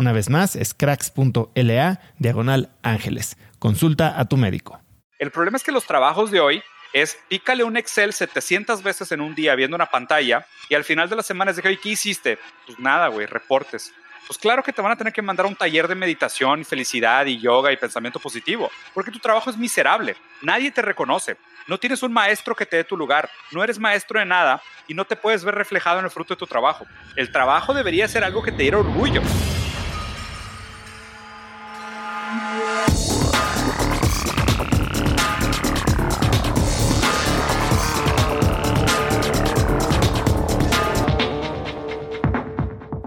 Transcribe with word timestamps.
Una 0.00 0.12
vez 0.12 0.30
más, 0.30 0.56
es 0.56 0.72
cracks.la 0.72 2.00
diagonal 2.16 2.70
ángeles. 2.82 3.36
Consulta 3.58 4.18
a 4.18 4.24
tu 4.24 4.38
médico. 4.38 4.80
El 5.18 5.30
problema 5.30 5.58
es 5.58 5.62
que 5.62 5.72
los 5.72 5.84
trabajos 5.84 6.30
de 6.30 6.40
hoy 6.40 6.62
es 6.94 7.18
pícale 7.28 7.64
un 7.64 7.76
Excel 7.76 8.14
700 8.14 8.82
veces 8.82 9.12
en 9.12 9.20
un 9.20 9.34
día 9.34 9.54
viendo 9.56 9.74
una 9.74 9.90
pantalla 9.90 10.46
y 10.70 10.74
al 10.74 10.84
final 10.84 11.10
de 11.10 11.16
la 11.16 11.22
semana 11.22 11.50
es 11.50 11.58
de, 11.58 11.76
¿qué 11.76 11.88
hiciste? 11.90 12.38
Pues 12.64 12.78
nada, 12.78 13.08
güey, 13.08 13.26
reportes. 13.26 13.92
Pues 14.26 14.38
claro 14.38 14.62
que 14.62 14.72
te 14.72 14.80
van 14.80 14.92
a 14.92 14.96
tener 14.96 15.12
que 15.12 15.20
mandar 15.20 15.44
un 15.44 15.54
taller 15.54 15.86
de 15.86 15.94
meditación, 15.94 16.64
felicidad 16.64 17.26
y 17.26 17.38
yoga 17.38 17.70
y 17.70 17.76
pensamiento 17.76 18.18
positivo, 18.18 18.70
porque 18.94 19.10
tu 19.10 19.18
trabajo 19.18 19.50
es 19.50 19.58
miserable. 19.58 20.16
Nadie 20.40 20.70
te 20.70 20.80
reconoce. 20.80 21.36
No 21.66 21.76
tienes 21.76 22.02
un 22.02 22.14
maestro 22.14 22.56
que 22.56 22.64
te 22.64 22.78
dé 22.78 22.84
tu 22.84 22.96
lugar. 22.96 23.28
No 23.52 23.62
eres 23.62 23.78
maestro 23.78 24.18
de 24.18 24.24
nada 24.24 24.62
y 24.88 24.94
no 24.94 25.04
te 25.04 25.16
puedes 25.16 25.44
ver 25.44 25.56
reflejado 25.56 25.98
en 25.98 26.06
el 26.06 26.10
fruto 26.10 26.32
de 26.32 26.38
tu 26.38 26.46
trabajo. 26.46 26.86
El 27.16 27.30
trabajo 27.30 27.74
debería 27.74 28.08
ser 28.08 28.24
algo 28.24 28.42
que 28.42 28.50
te 28.50 28.62
diera 28.62 28.78
orgullo. 28.78 29.20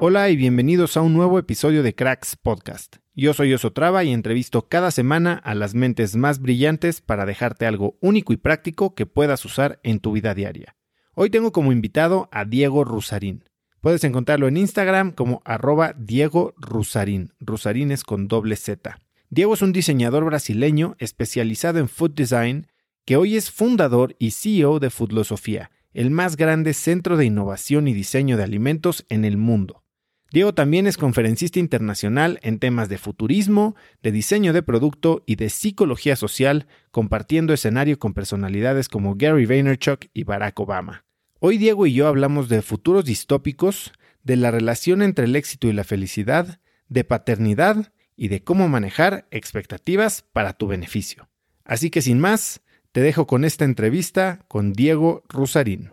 Hola 0.05 0.29
y 0.29 0.35
bienvenidos 0.35 0.97
a 0.97 1.01
un 1.01 1.13
nuevo 1.13 1.39
episodio 1.39 1.81
de 1.83 1.95
Cracks 1.95 2.35
Podcast. 2.35 2.97
Yo 3.15 3.33
soy 3.33 3.53
Osotrava 3.53 4.03
y 4.03 4.11
entrevisto 4.11 4.67
cada 4.67 4.91
semana 4.91 5.35
a 5.35 5.55
las 5.55 5.75
mentes 5.75 6.17
más 6.17 6.39
brillantes 6.39 6.99
para 6.99 7.25
dejarte 7.25 7.65
algo 7.65 7.97
único 8.01 8.33
y 8.33 8.37
práctico 8.37 8.95
que 8.95 9.05
puedas 9.05 9.45
usar 9.45 9.79
en 9.83 10.01
tu 10.01 10.11
vida 10.11 10.33
diaria. 10.33 10.75
Hoy 11.15 11.29
tengo 11.29 11.53
como 11.53 11.71
invitado 11.71 12.27
a 12.33 12.43
Diego 12.43 12.83
Rusarín. 12.83 13.45
Puedes 13.79 14.03
encontrarlo 14.03 14.49
en 14.49 14.57
Instagram 14.57 15.11
como 15.11 15.41
arroba 15.45 15.93
Diego 15.97 16.53
Rusarín. 16.57 17.31
Rusarín 17.39 17.91
es 17.91 18.03
con 18.03 18.27
doble 18.27 18.57
Z. 18.57 18.99
Diego 19.33 19.55
es 19.55 19.63
un 19.63 19.73
diseñador 19.73 20.25
brasileño 20.25 20.95
especializado 20.99 21.79
en 21.79 21.89
food 21.89 22.11
design 22.11 22.67
que 23.03 23.15
hoy 23.15 23.35
es 23.35 23.49
fundador 23.49 24.15
y 24.19 24.29
CEO 24.29 24.77
de 24.79 24.91
Foodlosofía, 24.91 25.71
el 25.91 26.11
más 26.11 26.37
grande 26.37 26.75
centro 26.75 27.17
de 27.17 27.25
innovación 27.25 27.87
y 27.87 27.95
diseño 27.95 28.37
de 28.37 28.43
alimentos 28.43 29.07
en 29.09 29.25
el 29.25 29.37
mundo. 29.37 29.83
Diego 30.31 30.53
también 30.53 30.85
es 30.85 30.97
conferencista 30.97 31.57
internacional 31.57 32.37
en 32.43 32.59
temas 32.59 32.89
de 32.89 32.99
futurismo, 32.99 33.75
de 34.03 34.11
diseño 34.11 34.53
de 34.53 34.61
producto 34.61 35.23
y 35.25 35.35
de 35.35 35.49
psicología 35.49 36.15
social, 36.15 36.67
compartiendo 36.91 37.55
escenario 37.55 37.97
con 37.97 38.13
personalidades 38.13 38.87
como 38.87 39.15
Gary 39.15 39.47
Vaynerchuk 39.47 40.09
y 40.13 40.25
Barack 40.25 40.59
Obama. 40.59 41.05
Hoy 41.39 41.57
Diego 41.57 41.87
y 41.87 41.93
yo 41.93 42.07
hablamos 42.07 42.49
de 42.49 42.61
futuros 42.61 43.03
distópicos, 43.05 43.93
de 44.21 44.35
la 44.35 44.51
relación 44.51 45.01
entre 45.01 45.25
el 45.25 45.35
éxito 45.35 45.67
y 45.67 45.73
la 45.73 45.83
felicidad, 45.83 46.59
de 46.87 47.03
paternidad 47.03 47.91
y 48.15 48.27
de 48.27 48.43
cómo 48.43 48.67
manejar 48.67 49.27
expectativas 49.31 50.21
para 50.21 50.53
tu 50.53 50.67
beneficio. 50.67 51.29
Así 51.65 51.89
que 51.89 52.01
sin 52.01 52.19
más, 52.19 52.61
te 52.91 53.01
dejo 53.01 53.27
con 53.27 53.45
esta 53.45 53.65
entrevista 53.65 54.45
con 54.47 54.73
Diego 54.73 55.23
Rusarín. 55.29 55.91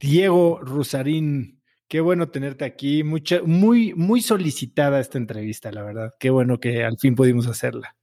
Diego 0.00 0.60
Rusarín, 0.62 1.62
Qué 1.92 2.00
bueno 2.00 2.30
tenerte 2.30 2.64
aquí. 2.64 3.04
Mucha, 3.04 3.42
muy, 3.44 3.92
muy 3.92 4.22
solicitada 4.22 4.98
esta 4.98 5.18
entrevista, 5.18 5.70
la 5.70 5.82
verdad. 5.82 6.14
Qué 6.18 6.30
bueno 6.30 6.58
que 6.58 6.84
al 6.84 6.96
fin 6.96 7.14
pudimos 7.14 7.46
hacerla. 7.46 7.94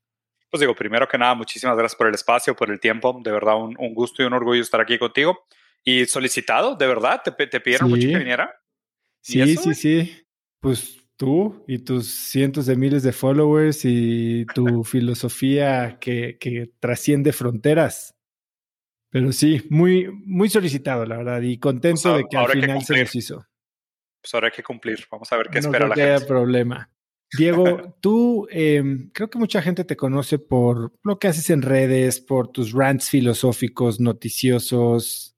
Pues 0.51 0.61
digo, 0.61 0.75
primero 0.75 1.07
que 1.07 1.17
nada, 1.17 1.33
muchísimas 1.33 1.75
gracias 1.75 1.97
por 1.97 2.05
el 2.05 2.13
espacio, 2.13 2.55
por 2.55 2.69
el 2.69 2.79
tiempo. 2.79 3.19
De 3.23 3.31
verdad, 3.31 3.55
un, 3.57 3.93
gusto 3.95 4.21
y 4.21 4.27
un 4.27 4.33
orgullo 4.33 4.61
estar 4.61 4.79
aquí 4.79 4.99
contigo. 4.99 5.39
Y 5.83 6.05
solicitado, 6.05 6.75
de 6.75 6.85
verdad, 6.85 7.23
te, 7.23 7.47
te 7.47 7.59
pidieron 7.59 7.89
mucho 7.89 8.07
que 8.07 8.19
viniera. 8.19 8.53
Sí, 9.21 9.57
sí, 9.57 9.73
sí. 9.73 10.23
Pues 10.59 10.98
tú 11.19 11.65
y 11.67 11.79
tus 11.79 12.07
cientos 12.07 12.65
de 12.65 12.77
miles 12.77 13.03
de 13.03 13.11
followers 13.11 13.81
y 13.83 14.45
tu 14.55 14.85
filosofía 14.85 15.99
que, 15.99 16.37
que 16.39 16.71
trasciende 16.79 17.33
fronteras. 17.33 18.15
Pero 19.11 19.31
sí, 19.33 19.61
muy, 19.69 20.09
muy 20.25 20.49
solicitado, 20.49 21.05
la 21.05 21.17
verdad, 21.17 21.41
y 21.41 21.57
contento 21.59 22.13
pues 22.13 22.17
de 22.17 22.25
que 22.29 22.37
al 22.37 22.51
final 22.51 22.81
se 22.83 22.99
nos 22.99 23.15
hizo 23.15 23.49
pues 24.21 24.33
ahora 24.33 24.47
hay 24.47 24.53
que 24.53 24.63
cumplir. 24.63 24.99
Vamos 25.11 25.31
a 25.31 25.37
ver 25.37 25.47
qué 25.49 25.59
espera 25.59 25.87
la 25.87 25.95
que 25.95 26.01
gente. 26.01 26.15
Haya 26.15 26.27
problema. 26.27 26.89
Diego, 27.37 27.63
tú 28.01 28.47
em, 28.49 29.09
creo 29.11 29.29
que 29.29 29.39
mucha 29.39 29.61
gente 29.61 29.83
te 29.85 29.95
conoce 29.95 30.39
por 30.39 30.93
lo 31.03 31.19
que 31.19 31.27
haces 31.27 31.49
en 31.49 31.61
redes, 31.61 32.19
por 32.19 32.49
tus 32.49 32.73
rants 32.73 33.09
filosóficos, 33.09 33.99
noticiosos, 33.99 35.35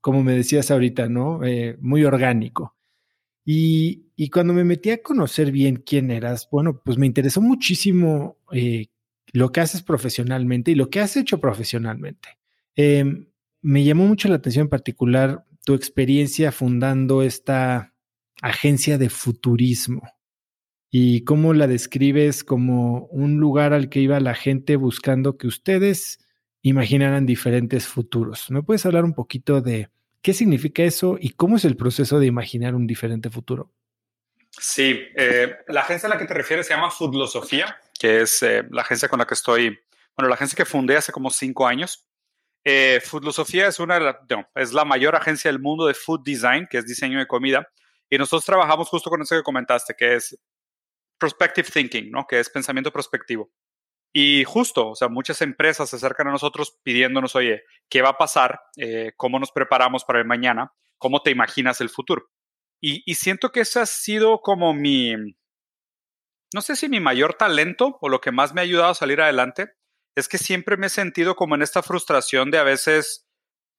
como 0.00 0.22
me 0.22 0.32
decías 0.32 0.70
ahorita, 0.70 1.08
¿no? 1.08 1.44
Eh, 1.44 1.76
muy 1.80 2.04
orgánico. 2.04 2.76
Y, 3.44 4.30
cuando 4.30 4.54
me 4.54 4.64
metí 4.64 4.90
a 4.90 5.02
conocer 5.02 5.52
bien 5.52 5.76
quién 5.76 6.10
eras, 6.10 6.48
bueno, 6.50 6.80
pues 6.82 6.98
me 6.98 7.06
interesó 7.06 7.40
muchísimo 7.40 8.38
eh, 8.52 8.86
lo 9.32 9.52
que 9.52 9.60
haces 9.60 9.82
profesionalmente 9.82 10.70
y 10.70 10.74
lo 10.74 10.88
que 10.88 11.00
has 11.00 11.16
hecho 11.16 11.40
profesionalmente. 11.40 12.38
Em, 12.74 13.28
me 13.60 13.84
llamó 13.84 14.06
mucho 14.06 14.28
la 14.28 14.36
atención 14.36 14.64
en 14.64 14.70
particular 14.70 15.44
tu 15.64 15.74
experiencia 15.74 16.52
fundando 16.52 17.22
esta 17.22 17.94
agencia 18.42 18.98
de 18.98 19.10
futurismo. 19.10 20.02
¿Y 20.90 21.24
cómo 21.24 21.54
la 21.54 21.66
describes 21.66 22.44
como 22.44 23.06
un 23.06 23.38
lugar 23.38 23.72
al 23.72 23.88
que 23.88 24.00
iba 24.00 24.20
la 24.20 24.34
gente 24.34 24.76
buscando 24.76 25.36
que 25.36 25.48
ustedes 25.48 26.24
imaginaran 26.64 27.26
diferentes 27.26 27.86
futuros. 27.86 28.50
¿Me 28.50 28.62
puedes 28.62 28.84
hablar 28.86 29.04
un 29.04 29.12
poquito 29.12 29.60
de 29.60 29.90
qué 30.24 30.32
significa 30.32 30.82
eso 30.82 31.18
y 31.20 31.34
cómo 31.34 31.56
es 31.56 31.66
el 31.66 31.76
proceso 31.76 32.18
de 32.18 32.26
imaginar 32.26 32.74
un 32.74 32.86
diferente 32.86 33.28
futuro? 33.28 33.70
Sí, 34.50 34.98
eh, 35.16 35.54
la 35.68 35.82
agencia 35.82 36.06
a 36.06 36.10
la 36.10 36.18
que 36.18 36.24
te 36.24 36.32
refieres 36.32 36.66
se 36.66 36.72
llama 36.72 36.90
Foodlosofía, 36.90 37.78
que 38.00 38.22
es 38.22 38.42
eh, 38.42 38.62
la 38.70 38.82
agencia 38.82 39.08
con 39.08 39.18
la 39.18 39.26
que 39.26 39.34
estoy, 39.34 39.78
bueno, 40.16 40.28
la 40.30 40.36
agencia 40.36 40.56
que 40.56 40.64
fundé 40.64 40.96
hace 40.96 41.12
como 41.12 41.28
cinco 41.28 41.66
años. 41.66 42.08
Eh, 42.64 43.02
Foodlosofía 43.04 43.66
es, 43.66 43.78
una, 43.78 43.98
no, 44.30 44.48
es 44.54 44.72
la 44.72 44.86
mayor 44.86 45.14
agencia 45.14 45.50
del 45.50 45.60
mundo 45.60 45.86
de 45.86 45.92
food 45.92 46.22
design, 46.24 46.66
que 46.70 46.78
es 46.78 46.86
diseño 46.86 47.18
de 47.18 47.26
comida, 47.26 47.68
y 48.08 48.16
nosotros 48.16 48.46
trabajamos 48.46 48.88
justo 48.88 49.10
con 49.10 49.20
eso 49.20 49.36
que 49.36 49.42
comentaste, 49.42 49.94
que 49.94 50.14
es 50.14 50.38
prospective 51.18 51.68
thinking, 51.70 52.10
¿no? 52.10 52.26
Que 52.26 52.40
es 52.40 52.48
pensamiento 52.48 52.90
prospectivo. 52.90 53.50
Y 54.10 54.44
justo, 54.44 54.90
o 54.90 54.94
sea, 54.94 55.08
muchas 55.08 55.42
empresas 55.42 55.90
se 55.90 55.96
acercan 55.96 56.28
a 56.28 56.30
nosotros 56.30 56.78
pidiéndonos, 56.82 57.34
oye, 57.34 57.64
¿qué 57.88 58.02
va 58.02 58.10
a 58.10 58.18
pasar? 58.18 58.60
Eh, 58.76 59.12
¿Cómo 59.16 59.38
nos 59.38 59.52
preparamos 59.52 60.04
para 60.04 60.18
el 60.18 60.24
mañana? 60.26 60.72
¿Cómo 60.98 61.22
te 61.22 61.30
imaginas 61.30 61.80
el 61.80 61.90
futuro? 61.90 62.26
Y, 62.80 63.02
y, 63.06 63.14
siento 63.14 63.50
que 63.50 63.60
ese 63.60 63.80
ha 63.80 63.86
sido 63.86 64.40
como 64.40 64.74
mi, 64.74 65.14
no 66.54 66.60
sé 66.60 66.76
si 66.76 66.88
mi 66.88 67.00
mayor 67.00 67.34
talento 67.34 67.98
o 68.00 68.08
lo 68.08 68.20
que 68.20 68.30
más 68.30 68.54
me 68.54 68.60
ha 68.60 68.64
ayudado 68.64 68.90
a 68.90 68.94
salir 68.94 69.20
adelante, 69.20 69.72
es 70.16 70.28
que 70.28 70.38
siempre 70.38 70.76
me 70.76 70.86
he 70.86 70.90
sentido 70.90 71.34
como 71.34 71.54
en 71.54 71.62
esta 71.62 71.82
frustración 71.82 72.50
de 72.50 72.58
a 72.58 72.62
veces 72.62 73.26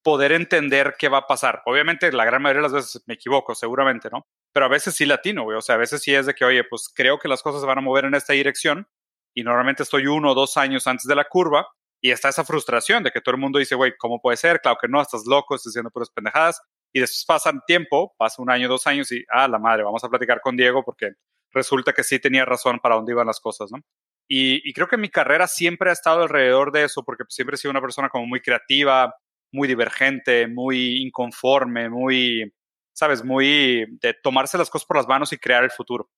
poder 0.03 0.33
entender 0.33 0.95
qué 0.99 1.07
va 1.07 1.19
a 1.19 1.27
pasar. 1.27 1.61
Obviamente, 1.65 2.11
la 2.11 2.25
gran 2.25 2.41
mayoría 2.41 2.59
de 2.59 2.67
las 2.67 2.73
veces 2.73 3.03
me 3.07 3.13
equivoco, 3.15 3.55
seguramente, 3.55 4.09
¿no? 4.11 4.27
Pero 4.53 4.65
a 4.65 4.69
veces 4.69 4.93
sí 4.93 5.05
latino, 5.05 5.43
güey. 5.43 5.57
O 5.57 5.61
sea, 5.61 5.75
a 5.75 5.77
veces 5.79 6.01
sí 6.01 6.13
es 6.13 6.25
de 6.25 6.33
que, 6.33 6.45
oye, 6.45 6.63
pues 6.63 6.91
creo 6.93 7.17
que 7.17 7.27
las 7.27 7.41
cosas 7.41 7.61
se 7.61 7.67
van 7.67 7.77
a 7.77 7.81
mover 7.81 8.05
en 8.05 8.13
esta 8.13 8.33
dirección, 8.33 8.87
y 9.33 9.43
normalmente 9.43 9.83
estoy 9.83 10.07
uno 10.07 10.31
o 10.31 10.35
dos 10.35 10.57
años 10.57 10.85
antes 10.87 11.05
de 11.05 11.15
la 11.15 11.25
curva 11.25 11.67
y 12.01 12.11
está 12.11 12.29
esa 12.29 12.43
frustración 12.43 13.03
de 13.03 13.11
que 13.11 13.21
todo 13.21 13.35
el 13.35 13.41
mundo 13.41 13.59
dice, 13.59 13.75
güey, 13.75 13.93
¿cómo 13.97 14.21
puede 14.21 14.37
ser? 14.37 14.61
Claro 14.61 14.77
que 14.79 14.87
no, 14.87 15.01
estás 15.01 15.25
loco, 15.25 15.55
estás 15.55 15.71
haciendo 15.71 15.89
puras 15.91 16.09
pendejadas. 16.09 16.61
Y 16.93 16.99
después 16.99 17.25
pasan 17.25 17.61
tiempo, 17.67 18.13
pasa 18.17 18.41
un 18.41 18.49
año, 18.49 18.67
dos 18.67 18.87
años 18.87 19.11
y, 19.11 19.25
ah, 19.29 19.47
la 19.47 19.59
madre, 19.59 19.83
vamos 19.83 20.03
a 20.03 20.09
platicar 20.09 20.39
con 20.41 20.55
Diego 20.55 20.83
porque 20.83 21.13
resulta 21.51 21.93
que 21.93 22.03
sí 22.03 22.19
tenía 22.19 22.45
razón 22.45 22.79
para 22.79 22.95
dónde 22.95 23.13
iban 23.13 23.27
las 23.27 23.39
cosas, 23.39 23.71
¿no? 23.71 23.79
Y, 24.27 24.73
creo 24.73 24.87
que 24.87 24.97
mi 24.97 25.09
carrera 25.09 25.47
siempre 25.47 25.89
ha 25.89 25.93
estado 25.93 26.23
alrededor 26.23 26.71
de 26.71 26.83
eso 26.83 27.03
porque 27.03 27.23
siempre 27.29 27.55
he 27.55 27.57
sido 27.57 27.71
una 27.71 27.81
persona 27.81 28.09
como 28.09 28.25
muy 28.25 28.41
creativa, 28.41 29.15
muy 29.51 29.67
divergente, 29.67 30.47
muy 30.47 31.01
inconforme, 31.01 31.89
muy, 31.89 32.53
sabes, 32.93 33.23
muy 33.23 33.85
de 34.01 34.13
tomarse 34.23 34.57
las 34.57 34.69
cosas 34.69 34.85
por 34.87 34.97
las 34.97 35.07
manos 35.07 35.31
y 35.31 35.37
crear 35.37 35.63
el 35.63 35.71
futuro. 35.71 36.09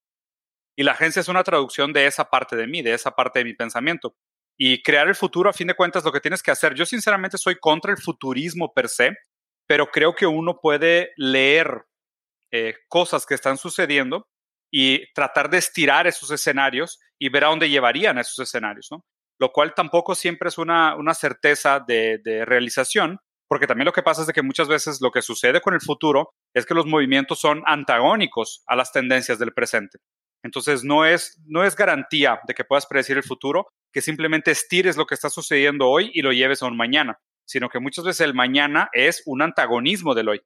Y 0.75 0.83
la 0.83 0.93
agencia 0.93 1.19
es 1.19 1.27
una 1.27 1.43
traducción 1.43 1.91
de 1.91 2.05
esa 2.07 2.29
parte 2.29 2.55
de 2.55 2.67
mí, 2.67 2.81
de 2.81 2.93
esa 2.93 3.11
parte 3.11 3.39
de 3.39 3.45
mi 3.45 3.53
pensamiento. 3.53 4.15
Y 4.57 4.81
crear 4.81 5.07
el 5.07 5.15
futuro, 5.15 5.49
a 5.49 5.53
fin 5.53 5.67
de 5.67 5.75
cuentas, 5.75 6.03
lo 6.03 6.11
que 6.11 6.19
tienes 6.19 6.41
que 6.41 6.51
hacer. 6.51 6.73
Yo 6.73 6.85
sinceramente 6.85 7.37
soy 7.37 7.55
contra 7.55 7.91
el 7.91 7.97
futurismo 7.97 8.73
per 8.73 8.89
se, 8.89 9.15
pero 9.67 9.87
creo 9.87 10.15
que 10.15 10.25
uno 10.25 10.59
puede 10.59 11.11
leer 11.15 11.85
eh, 12.51 12.73
cosas 12.87 13.25
que 13.25 13.35
están 13.35 13.57
sucediendo 13.57 14.27
y 14.71 15.11
tratar 15.13 15.49
de 15.49 15.57
estirar 15.57 16.07
esos 16.07 16.31
escenarios 16.31 16.99
y 17.19 17.29
ver 17.29 17.45
a 17.45 17.49
dónde 17.49 17.69
llevarían 17.69 18.17
esos 18.17 18.39
escenarios, 18.39 18.87
¿no? 18.91 19.05
Lo 19.39 19.51
cual 19.51 19.73
tampoco 19.75 20.15
siempre 20.15 20.49
es 20.49 20.57
una, 20.57 20.95
una 20.95 21.13
certeza 21.13 21.79
de, 21.85 22.19
de 22.23 22.45
realización, 22.45 23.19
porque 23.47 23.67
también 23.67 23.85
lo 23.85 23.93
que 23.93 24.01
pasa 24.01 24.21
es 24.21 24.27
de 24.27 24.33
que 24.33 24.41
muchas 24.41 24.67
veces 24.67 24.99
lo 25.01 25.11
que 25.11 25.21
sucede 25.21 25.61
con 25.61 25.73
el 25.73 25.81
futuro 25.81 26.33
es 26.53 26.65
que 26.65 26.73
los 26.73 26.85
movimientos 26.85 27.39
son 27.39 27.63
antagónicos 27.65 28.63
a 28.65 28.75
las 28.75 28.91
tendencias 28.91 29.39
del 29.39 29.53
presente. 29.53 29.99
Entonces, 30.43 30.83
no 30.83 31.05
es, 31.05 31.39
no 31.45 31.63
es 31.63 31.75
garantía 31.75 32.39
de 32.47 32.53
que 32.53 32.63
puedas 32.63 32.85
predecir 32.85 33.17
el 33.17 33.23
futuro, 33.23 33.67
que 33.97 34.01
simplemente 34.03 34.51
estires 34.51 34.95
lo 34.95 35.07
que 35.07 35.15
está 35.15 35.27
sucediendo 35.27 35.89
hoy 35.89 36.11
y 36.13 36.21
lo 36.21 36.31
lleves 36.31 36.61
a 36.61 36.67
un 36.67 36.77
mañana, 36.77 37.19
sino 37.45 37.67
que 37.67 37.79
muchas 37.79 38.05
veces 38.05 38.21
el 38.21 38.35
mañana 38.35 38.89
es 38.93 39.23
un 39.25 39.41
antagonismo 39.41 40.13
del 40.13 40.29
hoy. 40.29 40.41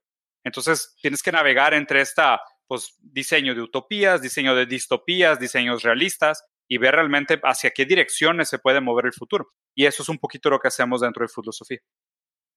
Entonces, 0.45 0.95
tienes 1.01 1.21
que 1.21 1.33
navegar 1.33 1.73
entre 1.73 1.99
esta, 1.99 2.39
pues, 2.65 2.95
diseño 3.01 3.53
de 3.53 3.61
utopías, 3.61 4.21
diseño 4.21 4.55
de 4.55 4.67
distopías, 4.67 5.37
diseños 5.37 5.83
realistas 5.83 6.45
y 6.65 6.77
ver 6.77 6.95
realmente 6.95 7.41
hacia 7.43 7.71
qué 7.71 7.85
direcciones 7.85 8.47
se 8.47 8.57
puede 8.57 8.79
mover 8.79 9.07
el 9.07 9.11
futuro. 9.11 9.49
Y 9.75 9.85
eso 9.85 10.01
es 10.01 10.07
un 10.07 10.17
poquito 10.17 10.49
lo 10.49 10.57
que 10.57 10.69
hacemos 10.69 11.01
dentro 11.01 11.25
de 11.25 11.27
Filosofía. 11.27 11.79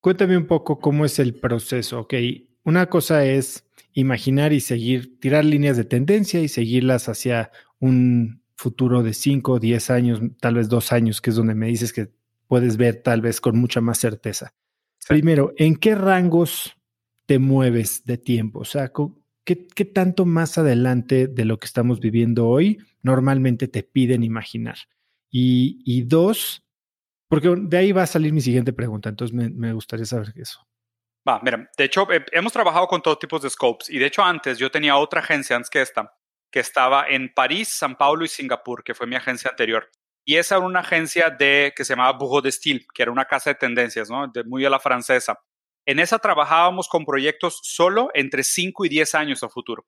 Cuéntame 0.01 0.37
un 0.37 0.47
poco 0.47 0.79
cómo 0.79 1.05
es 1.05 1.19
el 1.19 1.35
proceso, 1.41 2.03
ok. 2.03 2.15
Una 2.63 2.87
cosa 2.87 3.27
es 3.27 3.69
imaginar 3.95 4.53
y 4.53 4.61
seguir, 4.61 5.19
tirar 5.19 5.45
líneas 5.45 5.77
de 5.77 5.87
tendencia 5.87 6.39
y 6.39 6.47
seguirlas 6.47 7.09
hacia 7.09 7.51
un 7.81 8.44
futuro 8.57 9.03
de 9.03 9.15
5, 9.15 9.59
10 9.59 9.91
años, 9.91 10.21
tal 10.41 10.55
vez 10.55 10.69
dos 10.69 10.93
años, 10.93 11.21
que 11.21 11.31
es 11.31 11.37
donde 11.37 11.55
me 11.55 11.67
dices 11.67 11.93
que 11.93 12.11
puedes 12.47 12.77
ver 12.77 13.03
tal 13.03 13.21
vez 13.21 13.41
con 13.41 13.59
mucha 13.59 13.81
más 13.81 13.99
certeza. 13.99 14.55
Primero, 15.09 15.53
¿en 15.57 15.77
qué 15.77 15.95
rangos 15.95 16.77
te 17.27 17.39
mueves 17.39 18.05
de 18.05 18.19
tiempo? 18.19 18.61
O 18.61 18.65
sea, 18.65 18.93
¿qué, 19.45 19.85
tanto 19.85 20.25
más 20.25 20.57
adelante 20.57 21.27
de 21.27 21.45
lo 21.45 21.59
que 21.59 21.67
estamos 21.67 22.01
viviendo 22.01 22.49
hoy 22.49 22.79
normalmente 23.03 23.69
te 23.69 23.83
piden 23.83 24.23
imaginar? 24.23 24.77
Y, 25.31 26.03
dos, 26.03 26.65
porque 27.29 27.53
de 27.57 27.77
ahí 27.77 27.93
va 27.93 28.05
a 28.05 28.07
salir 28.07 28.33
mi 28.33 28.41
siguiente 28.41 28.73
pregunta, 28.73 29.09
entonces 29.09 29.35
me, 29.35 29.51
me 29.51 29.73
gustaría 29.73 30.07
saber 30.07 30.33
eso. 30.37 30.65
Va, 31.27 31.41
mira, 31.43 31.71
de 31.77 31.85
hecho, 31.85 32.11
eh, 32.13 32.25
hemos 32.33 32.53
trabajado 32.53 32.87
con 32.87 33.01
todo 33.01 33.19
tipo 33.19 33.39
de 33.39 33.49
scopes 33.49 33.89
y 33.89 33.99
de 33.99 34.07
hecho 34.07 34.23
antes 34.23 34.59
yo 34.59 34.71
tenía 34.71 34.97
otra 34.97 35.21
agencia 35.21 35.57
antes 35.57 35.71
que 35.71 35.81
esta, 35.81 36.14
que 36.55 36.61
estaba 36.61 37.09
en 37.09 37.35
París, 37.35 37.69
San 37.69 37.97
Paulo 37.97 38.25
y 38.25 38.29
Singapur, 38.29 38.85
que 38.85 38.95
fue 38.95 39.09
mi 39.09 39.17
agencia 39.17 39.51
anterior. 39.51 39.91
Y 40.25 40.37
esa 40.37 40.55
era 40.55 40.65
una 40.65 40.81
agencia 40.81 41.29
de, 41.29 41.73
que 41.75 41.85
se 41.85 41.95
llamaba 41.95 42.17
Bureau 42.17 42.41
de 42.41 42.53
Style, 42.53 42.87
que 42.95 43.03
era 43.03 43.11
una 43.11 43.25
casa 43.25 43.51
de 43.51 43.57
tendencias, 43.57 44.09
¿no? 44.09 44.29
De, 44.29 44.45
muy 44.45 44.65
a 44.65 44.71
la 44.71 44.79
francesa. 44.79 45.41
En 45.85 45.99
esa 45.99 46.21
trabajábamos 46.21 46.87
con 46.87 47.05
proyectos 47.05 47.59
solo 47.65 48.09
entre 48.15 48.45
5 48.45 48.85
y 48.85 48.89
10 48.89 49.15
años 49.17 49.43
a 49.43 49.49
futuro. 49.49 49.85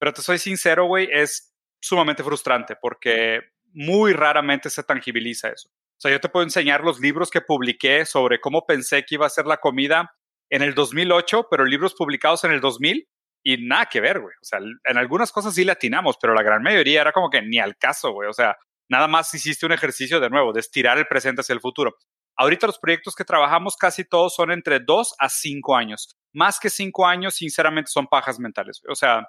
Pero 0.00 0.12
te 0.12 0.20
soy 0.20 0.38
sincero, 0.38 0.86
güey, 0.86 1.08
es 1.08 1.54
sumamente 1.80 2.24
frustrante 2.24 2.74
porque 2.74 3.38
muy 3.72 4.12
raramente 4.12 4.70
se 4.70 4.82
tangibiliza 4.82 5.50
eso. 5.50 5.68
O 5.68 6.00
sea, 6.00 6.10
yo 6.10 6.18
te 6.18 6.28
puedo 6.28 6.42
enseñar 6.42 6.82
los 6.82 6.98
libros 6.98 7.30
que 7.30 7.42
publiqué 7.42 8.04
sobre 8.06 8.40
cómo 8.40 8.66
pensé 8.66 9.04
que 9.04 9.14
iba 9.14 9.26
a 9.26 9.30
ser 9.30 9.46
la 9.46 9.58
comida 9.58 10.16
en 10.50 10.62
el 10.62 10.74
2008, 10.74 11.46
pero 11.48 11.64
libros 11.64 11.94
publicados 11.94 12.42
en 12.42 12.50
el 12.50 12.60
2000 12.60 13.08
y 13.42 13.56
nada 13.66 13.86
que 13.86 14.00
ver, 14.00 14.20
güey. 14.20 14.34
O 14.40 14.44
sea, 14.44 14.58
en 14.58 14.98
algunas 14.98 15.32
cosas 15.32 15.54
sí 15.54 15.64
le 15.64 15.72
atinamos, 15.72 16.16
pero 16.20 16.34
la 16.34 16.42
gran 16.42 16.62
mayoría 16.62 17.00
era 17.00 17.12
como 17.12 17.30
que 17.30 17.42
ni 17.42 17.58
al 17.58 17.76
caso, 17.76 18.12
güey. 18.12 18.28
O 18.28 18.32
sea, 18.32 18.56
nada 18.88 19.08
más 19.08 19.32
hiciste 19.34 19.66
un 19.66 19.72
ejercicio 19.72 20.20
de 20.20 20.30
nuevo, 20.30 20.52
de 20.52 20.60
estirar 20.60 20.98
el 20.98 21.06
presente 21.06 21.40
hacia 21.40 21.52
el 21.52 21.60
futuro. 21.60 21.96
Ahorita 22.36 22.66
los 22.66 22.78
proyectos 22.78 23.14
que 23.14 23.24
trabajamos 23.24 23.76
casi 23.76 24.04
todos 24.04 24.34
son 24.34 24.52
entre 24.52 24.80
dos 24.80 25.14
a 25.18 25.28
cinco 25.28 25.76
años. 25.76 26.16
Más 26.32 26.60
que 26.60 26.70
cinco 26.70 27.06
años, 27.06 27.34
sinceramente, 27.34 27.90
son 27.90 28.06
pajas 28.06 28.38
mentales. 28.38 28.80
O 28.88 28.94
sea, 28.94 29.26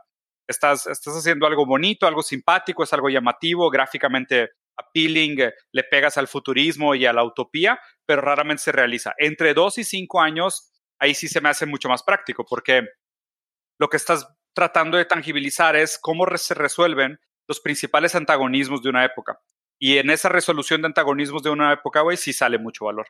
estás, 0.47 0.85
estás 0.87 1.15
haciendo 1.15 1.47
algo 1.47 1.65
bonito, 1.65 2.05
algo 2.05 2.21
simpático, 2.21 2.83
es 2.83 2.93
algo 2.93 3.09
llamativo, 3.09 3.69
gráficamente 3.69 4.51
appealing, 4.77 5.41
eh, 5.41 5.53
le 5.71 5.83
pegas 5.83 6.17
al 6.17 6.27
futurismo 6.27 6.95
y 6.95 7.05
a 7.05 7.13
la 7.13 7.23
utopía, 7.23 7.79
pero 8.05 8.21
raramente 8.21 8.63
se 8.63 8.71
realiza. 8.71 9.13
Entre 9.17 9.53
dos 9.53 9.77
y 9.77 9.83
cinco 9.83 10.21
años 10.21 10.71
ahí 10.99 11.15
sí 11.15 11.27
se 11.27 11.41
me 11.41 11.49
hace 11.49 11.65
mucho 11.65 11.89
más 11.89 12.03
práctico 12.03 12.45
porque 12.47 12.83
lo 13.79 13.89
que 13.89 13.97
estás 13.97 14.27
tratando 14.53 14.97
de 14.97 15.05
tangibilizar 15.05 15.75
es 15.75 15.97
cómo 15.99 16.25
se 16.37 16.53
resuelven 16.53 17.19
los 17.47 17.59
principales 17.59 18.13
antagonismos 18.13 18.83
de 18.83 18.89
una 18.89 19.05
época. 19.05 19.39
Y 19.79 19.97
en 19.97 20.09
esa 20.09 20.29
resolución 20.29 20.81
de 20.81 20.87
antagonismos 20.87 21.41
de 21.41 21.49
una 21.49 21.73
época, 21.73 22.01
güey, 22.01 22.17
sí 22.17 22.33
sale 22.33 22.59
mucho 22.59 22.85
valor. 22.85 23.07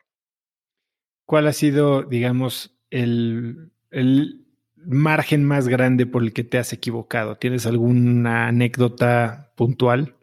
¿Cuál 1.26 1.48
ha 1.48 1.52
sido, 1.52 2.02
digamos, 2.02 2.78
el, 2.90 3.72
el 3.90 4.46
margen 4.76 5.44
más 5.44 5.68
grande 5.68 6.06
por 6.06 6.22
el 6.22 6.32
que 6.32 6.44
te 6.44 6.58
has 6.58 6.72
equivocado? 6.72 7.36
¿Tienes 7.36 7.66
alguna 7.66 8.46
anécdota 8.46 9.52
puntual? 9.56 10.16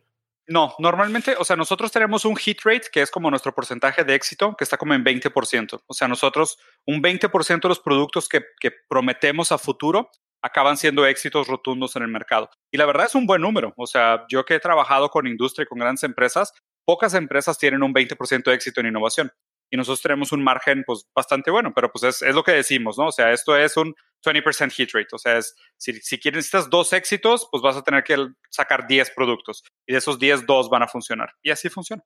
No, 0.48 0.74
normalmente, 0.80 1.36
o 1.38 1.44
sea, 1.44 1.58
nosotros 1.58 1.92
tenemos 1.92 2.24
un 2.24 2.38
hit 2.38 2.60
rate 2.63 2.88
que 2.89 3.01
es 3.01 3.12
como 3.12 3.30
nuestro 3.30 3.54
porcentaje 3.54 4.06
de 4.06 4.16
éxito, 4.16 4.56
que 4.58 4.63
está 4.63 4.77
como 4.77 4.94
en 4.94 5.04
20%. 5.04 5.82
O 5.86 5.94
sea, 5.94 6.08
nosotros 6.08 6.58
un 6.86 7.01
20% 7.01 7.62
de 7.62 7.68
los 7.68 7.82
productos 7.82 8.30
que, 8.30 8.44
que 8.62 8.72
prometemos 8.88 9.51
a 9.51 9.58
futuro 9.58 10.10
acaban 10.48 10.77
siendo 10.77 11.06
éxitos 11.06 11.48
rotundos 11.48 11.96
en 11.96 12.04
el 12.04 12.10
mercado. 12.10 12.50
Y 12.72 12.77
la 12.77 12.86
verdad 12.86 13.06
es 13.06 13.16
un 13.16 13.25
buen 13.25 13.42
número. 13.42 13.74
O 13.77 13.88
sea, 13.88 14.25
yo 14.30 14.46
que 14.46 14.56
he 14.56 14.60
trabajado 14.60 15.10
con 15.10 15.27
industria 15.27 15.63
y 15.63 15.68
con 15.68 15.80
grandes 15.80 16.04
empresas, 16.04 16.54
pocas 16.86 17.13
empresas 17.13 17.58
tienen 17.58 17.84
un 17.84 17.94
20% 17.94 18.44
de 18.44 18.54
éxito 18.54 18.82
en 18.82 18.88
innovación 18.88 19.32
y 19.70 19.77
nosotros 19.77 20.01
tenemos 20.01 20.32
un 20.32 20.44
margen 20.44 20.84
pues 20.86 21.06
bastante 21.13 21.51
bueno, 21.51 21.74
pero 21.75 21.92
pues 21.92 22.22
es, 22.22 22.36
lo 22.36 22.44
que 22.44 22.54
decimos, 22.54 22.98
¿no? 22.98 23.08
O 23.08 23.12
sea, 23.12 23.32
esto 23.32 23.56
es 23.58 23.75
un 23.77 23.94
20% 24.25 24.72
hit 24.72 24.92
rate, 24.94 25.08
o 25.13 25.18
sea, 25.18 25.38
es, 25.38 25.56
si, 25.77 25.94
si 25.94 26.18
quieres, 26.20 26.38
necesitas 26.38 26.70
dos 26.70 26.94
éxitos, 26.94 27.48
pues 27.51 27.62
vas 27.62 27.75
a 27.75 27.84
tener 27.84 28.04
que 28.04 28.16
sacar 28.50 28.88
10 28.88 29.12
productos 29.12 29.63
y 29.86 29.94
de 29.94 30.00
esos 30.00 30.20
10, 30.20 30.46
dos 30.46 30.70
van 30.70 30.84
a 30.84 30.88
funcionar 30.88 31.34
y 31.42 31.51
así 31.51 31.70
funciona. 31.70 32.04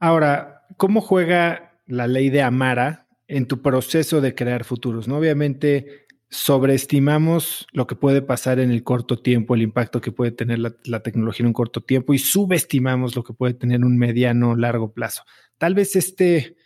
Ahora, 0.00 0.66
¿cómo 0.76 1.00
juega 1.00 1.80
la 1.86 2.06
ley 2.06 2.28
de 2.28 2.42
Amara 2.42 3.08
en 3.26 3.48
tu 3.48 3.62
proceso 3.62 4.20
de 4.20 4.34
crear 4.34 4.64
futuros? 4.64 5.08
¿no? 5.08 5.16
Obviamente 5.16 6.03
sobreestimamos 6.34 7.66
lo 7.72 7.86
que 7.86 7.94
puede 7.94 8.20
pasar 8.20 8.58
en 8.58 8.72
el 8.72 8.82
corto 8.82 9.20
tiempo, 9.20 9.54
el 9.54 9.62
impacto 9.62 10.00
que 10.00 10.10
puede 10.10 10.32
tener 10.32 10.58
la, 10.58 11.00
tecnología 11.00 11.44
en 11.44 11.48
un 11.48 11.52
corto 11.52 11.80
tiempo 11.80 12.12
y 12.12 12.18
subestimamos 12.18 13.14
lo 13.14 13.22
que 13.22 13.32
puede 13.32 13.54
tener 13.54 13.76
en 13.76 13.84
un 13.84 13.96
mediano 13.96 14.50
o 14.50 14.56
largo 14.56 14.92
plazo. 14.92 15.22
Tal 15.58 15.74
vez 15.74 15.94
este, 15.94 16.56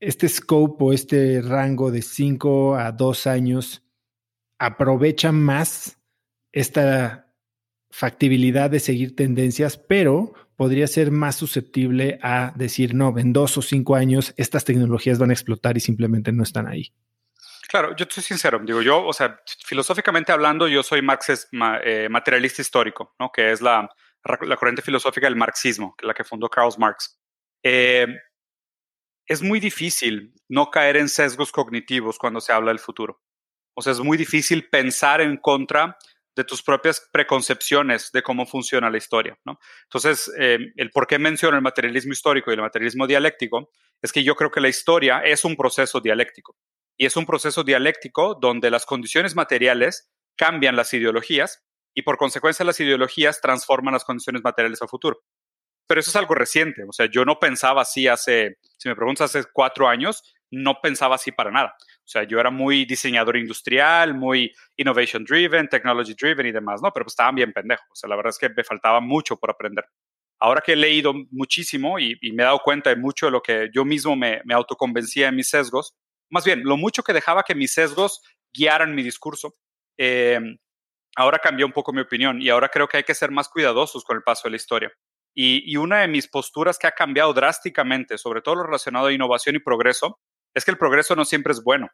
este 0.00 0.28
scope 0.28 0.84
o 0.84 0.92
este 0.92 1.40
rango 1.40 1.92
de 1.92 2.02
5 2.02 2.74
a 2.74 2.90
2 2.90 3.26
años 3.28 3.84
aprovecha 4.58 5.30
más 5.30 5.98
esta 6.50 7.32
factibilidad 7.90 8.68
de 8.68 8.80
seguir 8.80 9.14
tendencias, 9.14 9.76
pero 9.76 10.34
podría 10.56 10.88
ser 10.88 11.12
más 11.12 11.36
susceptible 11.36 12.18
a 12.20 12.52
decir, 12.56 12.94
no, 12.94 13.16
en 13.16 13.32
dos 13.32 13.56
o 13.58 13.62
cinco 13.62 13.94
años 13.94 14.34
estas 14.36 14.64
tecnologías 14.64 15.20
van 15.20 15.30
a 15.30 15.34
explotar 15.34 15.76
y 15.76 15.80
simplemente 15.80 16.32
no 16.32 16.42
están 16.42 16.66
ahí. 16.66 16.92
Claro, 17.68 17.94
yo 17.94 18.06
soy 18.08 18.22
sincero, 18.22 18.58
digo 18.64 18.80
yo, 18.80 19.04
o 19.04 19.12
sea, 19.12 19.38
filosóficamente 19.66 20.32
hablando, 20.32 20.66
yo 20.68 20.82
soy 20.82 21.02
marxist, 21.02 21.48
eh, 21.84 22.08
materialista 22.08 22.62
histórico, 22.62 23.14
¿no? 23.18 23.30
Que 23.30 23.52
es 23.52 23.60
la, 23.60 23.86
corriente 24.58 24.80
filosófica 24.80 25.26
del 25.26 25.36
marxismo, 25.36 25.94
la 26.00 26.14
que 26.14 26.24
fundó 26.24 26.48
Karl 26.48 26.72
Marx. 26.78 27.20
Eh, 27.62 28.06
es 29.26 29.42
muy 29.42 29.60
difícil 29.60 30.32
no 30.48 30.70
caer 30.70 30.96
en 30.96 31.10
sesgos 31.10 31.52
cognitivos 31.52 32.18
cuando 32.18 32.40
se 32.40 32.54
habla 32.54 32.70
del 32.70 32.78
futuro. 32.78 33.20
O 33.76 33.82
sea, 33.82 33.92
es 33.92 34.00
muy 34.00 34.16
difícil 34.16 34.70
pensar 34.70 35.20
en 35.20 35.36
contra 35.36 35.98
de 36.34 36.44
tus 36.44 36.62
propias 36.62 37.06
preconcepciones 37.12 38.10
de 38.12 38.22
cómo 38.22 38.46
funciona 38.46 38.88
la 38.88 38.96
historia. 38.96 39.38
¿no? 39.44 39.58
Entonces, 39.84 40.32
eh, 40.38 40.58
el 40.76 40.90
por 40.90 41.06
qué 41.06 41.18
menciono 41.18 41.56
el 41.56 41.62
materialismo 41.62 42.12
histórico 42.12 42.50
y 42.50 42.54
el 42.54 42.62
materialismo 42.62 43.06
dialéctico 43.06 43.70
es 44.00 44.10
que 44.10 44.24
yo 44.24 44.34
creo 44.36 44.50
que 44.50 44.60
la 44.60 44.68
historia 44.68 45.20
es 45.20 45.44
un 45.44 45.54
proceso 45.54 46.00
dialéctico. 46.00 46.56
Y 46.98 47.06
es 47.06 47.16
un 47.16 47.24
proceso 47.24 47.62
dialéctico 47.62 48.34
donde 48.34 48.70
las 48.70 48.84
condiciones 48.84 49.36
materiales 49.36 50.10
cambian 50.36 50.76
las 50.76 50.92
ideologías 50.92 51.64
y 51.94 52.02
por 52.02 52.18
consecuencia 52.18 52.64
las 52.64 52.80
ideologías 52.80 53.40
transforman 53.40 53.94
las 53.94 54.04
condiciones 54.04 54.42
materiales 54.42 54.82
a 54.82 54.88
futuro. 54.88 55.20
Pero 55.86 56.00
eso 56.00 56.10
es 56.10 56.16
algo 56.16 56.34
reciente. 56.34 56.82
O 56.88 56.92
sea, 56.92 57.06
yo 57.06 57.24
no 57.24 57.38
pensaba 57.38 57.82
así 57.82 58.08
hace, 58.08 58.58
si 58.76 58.88
me 58.88 58.96
preguntas, 58.96 59.34
hace 59.34 59.48
cuatro 59.52 59.88
años, 59.88 60.22
no 60.50 60.80
pensaba 60.80 61.14
así 61.14 61.32
para 61.32 61.50
nada. 61.50 61.74
O 61.80 62.10
sea, 62.10 62.24
yo 62.24 62.40
era 62.40 62.50
muy 62.50 62.84
diseñador 62.84 63.36
industrial, 63.36 64.14
muy 64.14 64.52
innovation 64.76 65.24
driven, 65.24 65.68
technology 65.68 66.14
driven 66.14 66.46
y 66.46 66.52
demás, 66.52 66.80
¿no? 66.82 66.92
Pero 66.92 67.04
pues 67.04 67.12
estaban 67.12 67.34
bien 67.34 67.52
pendejos. 67.52 67.86
O 67.90 67.94
sea, 67.94 68.08
la 68.08 68.16
verdad 68.16 68.30
es 68.30 68.38
que 68.38 68.48
me 68.48 68.64
faltaba 68.64 69.00
mucho 69.00 69.36
por 69.36 69.50
aprender. 69.50 69.84
Ahora 70.40 70.60
que 70.60 70.72
he 70.72 70.76
leído 70.76 71.12
muchísimo 71.30 71.98
y, 71.98 72.18
me 72.32 72.42
he 72.42 72.46
dado 72.46 72.60
cuenta 72.60 72.90
de 72.90 72.96
mucho 72.96 73.26
de 73.26 73.32
lo 73.32 73.42
que 73.42 73.70
yo 73.72 73.84
mismo 73.84 74.16
me, 74.16 74.40
me 74.44 74.54
autoconvencía 74.54 75.28
en 75.28 75.36
mis 75.36 75.48
sesgos, 75.48 75.94
más 76.30 76.44
bien, 76.44 76.62
lo 76.64 76.76
mucho 76.76 77.02
que 77.02 77.12
dejaba 77.12 77.42
que 77.42 77.54
mis 77.54 77.72
sesgos 77.72 78.22
guiaran 78.52 78.94
mi 78.94 79.02
discurso, 79.02 79.54
eh, 79.98 80.40
ahora 81.16 81.38
cambió 81.38 81.66
un 81.66 81.72
poco 81.72 81.92
mi 81.92 82.00
opinión 82.00 82.40
y 82.40 82.48
ahora 82.48 82.68
creo 82.68 82.88
que 82.88 82.98
hay 82.98 83.04
que 83.04 83.14
ser 83.14 83.30
más 83.30 83.48
cuidadosos 83.48 84.04
con 84.04 84.16
el 84.16 84.22
paso 84.22 84.42
de 84.44 84.50
la 84.50 84.56
historia. 84.56 84.92
Y, 85.34 85.76
una 85.76 86.00
de 86.00 86.08
mis 86.08 86.26
posturas 86.26 86.78
que 86.78 86.88
ha 86.88 86.92
cambiado 86.92 87.32
drásticamente, 87.32 88.18
sobre 88.18 88.42
todo 88.42 88.56
lo 88.56 88.62
relacionado 88.64 89.06
a 89.06 89.12
innovación 89.12 89.54
y 89.54 89.60
progreso, 89.60 90.18
es 90.52 90.64
que 90.64 90.72
el 90.72 90.78
progreso 90.78 91.14
no 91.14 91.24
siempre 91.24 91.52
es 91.52 91.62
bueno. 91.62 91.88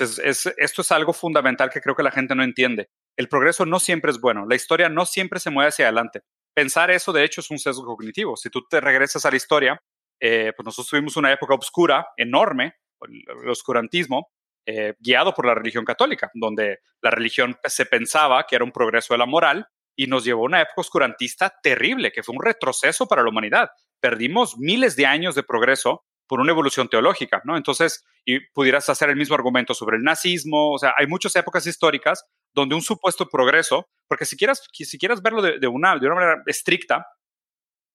Esto 0.00 0.82
es 0.82 0.92
algo 0.92 1.12
fundamental 1.12 1.70
que 1.70 1.80
creo 1.80 1.94
que 1.94 2.02
la 2.02 2.10
gente 2.10 2.34
no 2.34 2.42
entiende. 2.42 2.88
El 3.16 3.28
progreso 3.28 3.64
no 3.64 3.78
siempre 3.78 4.10
es 4.10 4.20
bueno. 4.20 4.44
La 4.48 4.56
historia 4.56 4.88
no 4.88 5.06
siempre 5.06 5.38
se 5.38 5.50
mueve 5.50 5.68
hacia 5.68 5.86
adelante. 5.86 6.22
Pensar 6.52 6.90
eso, 6.90 7.12
de 7.12 7.22
hecho, 7.22 7.42
es 7.42 7.50
un 7.50 7.60
sesgo 7.60 7.84
cognitivo. 7.84 8.36
Si 8.36 8.50
tú 8.50 8.66
te 8.68 8.80
regresas 8.80 9.24
a 9.24 9.30
la 9.30 9.36
historia, 9.36 9.80
eh, 10.20 10.52
pues 10.56 10.64
nosotros 10.64 10.88
tuvimos 10.88 11.16
una 11.16 11.32
época 11.32 11.54
oscura, 11.54 12.08
enorme, 12.16 12.74
el 13.02 13.48
oscurantismo, 13.48 14.30
eh, 14.66 14.94
guiado 14.98 15.34
por 15.34 15.46
la 15.46 15.54
religión 15.54 15.84
católica, 15.84 16.30
donde 16.34 16.78
la 17.02 17.10
religión 17.10 17.56
se 17.64 17.86
pensaba 17.86 18.46
que 18.46 18.56
era 18.56 18.64
un 18.64 18.72
progreso 18.72 19.12
de 19.14 19.18
la 19.18 19.26
moral 19.26 19.66
y 19.96 20.06
nos 20.06 20.24
llevó 20.24 20.42
a 20.42 20.46
una 20.46 20.60
época 20.60 20.80
oscurantista 20.80 21.54
terrible, 21.62 22.12
que 22.12 22.22
fue 22.22 22.34
un 22.34 22.42
retroceso 22.42 23.06
para 23.06 23.22
la 23.22 23.28
humanidad. 23.28 23.68
Perdimos 24.00 24.56
miles 24.58 24.96
de 24.96 25.06
años 25.06 25.34
de 25.34 25.42
progreso 25.42 26.04
por 26.26 26.40
una 26.40 26.52
evolución 26.52 26.88
teológica, 26.88 27.42
¿no? 27.44 27.56
Entonces, 27.56 28.04
y 28.24 28.40
pudieras 28.52 28.88
hacer 28.88 29.10
el 29.10 29.16
mismo 29.16 29.34
argumento 29.34 29.74
sobre 29.74 29.98
el 29.98 30.02
nazismo, 30.02 30.72
o 30.72 30.78
sea, 30.78 30.94
hay 30.96 31.06
muchas 31.06 31.36
épocas 31.36 31.66
históricas 31.66 32.24
donde 32.54 32.74
un 32.74 32.82
supuesto 32.82 33.28
progreso, 33.28 33.88
porque 34.08 34.24
si 34.24 34.36
quieras, 34.36 34.66
si 34.72 34.98
quieras 34.98 35.20
verlo 35.22 35.42
de, 35.42 35.66
una, 35.66 35.98
de 35.98 36.06
una 36.06 36.14
manera 36.14 36.42
estricta, 36.46 37.06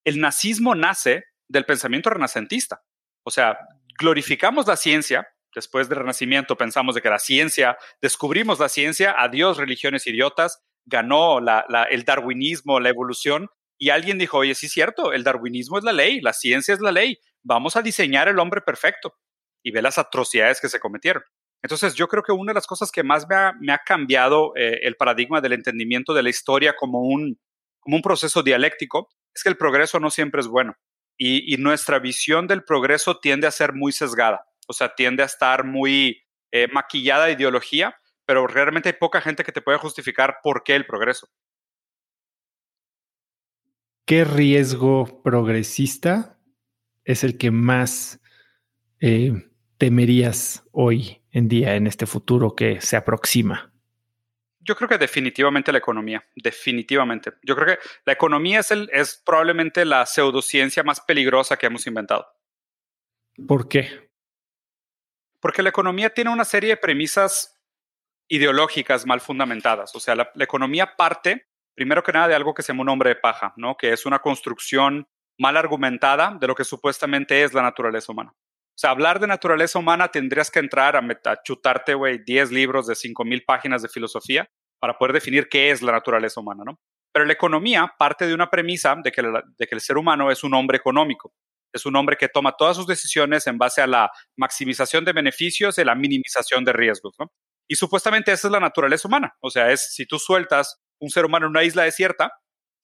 el 0.06 0.20
nazismo 0.20 0.76
nace 0.76 1.24
del 1.48 1.66
pensamiento 1.66 2.10
renacentista. 2.10 2.84
O 3.24 3.32
sea, 3.32 3.58
glorificamos 4.00 4.66
la 4.68 4.78
ciencia, 4.78 5.28
después 5.54 5.90
del 5.90 6.00
Renacimiento 6.00 6.56
pensamos 6.58 6.96
de 6.96 7.02
que 7.02 7.10
la 7.10 7.20
ciencia, 7.20 7.78
descubrimos 8.02 8.60
la 8.60 8.70
ciencia, 8.70 9.16
adiós 9.18 9.58
religiones 9.58 10.08
idiotas, 10.08 10.64
ganó 10.86 11.40
el 11.40 12.04
darwinismo, 12.06 12.80
la 12.80 12.90
evolución, 12.90 13.50
y 13.78 13.90
alguien 13.90 14.18
dijo, 14.18 14.38
oye, 14.38 14.56
sí 14.56 14.66
es 14.66 14.72
cierto, 14.72 15.14
el 15.14 15.24
darwinismo 15.24 15.78
es 15.78 15.84
la 15.84 15.94
ley, 15.94 16.20
la 16.22 16.34
ciencia 16.34 16.74
es 16.74 16.82
la 16.82 16.92
ley, 16.92 17.20
vamos 17.44 17.76
a 17.76 17.82
diseñar 17.82 18.28
el 18.28 18.40
hombre 18.40 18.62
perfecto. 18.62 19.16
Y 19.62 19.72
ve 19.72 19.82
las 19.82 19.98
atrocidades 19.98 20.62
que 20.62 20.70
se 20.70 20.80
cometieron. 20.80 21.22
Entonces, 21.62 21.94
yo 21.94 22.08
creo 22.08 22.24
que 22.24 22.32
una 22.32 22.52
de 22.52 22.56
las 22.56 22.68
cosas 22.68 22.92
que 22.92 23.04
más 23.04 23.28
me 23.60 23.74
ha, 23.74 23.78
cambiado 23.86 24.54
eh, 24.56 24.80
el 24.84 24.96
paradigma 24.96 25.42
del 25.42 25.54
entendimiento 25.54 26.14
de 26.14 26.24
la 26.24 26.30
historia 26.30 26.76
como 26.78 27.02
un, 27.02 27.38
como 27.82 27.98
un 27.98 28.02
proceso 28.02 28.42
dialéctico 28.42 29.10
es 29.34 29.44
que 29.44 29.50
el 29.50 29.58
progreso 29.58 30.00
no 30.00 30.10
siempre 30.10 30.40
es 30.40 30.48
bueno. 30.48 30.76
Y, 31.22 31.58
nuestra 31.58 32.00
visión 32.00 32.48
del 32.48 32.64
progreso 32.64 33.20
tiende 33.20 33.46
a 33.46 33.52
ser 33.52 33.74
muy 33.74 33.92
sesgada, 33.92 34.48
o 34.68 34.74
sea, 34.74 34.96
tiende 34.96 35.22
a 35.22 35.26
estar 35.26 35.66
muy 35.66 36.24
eh, 36.52 36.70
maquillada 36.72 37.26
de 37.26 37.34
ideología, 37.34 37.94
pero 38.26 38.48
realmente 38.48 38.88
hay 38.88 38.94
poca 38.94 39.20
gente 39.20 39.44
que 39.44 39.52
te 39.52 39.62
pueda 39.62 39.78
justificar 39.78 40.38
por 40.42 40.64
qué 40.64 40.76
el 40.76 40.86
progreso. 40.86 41.28
¿Qué 44.06 44.24
riesgo 44.24 45.22
progresista 45.22 46.40
es 47.04 47.26
el 47.26 47.38
que 47.38 47.52
más 47.52 48.22
eh, 49.02 49.34
temerías 49.78 50.64
hoy 50.72 51.22
en 51.32 51.50
día 51.50 51.76
en 51.76 51.86
este 51.86 52.06
futuro 52.06 52.56
que 52.56 52.80
se 52.80 52.96
aproxima? 52.96 53.74
Yo 54.70 54.76
creo 54.76 54.88
que 54.88 55.00
definitivamente 55.00 55.72
la 55.72 55.80
economía, 55.80 56.24
definitivamente. 56.36 57.34
Yo 57.42 57.56
creo 57.56 57.76
que 57.76 57.84
la 58.06 58.14
economía 58.14 58.60
es, 58.60 58.70
el, 58.70 58.88
es 58.94 59.20
probablemente 59.26 59.84
la 59.84 60.06
pseudociencia 60.06 60.84
más 60.84 61.02
peligrosa 61.02 61.58
que 61.58 61.66
hemos 61.66 61.88
inventado. 61.88 62.28
¿Por 63.48 63.68
qué? 63.68 64.12
Porque 65.40 65.64
la 65.64 65.70
economía 65.70 66.14
tiene 66.14 66.30
una 66.30 66.46
serie 66.46 66.70
de 66.70 66.78
premisas 66.78 67.60
ideológicas 68.28 69.08
mal 69.08 69.22
fundamentadas. 69.22 69.96
O 69.96 70.00
sea, 70.00 70.16
la, 70.16 70.32
economía 70.38 70.96
parte, 70.96 71.48
primero 71.74 72.04
que 72.04 72.12
nada, 72.12 72.28
de 72.28 72.36
algo 72.36 72.54
que 72.54 72.62
se 72.62 72.72
llama 72.72 72.84
un 72.84 72.90
hombre 72.90 73.10
de 73.10 73.16
paja, 73.16 73.56
¿no? 73.58 73.76
Que 73.76 73.92
es 73.92 74.06
una 74.06 74.20
construcción 74.20 75.08
mal 75.40 75.58
argumentada 75.58 76.38
de 76.40 76.46
lo 76.46 76.54
que 76.54 76.64
supuestamente 76.64 77.42
es 77.42 77.56
la 77.56 77.64
naturaleza 77.64 78.12
humana. 78.12 78.36
O 78.36 78.78
sea, 78.80 78.92
hablar 78.92 79.20
de 79.20 79.26
naturaleza 79.26 79.80
humana 79.80 80.10
tendrías 80.10 80.52
que 80.52 80.60
entrar 80.60 80.96
a, 80.96 81.42
chutarte, 81.42 81.96
güey, 81.96 82.24
10 82.24 82.52
libros 82.52 82.86
de 82.86 82.94
5.000 82.94 83.44
páginas 83.48 83.82
de 83.82 83.90
filosofía 83.90 84.48
para 84.80 84.98
poder 84.98 85.14
definir 85.14 85.50
qué 85.50 85.72
es 85.72 85.82
la 85.82 85.92
naturaleza 85.92 86.40
humana, 86.40 86.64
¿no? 86.66 86.80
Pero 87.12 87.26
la 87.26 87.34
economía 87.34 87.94
parte 87.98 88.28
de 88.28 88.34
una 88.34 88.50
premisa 88.50 88.96
de 89.04 89.12
que, 89.12 89.22
el 89.76 89.82
ser 89.82 89.98
humano 89.98 90.32
es 90.32 90.44
un 90.44 90.54
hombre 90.54 90.78
económico. 90.78 91.34
Es 91.74 91.86
un 91.86 91.96
hombre 91.96 92.18
que 92.18 92.30
toma 92.30 92.54
todas 92.58 92.78
sus 92.78 92.88
decisiones 92.88 93.46
en 93.48 93.58
base 93.58 93.82
a 93.82 93.88
la 93.88 94.12
maximización 94.38 95.06
de 95.06 95.14
beneficios 95.14 95.78
y 95.78 95.84
la 95.84 95.96
minimización 95.96 96.64
de 96.66 96.74
riesgos, 96.74 97.16
¿no? 97.20 97.32
Y 97.68 97.76
supuestamente 97.76 98.32
esa 98.32 98.48
es 98.48 98.52
la 98.52 98.60
naturaleza 98.60 99.08
humana. 99.08 99.36
O 99.42 99.50
sea, 99.52 99.72
es 99.72 99.94
si 99.94 100.08
tú 100.08 100.18
sueltas 100.18 100.82
un 101.00 101.10
ser 101.10 101.26
humano 101.26 101.46
en 101.46 101.52
una 101.52 101.64
isla 101.64 101.84
desierta, 101.84 102.32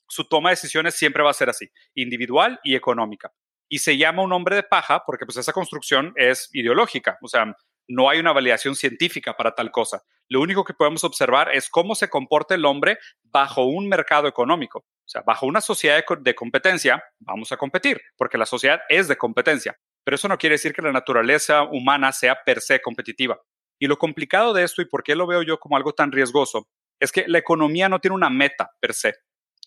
su 0.08 0.26
toma 0.26 0.50
de 0.50 0.54
decisiones 0.56 0.94
siempre 0.94 1.24
va 1.24 1.32
a 1.32 1.34
ser 1.34 1.50
así, 1.50 1.68
individual 1.96 2.60
y 2.64 2.76
económica 2.76 3.32
y 3.70 3.80
se 3.80 3.98
llama 3.98 4.24
un 4.24 4.34
hombre 4.34 4.56
de 4.56 4.64
paja 4.64 5.04
porque 5.06 5.26
pues 5.26 5.38
esa 5.38 5.54
construcción 5.54 6.14
es 6.16 6.50
ideológica, 6.54 7.18
o 7.22 7.28
sea, 7.28 7.56
no 7.88 8.10
hay 8.10 8.20
una 8.20 8.34
validación 8.34 8.76
científica 8.76 9.36
para 9.36 9.54
tal 9.54 9.72
cosa. 9.72 10.02
Lo 10.30 10.42
único 10.42 10.64
que 10.64 10.74
podemos 10.74 11.04
observar 11.04 11.54
es 11.54 11.70
cómo 11.70 11.96
se 11.96 12.10
comporta 12.10 12.56
el 12.56 12.66
hombre 12.66 12.98
bajo 13.24 13.66
un 13.66 13.88
mercado 13.88 14.28
económico. 14.28 14.80
O 14.80 15.08
sea, 15.08 15.22
bajo 15.22 15.46
una 15.46 15.62
sociedad 15.62 16.04
de 16.20 16.36
competencia, 16.36 17.04
vamos 17.20 17.52
a 17.52 17.58
competir, 17.58 18.02
porque 18.18 18.38
la 18.38 18.46
sociedad 18.46 18.82
es 18.90 19.08
de 19.08 19.18
competencia. 19.18 19.78
Pero 20.04 20.16
eso 20.16 20.28
no 20.28 20.38
quiere 20.38 20.56
decir 20.56 20.74
que 20.74 20.82
la 20.82 20.92
naturaleza 20.92 21.64
humana 21.64 22.12
sea 22.12 22.44
per 22.44 22.62
se 22.62 22.82
competitiva. 22.82 23.40
Y 23.80 23.88
lo 23.88 23.98
complicado 23.98 24.54
de 24.54 24.64
esto 24.64 24.82
y 24.82 24.86
por 24.86 25.04
qué 25.04 25.16
lo 25.16 25.28
veo 25.28 25.44
yo 25.44 25.60
como 25.60 25.78
algo 25.78 25.94
tan 25.94 26.12
riesgoso 26.12 26.68
es 27.00 27.12
que 27.12 27.26
la 27.28 27.38
economía 27.38 27.90
no 27.90 28.00
tiene 28.00 28.16
una 28.16 28.30
meta 28.30 28.72
per 28.80 28.94
se. 28.94 29.16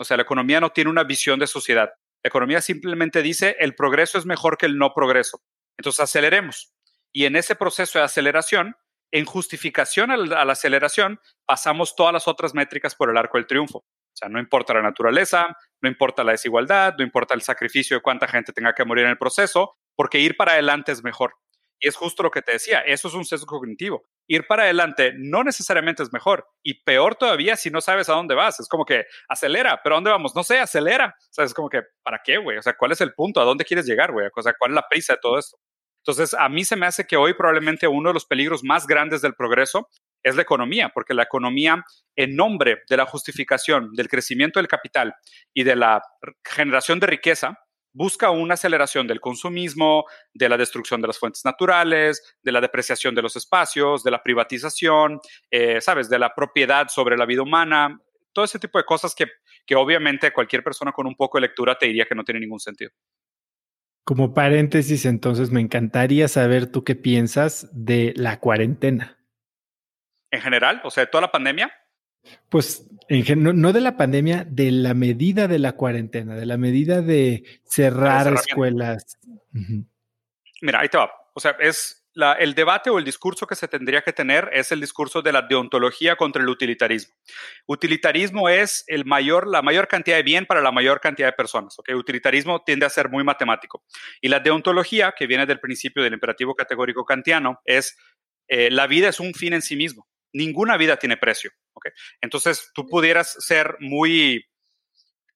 O 0.00 0.04
sea, 0.04 0.16
la 0.16 0.22
economía 0.22 0.60
no 0.60 0.70
tiene 0.70 0.90
una 0.90 1.04
visión 1.04 1.38
de 1.38 1.46
sociedad. 1.46 1.90
La 2.22 2.28
economía 2.28 2.60
simplemente 2.60 3.22
dice 3.22 3.56
el 3.58 3.74
progreso 3.74 4.18
es 4.18 4.26
mejor 4.26 4.56
que 4.56 4.66
el 4.66 4.78
no 4.78 4.92
progreso. 4.94 5.42
Entonces 5.76 6.00
aceleremos. 6.00 6.72
Y 7.12 7.26
en 7.26 7.36
ese 7.36 7.54
proceso 7.54 7.98
de 7.98 8.04
aceleración, 8.04 8.76
en 9.10 9.24
justificación 9.24 10.10
a 10.10 10.16
la, 10.16 10.52
aceleración, 10.52 11.20
pasamos 11.46 11.96
todas 11.96 12.12
las 12.12 12.28
otras 12.28 12.54
métricas 12.54 12.94
por 12.94 13.10
el 13.10 13.16
arco 13.16 13.38
del 13.38 13.46
triunfo. 13.46 13.78
O 13.78 14.16
sea, 14.18 14.28
no 14.28 14.38
importa 14.38 14.74
la 14.74 14.82
naturaleza, 14.82 15.56
no 15.80 15.88
importa 15.88 16.24
la 16.24 16.32
desigualdad, 16.32 16.94
no 16.98 17.04
importa 17.04 17.34
el 17.34 17.42
sacrificio 17.42 17.96
de 17.96 18.02
cuánta 18.02 18.26
gente 18.26 18.52
tenga 18.52 18.74
que 18.74 18.84
morir 18.84 19.04
en 19.04 19.12
el 19.12 19.18
proceso, 19.18 19.76
porque 19.96 20.18
ir 20.18 20.36
para 20.36 20.52
adelante 20.52 20.92
es 20.92 21.02
mejor. 21.02 21.34
Y 21.80 21.86
es 21.86 21.96
justo 21.96 22.24
lo 22.24 22.30
que 22.30 22.42
te 22.42 22.52
decía, 22.52 22.80
eso 22.80 23.06
es 23.06 23.14
un 23.14 23.24
sesgo 23.24 23.46
cognitivo. 23.46 24.04
Ir 24.26 24.46
para 24.48 24.64
adelante 24.64 25.12
no 25.16 25.44
necesariamente 25.44 26.02
es 26.02 26.12
mejor 26.12 26.48
y 26.62 26.82
peor 26.82 27.14
todavía 27.14 27.56
si 27.56 27.70
no 27.70 27.80
sabes 27.80 28.08
a 28.08 28.14
dónde 28.14 28.34
vas. 28.34 28.58
Es 28.58 28.68
como 28.68 28.84
que 28.84 29.04
acelera, 29.28 29.80
pero 29.82 29.94
¿a 29.94 29.98
dónde 29.98 30.10
vamos? 30.10 30.34
No 30.34 30.42
sé, 30.42 30.58
acelera. 30.58 31.14
O 31.16 31.32
sea, 31.32 31.44
es 31.44 31.54
como 31.54 31.68
que, 31.68 31.82
¿para 32.02 32.20
qué, 32.24 32.38
güey? 32.38 32.58
O 32.58 32.62
sea, 32.62 32.76
¿cuál 32.76 32.92
es 32.92 33.00
el 33.00 33.14
punto? 33.14 33.40
¿A 33.40 33.44
dónde 33.44 33.64
quieres 33.64 33.86
llegar, 33.86 34.10
güey? 34.10 34.26
O 34.34 34.42
sea, 34.42 34.54
¿cuál 34.58 34.72
es 34.72 34.74
la 34.74 34.88
prisa 34.88 35.14
de 35.14 35.20
todo 35.22 35.38
esto? 35.38 35.56
Entonces, 35.98 36.34
a 36.34 36.48
mí 36.48 36.64
se 36.64 36.76
me 36.76 36.86
hace 36.86 37.06
que 37.06 37.16
hoy 37.16 37.34
probablemente 37.34 37.86
uno 37.86 38.10
de 38.10 38.14
los 38.14 38.24
peligros 38.26 38.64
más 38.64 38.86
grandes 38.86 39.20
del 39.20 39.34
progreso 39.34 39.88
es 40.22 40.36
la 40.36 40.42
economía, 40.42 40.90
porque 40.92 41.14
la 41.14 41.22
economía, 41.22 41.84
en 42.16 42.36
nombre 42.36 42.82
de 42.88 42.96
la 42.96 43.06
justificación 43.06 43.92
del 43.92 44.08
crecimiento 44.08 44.58
del 44.58 44.68
capital 44.68 45.14
y 45.54 45.64
de 45.64 45.76
la 45.76 46.02
generación 46.44 46.98
de 47.00 47.06
riqueza, 47.06 47.58
busca 47.92 48.30
una 48.30 48.54
aceleración 48.54 49.06
del 49.06 49.20
consumismo, 49.20 50.04
de 50.32 50.48
la 50.48 50.56
destrucción 50.56 51.00
de 51.00 51.08
las 51.08 51.18
fuentes 51.18 51.44
naturales, 51.44 52.36
de 52.42 52.52
la 52.52 52.60
depreciación 52.60 53.14
de 53.14 53.22
los 53.22 53.36
espacios, 53.36 54.04
de 54.04 54.10
la 54.10 54.22
privatización, 54.22 55.20
eh, 55.50 55.80
¿sabes? 55.80 56.08
De 56.08 56.18
la 56.18 56.34
propiedad 56.34 56.88
sobre 56.88 57.16
la 57.16 57.26
vida 57.26 57.42
humana, 57.42 58.00
todo 58.32 58.44
ese 58.44 58.58
tipo 58.58 58.78
de 58.78 58.84
cosas 58.84 59.14
que, 59.14 59.26
que 59.66 59.74
obviamente 59.74 60.32
cualquier 60.32 60.62
persona 60.62 60.92
con 60.92 61.06
un 61.06 61.16
poco 61.16 61.38
de 61.38 61.42
lectura 61.42 61.76
te 61.76 61.86
diría 61.86 62.06
que 62.06 62.14
no 62.14 62.24
tiene 62.24 62.40
ningún 62.40 62.60
sentido. 62.60 62.92
Como 64.08 64.32
paréntesis, 64.32 65.04
entonces 65.04 65.50
me 65.50 65.60
encantaría 65.60 66.28
saber 66.28 66.72
tú 66.72 66.82
qué 66.82 66.94
piensas 66.94 67.68
de 67.72 68.14
la 68.16 68.40
cuarentena. 68.40 69.18
En 70.30 70.40
general, 70.40 70.80
o 70.82 70.90
sea, 70.90 71.04
de 71.04 71.10
toda 71.10 71.20
la 71.20 71.30
pandemia. 71.30 71.70
Pues 72.48 72.88
en, 73.10 73.42
no, 73.42 73.52
no, 73.52 73.74
de 73.74 73.82
la 73.82 73.98
pandemia, 73.98 74.46
de 74.48 74.70
la 74.70 74.94
medida 74.94 75.46
de 75.46 75.58
la 75.58 75.72
cuarentena, 75.72 76.36
de 76.36 76.46
la 76.46 76.56
medida 76.56 77.02
de 77.02 77.44
cerrar 77.64 78.32
escuelas. 78.32 79.18
Mira, 80.62 80.80
ahí 80.80 80.88
te 80.88 80.96
va. 80.96 81.10
O 81.34 81.40
sea, 81.40 81.58
es 81.60 81.97
el 82.38 82.54
debate 82.54 82.90
o 82.90 82.98
el 82.98 83.04
discurso 83.04 83.46
que 83.46 83.54
se 83.54 83.68
tendría 83.68 84.02
que 84.02 84.12
tener 84.12 84.50
es 84.52 84.72
el 84.72 84.80
discurso 84.80 85.22
de 85.22 85.32
la 85.32 85.42
deontología 85.42 86.16
contra 86.16 86.42
el 86.42 86.48
utilitarismo. 86.48 87.14
Utilitarismo 87.66 88.48
es 88.48 88.84
el 88.88 89.04
mayor, 89.04 89.46
la 89.46 89.62
mayor 89.62 89.86
cantidad 89.86 90.16
de 90.16 90.22
bien 90.22 90.46
para 90.46 90.60
la 90.60 90.72
mayor 90.72 91.00
cantidad 91.00 91.28
de 91.28 91.32
personas. 91.32 91.78
¿okay? 91.78 91.94
Utilitarismo 91.94 92.62
tiende 92.64 92.86
a 92.86 92.90
ser 92.90 93.08
muy 93.08 93.22
matemático. 93.22 93.84
Y 94.20 94.28
la 94.28 94.40
deontología, 94.40 95.14
que 95.16 95.26
viene 95.26 95.46
del 95.46 95.60
principio 95.60 96.02
del 96.02 96.14
imperativo 96.14 96.54
categórico 96.54 97.04
kantiano, 97.04 97.60
es 97.64 97.96
eh, 98.48 98.70
la 98.70 98.86
vida 98.86 99.08
es 99.08 99.20
un 99.20 99.32
fin 99.34 99.52
en 99.52 99.62
sí 99.62 99.76
mismo. 99.76 100.08
Ninguna 100.32 100.76
vida 100.76 100.96
tiene 100.96 101.16
precio. 101.16 101.52
¿okay? 101.72 101.92
Entonces, 102.20 102.70
tú 102.74 102.86
pudieras 102.86 103.36
ser 103.38 103.76
muy 103.78 104.44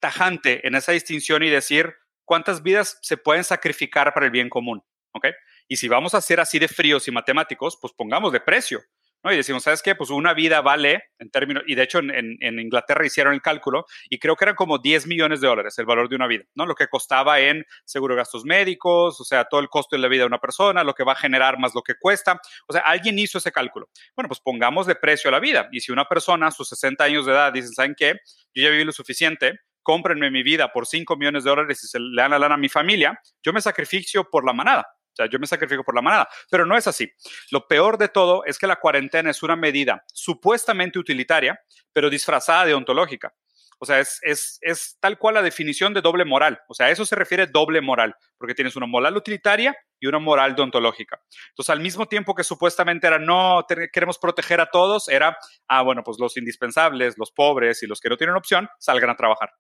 tajante 0.00 0.66
en 0.66 0.74
esa 0.74 0.92
distinción 0.92 1.44
y 1.44 1.50
decir 1.50 1.94
cuántas 2.24 2.62
vidas 2.62 2.98
se 3.02 3.16
pueden 3.16 3.44
sacrificar 3.44 4.12
para 4.12 4.26
el 4.26 4.32
bien 4.32 4.48
común. 4.48 4.82
¿okay? 5.12 5.32
Y 5.72 5.76
si 5.76 5.88
vamos 5.88 6.12
a 6.12 6.20
ser 6.20 6.38
así 6.38 6.58
de 6.58 6.68
fríos 6.68 7.08
y 7.08 7.10
matemáticos, 7.10 7.78
pues 7.80 7.94
pongamos 7.94 8.30
de 8.30 8.40
precio. 8.40 8.82
¿no? 9.24 9.32
Y 9.32 9.38
decimos, 9.38 9.62
¿sabes 9.62 9.80
qué? 9.80 9.94
Pues 9.94 10.10
una 10.10 10.34
vida 10.34 10.60
vale, 10.60 11.04
en 11.18 11.30
términos, 11.30 11.62
y 11.66 11.74
de 11.74 11.82
hecho 11.82 12.00
en, 12.00 12.36
en, 12.40 12.58
Inglaterra 12.58 13.06
hicieron 13.06 13.32
el 13.32 13.40
cálculo 13.40 13.86
y 14.10 14.18
creo 14.18 14.36
que 14.36 14.44
eran 14.44 14.54
como 14.54 14.76
10 14.76 15.06
millones 15.06 15.40
de 15.40 15.48
dólares 15.48 15.78
el 15.78 15.86
valor 15.86 16.10
de 16.10 16.16
una 16.16 16.26
vida, 16.26 16.44
¿no? 16.54 16.66
Lo 16.66 16.74
que 16.74 16.88
costaba 16.88 17.40
en 17.40 17.64
seguro 17.86 18.14
de 18.14 18.18
gastos 18.18 18.44
médicos, 18.44 19.18
o 19.18 19.24
sea, 19.24 19.46
todo 19.46 19.60
el 19.60 19.70
costo 19.70 19.96
de 19.96 20.02
la 20.02 20.08
vida 20.08 20.24
de 20.24 20.26
una 20.26 20.40
persona, 20.40 20.84
lo 20.84 20.92
que 20.92 21.04
va 21.04 21.12
a 21.12 21.16
generar 21.16 21.58
más 21.58 21.74
lo 21.74 21.80
que 21.80 21.94
cuesta. 21.98 22.38
O 22.68 22.74
sea, 22.74 22.82
alguien 22.82 23.18
hizo 23.18 23.38
ese 23.38 23.50
cálculo. 23.50 23.88
Bueno, 24.14 24.28
pues 24.28 24.40
pongamos 24.40 24.86
de 24.86 24.94
precio 24.94 25.28
a 25.28 25.32
la 25.32 25.40
vida. 25.40 25.70
Y 25.72 25.80
si 25.80 25.90
una 25.90 26.04
persona 26.04 26.48
a 26.48 26.50
sus 26.50 26.68
60 26.68 27.02
años 27.02 27.24
de 27.24 27.32
edad 27.32 27.50
dice, 27.50 27.68
¿saben 27.68 27.94
qué? 27.96 28.16
Yo 28.54 28.62
ya 28.62 28.68
viví 28.68 28.84
lo 28.84 28.92
suficiente, 28.92 29.60
cómprenme 29.82 30.30
mi 30.30 30.42
vida 30.42 30.70
por 30.70 30.86
5 30.86 31.16
millones 31.16 31.44
de 31.44 31.50
dólares 31.50 31.82
y 31.82 31.86
se 31.86 31.98
le 31.98 32.20
dan 32.20 32.32
la 32.32 32.38
lana 32.38 32.56
a 32.56 32.58
mi 32.58 32.68
familia, 32.68 33.18
yo 33.42 33.54
me 33.54 33.62
sacrificio 33.62 34.28
por 34.28 34.44
la 34.44 34.52
manada. 34.52 34.86
O 35.12 35.16
sea, 35.16 35.26
yo 35.26 35.38
me 35.38 35.47
sacrifico 35.47 35.85
por 35.85 35.95
la 35.95 36.02
manada, 36.02 36.28
pero 36.50 36.64
no 36.64 36.76
es 36.76 36.87
así. 36.87 37.11
Lo 37.50 37.66
peor 37.66 37.99
de 37.99 38.09
todo 38.09 38.45
es 38.47 38.59
que 38.59 38.66
la 38.66 38.76
cuarentena 38.76 39.31
es 39.31 39.42
una 39.42 39.57
medida 39.57 40.04
supuestamente 40.12 40.99
utilitaria, 40.99 41.61
pero 41.92 42.11
disfrazada 42.11 42.64
de 42.64 42.75
ontológica. 42.75 43.35
O 43.78 43.85
sea, 43.85 43.99
es, 43.99 44.21
es, 44.23 44.59
es, 44.61 44.97
tal 45.00 45.19
cual 45.19 45.35
la 45.35 45.42
definición 45.42 45.92
de 45.92 46.02
doble 46.02 46.25
moral. 46.25 46.61
O 46.69 46.75
sea, 46.75 46.87
a 46.87 46.90
eso 46.90 47.04
se 47.04 47.16
refiere 47.16 47.49
doble 47.49 47.81
moral, 47.81 48.14
porque 48.38 48.54
tienes 48.54 48.76
una 48.76 48.87
moral 48.87 49.16
utilitaria 49.16 49.76
y 49.99 50.07
una 50.07 50.21
moral 50.21 50.54
deontológica. 50.54 51.21
Entonces, 51.49 51.71
al 51.71 51.81
mismo 51.81 52.07
tiempo 52.07 52.37
que 52.37 52.45
supuestamente 52.45 53.09
era 53.09 53.19
no 53.19 53.66
queremos 53.92 54.21
proteger 54.21 54.61
a 54.61 54.66
todos, 54.66 55.09
era, 55.09 55.37
ah, 55.66 55.83
bueno, 55.83 56.05
pues 56.05 56.18
los 56.20 56.37
indispensables, 56.37 57.18
los 57.18 57.33
pobres 57.33 57.83
y 57.83 57.88
los 57.88 58.01
que 58.01 58.09
no 58.09 58.16
tienen 58.16 58.37
opción, 58.37 58.68
salgan 58.79 59.11
a 59.11 59.16
trabajar. 59.16 59.51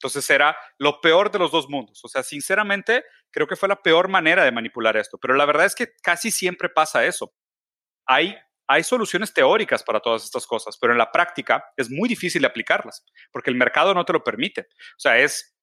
Entonces 0.00 0.30
era 0.30 0.56
lo 0.78 1.02
peor 1.02 1.30
de 1.30 1.38
los 1.38 1.50
dos 1.50 1.68
mundos. 1.68 2.02
O 2.02 2.08
sea, 2.08 2.22
sinceramente, 2.22 3.04
creo 3.30 3.46
que 3.46 3.54
fue 3.54 3.68
la 3.68 3.82
peor 3.82 4.08
manera 4.08 4.42
de 4.44 4.50
manipular 4.50 4.96
esto. 4.96 5.18
Pero 5.18 5.34
la 5.34 5.44
verdad 5.44 5.66
es 5.66 5.74
que 5.74 5.92
casi 6.02 6.30
siempre 6.30 6.70
pasa 6.70 7.04
eso. 7.04 7.34
Hay, 8.06 8.34
hay 8.66 8.82
soluciones 8.82 9.34
teóricas 9.34 9.82
para 9.82 10.00
todas 10.00 10.24
estas 10.24 10.46
cosas, 10.46 10.78
pero 10.80 10.94
en 10.94 10.98
la 10.98 11.12
práctica 11.12 11.66
es 11.76 11.90
muy 11.90 12.08
difícil 12.08 12.46
aplicarlas, 12.46 13.04
porque 13.30 13.50
el 13.50 13.56
mercado 13.56 13.92
no 13.92 14.06
te 14.06 14.14
lo 14.14 14.24
permite. 14.24 14.62
O 14.62 15.00
sea, 15.00 15.18
es, 15.18 15.54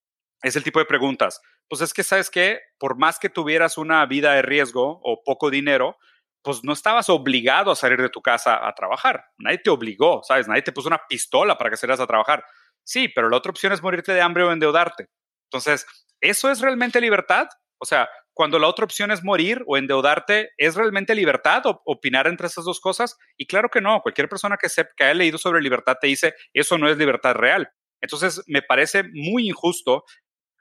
es 0.43 0.56
el 0.56 0.63
tipo 0.63 0.78
de 0.78 0.86
preguntas. 0.86 1.41
Pues 1.67 1.82
es 1.82 1.91
que, 1.91 2.04
¿sabes 2.04 2.30
qué? 2.30 2.60
Por 2.78 2.95
más 2.95 3.17
que 3.17 3.30
tuvieras 3.30 3.80
una 3.80 4.06
vida 4.06 4.34
de 4.34 4.43
riesgo 4.43 5.00
o 5.02 5.23
poco 5.23 5.50
dinero, 5.50 5.97
pues 6.43 6.63
no 6.63 6.73
estabas 6.73 7.10
obligado 7.10 7.71
a 7.71 7.76
salir 7.76 8.00
de 8.00 8.10
tu 8.10 8.21
casa 8.21 8.67
a 8.67 8.73
trabajar. 8.76 9.26
Nadie 9.39 9.58
te 9.58 9.71
obligó, 9.71 10.21
¿sabes? 10.21 10.47
Nadie 10.47 10.62
te 10.62 10.71
puso 10.71 10.89
una 10.89 11.02
pistola 11.10 11.58
para 11.58 11.71
que 11.71 11.78
salieras 11.78 12.02
a 12.02 12.08
trabajar. 12.08 12.45
Sí, 12.88 13.10
pero 13.10 13.28
la 13.28 13.36
otra 13.36 13.50
opción 13.50 13.73
es 13.73 13.84
morirte 13.84 14.13
de 14.13 14.21
hambre 14.21 14.43
o 14.43 14.52
endeudarte. 14.52 15.08
Entonces, 15.52 15.86
¿eso 16.21 16.50
es 16.50 16.62
realmente 16.62 17.02
libertad? 17.02 17.47
O 17.80 17.86
sea, 17.86 18.08
cuando 18.34 18.60
la 18.60 18.67
otra 18.67 18.86
opción 18.86 19.12
es 19.12 19.26
morir 19.26 19.62
o 19.67 19.76
endeudarte, 19.76 20.52
¿es 20.58 20.76
realmente 20.76 21.13
libertad 21.13 21.65
o 21.65 21.82
opinar 21.84 22.28
entre 22.28 22.47
esas 22.47 22.63
dos 22.63 22.80
cosas? 22.80 23.17
Y 23.36 23.45
claro 23.45 23.67
que 23.69 23.82
no. 23.82 24.00
Cualquier 24.02 24.30
persona 24.30 24.56
que, 24.56 24.69
sepa, 24.69 24.91
que 24.95 25.04
haya 25.04 25.15
leído 25.15 25.38
sobre 25.38 25.62
libertad 25.62 25.97
te 26.00 26.08
dice, 26.08 26.34
eso 26.54 26.78
no 26.78 26.88
es 26.88 26.97
libertad 26.97 27.36
real. 27.36 27.69
Entonces, 28.02 28.41
me 28.47 28.62
parece 28.62 29.04
muy 29.12 29.50
injusto 29.50 30.06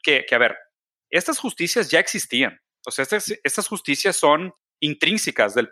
que, 0.03 0.27
a 0.29 0.39
ver, 0.39 0.57
estas 1.11 1.39
justicias 1.39 1.91
ya 1.91 2.01
existían. 2.01 2.61
O 2.85 2.91
sea, 2.91 3.05
estas, 3.05 3.69
justicias 3.69 4.17
son 4.17 4.53
intrínsecas 4.81 5.55
del, 5.55 5.71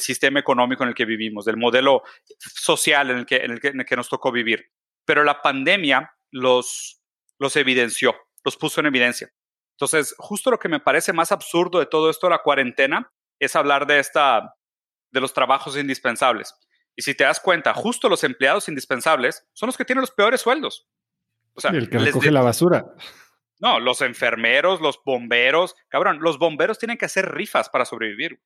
sistema 0.00 0.38
económico 0.38 0.82
en 0.82 0.90
el 0.90 0.94
que 0.94 1.06
vivimos, 1.06 1.46
del 1.46 1.56
modelo 1.56 2.02
social 2.38 3.24
que, 3.24 3.36
que, 3.38 3.68
en 3.68 3.80
el 3.80 3.86
que 3.86 3.96
nos 3.96 4.10
tocó 4.10 4.30
vivir 4.30 4.70
pero 5.04 5.24
la 5.24 5.42
pandemia 5.42 6.14
los, 6.30 7.02
los 7.38 7.56
evidenció, 7.56 8.14
los 8.44 8.56
puso 8.56 8.80
en 8.80 8.86
evidencia. 8.86 9.30
Entonces, 9.72 10.14
justo 10.18 10.50
lo 10.50 10.58
que 10.58 10.68
me 10.68 10.80
parece 10.80 11.12
más 11.12 11.32
absurdo 11.32 11.80
de 11.80 11.86
todo 11.86 12.10
esto 12.10 12.26
de 12.26 12.32
la 12.32 12.42
cuarentena 12.42 13.12
es 13.40 13.56
hablar 13.56 13.86
de 13.86 13.98
esta, 13.98 14.54
de 15.10 15.20
los 15.20 15.34
trabajos 15.34 15.76
indispensables. 15.76 16.54
Y 16.96 17.02
si 17.02 17.14
te 17.14 17.24
das 17.24 17.40
cuenta, 17.40 17.74
justo 17.74 18.08
los 18.08 18.22
empleados 18.22 18.68
indispensables 18.68 19.46
son 19.52 19.66
los 19.66 19.76
que 19.76 19.84
tienen 19.84 20.00
los 20.00 20.12
peores 20.12 20.40
sueldos. 20.40 20.88
O 21.54 21.60
sea, 21.60 21.70
el 21.70 21.88
que 21.88 21.98
recoge 21.98 22.30
la 22.30 22.42
basura. 22.42 22.84
No, 23.60 23.80
los 23.80 24.00
enfermeros, 24.00 24.80
los 24.80 25.00
bomberos, 25.04 25.74
cabrón, 25.88 26.18
los 26.20 26.38
bomberos 26.38 26.78
tienen 26.78 26.98
que 26.98 27.06
hacer 27.06 27.32
rifas 27.32 27.68
para 27.68 27.84
sobrevivir. 27.84 28.40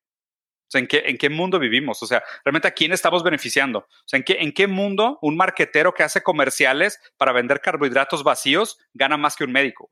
O 0.69 0.71
sea, 0.71 0.81
¿en 0.81 0.87
qué, 0.87 1.01
¿en 1.07 1.17
qué 1.17 1.31
mundo 1.31 1.57
vivimos? 1.57 2.03
O 2.03 2.05
sea, 2.05 2.21
realmente 2.45 2.67
a 2.67 2.71
quién 2.71 2.93
estamos 2.93 3.23
beneficiando. 3.23 3.79
O 3.79 4.03
sea, 4.05 4.17
¿en 4.17 4.23
qué, 4.23 4.37
¿en 4.39 4.51
qué 4.51 4.67
mundo 4.67 5.17
un 5.23 5.35
marquetero 5.35 5.95
que 5.95 6.03
hace 6.03 6.21
comerciales 6.21 6.99
para 7.17 7.31
vender 7.31 7.59
carbohidratos 7.59 8.23
vacíos 8.23 8.77
gana 8.93 9.17
más 9.17 9.35
que 9.35 9.45
un 9.45 9.51
médico? 9.51 9.89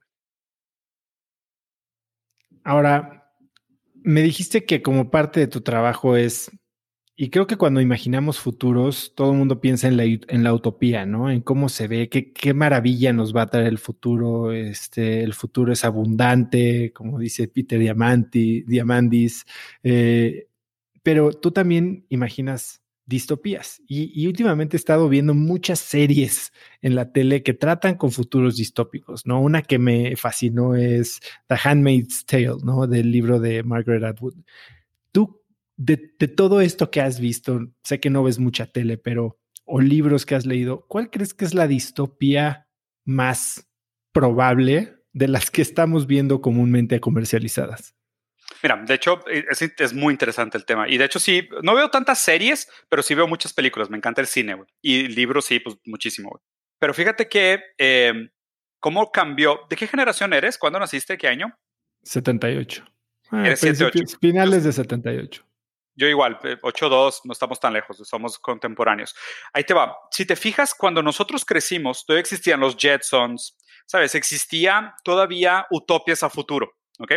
Ahora, 2.63 3.33
me 3.95 4.21
dijiste 4.21 4.65
que 4.65 4.83
como 4.83 5.09
parte 5.09 5.39
de 5.39 5.47
tu 5.47 5.61
trabajo 5.61 6.15
es, 6.15 6.51
y 7.15 7.31
creo 7.31 7.47
que 7.47 7.55
cuando 7.55 7.81
imaginamos 7.81 8.39
futuros, 8.39 9.13
todo 9.15 9.31
el 9.31 9.37
mundo 9.39 9.59
piensa 9.59 9.87
en 9.87 9.97
la, 9.97 10.03
en 10.03 10.43
la 10.43 10.53
utopía, 10.53 11.07
¿no? 11.07 11.31
En 11.31 11.41
cómo 11.41 11.69
se 11.69 11.87
ve, 11.87 12.09
qué, 12.09 12.31
qué 12.31 12.53
maravilla 12.53 13.13
nos 13.13 13.35
va 13.35 13.41
a 13.41 13.47
traer 13.47 13.65
el 13.65 13.79
futuro. 13.79 14.51
Este, 14.51 15.23
el 15.23 15.33
futuro 15.33 15.73
es 15.73 15.83
abundante, 15.83 16.93
como 16.93 17.17
dice 17.17 17.47
Peter 17.47 17.79
Diamanti, 17.79 18.61
Diamandis. 18.67 19.45
Eh, 19.81 20.46
pero 21.07 21.31
tú 21.31 21.51
también 21.51 22.05
imaginas 22.09 22.83
distopías. 23.05 23.81
Y, 23.87 24.27
últimamente 24.27 24.75
he 24.75 24.77
estado 24.77 25.07
viendo 25.07 25.33
muchas 25.33 25.79
series 25.79 26.51
en 26.81 26.95
la 26.95 27.13
tele 27.13 27.43
que 27.43 27.53
tratan 27.53 27.95
con 27.95 28.11
futuros 28.11 28.57
distópicos, 28.57 29.25
¿no? 29.25 29.41
Una 29.41 29.61
que 29.61 29.79
me 29.79 30.17
fascinó 30.17 30.75
es 30.75 31.21
The 31.47 31.55
Handmaid's 31.63 32.25
Tale, 32.25 32.57
¿no? 32.61 32.87
Del 32.87 33.09
libro 33.09 33.39
de 33.39 33.63
Margaret 33.63 34.03
Atwood. 34.03 34.35
Tú, 35.13 35.41
de, 35.77 36.13
de 36.19 36.27
todo 36.27 36.59
esto 36.59 36.91
que 36.91 36.99
has 36.99 37.21
visto, 37.21 37.71
sé 37.85 38.01
que 38.01 38.09
no 38.09 38.21
ves 38.21 38.37
mucha 38.37 38.65
tele, 38.65 38.97
pero, 38.97 39.39
o 39.63 39.79
libros 39.79 40.25
que 40.25 40.35
has 40.35 40.45
leído, 40.45 40.85
¿cuál 40.89 41.09
crees 41.09 41.33
que 41.33 41.45
es 41.45 41.53
la 41.53 41.69
distopía 41.69 42.67
más 43.05 43.65
probable 44.11 44.97
de 45.13 45.29
las 45.29 45.51
que 45.51 45.61
estamos 45.61 46.05
viendo 46.05 46.41
comúnmente 46.41 46.99
comercializadas? 46.99 47.96
Mira, 48.63 48.81
de 48.85 48.93
hecho, 48.93 49.19
eh, 49.29 49.45
es, 49.49 49.93
muy 49.93 50.13
interesante 50.13 50.57
el 50.57 50.65
tema. 50.65 50.87
Y 50.87 50.97
de 50.97 51.05
hecho, 51.05 51.19
sí, 51.19 51.47
no 51.63 51.75
veo 51.75 51.89
tantas 51.89 52.19
series, 52.19 52.69
pero 52.89 53.03
sí 53.03 53.15
veo 53.15 53.27
muchas 53.27 53.53
películas. 53.53 53.89
Me 53.89 53.97
encanta 53.97 54.21
el 54.21 54.27
cine, 54.27 54.55
güey. 54.55 54.67
Y 54.81 55.07
libros, 55.07 55.45
sí, 55.45 55.59
pues 55.59 55.77
muchísimo, 55.85 56.29
güey. 56.29 56.41
Pero 56.79 56.93
fíjate 56.93 57.27
que, 57.27 57.61
eh, 57.77 58.29
¿cómo 58.79 59.11
cambió? 59.11 59.61
¿De 59.69 59.75
qué 59.75 59.87
generación 59.87 60.33
eres? 60.33 60.57
¿Cuándo 60.57 60.79
naciste? 60.79 61.17
¿Qué 61.17 61.27
año? 61.27 61.57
78. 62.03 62.85
Ah, 63.31 63.45
eres 63.45 63.59
78. 63.59 64.17
Finales 64.19 64.63
de 64.63 64.71
78. 64.71 65.43
Yo 65.97 66.07
igual, 66.07 66.37
8-2, 66.39 67.15
eh, 67.15 67.21
no 67.23 67.33
estamos 67.33 67.59
tan 67.59 67.73
lejos, 67.73 67.97
somos 68.07 68.37
contemporáneos. 68.37 69.15
Ahí 69.51 69.63
te 69.63 69.73
va. 69.73 69.97
Si 70.11 70.27
te 70.27 70.35
fijas, 70.35 70.75
cuando 70.75 71.01
nosotros 71.01 71.43
crecimos, 71.43 72.05
todavía 72.05 72.21
existían 72.21 72.59
los 72.59 72.77
Jetsons, 72.77 73.57
¿sabes? 73.87 74.13
Existía 74.13 74.93
todavía 75.03 75.65
utopias 75.71 76.21
a 76.21 76.29
futuro, 76.29 76.75
¿ok? 76.99 77.13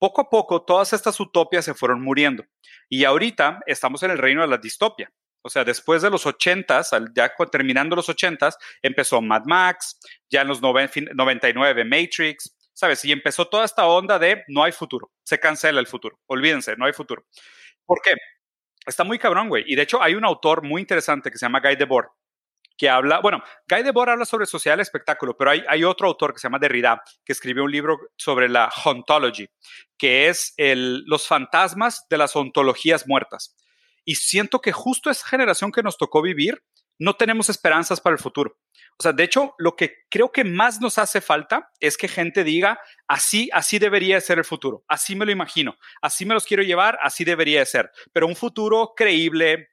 Poco 0.00 0.22
a 0.22 0.30
poco 0.30 0.62
todas 0.62 0.92
estas 0.92 1.20
utopias 1.20 1.64
se 1.64 1.74
fueron 1.74 2.02
muriendo. 2.02 2.44
Y 2.88 3.04
ahorita 3.04 3.60
estamos 3.66 4.02
en 4.02 4.10
el 4.10 4.18
reino 4.18 4.40
de 4.40 4.48
la 4.48 4.58
distopia. 4.58 5.12
O 5.42 5.48
sea, 5.48 5.62
después 5.64 6.02
de 6.02 6.10
los 6.10 6.26
80s, 6.26 7.12
ya 7.14 7.32
terminando 7.50 7.96
los 7.96 8.08
80s, 8.08 8.56
empezó 8.82 9.22
Mad 9.22 9.42
Max, 9.44 9.98
ya 10.28 10.42
en 10.42 10.48
los 10.48 10.60
99 10.60 11.84
Matrix, 11.84 12.56
¿sabes? 12.74 13.04
Y 13.04 13.12
empezó 13.12 13.46
toda 13.46 13.64
esta 13.64 13.86
onda 13.86 14.18
de 14.18 14.42
no 14.48 14.64
hay 14.64 14.72
futuro, 14.72 15.12
se 15.22 15.38
cancela 15.38 15.80
el 15.80 15.86
futuro, 15.86 16.18
olvídense, 16.26 16.76
no 16.76 16.84
hay 16.86 16.92
futuro. 16.92 17.24
¿Por 17.86 18.00
qué? 18.02 18.14
Está 18.86 19.04
muy 19.04 19.18
cabrón, 19.18 19.48
güey. 19.48 19.64
Y 19.66 19.76
de 19.76 19.82
hecho 19.82 20.02
hay 20.02 20.14
un 20.14 20.24
autor 20.24 20.62
muy 20.62 20.80
interesante 20.80 21.30
que 21.30 21.38
se 21.38 21.46
llama 21.46 21.60
Guy 21.60 21.76
Debord, 21.76 22.08
que 22.80 22.88
habla, 22.88 23.20
bueno, 23.20 23.44
Guy 23.68 23.82
Debord 23.82 24.08
habla 24.08 24.24
sobre 24.24 24.46
sociedad 24.46 24.72
del 24.72 24.80
espectáculo, 24.80 25.36
pero 25.36 25.50
hay, 25.50 25.62
hay 25.68 25.84
otro 25.84 26.08
autor 26.08 26.32
que 26.32 26.38
se 26.38 26.46
llama 26.46 26.58
Derrida, 26.58 27.02
que 27.26 27.34
escribió 27.34 27.64
un 27.64 27.70
libro 27.70 27.98
sobre 28.16 28.48
la 28.48 28.72
ontology, 28.86 29.46
que 29.98 30.30
es 30.30 30.54
el, 30.56 31.04
los 31.04 31.26
fantasmas 31.26 32.06
de 32.08 32.16
las 32.16 32.34
ontologías 32.34 33.06
muertas. 33.06 33.54
Y 34.06 34.14
siento 34.14 34.62
que 34.62 34.72
justo 34.72 35.10
esa 35.10 35.26
generación 35.26 35.72
que 35.72 35.82
nos 35.82 35.98
tocó 35.98 36.22
vivir, 36.22 36.64
no 36.98 37.16
tenemos 37.16 37.50
esperanzas 37.50 38.00
para 38.00 38.14
el 38.14 38.22
futuro. 38.22 38.56
O 38.98 39.02
sea, 39.02 39.12
de 39.12 39.24
hecho, 39.24 39.54
lo 39.58 39.76
que 39.76 39.96
creo 40.08 40.32
que 40.32 40.44
más 40.44 40.80
nos 40.80 40.96
hace 40.96 41.20
falta 41.20 41.70
es 41.80 41.98
que 41.98 42.08
gente 42.08 42.44
diga, 42.44 42.80
así, 43.06 43.50
así 43.52 43.78
debería 43.78 44.22
ser 44.22 44.38
el 44.38 44.44
futuro, 44.46 44.84
así 44.88 45.14
me 45.16 45.26
lo 45.26 45.32
imagino, 45.32 45.76
así 46.00 46.24
me 46.24 46.32
los 46.32 46.46
quiero 46.46 46.62
llevar, 46.62 46.98
así 47.02 47.24
debería 47.24 47.62
ser. 47.66 47.90
Pero 48.14 48.26
un 48.26 48.36
futuro 48.36 48.94
creíble, 48.96 49.68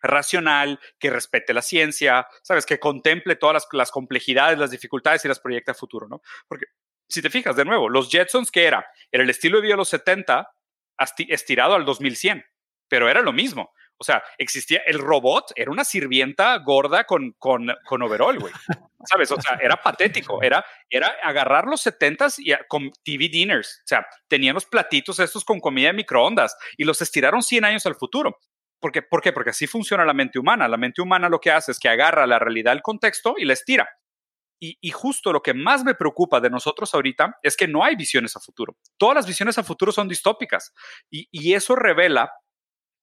racional, 0.00 0.80
que 0.98 1.10
respete 1.10 1.54
la 1.54 1.62
ciencia, 1.62 2.26
sabes, 2.42 2.66
que 2.66 2.78
contemple 2.78 3.36
todas 3.36 3.66
las, 3.72 3.90
complejidades, 3.90 4.58
las 4.58 4.70
dificultades 4.70 5.24
y 5.24 5.28
las 5.28 5.40
proyecta 5.40 5.72
a 5.72 5.74
futuro, 5.74 6.08
¿no? 6.08 6.22
Porque 6.48 6.66
si 7.08 7.22
te 7.22 7.30
fijas, 7.30 7.56
de 7.56 7.64
nuevo, 7.64 7.88
los 7.88 8.10
Jetsons, 8.10 8.50
¿qué 8.50 8.64
era? 8.64 8.86
Era 9.10 9.22
el 9.22 9.30
estilo 9.30 9.58
de 9.58 9.62
vida 9.62 9.74
de 9.74 9.78
los 9.78 9.88
70 9.88 10.50
estirado 11.28 11.74
al 11.74 11.84
2100 11.84 12.44
pero 12.88 13.08
era 13.08 13.20
lo 13.20 13.32
mismo. 13.32 13.72
O 13.98 14.04
sea, 14.04 14.22
existía 14.36 14.82
el 14.86 14.98
robot, 14.98 15.52
era 15.56 15.70
una 15.70 15.84
sirvienta 15.84 16.56
gorda 16.58 17.04
con, 17.04 17.32
con, 17.38 17.66
con 17.86 18.02
overall, 18.02 18.38
güey. 18.38 18.52
¿Sabes? 19.04 19.30
O 19.30 19.40
sea, 19.40 19.58
era 19.62 19.76
patético. 19.76 20.42
Era, 20.42 20.64
era 20.90 21.14
agarrar 21.22 21.64
los 21.64 21.86
70s 21.86 22.34
y 22.38 22.52
con 22.68 22.90
TV 23.02 23.28
dinners. 23.28 23.80
O 23.84 23.86
sea, 23.86 24.06
tenían 24.28 24.54
los 24.54 24.66
platitos 24.66 25.18
estos 25.18 25.44
con 25.44 25.60
comida 25.60 25.88
de 25.88 25.94
microondas 25.94 26.56
y 26.76 26.84
los 26.84 27.00
estiraron 27.00 27.42
100 27.42 27.64
años 27.64 27.86
al 27.86 27.94
futuro. 27.94 28.38
¿Por 28.80 28.92
qué? 28.92 29.02
¿Por 29.02 29.22
qué? 29.22 29.32
Porque 29.32 29.50
así 29.50 29.66
funciona 29.66 30.04
la 30.04 30.14
mente 30.14 30.38
humana. 30.38 30.68
La 30.68 30.76
mente 30.76 31.02
humana 31.02 31.28
lo 31.28 31.40
que 31.40 31.50
hace 31.50 31.72
es 31.72 31.78
que 31.78 31.88
agarra 31.88 32.26
la 32.26 32.38
realidad 32.38 32.72
del 32.72 32.82
contexto 32.82 33.34
y 33.38 33.44
la 33.44 33.54
estira. 33.54 33.88
Y, 34.58 34.90
justo 34.90 35.34
lo 35.34 35.42
que 35.42 35.52
más 35.52 35.84
me 35.84 35.94
preocupa 35.94 36.40
de 36.40 36.48
nosotros 36.48 36.94
ahorita 36.94 37.38
es 37.42 37.56
que 37.56 37.68
no 37.68 37.84
hay 37.84 37.94
visiones 37.94 38.36
a 38.36 38.40
futuro. 38.40 38.78
Todas 38.96 39.14
las 39.14 39.26
visiones 39.26 39.58
a 39.58 39.62
futuro 39.62 39.92
son 39.92 40.08
distópicas. 40.08 40.72
Y, 41.10 41.28
y 41.30 41.52
eso 41.52 41.76
revela 41.76 42.32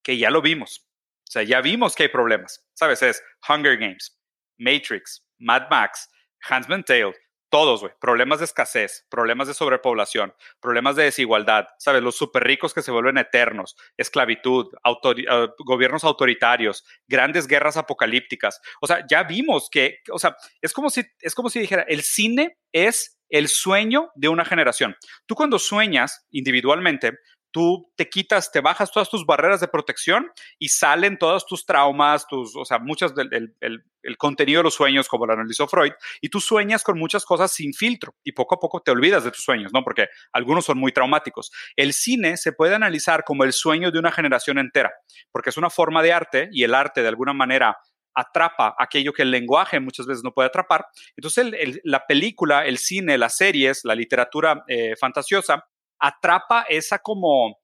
que 0.04 0.18
ya 0.18 0.32
lo 0.32 0.42
vimos. 0.42 0.88
O 1.30 1.32
sea, 1.32 1.44
ya 1.44 1.62
vimos 1.62 1.96
que 1.96 2.04
hay 2.04 2.10
problemas. 2.10 2.68
¿Sabes? 2.74 3.04
Es 3.04 3.24
Hunger 3.48 3.78
Games, 3.78 4.20
Matrix, 4.58 5.24
Mad 5.38 5.70
Max, 5.70 6.10
Huntsman 6.50 6.84
Tale, 6.84 7.14
todos, 7.54 7.82
güey. 7.82 7.94
Problemas 8.02 8.40
de 8.40 8.46
escasez, 8.46 9.06
problemas 9.12 9.48
de 9.48 9.54
sobrepoblación, 9.54 10.34
problemas 10.60 10.96
de 10.96 11.04
desigualdad, 11.04 11.68
¿sabes? 11.78 12.02
Los 12.02 12.18
súper 12.18 12.44
ricos 12.44 12.74
que 12.74 12.82
se 12.82 12.90
vuelven 12.90 13.20
eternos, 13.20 13.76
esclavitud, 13.96 14.74
eh, 14.74 15.48
gobiernos 15.60 16.04
autoritarios, 16.04 16.84
grandes 17.08 17.46
guerras 17.46 17.78
apocalípticas. 17.78 18.60
O 18.82 18.88
sea, 18.88 19.06
ya 19.08 19.22
vimos 19.22 19.70
que, 19.70 20.00
o 20.12 20.18
sea, 20.18 20.36
es 20.64 20.74
como 20.74 20.90
si, 20.90 21.04
es 21.20 21.36
como 21.36 21.52
si 21.52 21.60
dijera, 21.60 21.84
el 21.88 22.02
cine 22.02 22.58
es 22.72 23.20
el 23.30 23.48
sueño 23.48 24.10
de 24.16 24.30
una 24.30 24.46
generación. 24.46 24.96
Tú 25.28 25.36
cuando 25.36 25.60
sueñas 25.60 26.26
individualmente, 26.32 27.20
tú 27.54 27.90
te 27.96 28.10
quitas, 28.10 28.52
te 28.52 28.60
bajas 28.60 28.92
todas 28.92 29.10
tus 29.10 29.26
barreras 29.26 29.62
de 29.62 29.68
protección 29.68 30.30
y 30.58 30.70
salen 30.70 31.18
todos 31.18 31.46
tus 31.46 31.66
traumas, 31.66 32.28
tus, 32.28 32.56
o 32.56 32.66
sea, 32.66 32.80
muchas 32.80 33.14
del 33.16 33.56
el, 33.62 34.18
contenido 34.18 34.60
de 34.60 34.64
los 34.64 34.74
sueños, 34.74 35.08
como 35.08 35.26
lo 35.26 35.34
analizó 35.34 35.68
Freud, 35.68 35.94
y 36.20 36.30
tú 36.30 36.42
sueñas 36.42 36.84
con 36.84 37.00
muchas 37.00 37.24
cosas 37.24 37.54
sin 37.54 37.74
filtro 37.74 38.16
y 38.24 38.34
poco 38.34 38.56
a 38.56 38.60
poco 38.60 38.82
te 38.82 38.92
olvidas 38.92 39.24
de 39.24 39.32
tus 39.32 39.44
sueños, 39.44 39.72
¿no? 39.72 39.84
Porque 39.84 40.08
algunos 40.34 40.66
son 40.66 40.78
muy 40.80 40.92
traumáticos. 40.92 41.52
El 41.78 41.94
cine 41.94 42.36
se 42.36 42.52
puede 42.52 42.76
analizar 42.76 43.24
como 43.24 43.44
el 43.46 43.54
sueño 43.54 43.92
de 43.92 44.00
una 44.00 44.12
generación 44.12 44.58
entera, 44.58 44.92
porque 45.32 45.52
es 45.52 45.58
una 45.58 45.70
forma 45.70 46.02
de 46.02 46.12
arte 46.12 46.50
y 46.52 46.64
el 46.64 46.74
arte 46.74 47.02
de 47.02 47.08
alguna 47.08 47.34
manera 47.34 47.78
atrapa 48.16 48.76
aquello 48.78 49.14
que 49.14 49.22
el 49.22 49.32
lenguaje 49.32 49.80
muchas 49.80 50.06
veces 50.06 50.24
no 50.24 50.34
puede 50.34 50.48
atrapar. 50.48 50.86
Entonces, 51.16 51.52
la 51.84 52.06
película, 52.06 52.66
el 52.66 52.78
cine, 52.78 53.18
las 53.18 53.38
series, 53.38 53.86
la 53.86 53.96
literatura 53.96 54.64
eh, 54.68 54.96
fantasiosa 54.96 55.66
atrapa 56.04 56.66
esa 56.68 57.00
como 57.00 57.58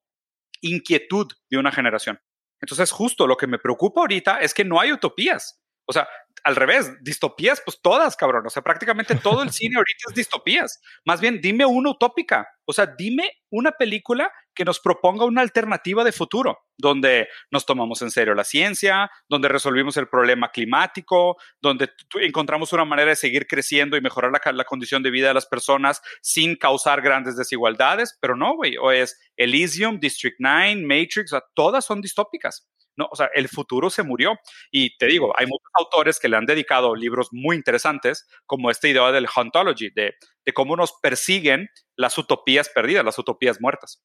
inquietud 0.61 1.27
de 1.49 1.57
una 1.57 1.71
generación. 1.71 2.19
Entonces, 2.61 2.89
justo 2.91 3.27
lo 3.27 3.35
que 3.35 3.47
me 3.47 3.59
preocupa 3.59 3.99
ahorita 4.01 4.39
es 4.39 4.53
que 4.53 4.63
no 4.63 4.79
hay 4.79 4.93
utopías. 4.93 5.61
O 5.89 5.91
sea, 5.91 6.07
al 6.43 6.55
revés, 6.55 6.91
distopías, 7.01 7.63
pues 7.65 7.81
todas, 7.81 8.15
cabrón. 8.15 8.45
O 8.45 8.49
sea, 8.51 8.61
prácticamente 8.61 9.15
todo 9.15 9.41
el 9.41 9.51
cine 9.51 9.77
ahorita 9.77 10.03
es 10.09 10.13
distopías. 10.13 10.79
Más 11.03 11.19
bien, 11.19 11.41
dime 11.41 11.65
una 11.65 11.89
utópica. 11.89 12.47
O 12.65 12.73
sea, 12.73 12.85
dime 12.85 13.31
una 13.49 13.71
película 13.71 14.31
que 14.53 14.65
nos 14.65 14.79
proponga 14.79 15.25
una 15.25 15.41
alternativa 15.41 16.03
de 16.03 16.11
futuro, 16.11 16.59
donde 16.77 17.27
nos 17.49 17.65
tomamos 17.65 18.03
en 18.03 18.11
serio 18.11 18.35
la 18.35 18.43
ciencia, 18.43 19.09
donde 19.27 19.47
resolvimos 19.47 19.97
el 19.97 20.07
problema 20.07 20.51
climático, 20.51 21.37
donde 21.59 21.89
encontramos 22.21 22.71
una 22.71 22.85
manera 22.85 23.09
de 23.09 23.15
seguir 23.15 23.47
creciendo 23.47 23.97
y 23.97 24.01
mejorar 24.01 24.31
la, 24.31 24.63
condición 24.65 25.01
de 25.01 25.09
vida 25.09 25.29
de 25.29 25.33
las 25.33 25.47
personas 25.47 26.03
sin 26.21 26.55
causar 26.55 27.01
grandes 27.01 27.35
desigualdades. 27.35 28.15
Pero 28.21 28.35
no, 28.35 28.55
güey. 28.55 28.77
O 28.77 28.91
es 28.91 29.19
Elysium, 29.37 29.99
District 29.99 30.37
9, 30.37 30.83
Matrix, 30.83 31.33
o 31.33 31.39
sea, 31.39 31.43
todas 31.55 31.83
son 31.83 31.99
distópicas. 31.99 32.69
No, 32.99 33.07
o 33.09 33.15
sea, 33.15 33.29
el 33.33 33.47
futuro 33.47 33.89
se 33.89 34.03
murió. 34.03 34.37
Y 34.71 34.97
te 34.97 35.07
digo, 35.07 35.33
hay 35.37 35.45
muchos 35.47 35.71
autores 35.73 36.19
que 36.19 36.27
le 36.27 36.35
han 36.35 36.45
dedicado 36.45 36.93
libros 36.95 37.29
muy 37.31 37.55
interesantes, 37.55 38.27
como 38.45 38.69
esta 38.69 38.89
idea 38.89 39.11
del 39.11 39.27
ontology, 39.33 39.89
de, 39.89 40.15
de 40.45 40.53
cómo 40.53 40.75
nos 40.75 40.91
persiguen 41.01 41.69
las 41.95 42.17
utopías 42.17 42.67
perdidas, 42.69 43.05
las 43.05 43.17
utopías 43.17 43.61
muertas. 43.61 44.03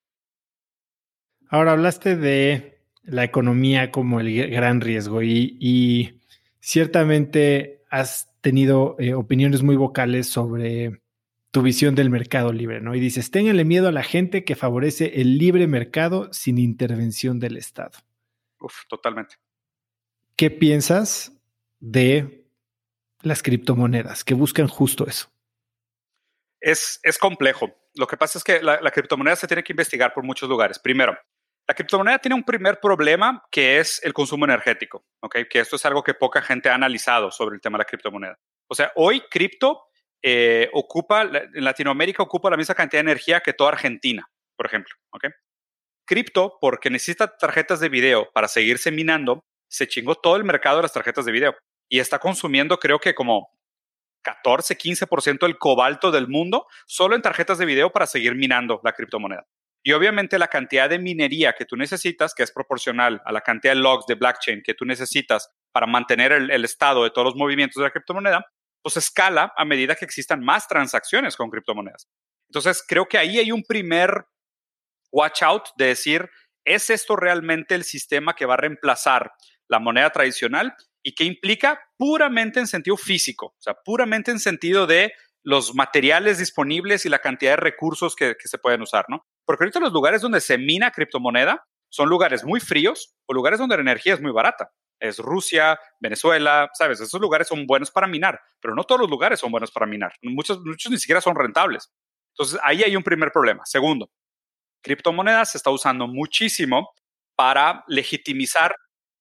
Ahora 1.49 1.73
hablaste 1.73 2.17
de 2.17 2.81
la 3.03 3.25
economía 3.25 3.91
como 3.91 4.21
el 4.21 4.51
gran 4.51 4.81
riesgo 4.81 5.23
y, 5.23 6.21
ciertamente 6.61 7.83
has 7.91 8.31
tenido 8.41 8.97
eh, 8.99 9.13
opiniones 9.13 9.63
muy 9.63 9.77
vocales 9.77 10.27
sobre 10.29 11.03
tu 11.51 11.61
visión 11.63 11.95
del 11.95 12.09
mercado 12.09 12.53
libre, 12.53 12.81
¿no? 12.81 12.95
Y 12.95 13.01
dices, 13.01 13.31
ténganle 13.31 13.65
miedo 13.65 13.89
a 13.89 13.93
la 13.93 14.03
gente 14.03 14.45
que 14.45 14.57
favorece 14.57 15.21
el 15.21 15.37
libre 15.37 15.67
mercado 15.67 16.33
sin 16.33 16.57
intervención 16.57 17.39
del 17.39 17.59
Estado. 17.59 17.93
Uf, 18.65 18.87
totalmente. 18.89 19.37
¿Qué 20.37 20.51
piensas 20.51 21.33
de 21.81 22.47
las 23.21 23.43
criptomonedas 23.43 24.25
que 24.25 24.33
buscan 24.33 24.69
justo 24.69 25.07
eso? 25.07 25.31
Es, 26.61 26.99
es 27.03 27.19
complejo. 27.19 27.75
Lo 27.95 28.07
que 28.07 28.17
pasa 28.17 28.39
es 28.39 28.45
que 28.45 28.63
la, 28.63 28.79
criptomoneda 28.91 29.37
se 29.37 29.47
tiene 29.47 29.63
que 29.63 29.75
investigar 29.75 30.15
por 30.15 30.25
muchos 30.25 30.49
lugares. 30.49 30.79
Primero, 30.79 31.17
la 31.69 31.75
criptomoneda 31.75 32.19
tiene 32.19 32.35
un 32.35 32.43
primer 32.43 32.81
problema 32.81 33.47
que 33.51 33.79
es 33.79 34.03
el 34.03 34.15
consumo 34.15 34.47
energético, 34.47 35.05
¿ok? 35.21 35.37
Que 35.49 35.61
esto 35.61 35.77
es 35.77 35.85
algo 35.85 36.03
que 36.03 36.15
poca 36.15 36.41
gente 36.41 36.71
ha 36.71 36.75
analizado 36.75 37.31
sobre 37.31 37.57
el 37.57 37.61
tema 37.61 37.77
de 37.77 37.83
la 37.83 37.87
criptomoneda. 37.87 38.39
O 38.67 38.75
sea, 38.75 38.93
hoy 38.97 39.21
cripto 39.31 39.89
eh, 40.23 40.71
ocupa, 40.73 41.23
en 41.23 41.65
Latinoamérica 41.65 42.23
ocupa 42.23 42.49
la 42.49 42.57
misma 42.57 42.75
cantidad 42.75 43.03
de 43.03 43.11
energía 43.11 43.41
que 43.41 43.53
toda 43.53 43.73
Argentina, 43.73 44.27
por 44.57 44.65
ejemplo, 44.65 44.95
¿ok? 45.11 45.27
Cripto, 46.07 46.59
porque 46.61 46.91
necesita 46.91 47.37
tarjetas 47.37 47.81
de 47.81 47.89
video 47.89 48.31
para 48.33 48.49
seguirse 48.49 48.91
minando, 48.91 49.41
se 49.69 49.89
chingó 49.89 50.15
todo 50.15 50.37
el 50.37 50.45
mercado 50.45 50.77
de 50.77 50.83
las 50.83 50.93
tarjetas 50.93 51.25
de 51.25 51.33
video 51.33 51.55
y 51.89 52.01
está 52.01 52.19
consumiendo 52.19 52.79
creo 52.79 52.99
que 52.99 53.15
como 53.15 53.51
14, 54.23 54.77
15% 54.77 55.41
del 55.41 55.59
cobalto 55.59 56.11
del 56.11 56.29
mundo 56.29 56.67
solo 56.87 57.15
en 57.15 57.23
tarjetas 57.23 57.59
de 57.59 57.67
video 57.67 57.91
para 57.91 58.07
seguir 58.07 58.35
minando 58.35 58.81
la 58.83 58.93
criptomoneda. 58.93 59.47
Y 59.87 59.93
obviamente 59.93 60.39
la 60.39 60.49
cantidad 60.49 60.89
de 60.89 60.99
minería 60.99 61.53
que 61.53 61.67
tú 61.67 61.77
necesitas, 61.77 62.35
que 62.35 62.43
es 62.43 62.51
proporcional 62.51 63.21
a 63.27 63.33
la 63.33 63.43
cantidad 63.43 63.75
de 63.75 63.81
logs 63.81 64.07
de 64.07 64.15
blockchain 64.15 64.63
que 64.63 64.73
tú 64.73 64.87
necesitas 64.87 65.51
para 65.73 65.87
mantener 65.87 66.33
el, 66.33 66.51
el 66.51 66.65
estado 66.65 67.05
de 67.05 67.11
todos 67.11 67.27
los 67.27 67.37
movimientos 67.37 67.77
de 67.77 67.85
la 67.85 67.91
criptomoneda, 67.91 68.47
pues 68.83 68.97
escala 68.97 69.53
a 69.57 69.65
medida 69.67 69.95
que 69.95 70.07
existan 70.07 70.41
más 70.43 70.67
transacciones 70.69 71.37
con 71.37 71.51
criptomonedas. 71.51 72.09
Entonces, 72.49 72.83
creo 72.87 73.07
que 73.07 73.19
ahí 73.19 73.39
hay 73.39 73.53
un 73.53 73.63
primer 73.63 74.25
watch 75.15 75.43
out 75.43 75.69
de 75.77 75.87
decir, 75.87 76.29
¿es 76.65 76.91
esto 76.91 77.17
realmente 77.17 77.75
el 77.75 77.85
sistema 77.85 78.35
que 78.35 78.47
va 78.47 78.55
a 78.55 78.59
reemplazar 78.59 79.33
la 79.69 79.79
moneda 79.79 80.11
tradicional? 80.11 80.75
¿Y 81.03 81.15
qué 81.15 81.25
implica 81.25 81.81
puramente 81.97 82.59
en 82.59 82.67
sentido 82.67 82.97
físico? 82.97 83.47
O 83.47 83.61
sea, 83.61 83.75
puramente 83.85 84.33
en 84.33 84.41
sentido 84.41 84.87
de 84.87 85.13
los 85.45 85.75
materiales 85.75 86.39
disponibles 86.39 87.07
y 87.07 87.09
la 87.09 87.21
cantidad 87.21 87.53
de 87.53 87.57
recursos 87.57 88.17
que, 88.17 88.35
se 88.39 88.59
pueden 88.59 88.83
usar, 88.83 89.05
¿no? 89.09 89.25
Porque 89.47 89.65
ahorita 89.65 89.79
los 89.79 89.93
lugares 89.93 90.21
donde 90.21 90.41
se 90.41 90.59
mina 90.59 90.91
criptomoneda 90.91 91.65
son 91.91 92.09
lugares 92.09 92.45
muy 92.45 92.61
fríos 92.61 93.15
o 93.27 93.35
lugares 93.35 93.59
donde 93.59 93.77
la 93.77 93.83
energía 93.83 94.15
es 94.15 94.21
muy 94.21 94.33
barata. 94.33 94.73
Es 94.99 95.19
Rusia, 95.19 95.79
Venezuela, 96.01 96.71
¿sabes? 96.73 97.01
Esos 97.01 97.21
lugares 97.21 97.47
son 97.47 97.67
buenos 97.67 97.91
para 97.91 98.07
minar, 98.07 98.41
pero 98.61 98.75
no 98.75 98.85
todos 98.85 99.03
los 99.03 99.11
lugares 99.11 99.39
son 99.39 99.53
buenos 99.53 99.71
para 99.71 99.87
minar. 99.87 100.15
Muchos, 100.23 100.61
muchos 100.65 100.91
ni 100.91 100.99
siquiera 100.99 101.21
son 101.21 101.37
rentables. 101.37 101.93
Entonces, 102.31 102.59
ahí 102.65 102.83
hay 102.83 102.97
un 102.97 103.03
primer 103.03 103.31
problema. 103.31 103.63
Segundo, 103.67 104.11
criptomonedas 104.85 105.51
se 105.51 105.59
está 105.59 105.71
usando 105.71 106.07
muchísimo 106.07 106.93
para 107.35 107.83
legitimizar 107.89 108.77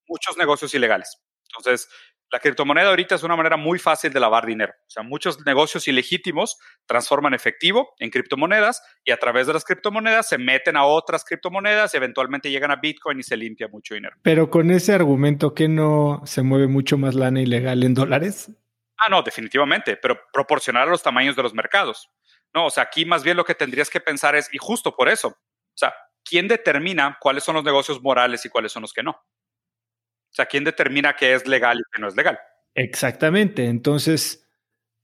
muchos 0.08 0.38
negocios 0.38 0.74
ilegales. 0.76 1.18
Entonces, 1.50 1.90
la 2.34 2.40
criptomoneda 2.40 2.90
ahorita 2.90 3.14
es 3.14 3.22
una 3.22 3.36
manera 3.36 3.58
muy 3.58 3.78
fácil 3.78 4.12
de 4.12 4.20
lavar 4.20 4.46
dinero. 4.46 4.74
O 4.88 4.90
sea, 4.90 5.04
muchos 5.04 5.46
negocios 5.46 5.88
ilegítimos 5.88 6.58
transforman 6.88 7.36
efectivo 7.36 7.94
en 8.00 8.10
criptomonedas 8.10 8.82
y 9.06 9.12
a 9.12 9.18
través 9.18 9.46
de 9.46 9.54
las 9.54 9.64
criptomonedas 9.64 10.30
se 10.30 10.40
meten 10.40 10.76
a 10.76 10.84
otras 10.84 11.24
criptomonedas 11.24 11.94
y 11.94 11.98
eventualmente 11.98 12.50
llegan 12.50 12.72
a 12.72 12.78
Bitcoin 12.78 13.20
y 13.20 13.24
se 13.24 13.38
limpia 13.38 13.68
mucho 13.68 13.94
dinero. 13.94 14.16
Pero 14.24 14.50
con 14.50 14.72
ese 14.72 14.94
argumento 14.94 15.54
que 15.54 15.68
no 15.68 16.22
se 16.26 16.42
mueve 16.42 16.68
mucho 16.68 16.98
más 16.98 17.14
lana 17.14 17.40
ilegal 17.40 17.84
en 17.84 17.94
dólares. 17.94 18.50
Ah, 18.98 19.10
no, 19.12 19.22
definitivamente, 19.22 19.96
pero 19.98 20.20
proporcionar 20.32 20.88
a 20.88 20.92
los 20.92 21.04
tamaños 21.04 21.36
de 21.36 21.44
los 21.44 21.54
mercados. 21.54 22.10
No, 22.52 22.66
o 22.66 22.70
sea, 22.72 22.84
aquí 22.84 23.06
más 23.06 23.24
bien 23.24 23.38
lo 23.38 23.46
que 23.46 23.54
tendrías 23.54 23.92
que 23.92 24.00
pensar 24.00 24.36
es, 24.36 24.52
y 24.52 24.58
justo 24.58 24.96
por 24.96 25.08
eso, 25.08 25.38
o 25.74 25.78
sea, 25.78 25.94
¿quién 26.24 26.48
determina 26.48 27.18
cuáles 27.20 27.44
son 27.44 27.56
los 27.56 27.64
negocios 27.64 28.02
morales 28.02 28.46
y 28.46 28.50
cuáles 28.50 28.72
son 28.72 28.82
los 28.82 28.94
que 28.94 29.04
no? 29.04 29.12
O 29.12 30.36
sea, 30.36 30.46
¿quién 30.46 30.64
determina 30.64 31.16
qué 31.16 31.34
es 31.34 31.48
legal 31.48 31.80
y 31.80 31.84
qué 31.92 32.02
no 32.02 32.08
es 32.08 32.16
legal? 32.16 32.40
Exactamente. 32.74 33.66
Entonces, 33.66 34.48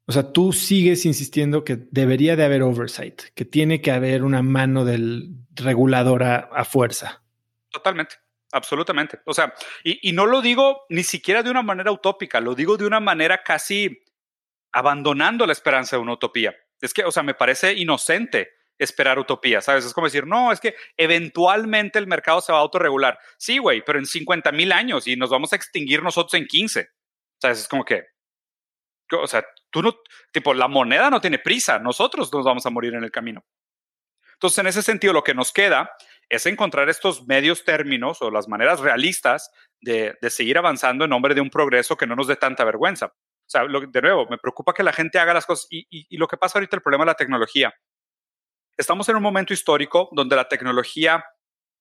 o 0.06 0.12
sea, 0.12 0.32
tú 0.32 0.54
sigues 0.54 1.06
insistiendo 1.06 1.64
que 1.64 1.78
debería 1.92 2.36
de 2.36 2.44
haber 2.44 2.64
oversight, 2.64 3.22
que 3.36 3.46
tiene 3.46 3.82
que 3.82 3.92
haber 3.92 4.24
una 4.24 4.42
mano 4.42 4.86
del 4.86 5.36
regulador 5.54 6.24
a, 6.24 6.66
fuerza. 6.66 7.24
Totalmente. 7.70 8.16
Absolutamente. 8.52 9.20
O 9.26 9.36
sea, 9.36 9.54
y, 9.84 10.10
y, 10.10 10.14
no 10.14 10.26
lo 10.26 10.42
digo 10.42 10.86
ni 10.90 11.04
siquiera 11.04 11.44
de 11.44 11.52
una 11.52 11.62
manera 11.62 11.92
utópica, 11.92 12.42
lo 12.42 12.56
digo 12.56 12.78
de 12.78 12.88
una 12.88 13.00
manera 13.00 13.44
casi 13.44 14.04
abandonando 14.72 15.46
la 15.46 15.54
esperanza 15.54 15.96
de 15.96 16.02
una 16.02 16.14
utopía. 16.14 16.56
Es 16.82 16.92
que, 16.92 17.04
o 17.04 17.12
sea, 17.12 17.22
me 17.22 17.36
parece 17.36 17.74
inocente 17.74 18.50
esperar 18.80 19.20
utopía, 19.20 19.62
¿sabes? 19.62 19.86
Es 19.86 19.94
como 19.94 20.08
decir, 20.08 20.26
no, 20.26 20.52
es 20.52 20.60
que 20.60 20.76
eventualmente 20.98 22.00
el 22.00 22.08
mercado 22.08 22.42
se 22.42 22.52
va 22.52 22.60
a 22.60 22.62
autorregular. 22.62 23.20
Sí, 23.38 23.58
güey, 23.58 23.84
pero 23.84 24.00
en 24.00 24.06
50 24.06 24.52
mil 24.54 24.72
años 24.72 25.06
y 25.06 25.18
nos 25.18 25.30
vamos 25.30 25.52
a 25.54 25.58
extinguir 25.58 26.02
nosotros 26.02 26.34
en 26.36 26.48
15. 26.48 26.90
¿Sabes? 27.42 27.60
Es 27.60 27.68
como 27.68 27.84
que, 27.84 28.06
o 29.12 29.28
sea, 29.28 29.46
tú 29.70 29.82
no, 29.82 29.98
tipo, 30.32 30.54
la 30.54 30.68
moneda 30.68 31.10
no 31.10 31.22
tiene 31.22 31.40
prisa, 31.40 31.78
nosotros 31.80 32.32
nos 32.34 32.46
vamos 32.46 32.66
a 32.66 32.70
morir 32.70 32.94
en 32.96 33.04
el 33.04 33.12
camino. 33.12 33.46
Entonces, 34.34 34.60
en 34.60 34.68
ese 34.68 34.82
sentido, 34.82 35.12
lo 35.12 35.24
que 35.24 35.34
nos 35.34 35.52
queda 35.52 35.92
es 36.30 36.46
encontrar 36.46 36.90
estos 36.90 37.28
medios 37.28 37.66
términos 37.66 38.22
o 38.22 38.32
las 38.32 38.48
maneras 38.48 38.80
realistas 38.80 39.52
de, 39.82 40.18
seguir 40.30 40.58
avanzando 40.58 41.04
en 41.04 41.10
nombre 41.10 41.36
de 41.36 41.42
un 41.42 41.50
progreso 41.50 41.98
que 41.98 42.08
no 42.08 42.16
nos 42.16 42.28
dé 42.28 42.38
tanta 42.38 42.64
vergüenza. 42.64 43.08
O 43.08 43.52
sea, 43.52 43.64
de 43.66 44.02
nuevo, 44.02 44.28
me 44.30 44.38
preocupa 44.38 44.74
que 44.74 44.84
la 44.84 44.94
gente 44.94 45.20
haga 45.20 45.34
las 45.34 45.46
cosas 45.46 45.68
y, 45.70 45.86
y 45.90 46.18
lo 46.18 46.28
que 46.28 46.38
pasa 46.38 46.60
ahorita, 46.60 46.78
el 46.78 46.82
problema 46.82 47.04
de 47.04 47.08
la 47.08 47.16
tecnología 47.16 47.74
Estamos 48.80 49.10
en 49.10 49.18
un 49.18 49.22
momento 49.22 49.54
histórico 49.54 50.08
donde 50.14 50.38
la 50.38 50.48
tecnología 50.48 51.26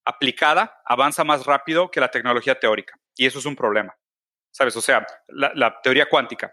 aplicada 0.05 0.83
avanza 0.85 1.23
más 1.23 1.47
rápido 1.47 1.93
que 1.93 2.01
la 2.01 2.11
tecnología 2.11 2.59
teórica. 2.59 2.99
Y 3.15 3.25
eso 3.25 3.39
es 3.39 3.45
un 3.45 3.55
problema. 3.55 3.97
¿Sabes? 4.51 4.75
O 4.75 4.81
sea, 4.81 5.07
la, 5.29 5.81
teoría 5.81 6.09
cuántica. 6.09 6.53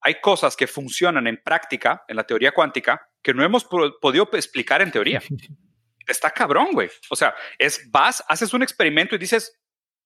Hay 0.00 0.22
cosas 0.22 0.56
que 0.56 0.66
funcionan 0.66 1.26
en 1.26 1.42
práctica, 1.44 2.02
en 2.08 2.16
la 2.16 2.24
teoría 2.24 2.52
cuántica, 2.52 3.10
que 3.22 3.34
no 3.34 3.44
hemos 3.44 3.66
podido 3.66 4.26
explicar 4.32 4.80
en 4.80 4.90
teoría. 4.90 5.22
Está 6.06 6.30
cabrón, 6.30 6.68
güey. 6.72 6.88
O 7.10 7.16
sea, 7.16 7.34
es 7.58 7.90
vas, 7.90 8.24
haces 8.26 8.54
un 8.54 8.62
experimento 8.62 9.16
y 9.16 9.18
dices, 9.18 9.54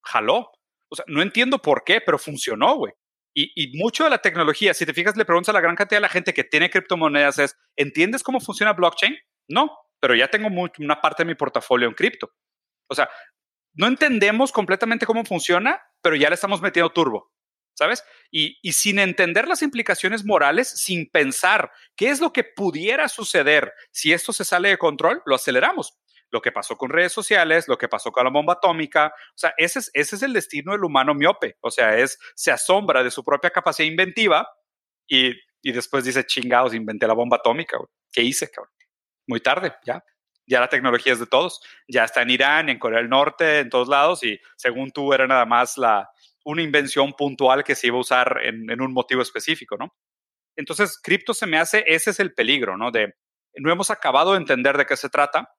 jaló. 0.02 0.50
O 0.88 0.96
sea, 0.96 1.04
no 1.06 1.22
entiendo 1.22 1.62
por 1.62 1.84
qué, 1.84 2.00
pero 2.00 2.18
funcionó, 2.18 2.74
güey. 2.78 2.94
Y, 3.32 3.52
y, 3.54 3.78
mucho 3.78 4.02
de 4.02 4.10
la 4.10 4.18
tecnología, 4.18 4.74
si 4.74 4.84
te 4.84 4.92
fijas, 4.92 5.16
le 5.16 5.24
preguntas 5.24 5.50
a 5.50 5.52
la 5.52 5.60
gran 5.60 5.76
cantidad 5.76 5.98
de 5.98 6.02
la 6.02 6.08
gente 6.08 6.34
que 6.34 6.42
tiene 6.42 6.68
criptomonedas 6.68 7.38
es, 7.38 7.56
¿entiendes 7.76 8.24
cómo 8.24 8.40
funciona 8.40 8.72
blockchain? 8.72 9.16
No, 9.52 9.78
pero 10.00 10.14
ya 10.14 10.28
tengo 10.28 10.48
una 10.78 11.00
parte 11.00 11.22
de 11.22 11.26
mi 11.26 11.34
portafolio 11.34 11.86
en 11.86 11.94
cripto. 11.94 12.32
O 12.88 12.94
sea, 12.94 13.08
no 13.74 13.86
entendemos 13.86 14.50
completamente 14.50 15.04
cómo 15.04 15.24
funciona, 15.24 15.80
pero 16.00 16.16
ya 16.16 16.30
le 16.30 16.34
estamos 16.34 16.62
metiendo 16.62 16.90
turbo, 16.90 17.30
¿sabes? 17.74 18.02
Y, 18.30 18.56
sin 18.72 18.98
entender 18.98 19.46
las 19.46 19.60
implicaciones 19.60 20.24
morales, 20.24 20.68
sin 20.68 21.10
pensar 21.10 21.70
qué 21.96 22.08
es 22.08 22.20
lo 22.20 22.32
que 22.32 22.44
pudiera 22.44 23.08
suceder 23.08 23.72
si 23.90 24.12
esto 24.14 24.32
se 24.32 24.44
sale 24.44 24.70
de 24.70 24.78
control, 24.78 25.22
lo 25.26 25.34
aceleramos. 25.34 25.98
Lo 26.30 26.40
que 26.40 26.50
pasó 26.50 26.78
con 26.78 26.88
redes 26.88 27.12
sociales, 27.12 27.68
lo 27.68 27.76
que 27.76 27.88
pasó 27.88 28.10
con 28.10 28.24
la 28.24 28.30
bomba 28.30 28.54
atómica, 28.54 29.12
o 29.34 29.38
sea, 29.38 29.52
ese 29.58 29.80
es, 29.92 30.22
el 30.22 30.32
destino 30.32 30.72
del 30.72 30.84
humano 30.84 31.14
miope, 31.14 31.58
o 31.60 31.70
sea, 31.70 31.98
es, 31.98 32.18
se 32.34 32.50
asombra 32.50 33.04
de 33.04 33.10
su 33.10 33.22
propia 33.22 33.50
capacidad 33.50 33.86
inventiva 33.86 34.48
y, 35.06 35.32
y 35.60 35.72
después 35.72 36.04
dice, 36.04 36.24
chingados, 36.24 36.72
inventé 36.72 37.06
la 37.06 37.12
bomba 37.12 37.36
atómica, 37.36 37.76
¿qué 38.10 38.22
hice, 38.22 38.50
cabrón? 38.50 38.72
Muy 39.26 39.40
tarde, 39.40 39.74
ya. 39.84 40.04
Ya 40.46 40.60
la 40.60 40.68
tecnología 40.68 41.12
es 41.12 41.20
de 41.20 41.26
todos. 41.26 41.60
Ya 41.88 42.04
está 42.04 42.22
en 42.22 42.30
Irán, 42.30 42.68
en 42.68 42.78
Corea 42.78 42.98
del 42.98 43.08
Norte, 43.08 43.60
en 43.60 43.70
todos 43.70 43.88
lados. 43.88 44.24
Y 44.24 44.40
según 44.56 44.90
tú, 44.90 45.12
era 45.12 45.26
nada 45.26 45.46
más 45.46 45.78
la, 45.78 46.10
una 46.44 46.62
invención 46.62 47.12
puntual 47.12 47.64
que 47.64 47.74
se 47.74 47.86
iba 47.88 47.96
a 47.96 48.00
usar 48.00 48.40
en, 48.42 48.80
un 48.80 48.92
motivo 48.92 49.22
específico, 49.22 49.76
¿no? 49.76 49.94
Entonces, 50.56 51.00
cripto 51.00 51.32
se 51.34 51.46
me 51.46 51.58
hace, 51.58 51.84
ese 51.86 52.10
es 52.10 52.20
el 52.20 52.34
peligro, 52.34 52.76
¿no? 52.76 52.90
De 52.90 53.14
no 53.54 53.72
hemos 53.72 53.90
acabado 53.90 54.32
de 54.32 54.38
entender 54.38 54.76
de 54.76 54.86
qué 54.86 54.96
se 54.96 55.08
trata, 55.08 55.54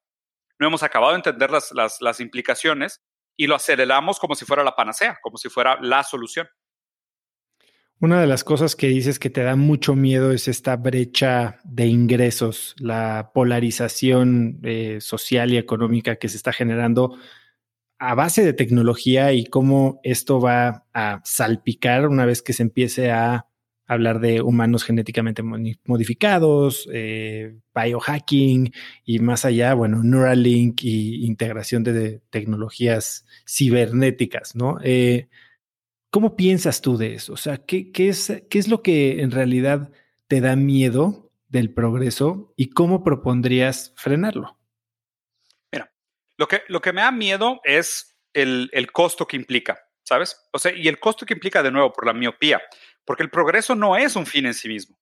no 0.59 0.67
hemos 0.67 0.83
acabado 0.83 1.13
de 1.13 1.17
entender 1.17 1.51
las, 1.51 1.71
las, 1.71 2.01
las 2.01 2.19
implicaciones 2.19 3.01
y 3.37 3.47
lo 3.47 3.55
aceleramos 3.55 4.19
como 4.19 4.35
si 4.35 4.45
fuera 4.45 4.63
la 4.63 4.75
panacea, 4.75 5.19
como 5.21 5.37
si 5.37 5.49
fuera 5.49 5.77
la 5.81 6.03
solución. 6.03 6.47
Una 8.03 8.19
de 8.19 8.27
las 8.27 8.43
cosas 8.43 8.75
que 8.75 8.89
dices 8.89 9.17
que 9.17 9.29
te 9.29 9.43
da 9.43 9.55
mucho 9.55 9.95
miedo 9.95 10.33
es 10.33 10.49
esta 10.49 10.75
brecha 10.75 11.61
de 11.63 11.85
ingresos, 11.85 12.75
la 12.77 13.31
polarización 13.33 14.59
eh, 14.61 14.97
social 14.99 15.53
y 15.53 15.57
económica 15.57 16.17
que 16.17 16.27
se 16.27 16.35
está 16.35 16.51
generando 16.51 17.17
a 17.99 18.13
base 18.13 18.43
de 18.43 18.51
tecnología 18.51 19.31
y 19.31 19.45
cómo 19.45 20.01
esto 20.03 20.41
va 20.41 20.85
a 20.93 21.21
salpicar 21.23 22.09
una 22.09 22.25
vez 22.25 22.41
que 22.41 22.51
se 22.51 22.63
empiece 22.63 23.09
a 23.09 23.47
hablar 23.87 24.19
de 24.19 24.41
humanos 24.41 24.83
genéticamente 24.83 25.41
modificados, 25.41 26.89
eh, 26.91 27.55
biohacking 27.73 28.73
y 29.05 29.19
más 29.19 29.45
allá, 29.45 29.75
bueno, 29.75 30.03
Neuralink 30.03 30.83
y 30.83 31.25
integración 31.25 31.85
de, 31.85 32.19
tecnologías 32.29 33.25
cibernéticas, 33.47 34.57
¿no? 34.57 34.77
Eh, 34.83 35.29
¿Cómo 36.13 36.35
piensas 36.35 36.83
tú 36.83 36.95
de 36.95 37.15
eso? 37.15 37.33
O 37.33 37.37
sea, 37.37 37.65
¿qué, 37.65 37.91
es, 37.95 38.31
¿qué 38.47 38.59
es 38.59 38.67
lo 38.67 38.83
que 38.83 39.23
en 39.23 39.31
realidad 39.31 39.91
te 40.27 40.41
da 40.41 40.55
miedo 40.55 41.31
del 41.47 41.73
progreso 41.73 42.53
y 42.55 42.69
cómo 42.69 43.03
propondrías 43.03 43.95
frenarlo? 43.97 44.55
Mira, 45.71 45.91
lo 46.37 46.47
que, 46.47 46.61
lo 46.67 46.81
que 46.81 46.93
me 46.93 47.01
da 47.01 47.11
miedo 47.11 47.61
es 47.63 48.15
el, 48.31 48.69
el 48.73 48.91
costo 48.91 49.25
que 49.25 49.37
implica, 49.37 49.89
¿sabes? 50.03 50.39
O 50.51 50.59
sea, 50.59 50.71
y 50.71 50.87
el 50.87 50.99
costo 50.99 51.25
que 51.25 51.33
implica 51.33 51.63
de 51.63 51.71
nuevo 51.71 51.91
por 51.91 52.05
la 52.05 52.13
miopía, 52.13 52.61
porque 53.05 53.23
el 53.23 53.31
progreso 53.31 53.73
no 53.73 53.97
es 53.97 54.15
un 54.15 54.27
fin 54.27 54.45
en 54.45 54.53
sí 54.53 54.67
mismo. 54.67 54.99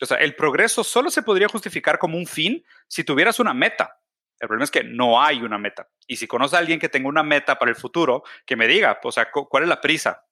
O 0.00 0.06
sea, 0.06 0.18
el 0.18 0.36
progreso 0.36 0.84
solo 0.84 1.10
se 1.10 1.24
podría 1.24 1.48
justificar 1.48 1.98
como 1.98 2.16
un 2.16 2.26
fin 2.28 2.64
si 2.86 3.02
tuvieras 3.02 3.40
una 3.40 3.52
meta. 3.52 4.00
El 4.38 4.46
problema 4.46 4.64
es 4.64 4.70
que 4.70 4.84
no 4.84 5.20
hay 5.20 5.38
una 5.38 5.58
meta. 5.58 5.88
Y 6.06 6.18
si 6.18 6.28
conoces 6.28 6.54
a 6.54 6.58
alguien 6.58 6.78
que 6.78 6.88
tenga 6.88 7.08
una 7.08 7.24
meta 7.24 7.58
para 7.58 7.72
el 7.72 7.76
futuro, 7.76 8.22
que 8.44 8.54
me 8.54 8.68
diga, 8.68 9.00
o 9.02 9.10
sea, 9.10 9.28
¿cuál 9.32 9.64
es 9.64 9.68
la 9.68 9.80
prisa? 9.80 10.22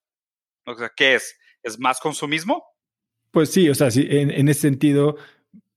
O 0.67 0.75
sea, 0.75 0.91
¿qué 0.95 1.15
es? 1.15 1.37
¿Es 1.63 1.79
más 1.79 2.01
consumismo? 2.01 2.65
Pues 3.31 3.51
sí, 3.51 3.69
o 3.69 3.75
sea, 3.75 3.91
sí, 3.91 4.07
en, 4.09 4.49
ese 4.49 4.61
sentido, 4.61 5.17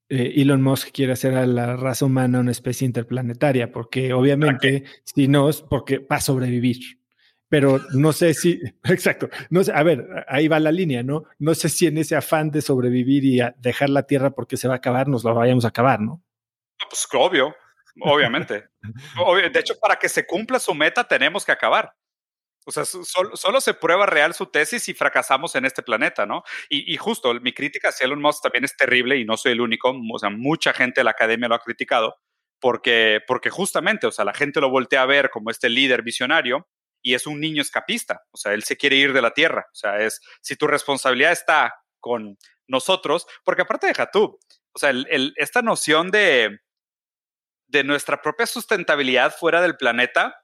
eh, 0.09 0.33
Elon 0.37 0.61
Musk 0.61 0.89
quiere 0.91 1.13
hacer 1.13 1.33
a 1.33 1.47
la 1.47 1.75
raza 1.75 2.05
humana 2.05 2.39
una 2.39 2.51
especie 2.51 2.85
interplanetaria, 2.85 3.71
porque 3.71 4.13
obviamente, 4.13 4.83
si 5.03 5.27
no, 5.27 5.49
es 5.49 5.61
porque 5.61 5.97
va 5.97 6.17
a 6.17 6.21
sobrevivir. 6.21 6.99
Pero 7.49 7.79
no 7.93 8.13
sé 8.13 8.33
si, 8.33 8.59
exacto, 8.83 9.29
no 9.49 9.63
sé, 9.63 9.71
a 9.73 9.81
ver, 9.83 10.07
ahí 10.27 10.47
va 10.47 10.59
la 10.59 10.71
línea, 10.71 11.01
¿no? 11.01 11.23
No 11.39 11.55
sé 11.55 11.69
si 11.69 11.87
en 11.87 11.97
ese 11.97 12.15
afán 12.15 12.51
de 12.51 12.61
sobrevivir 12.61 13.25
y 13.25 13.39
dejar 13.57 13.89
la 13.89 14.03
Tierra 14.03 14.31
porque 14.31 14.57
se 14.57 14.67
va 14.67 14.75
a 14.75 14.77
acabar, 14.77 15.07
nos 15.07 15.23
la 15.23 15.31
vayamos 15.31 15.65
a 15.65 15.69
acabar, 15.69 15.99
¿no? 15.99 16.21
Pues 16.89 17.07
obvio, 17.13 17.55
obviamente. 18.01 18.65
de 19.51 19.59
hecho, 19.59 19.79
para 19.79 19.95
que 19.95 20.09
se 20.09 20.25
cumpla 20.27 20.59
su 20.59 20.73
meta, 20.73 21.03
tenemos 21.03 21.43
que 21.43 21.51
acabar. 21.51 21.93
O 22.67 22.71
sea, 22.71 22.83
solo, 22.83 23.61
se 23.61 23.73
prueba 23.73 24.05
real 24.05 24.33
su 24.33 24.47
tesis 24.47 24.83
si 24.83 24.93
fracasamos 24.93 25.55
en 25.55 25.63
este 25.63 25.83
planeta, 25.83 26.25
¿no? 26.25 26.43
Y, 26.67 26.97
justo, 26.97 27.33
mi 27.35 27.53
crítica 27.53 27.89
hacia 27.89 28.03
Elon 28.03 28.21
Musk 28.21 28.43
también 28.43 28.65
es 28.65 28.75
terrible 28.75 29.15
y 29.15 29.23
no 29.23 29.37
soy 29.37 29.53
el 29.53 29.61
único. 29.61 29.95
O 30.13 30.19
sea, 30.19 30.29
mucha 30.29 30.73
gente 30.73 30.99
de 30.99 31.05
la 31.05 31.11
academia 31.11 31.47
lo 31.47 31.55
ha 31.55 31.59
criticado 31.59 32.17
porque, 32.59 33.21
porque 33.25 33.49
justamente, 33.49 34.05
o 34.05 34.11
sea, 34.11 34.25
la 34.25 34.33
gente 34.33 34.59
lo 34.59 34.69
voltea 34.69 35.03
a 35.03 35.05
ver 35.05 35.29
como 35.29 35.49
este 35.49 35.69
líder 35.69 36.01
visionario 36.01 36.67
y 37.01 37.13
es 37.13 37.25
un 37.25 37.39
niño 37.39 37.61
escapista. 37.61 38.23
O 38.31 38.37
sea, 38.37 38.53
él 38.53 38.63
se 38.63 38.75
quiere 38.75 38.97
ir 38.97 39.13
de 39.13 39.21
la 39.21 39.31
Tierra. 39.31 39.67
O 39.71 39.75
sea, 39.75 40.01
es, 40.01 40.19
si 40.41 40.57
tu 40.57 40.67
responsabilidad 40.67 41.31
está 41.31 41.73
con 42.01 42.37
nosotros, 42.67 43.27
porque 43.45 43.61
aparte 43.61 43.87
deja 43.87 44.11
tú, 44.11 44.37
o 44.73 44.77
sea, 44.77 44.91
esta 45.37 45.61
noción 45.61 46.11
de, 46.11 46.59
de 47.67 47.83
nuestra 47.85 48.21
propia 48.21 48.45
sustentabilidad 48.45 49.33
fuera 49.33 49.61
del 49.61 49.77
planeta 49.77 50.35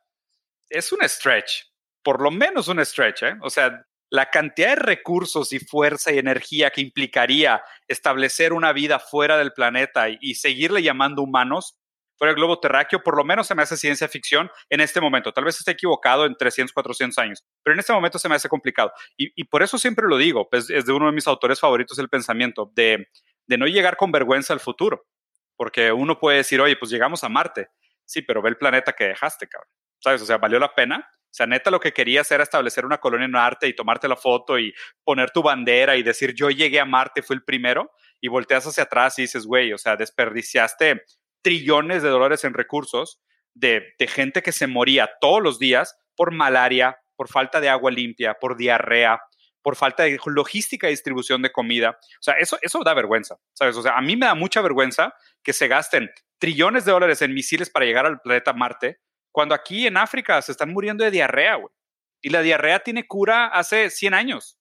es 0.70 0.94
un 0.94 1.02
stretch 1.04 1.73
por 2.04 2.22
lo 2.22 2.32
menos 2.32 2.68
un 2.68 2.84
stretch, 2.86 3.24
¿eh? 3.24 3.36
O 3.42 3.50
sea, 3.50 3.86
la 4.14 4.30
cantidad 4.30 4.70
de 4.70 4.76
recursos 4.76 5.54
y 5.54 5.60
fuerza 5.60 6.12
y 6.12 6.20
energía 6.20 6.70
que 6.70 6.82
implicaría 6.82 7.64
establecer 7.88 8.54
una 8.54 8.72
vida 8.72 9.00
fuera 9.00 9.38
del 9.38 9.54
planeta 9.54 10.08
y, 10.08 10.36
seguirle 10.36 10.84
llamando 10.84 11.24
humanos, 11.24 11.80
fuera 12.16 12.32
del 12.32 12.36
globo 12.36 12.60
terráqueo, 12.60 13.02
por 13.02 13.18
lo 13.18 13.24
menos 13.24 13.48
se 13.48 13.56
me 13.56 13.64
hace 13.64 13.76
ciencia 13.76 14.08
ficción 14.08 14.52
en 14.70 14.82
este 14.82 15.02
momento. 15.02 15.34
Tal 15.34 15.46
vez 15.46 15.58
esté 15.58 15.72
equivocado 15.72 16.28
en 16.28 16.36
300, 16.36 16.72
400 16.74 17.18
años, 17.18 17.44
pero 17.64 17.74
en 17.74 17.80
este 17.80 17.92
momento 17.92 18.20
se 18.20 18.30
me 18.30 18.36
hace 18.36 18.48
complicado. 18.48 18.92
Y, 19.18 19.46
por 19.46 19.64
eso 19.64 19.80
siempre 19.80 20.06
lo 20.08 20.18
digo, 20.18 20.48
pues, 20.48 20.70
es 20.70 20.86
de 20.86 20.94
uno 20.94 21.08
de 21.08 21.14
mis 21.14 21.26
autores 21.26 21.60
favoritos 21.60 21.98
el 21.98 22.10
pensamiento, 22.10 22.72
de, 22.76 23.08
de 23.48 23.58
no 23.58 23.66
llegar 23.66 23.98
con 23.98 24.12
vergüenza 24.12 24.54
al 24.54 24.60
futuro. 24.60 25.08
Porque 25.56 25.92
uno 25.92 26.20
puede 26.20 26.38
decir, 26.38 26.62
oye, 26.62 26.76
pues 26.76 26.92
llegamos 26.92 27.24
a 27.24 27.30
Marte. 27.30 27.70
Sí, 28.06 28.22
pero 28.22 28.44
ve 28.44 28.50
el 28.50 28.58
planeta 28.58 28.94
que 28.94 29.06
dejaste, 29.06 29.48
cabrón. 29.48 29.70
¿Sabes? 29.98 30.22
O 30.22 30.26
sea, 30.26 30.38
¿valió 30.38 30.60
la 30.60 30.76
pena? 30.76 31.10
O 31.34 31.36
sea, 31.36 31.48
neta 31.48 31.72
lo 31.72 31.80
que 31.80 31.94
querías 31.94 32.30
era 32.30 32.44
establecer 32.44 32.86
una 32.86 33.00
colonia 33.00 33.26
en 33.26 33.32
Marte 33.32 33.68
y 33.68 33.74
tomarte 33.74 34.08
la 34.08 34.16
foto 34.16 34.60
y 34.60 34.72
poner 35.04 35.32
tu 35.32 35.42
bandera 35.42 35.96
y 35.96 36.04
decir 36.04 36.36
yo 36.36 36.52
llegué 36.52 36.80
a 36.80 36.86
Marte, 36.86 37.24
fui 37.24 37.36
el 37.36 37.44
primero, 37.44 37.92
y 38.22 38.28
volteas 38.28 38.68
hacia 38.68 38.84
atrás 38.84 39.18
y 39.18 39.24
dices, 39.24 39.48
güey, 39.48 39.74
o 39.74 39.80
sea, 39.80 39.96
desperdiciaste 39.96 41.02
trillones 41.42 42.04
de 42.04 42.10
dólares 42.10 42.44
en 42.44 42.54
recursos 42.54 43.20
de, 43.56 43.96
de 43.98 44.08
gente 44.08 44.44
que 44.44 44.52
se 44.52 44.68
moría 44.68 45.10
todos 45.20 45.42
los 45.42 45.58
días 45.58 45.98
por 46.16 46.32
malaria, 46.32 47.00
por 47.16 47.28
falta 47.28 47.60
de 47.60 47.70
agua 47.70 47.90
limpia, 47.90 48.36
por 48.40 48.56
diarrea, 48.56 49.20
por 49.64 49.76
falta 49.76 50.04
de 50.04 50.20
logística 50.28 50.86
y 50.86 50.92
distribución 50.92 51.42
de 51.42 51.52
comida. 51.52 51.98
O 52.00 52.22
sea, 52.22 52.36
eso, 52.36 52.60
eso 52.62 52.84
da 52.84 52.94
vergüenza, 52.94 53.38
¿sabes? 53.54 53.76
O 53.76 53.82
sea, 53.82 53.98
a 53.98 54.02
mí 54.02 54.16
me 54.16 54.28
da 54.28 54.36
mucha 54.36 54.62
vergüenza 54.62 55.16
que 55.42 55.54
se 55.54 55.68
gasten 55.68 56.12
trillones 56.38 56.86
de 56.86 56.92
dólares 56.92 57.24
en 57.24 57.34
misiles 57.34 57.72
para 57.72 57.86
llegar 57.86 58.06
al 58.06 58.22
planeta 58.22 58.54
Marte 58.54 59.00
cuando 59.34 59.56
aquí 59.56 59.88
en 59.88 59.98
África 59.98 60.42
se 60.42 60.52
están 60.52 60.72
muriendo 60.72 61.04
de 61.04 61.12
diarrea, 61.12 61.56
güey. 61.56 61.74
Y 62.22 62.30
la 62.30 62.42
diarrea 62.42 62.80
tiene 62.80 63.08
cura 63.08 63.48
hace 63.48 63.90
100 63.90 64.14
años. 64.14 64.58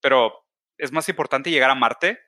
Pero 0.00 0.32
es 0.78 0.90
más 0.90 1.08
importante 1.08 1.50
llegar 1.50 1.70
a 1.70 1.76
Marte. 1.76 2.18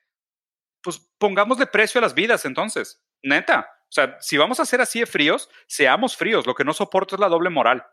Pues 0.83 1.11
pongamos 1.19 1.59
de 1.59 1.67
precio 1.67 1.99
a 1.99 2.03
las 2.03 2.15
vidas 2.15 2.45
entonces. 2.45 3.03
Neta. 3.23 3.69
O 3.85 3.93
sea, 3.95 4.19
si 4.21 4.37
vamos 4.37 4.61
a 4.61 4.67
ser 4.67 4.83
así 4.83 5.01
de 5.01 5.07
fríos, 5.07 5.49
seamos 5.67 6.17
fríos. 6.17 6.47
Lo 6.47 6.55
que 6.55 6.65
no 6.65 6.75
soporto 6.75 7.17
es 7.17 7.21
la 7.21 7.29
doble 7.29 7.49
moral. 7.49 7.85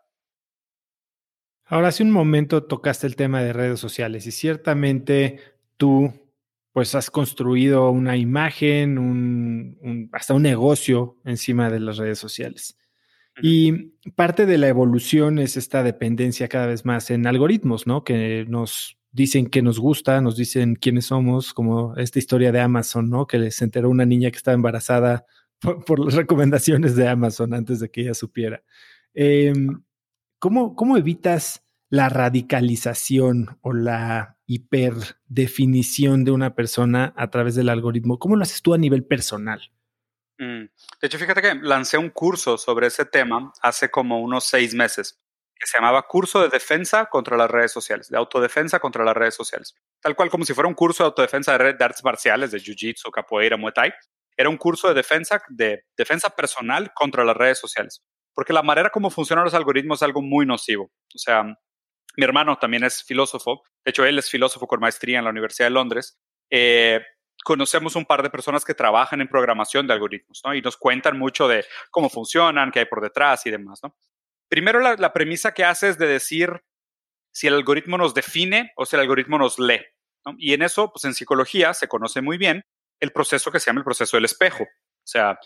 Ahora, 1.66 1.88
hace 1.88 2.04
un 2.04 2.12
momento 2.12 2.66
tocaste 2.66 3.08
el 3.08 3.16
tema 3.16 3.42
de 3.42 3.54
redes 3.54 3.80
sociales 3.80 4.28
y 4.28 4.32
ciertamente 4.34 5.40
tú 5.78 6.14
pues 6.74 6.94
has 6.96 7.10
construido 7.10 7.90
una 7.90 8.18
imagen, 8.18 8.98
un, 8.98 10.10
hasta 10.12 10.34
un 10.34 10.44
negocio 10.44 11.18
encima 11.24 11.70
de 11.70 11.80
las 11.80 11.98
redes 11.98 12.20
sociales. 12.20 12.78
Y 13.42 13.94
parte 14.16 14.46
de 14.46 14.58
la 14.58 14.68
evolución 14.68 15.40
es 15.40 15.58
esta 15.58 15.84
dependencia 15.84 16.48
cada 16.48 16.68
vez 16.68 16.86
más 16.86 17.10
en 17.12 17.28
algoritmos, 17.28 17.88
¿no? 17.88 18.04
Que 18.04 18.46
nos 18.48 18.98
dicen 19.12 19.48
que 19.48 19.62
nos 19.62 19.80
gusta, 19.80 20.22
nos 20.22 20.38
dicen 20.38 20.76
quiénes 20.76 21.06
somos, 21.08 21.54
como 21.54 21.96
esta 21.96 22.20
historia 22.20 22.52
de 22.52 22.60
Amazon, 22.60 23.10
¿no? 23.10 23.28
Que 23.28 23.40
les 23.40 23.62
enteró 23.62 23.90
una 23.90 24.06
niña 24.06 24.32
que 24.32 24.38
estaba 24.38 24.56
embarazada 24.56 25.26
por, 25.86 26.00
las 26.04 26.16
recomendaciones 26.16 26.96
de 26.96 27.08
Amazon 27.08 27.54
antes 27.54 27.80
de 27.80 27.90
que 27.90 28.02
ella 28.02 28.14
supiera. 28.14 28.64
Em, 29.14 29.84
¿cómo, 30.40 30.76
¿Cómo 30.76 30.98
evitas 30.98 31.64
la 31.90 32.10
radicalización 32.10 33.58
o 33.62 33.74
la 33.74 34.38
hiperdefinición 34.46 36.24
de 36.24 36.32
una 36.32 36.56
persona 36.56 37.14
a 37.18 37.30
través 37.30 37.56
del 37.56 37.70
algoritmo? 37.70 38.20
¿Cómo 38.20 38.36
lo 38.36 38.44
haces 38.44 38.62
tú 38.62 38.74
a 38.74 38.78
nivel 38.78 39.04
personal? 39.04 39.72
Mm. 40.42 40.66
De 41.00 41.08
hecho, 41.08 41.20
fíjate 41.20 41.40
que 41.40 41.54
lancé 41.54 42.00
un 42.00 42.10
curso 42.10 42.58
sobre 42.58 42.88
ese 42.88 43.06
tema 43.06 43.54
hace 43.62 43.92
como 43.92 44.22
unos 44.22 44.46
seis 44.46 44.74
meses, 44.74 45.22
que 45.56 45.68
se 45.68 45.78
llamaba 45.78 46.08
Curso 46.08 46.42
de 46.42 46.50
Defensa 46.50 47.06
contra 47.06 47.38
las 47.38 47.50
Redes 47.52 47.72
Sociales, 47.72 48.10
de 48.10 48.18
autodefensa 48.18 48.80
contra 48.80 49.06
las 49.06 49.16
redes 49.16 49.36
sociales. 49.36 49.76
Tal 50.02 50.16
cual 50.16 50.32
como 50.32 50.44
si 50.44 50.56
fuera 50.56 50.68
un 50.68 50.74
curso 50.74 51.04
de 51.04 51.10
autodefensa 51.10 51.56
de, 51.56 51.84
artes 51.84 52.04
marciales, 52.04 52.50
de 52.50 52.58
Jiu-Jitsu, 52.58 53.12
capoeira, 53.12 53.56
Muay 53.56 53.72
Thai. 53.72 53.94
Era 54.36 54.50
un 54.50 54.58
curso 54.58 54.88
de 54.88 54.96
defensa, 54.96 55.44
de 55.48 55.86
defensa 55.96 56.32
personal 56.32 56.92
contra 56.96 57.24
las 57.24 57.38
redes 57.38 57.60
sociales. 57.60 58.02
Porque 58.34 58.52
la 58.52 58.64
manera 58.64 58.90
como 58.90 59.12
funcionan 59.12 59.46
los 59.46 59.54
algoritmos 59.54 60.00
es 60.00 60.04
algo 60.04 60.24
muy 60.24 60.48
nocivo. 60.48 60.86
O 61.14 61.20
sea, 61.20 61.44
mi 61.44 62.24
hermano 62.24 62.58
también 62.58 62.84
es 62.84 63.04
filósofo. 63.04 63.62
De 63.86 63.92
hecho, 63.92 64.06
él 64.06 64.18
es 64.18 64.28
filósofo 64.28 64.66
con 64.66 64.80
maestría 64.80 65.20
en 65.20 65.26
la 65.26 65.30
Universidad 65.30 65.68
de 65.68 65.72
Londres. 65.72 66.18
Eh, 66.50 67.00
conocemos 67.44 67.96
un 67.96 68.06
par 68.06 68.24
de 68.24 68.30
personas 68.30 68.66
que 68.66 68.74
trabajan 68.74 69.22
en 69.22 69.28
programación 69.28 69.88
de 69.88 69.94
algoritmos, 69.94 70.42
¿no? 70.46 70.54
Y 70.54 70.62
nos 70.62 70.78
cuentan 70.78 71.18
mucho 71.18 71.48
de 71.48 71.66
cómo 71.90 72.10
funcionan, 72.10 72.72
qué 72.72 72.80
hay 72.80 72.86
por 72.86 73.02
detrás 73.02 73.46
y 73.46 73.52
demás, 73.52 73.80
¿no? 73.84 73.96
Primero, 74.50 74.80
la, 74.80 75.14
premisa 75.14 75.54
que 75.54 75.64
hace 75.64 75.90
es 75.90 75.98
de 75.98 76.08
decir 76.08 76.64
si 77.32 77.48
el 77.48 77.54
algoritmo 77.54 77.98
nos 77.98 78.14
define 78.14 78.74
o 78.76 78.86
si 78.86 78.96
el 78.96 79.02
algoritmo 79.02 79.38
nos 79.38 79.60
lee, 79.60 79.82
¿no? 80.26 80.36
Y 80.38 80.54
en 80.54 80.62
eso, 80.62 80.92
pues 80.92 81.06
en 81.06 81.14
psicología 81.14 81.74
se 81.74 81.88
conoce 81.88 82.22
muy 82.22 82.38
bien 82.38 82.66
el 83.00 83.12
proceso 83.12 83.52
que 83.52 83.60
se 83.60 83.68
llama 83.68 83.80
el 83.80 83.86
proceso 83.86 84.18
del 84.18 84.26
espejo. 84.26 84.64
O 84.64 85.08
sea, 85.08 85.40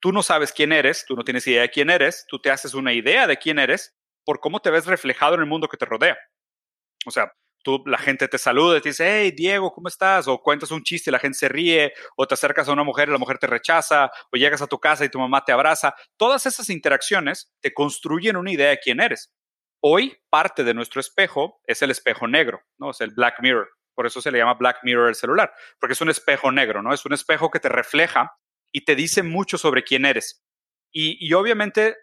tú 0.00 0.12
no 0.12 0.22
sabes 0.22 0.52
quién 0.52 0.72
eres, 0.72 1.04
tú 1.06 1.14
no 1.16 1.24
tienes 1.24 1.46
idea 1.46 1.62
de 1.62 1.70
quién 1.70 1.90
eres, 1.90 2.24
tú 2.28 2.40
te 2.40 2.50
haces 2.50 2.74
una 2.74 2.92
idea 2.92 3.26
de 3.26 3.36
quién 3.36 3.58
eres 3.58 3.94
por 4.24 4.40
cómo 4.40 4.60
te 4.60 4.70
ves 4.70 4.86
reflejado 4.86 5.34
en 5.34 5.40
el 5.40 5.46
mundo 5.46 5.68
que 5.68 5.76
te 5.76 5.84
rodea. 5.84 6.16
O 7.06 7.10
sea, 7.10 7.32
la 7.86 7.98
gente 7.98 8.28
te 8.28 8.38
saluda 8.38 8.78
y 8.78 8.80
te 8.80 8.90
dice, 8.90 9.06
hey, 9.08 9.32
Diego, 9.36 9.72
¿cómo 9.72 9.88
estás? 9.88 10.28
O 10.28 10.40
cuentas 10.42 10.70
un 10.70 10.82
chiste 10.82 11.10
y 11.10 11.12
la 11.12 11.18
gente 11.18 11.38
se 11.38 11.48
ríe, 11.48 11.92
o 12.16 12.26
te 12.26 12.34
acercas 12.34 12.68
a 12.68 12.72
una 12.72 12.84
mujer 12.84 13.08
y 13.08 13.12
la 13.12 13.18
mujer 13.18 13.38
te 13.38 13.46
rechaza, 13.46 14.10
o 14.32 14.36
llegas 14.36 14.62
a 14.62 14.66
tu 14.66 14.78
casa 14.78 15.04
y 15.04 15.08
tu 15.08 15.18
mamá 15.18 15.44
te 15.44 15.52
abraza. 15.52 15.94
Todas 16.16 16.46
esas 16.46 16.70
interacciones 16.70 17.52
te 17.60 17.74
construyen 17.74 18.36
una 18.36 18.52
idea 18.52 18.70
de 18.70 18.78
quién 18.78 19.00
eres. 19.00 19.32
Hoy, 19.80 20.16
parte 20.30 20.64
de 20.64 20.74
nuestro 20.74 21.00
espejo 21.00 21.60
es 21.64 21.82
el 21.82 21.90
espejo 21.90 22.26
negro, 22.26 22.62
¿no? 22.78 22.90
Es 22.90 23.00
el 23.00 23.10
Black 23.10 23.36
Mirror. 23.40 23.68
Por 23.94 24.06
eso 24.06 24.20
se 24.20 24.30
le 24.30 24.38
llama 24.38 24.54
Black 24.54 24.78
Mirror 24.82 25.08
el 25.08 25.14
celular, 25.14 25.52
porque 25.80 25.94
es 25.94 26.00
un 26.00 26.10
espejo 26.10 26.52
negro, 26.52 26.82
¿no? 26.82 26.92
Es 26.92 27.04
un 27.06 27.12
espejo 27.12 27.50
que 27.50 27.60
te 27.60 27.68
refleja 27.68 28.32
y 28.72 28.84
te 28.84 28.94
dice 28.94 29.22
mucho 29.22 29.58
sobre 29.58 29.84
quién 29.84 30.04
eres. 30.04 30.44
Y, 30.92 31.32
obviamente, 31.34 31.96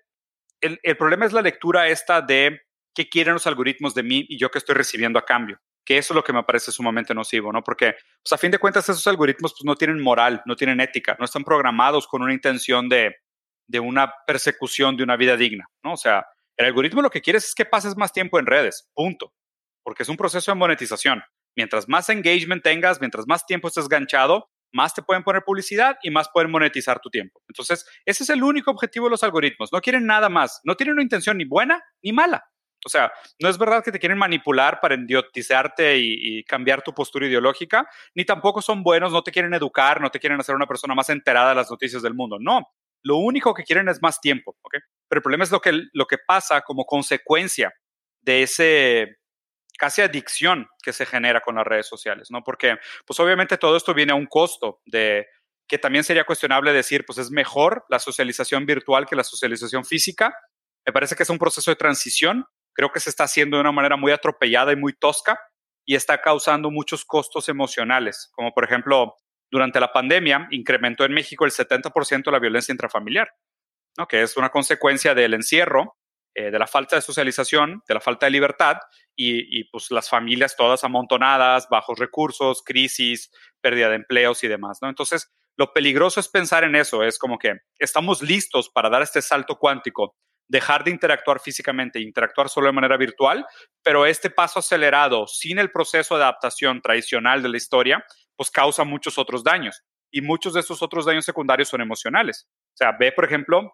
el, 0.61 0.79
el 0.83 0.97
problema 0.97 1.25
es 1.25 1.33
la 1.33 1.41
lectura 1.41 1.87
esta 1.87 2.21
de 2.21 2.61
qué 2.93 3.09
quieren 3.09 3.33
los 3.33 3.47
algoritmos 3.47 3.93
de 3.93 4.03
mí 4.03 4.25
y 4.27 4.37
yo 4.37 4.49
qué 4.49 4.57
estoy 4.57 4.75
recibiendo 4.75 5.19
a 5.19 5.25
cambio. 5.25 5.59
Que 5.85 5.97
eso 5.97 6.13
es 6.13 6.15
lo 6.15 6.23
que 6.23 6.33
me 6.33 6.43
parece 6.43 6.71
sumamente 6.71 7.13
nocivo, 7.13 7.51
¿no? 7.51 7.61
Porque, 7.63 7.95
pues 8.23 8.31
a 8.31 8.37
fin 8.37 8.51
de 8.51 8.57
cuentas, 8.57 8.87
esos 8.87 9.05
algoritmos 9.07 9.53
pues, 9.53 9.65
no 9.65 9.75
tienen 9.75 10.01
moral, 10.01 10.41
no 10.45 10.55
tienen 10.55 10.79
ética, 10.79 11.15
no 11.19 11.25
están 11.25 11.43
programados 11.43 12.07
con 12.07 12.21
una 12.21 12.33
intención 12.33 12.87
de, 12.87 13.15
de 13.67 13.79
una 13.79 14.13
persecución 14.25 14.95
de 14.95 15.03
una 15.03 15.17
vida 15.17 15.35
digna, 15.35 15.65
¿no? 15.83 15.93
O 15.93 15.97
sea, 15.97 16.25
el 16.57 16.67
algoritmo 16.67 17.01
lo 17.01 17.09
que 17.09 17.21
quiere 17.21 17.37
es 17.37 17.55
que 17.55 17.65
pases 17.65 17.97
más 17.97 18.13
tiempo 18.13 18.39
en 18.39 18.45
redes, 18.45 18.89
punto. 18.93 19.33
Porque 19.83 20.03
es 20.03 20.09
un 20.09 20.17
proceso 20.17 20.51
de 20.51 20.55
monetización. 20.55 21.23
Mientras 21.55 21.89
más 21.89 22.09
engagement 22.09 22.63
tengas, 22.63 22.99
mientras 22.99 23.27
más 23.27 23.45
tiempo 23.45 23.67
estés 23.67 23.89
ganchado, 23.89 24.49
más 24.71 24.93
te 24.93 25.03
pueden 25.03 25.23
poner 25.23 25.43
publicidad 25.43 25.97
y 26.01 26.09
más 26.09 26.29
pueden 26.33 26.51
monetizar 26.51 26.99
tu 26.99 27.09
tiempo. 27.09 27.41
Entonces, 27.47 27.85
ese 28.05 28.23
es 28.23 28.29
el 28.29 28.43
único 28.43 28.71
objetivo 28.71 29.05
de 29.05 29.11
los 29.11 29.23
algoritmos. 29.23 29.71
No 29.71 29.81
quieren 29.81 30.05
nada 30.05 30.29
más. 30.29 30.61
No 30.63 30.75
tienen 30.75 30.93
una 30.93 31.03
intención 31.03 31.37
ni 31.37 31.45
buena 31.45 31.81
ni 32.01 32.11
mala. 32.11 32.43
O 32.85 32.89
sea, 32.89 33.11
no 33.39 33.49
es 33.49 33.57
verdad 33.57 33.83
que 33.83 33.91
te 33.91 33.99
quieren 33.99 34.17
manipular 34.17 34.79
para 34.79 34.95
idiotizarte 34.95 35.97
y, 35.97 36.43
cambiar 36.43 36.81
tu 36.81 36.93
postura 36.93 37.27
ideológica, 37.27 37.87
ni 38.15 38.25
tampoco 38.25 38.61
son 38.61 38.83
buenos, 38.83 39.11
no 39.11 39.23
te 39.23 39.31
quieren 39.31 39.53
educar, 39.53 40.01
no 40.01 40.11
te 40.11 40.19
quieren 40.19 40.39
hacer 40.39 40.55
una 40.55 40.67
persona 40.67 40.93
más 40.93 41.09
enterada 41.09 41.49
de 41.49 41.55
las 41.55 41.71
noticias 41.71 42.01
del 42.01 42.13
mundo. 42.13 42.37
No, 42.39 42.67
lo 43.03 43.17
único 43.17 43.53
que 43.53 43.63
quieren 43.63 43.87
es 43.89 44.01
más 44.01 44.19
tiempo, 44.19 44.57
¿ok? 44.61 44.73
Pero 45.07 45.19
el 45.19 45.23
problema 45.23 45.43
es 45.43 45.51
lo 45.51 45.61
que, 45.61 45.83
lo 45.93 46.05
que 46.05 46.17
pasa 46.17 46.61
como 46.61 46.85
consecuencia 46.85 47.73
de 48.21 48.43
ese 48.43 49.17
casi 49.77 50.01
adicción 50.01 50.67
que 50.81 50.93
se 50.93 51.05
genera 51.05 51.41
con 51.41 51.55
las 51.55 51.65
redes 51.65 51.87
sociales, 51.87 52.29
¿no? 52.31 52.43
Porque, 52.43 52.77
pues 53.05 53.19
obviamente 53.19 53.57
todo 53.57 53.75
esto 53.75 53.93
viene 53.93 54.13
a 54.13 54.15
un 54.15 54.27
costo 54.27 54.81
de 54.85 55.27
que 55.67 55.77
también 55.77 56.03
sería 56.03 56.25
cuestionable 56.25 56.73
decir, 56.73 57.05
pues 57.05 57.17
es 57.17 57.31
mejor 57.31 57.85
la 57.89 57.99
socialización 57.99 58.65
virtual 58.65 59.05
que 59.05 59.15
la 59.15 59.23
socialización 59.23 59.85
física. 59.85 60.33
Me 60.85 60.93
parece 60.93 61.15
que 61.15 61.23
es 61.23 61.29
un 61.29 61.39
proceso 61.39 61.71
de 61.71 61.75
transición 61.75 62.45
creo 62.73 62.91
que 62.91 62.99
se 62.99 63.09
está 63.09 63.25
haciendo 63.25 63.57
de 63.57 63.61
una 63.61 63.71
manera 63.71 63.97
muy 63.97 64.11
atropellada 64.11 64.71
y 64.73 64.75
muy 64.75 64.93
tosca 64.93 65.39
y 65.85 65.95
está 65.95 66.21
causando 66.21 66.71
muchos 66.71 67.05
costos 67.05 67.49
emocionales, 67.49 68.29
como 68.33 68.53
por 68.53 68.63
ejemplo, 68.63 69.15
durante 69.51 69.79
la 69.79 69.91
pandemia 69.91 70.47
incrementó 70.51 71.05
en 71.05 71.13
México 71.13 71.45
el 71.45 71.51
70% 71.51 72.31
la 72.31 72.39
violencia 72.39 72.71
intrafamiliar, 72.71 73.29
¿no? 73.97 74.07
que 74.07 74.21
es 74.21 74.35
una 74.37 74.49
consecuencia 74.49 75.13
del 75.13 75.33
encierro, 75.33 75.97
eh, 76.35 76.49
de 76.49 76.57
la 76.57 76.65
falta 76.65 76.95
de 76.95 77.03
socialización, 77.03 77.83
de 77.87 77.93
la 77.93 78.01
falta 78.01 78.25
de 78.25 78.31
libertad 78.31 78.77
y, 79.15 79.59
y, 79.59 79.65
pues 79.65 79.91
las 79.91 80.09
familias 80.09 80.55
todas 80.55 80.83
amontonadas, 80.83 81.67
bajos 81.69 81.99
recursos, 81.99 82.63
crisis, 82.63 83.29
pérdida 83.61 83.89
de 83.89 83.97
empleos 83.97 84.43
y 84.43 84.47
demás. 84.47 84.79
¿no? 84.81 84.89
Entonces, 84.89 85.31
lo 85.55 85.71
peligroso 85.71 86.19
es 86.19 86.29
pensar 86.29 86.63
en 86.63 86.75
eso, 86.75 87.03
es 87.03 87.19
como 87.19 87.37
que 87.37 87.53
estamos 87.77 88.23
listos 88.23 88.71
para 88.71 88.89
dar 88.89 89.03
este 89.03 89.21
salto 89.21 89.59
cuántico 89.59 90.15
dejar 90.47 90.83
de 90.83 90.91
interactuar 90.91 91.39
físicamente, 91.39 91.99
interactuar 91.99 92.49
solo 92.49 92.67
de 92.67 92.73
manera 92.73 92.97
virtual, 92.97 93.45
pero 93.81 94.05
este 94.05 94.29
paso 94.29 94.59
acelerado 94.59 95.27
sin 95.27 95.59
el 95.59 95.71
proceso 95.71 96.17
de 96.17 96.23
adaptación 96.23 96.81
tradicional 96.81 97.41
de 97.41 97.49
la 97.49 97.57
historia, 97.57 98.05
pues 98.35 98.51
causa 98.51 98.83
muchos 98.83 99.17
otros 99.17 99.43
daños. 99.43 99.83
Y 100.11 100.21
muchos 100.21 100.53
de 100.53 100.59
esos 100.59 100.81
otros 100.81 101.05
daños 101.05 101.25
secundarios 101.25 101.69
son 101.69 101.81
emocionales. 101.81 102.47
O 102.73 102.77
sea, 102.77 102.91
ve, 102.99 103.11
por 103.11 103.25
ejemplo, 103.25 103.73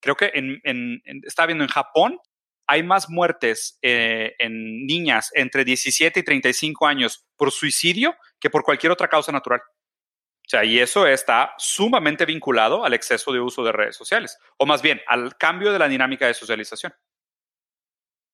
creo 0.00 0.16
que 0.16 0.32
en, 0.34 0.60
en, 0.64 1.00
está 1.24 1.46
viendo 1.46 1.62
en 1.62 1.70
Japón, 1.70 2.18
hay 2.66 2.82
más 2.84 3.10
muertes 3.10 3.78
eh, 3.82 4.34
en 4.38 4.86
niñas 4.86 5.30
entre 5.34 5.64
17 5.64 6.20
y 6.20 6.22
35 6.22 6.86
años 6.86 7.26
por 7.36 7.50
suicidio 7.50 8.14
que 8.38 8.48
por 8.48 8.62
cualquier 8.62 8.92
otra 8.92 9.08
causa 9.08 9.32
natural. 9.32 9.60
Sea, 10.50 10.64
y 10.64 10.80
eso 10.80 11.06
está 11.06 11.54
sumamente 11.58 12.26
vinculado 12.26 12.84
al 12.84 12.92
exceso 12.92 13.32
de 13.32 13.40
uso 13.40 13.62
de 13.62 13.72
redes 13.72 13.96
sociales, 13.96 14.36
o 14.56 14.66
más 14.66 14.82
bien 14.82 15.00
al 15.06 15.36
cambio 15.36 15.72
de 15.72 15.78
la 15.78 15.88
dinámica 15.88 16.26
de 16.26 16.34
socialización. 16.34 16.92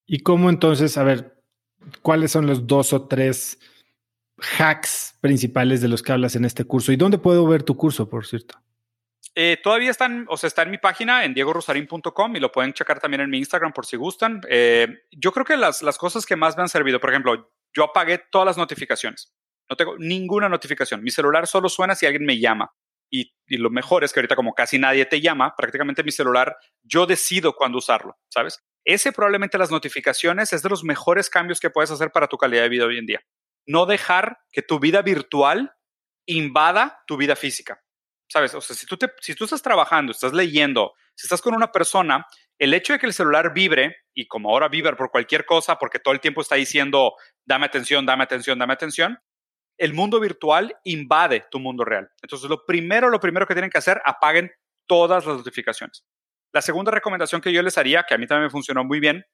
¿Y 0.06 0.20
cómo 0.20 0.48
entonces, 0.48 0.96
a 0.96 1.04
ver, 1.04 1.42
cuáles 2.00 2.32
son 2.32 2.46
los 2.46 2.66
dos 2.66 2.92
o 2.92 3.06
tres 3.06 3.58
hacks 4.58 5.18
principales 5.20 5.80
de 5.80 5.88
los 5.88 6.02
que 6.02 6.12
hablas 6.12 6.36
en 6.36 6.44
este 6.44 6.64
curso? 6.64 6.90
¿Y 6.92 6.96
dónde 6.96 7.18
puedo 7.18 7.46
ver 7.46 7.64
tu 7.64 7.76
curso, 7.76 8.08
por 8.08 8.26
cierto? 8.26 8.58
Eh, 9.34 9.58
todavía 9.62 9.90
están, 9.90 10.24
o 10.30 10.38
sea, 10.38 10.48
está 10.48 10.62
en 10.62 10.70
mi 10.70 10.78
página 10.78 11.24
en 11.24 11.34
diegorosarín.com 11.34 12.36
y 12.36 12.40
lo 12.40 12.50
pueden 12.50 12.72
checar 12.72 12.98
también 12.98 13.20
en 13.20 13.28
mi 13.28 13.36
Instagram 13.36 13.72
por 13.74 13.84
si 13.84 13.98
gustan. 13.98 14.40
Eh, 14.48 15.02
yo 15.10 15.32
creo 15.32 15.44
que 15.44 15.58
las, 15.58 15.82
las 15.82 15.98
cosas 15.98 16.24
que 16.24 16.36
más 16.36 16.56
me 16.56 16.62
han 16.62 16.70
servido, 16.70 16.98
por 16.98 17.10
ejemplo, 17.10 17.52
yo 17.74 17.84
apagué 17.84 18.16
todas 18.30 18.46
las 18.46 18.56
notificaciones. 18.56 19.34
No 19.68 19.76
tengo 19.76 19.96
ninguna 19.98 20.48
notificación. 20.48 21.02
Mi 21.02 21.10
celular 21.10 21.46
solo 21.46 21.68
suena 21.68 21.94
si 21.94 22.06
alguien 22.06 22.24
me 22.24 22.38
llama. 22.38 22.72
Y, 23.10 23.32
lo 23.48 23.70
mejor 23.70 24.02
es 24.02 24.12
que 24.12 24.20
ahorita 24.20 24.34
como 24.34 24.52
casi 24.52 24.78
nadie 24.78 25.06
te 25.06 25.20
llama, 25.20 25.54
prácticamente 25.56 26.02
mi 26.02 26.10
celular, 26.10 26.56
yo 26.82 27.06
decido 27.06 27.54
cuándo 27.54 27.78
usarlo, 27.78 28.16
¿sabes? 28.28 28.60
Ese 28.84 29.12
probablemente 29.12 29.58
las 29.58 29.70
notificaciones 29.70 30.52
es 30.52 30.62
de 30.62 30.68
los 30.68 30.82
mejores 30.82 31.30
cambios 31.30 31.60
que 31.60 31.70
puedes 31.70 31.90
hacer 31.90 32.10
para 32.10 32.26
tu 32.26 32.36
calidad 32.36 32.62
de 32.62 32.68
vida 32.68 32.86
hoy 32.86 32.98
en 32.98 33.06
día. 33.06 33.20
No 33.66 33.86
dejar 33.86 34.38
que 34.50 34.62
tu 34.62 34.80
vida 34.80 35.02
virtual 35.02 35.72
invada 36.26 37.02
tu 37.06 37.16
vida 37.16 37.36
física. 37.36 37.80
¿sabes? 38.28 38.54
O 38.54 38.60
sea, 38.60 38.74
si 38.74 38.86
tú, 38.86 38.98
si 39.20 39.34
tú 39.34 39.44
estás 39.44 39.62
trabajando, 39.62 40.12
estás 40.12 40.32
leyendo, 40.32 40.94
si 41.14 41.26
estás 41.26 41.40
con 41.40 41.54
una 41.54 41.72
persona, 41.72 42.26
el 42.58 42.74
hecho 42.74 42.92
de 42.92 42.98
que 42.98 43.06
el 43.06 43.12
celular 43.12 43.52
vibre, 43.52 43.96
y 44.14 44.26
como 44.26 44.50
ahora 44.50 44.68
vibra 44.68 44.96
por 44.96 45.10
cualquier 45.10 45.44
cosa, 45.44 45.78
porque 45.78 45.98
todo 45.98 46.14
el 46.14 46.20
tiempo 46.20 46.40
está 46.40 46.56
diciendo, 46.56 47.14
dame 47.44 47.66
atención, 47.66 48.06
dame 48.06 48.24
atención, 48.24 48.58
dame 48.58 48.72
atención, 48.72 49.18
el 49.78 49.94
mundo 49.94 50.20
virtual 50.20 50.74
invade 50.84 51.44
tu 51.50 51.58
mundo 51.58 51.84
real. 51.84 52.10
Entonces, 52.22 52.48
lo 52.48 52.64
primero, 52.64 53.08
lo 53.10 53.20
primero 53.20 53.46
que 53.46 53.54
tienen 53.54 53.70
que 53.70 53.78
hacer, 53.78 54.00
apaguen 54.04 54.50
todas 54.86 55.26
las 55.26 55.36
notificaciones. 55.36 56.04
La 56.52 56.62
segunda 56.62 56.90
recomendación 56.90 57.40
que 57.40 57.52
yo 57.52 57.62
les 57.62 57.76
haría, 57.76 58.04
que 58.04 58.14
a 58.14 58.18
mí 58.18 58.26
también 58.26 58.44
me 58.44 58.50
funcionó 58.50 58.84
muy 58.84 59.00
bien, 59.00 59.24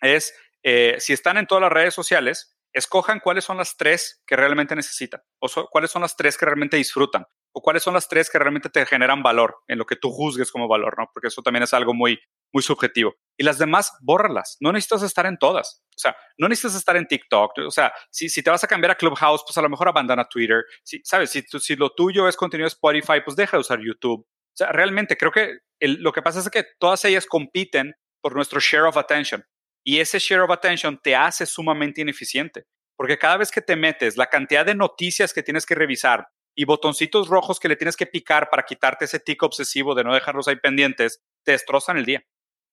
es 0.00 0.34
eh, 0.62 0.96
si 0.98 1.12
están 1.12 1.36
en 1.36 1.46
todas 1.46 1.62
las 1.62 1.72
redes 1.72 1.94
sociales, 1.94 2.56
escojan 2.72 3.20
cuáles 3.20 3.44
son 3.44 3.56
las 3.56 3.76
tres 3.76 4.22
que 4.26 4.36
realmente 4.36 4.76
necesitan 4.76 5.22
o 5.38 5.48
cuáles 5.70 5.90
son 5.90 6.02
las 6.02 6.16
tres 6.16 6.36
que 6.36 6.44
realmente 6.44 6.76
disfrutan 6.76 7.24
o 7.52 7.62
cuáles 7.62 7.82
son 7.82 7.94
las 7.94 8.06
tres 8.06 8.28
que 8.28 8.38
realmente 8.38 8.68
te 8.68 8.84
generan 8.84 9.22
valor 9.22 9.56
en 9.66 9.78
lo 9.78 9.86
que 9.86 9.96
tú 9.96 10.10
juzgues 10.10 10.52
como 10.52 10.68
valor, 10.68 10.98
¿no? 10.98 11.08
Porque 11.14 11.28
eso 11.28 11.40
también 11.40 11.62
es 11.62 11.72
algo 11.72 11.94
muy, 11.94 12.20
muy 12.52 12.62
subjetivo. 12.62 13.14
Y 13.38 13.44
las 13.44 13.58
demás, 13.58 13.92
bórralas. 14.00 14.56
No 14.60 14.72
necesitas 14.72 15.02
estar 15.02 15.26
en 15.26 15.36
todas. 15.36 15.82
O 15.94 15.98
sea, 15.98 16.16
no 16.38 16.48
necesitas 16.48 16.76
estar 16.76 16.96
en 16.96 17.06
TikTok. 17.06 17.52
O 17.66 17.70
sea, 17.70 17.92
si, 18.10 18.28
si 18.28 18.42
te 18.42 18.50
vas 18.50 18.64
a 18.64 18.66
cambiar 18.66 18.92
a 18.92 18.94
Clubhouse, 18.94 19.42
pues 19.46 19.56
a 19.58 19.62
lo 19.62 19.68
mejor 19.68 19.88
abandona 19.88 20.26
Twitter. 20.28 20.64
Si, 20.82 21.00
¿Sabes? 21.04 21.30
Si, 21.30 21.42
si 21.42 21.76
lo 21.76 21.90
tuyo 21.90 22.28
es 22.28 22.36
contenido 22.36 22.66
Spotify, 22.66 23.20
pues 23.24 23.36
deja 23.36 23.56
de 23.56 23.60
usar 23.60 23.80
YouTube. 23.80 24.20
O 24.22 24.56
sea, 24.56 24.72
realmente 24.72 25.16
creo 25.16 25.30
que 25.30 25.58
lo 25.80 26.12
que 26.12 26.22
pasa 26.22 26.40
es 26.40 26.48
que 26.48 26.64
todas 26.78 27.04
ellas 27.04 27.26
compiten 27.26 27.94
por 28.22 28.34
nuestro 28.34 28.58
share 28.58 28.84
of 28.84 28.96
attention. 28.96 29.44
Y 29.84 30.00
ese 30.00 30.18
share 30.18 30.40
of 30.40 30.50
attention 30.50 30.98
te 31.02 31.14
hace 31.14 31.44
sumamente 31.44 32.00
ineficiente. 32.00 32.64
Porque 32.96 33.18
cada 33.18 33.36
vez 33.36 33.50
que 33.50 33.60
te 33.60 33.76
metes, 33.76 34.16
la 34.16 34.26
cantidad 34.26 34.64
de 34.64 34.74
noticias 34.74 35.34
que 35.34 35.42
tienes 35.42 35.66
que 35.66 35.74
revisar, 35.74 36.26
y 36.56 36.64
botoncitos 36.64 37.28
rojos 37.28 37.60
que 37.60 37.68
le 37.68 37.76
tienes 37.76 37.96
que 37.96 38.06
picar 38.06 38.48
para 38.50 38.64
quitarte 38.64 39.04
ese 39.04 39.20
tico 39.20 39.46
obsesivo 39.46 39.94
de 39.94 40.04
no 40.04 40.14
dejarlos 40.14 40.48
ahí 40.48 40.56
pendientes, 40.56 41.22
te 41.44 41.52
destrozan 41.52 41.98
el 41.98 42.06
día. 42.06 42.24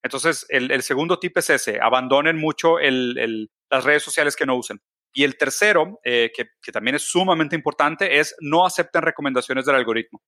Entonces, 0.04 0.46
el, 0.50 0.84
segundo 0.84 1.18
tip 1.18 1.38
es 1.38 1.50
ese, 1.50 1.80
abandonen 1.82 2.38
mucho 2.38 2.78
las 2.80 3.84
redes 3.84 4.04
sociales 4.04 4.36
que 4.36 4.46
no 4.46 4.56
usen. 4.56 4.82
Y 5.14 5.24
el 5.24 5.38
tercero, 5.38 6.00
eh, 6.04 6.32
que, 6.36 6.72
también 6.72 6.96
es 6.96 7.04
sumamente 7.04 7.56
importante, 7.56 8.20
es 8.20 8.36
no 8.42 8.66
acepten 8.66 9.02
recomendaciones 9.02 9.66
del 9.66 9.76
algoritmo. 9.76 10.22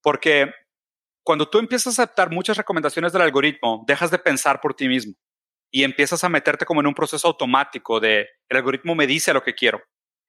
Porque 0.00 0.52
cuando 1.24 1.48
tú 1.48 1.58
empiezas 1.58 1.98
a 1.98 2.04
aceptar 2.04 2.30
muchas 2.30 2.56
recomendaciones 2.56 3.12
del 3.12 3.22
algoritmo, 3.22 3.84
dejas 3.86 4.12
de 4.12 4.18
pensar 4.18 4.60
por 4.60 4.74
ti 4.74 4.86
mismo 4.88 5.14
y 5.72 5.82
empiezas 5.82 6.22
a 6.22 6.28
meterte 6.28 6.64
como 6.64 6.80
en 6.80 6.86
un 6.86 6.94
proceso 6.94 7.26
automático 7.26 7.98
de 7.98 8.28
el 8.48 8.56
algoritmo 8.56 8.94
me 8.94 9.08
dice 9.08 9.34
lo 9.34 9.42
que 9.42 9.54
quiero. 9.54 9.82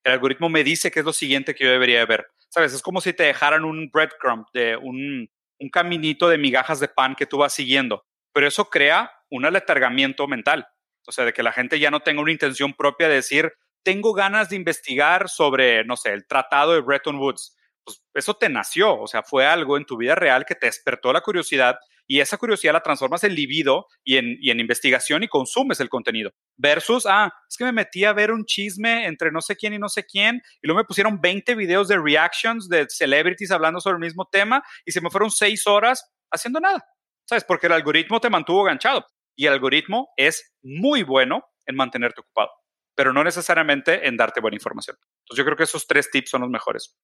El 0.03 0.13
algoritmo 0.13 0.49
me 0.49 0.63
dice 0.63 0.89
qué 0.89 0.99
es 0.99 1.05
lo 1.05 1.13
siguiente 1.13 1.53
que 1.53 1.65
yo 1.65 1.69
debería 1.69 2.03
ver. 2.05 2.27
¿Sabes? 2.49 2.73
Es 2.73 2.81
como 2.81 3.01
si 3.01 3.13
te 3.13 3.23
dejaran 3.23 3.63
un 3.63 3.91
breadcrumb, 3.91 4.45
de 4.53 4.77
un, 4.77 5.29
un 5.59 5.69
caminito 5.69 6.29
de 6.29 6.37
migajas 6.37 6.79
de 6.79 6.87
pan 6.87 7.13
que 7.13 7.25
tú 7.25 7.37
vas 7.37 7.53
siguiendo. 7.53 8.03
Pero 8.37 8.49
eso 8.49 8.69
crea 8.69 9.11
un 9.31 9.45
aletargamiento 9.45 10.27
mental. 10.27 10.67
O 11.07 11.11
sea, 11.11 11.25
de 11.25 11.33
que 11.33 11.41
la 11.41 11.51
gente 11.51 11.79
ya 11.79 11.89
no 11.89 12.01
tenga 12.01 12.21
una 12.21 12.31
intención 12.31 12.75
propia 12.75 13.09
de 13.09 13.15
decir, 13.15 13.51
tengo 13.81 14.13
ganas 14.13 14.49
de 14.49 14.57
investigar 14.57 15.27
sobre, 15.27 15.83
no 15.85 15.97
sé, 15.97 16.13
el 16.13 16.27
tratado 16.27 16.73
de 16.73 16.81
Bretton 16.81 17.17
Woods. 17.17 17.57
Pues 17.83 18.03
eso 18.13 18.35
te 18.35 18.47
nació, 18.47 18.95
o 18.95 19.07
sea, 19.07 19.23
fue 19.23 19.47
algo 19.47 19.75
en 19.75 19.85
tu 19.85 19.97
vida 19.97 20.13
real 20.13 20.45
que 20.45 20.53
te 20.53 20.67
despertó 20.67 21.11
la 21.11 21.21
curiosidad 21.21 21.79
y 22.05 22.19
esa 22.19 22.37
curiosidad 22.37 22.73
la 22.73 22.83
transformas 22.83 23.23
en 23.23 23.33
libido 23.33 23.87
y 24.03 24.17
en, 24.17 24.59
investigación 24.59 25.23
y 25.23 25.27
consumes 25.27 25.79
el 25.79 25.89
contenido. 25.89 26.31
Versus, 26.57 27.07
ah, 27.07 27.33
es 27.49 27.57
que 27.57 27.65
me 27.65 27.71
metí 27.71 28.05
a 28.05 28.13
ver 28.13 28.31
un 28.31 28.45
chisme 28.45 29.07
entre 29.07 29.31
no 29.31 29.41
sé 29.41 29.55
quién 29.55 29.73
y 29.73 29.79
no 29.79 29.89
sé 29.89 30.05
quién 30.05 30.43
y 30.61 30.67
luego 30.67 30.77
me 30.77 30.85
pusieron 30.85 31.19
20 31.19 31.55
videos 31.55 31.87
de 31.87 31.97
reactions 31.97 32.69
de 32.69 32.85
celebrities 32.87 33.49
hablando 33.49 33.79
sobre 33.79 33.95
el 33.95 34.01
mismo 34.01 34.29
tema 34.31 34.63
y 34.85 34.91
se 34.91 35.01
me 35.01 35.09
fueron 35.09 35.31
6 35.31 35.65
horas 35.65 36.07
haciendo 36.29 36.59
nada. 36.59 36.85
¿Sabes? 37.27 37.43
Porque 37.43 37.67
el 37.67 37.73
algoritmo 37.73 38.21
te 38.21 38.29
mantuvo 38.29 38.63
ganchado 38.63 39.05
y 39.35 39.47
el 39.47 39.53
algoritmo 39.53 40.09
es 40.15 40.55
muy 40.63 41.03
bueno 41.03 41.43
en 41.65 41.75
mantenerte 41.75 42.21
ocupado, 42.21 42.49
pero 42.95 43.11
no 43.11 43.23
necesariamente 43.23 44.07
en 44.07 44.15
darte 44.15 44.39
buena 44.39 44.55
información. 44.55 44.95
Entonces 45.25 45.37
yo 45.37 45.45
creo 45.45 45.57
que 45.57 45.63
esos 45.63 45.85
tres 45.87 46.09
tips 46.09 46.29
son 46.29 46.41
los 46.41 46.49
mejores. 46.49 46.95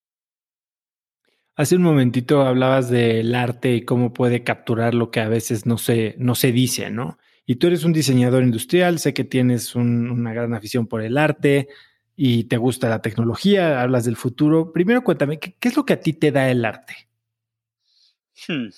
Hace 1.56 1.76
un 1.76 1.82
momentito 1.82 2.42
hablabas 2.42 2.88
del 2.88 3.34
arte 3.34 3.74
y 3.74 3.84
cómo 3.84 4.12
puede 4.14 4.42
capturar 4.42 4.94
lo 4.94 5.10
que 5.10 5.20
a 5.20 5.28
veces 5.28 5.66
no 5.66 5.78
se, 5.78 6.14
no 6.18 6.34
se 6.34 6.50
dice, 6.50 6.90
¿no? 6.90 7.18
Y 7.46 7.56
tú 7.56 7.66
eres 7.66 7.84
un 7.84 7.92
diseñador 7.92 8.42
industrial, 8.42 8.98
sé 8.98 9.12
que 9.12 9.24
tienes 9.24 9.74
una 9.76 10.32
gran 10.32 10.54
afición 10.54 10.86
por 10.86 11.02
el 11.02 11.18
arte 11.18 11.68
y 12.16 12.44
te 12.44 12.56
gusta 12.56 12.88
la 12.88 13.02
tecnología, 13.02 13.82
hablas 13.82 14.06
del 14.06 14.16
futuro. 14.16 14.72
Primero 14.72 15.04
cuéntame, 15.04 15.38
¿qué, 15.38 15.54
es 15.60 15.76
lo 15.76 15.84
que 15.84 15.92
a 15.92 16.00
ti 16.00 16.14
te 16.14 16.32
da 16.32 16.50
el 16.50 16.64
arte? 16.64 17.08
Hmm. 18.48 18.68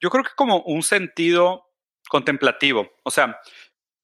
Yo 0.00 0.10
creo 0.10 0.24
que 0.24 0.34
como 0.36 0.62
un 0.62 0.82
sentido 0.82 1.70
contemplativo, 2.08 2.90
o 3.02 3.10
sea, 3.10 3.40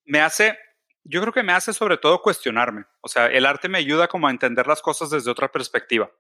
me 0.04 0.20
hace, 0.20 0.58
yo 1.04 1.20
creo 1.20 1.32
que 1.32 1.42
me 1.42 1.52
hace 1.52 1.72
sobre 1.72 1.98
todo 1.98 2.22
cuestionarme, 2.22 2.84
o 3.00 3.08
sea, 3.08 3.26
el 3.26 3.46
arte 3.46 3.68
me 3.68 3.78
ayuda 3.78 4.08
como 4.08 4.26
a 4.26 4.30
entender 4.30 4.66
las 4.66 4.82
cosas 4.82 5.10
desde 5.10 5.30
otra 5.30 5.52
perspectiva 5.52 6.10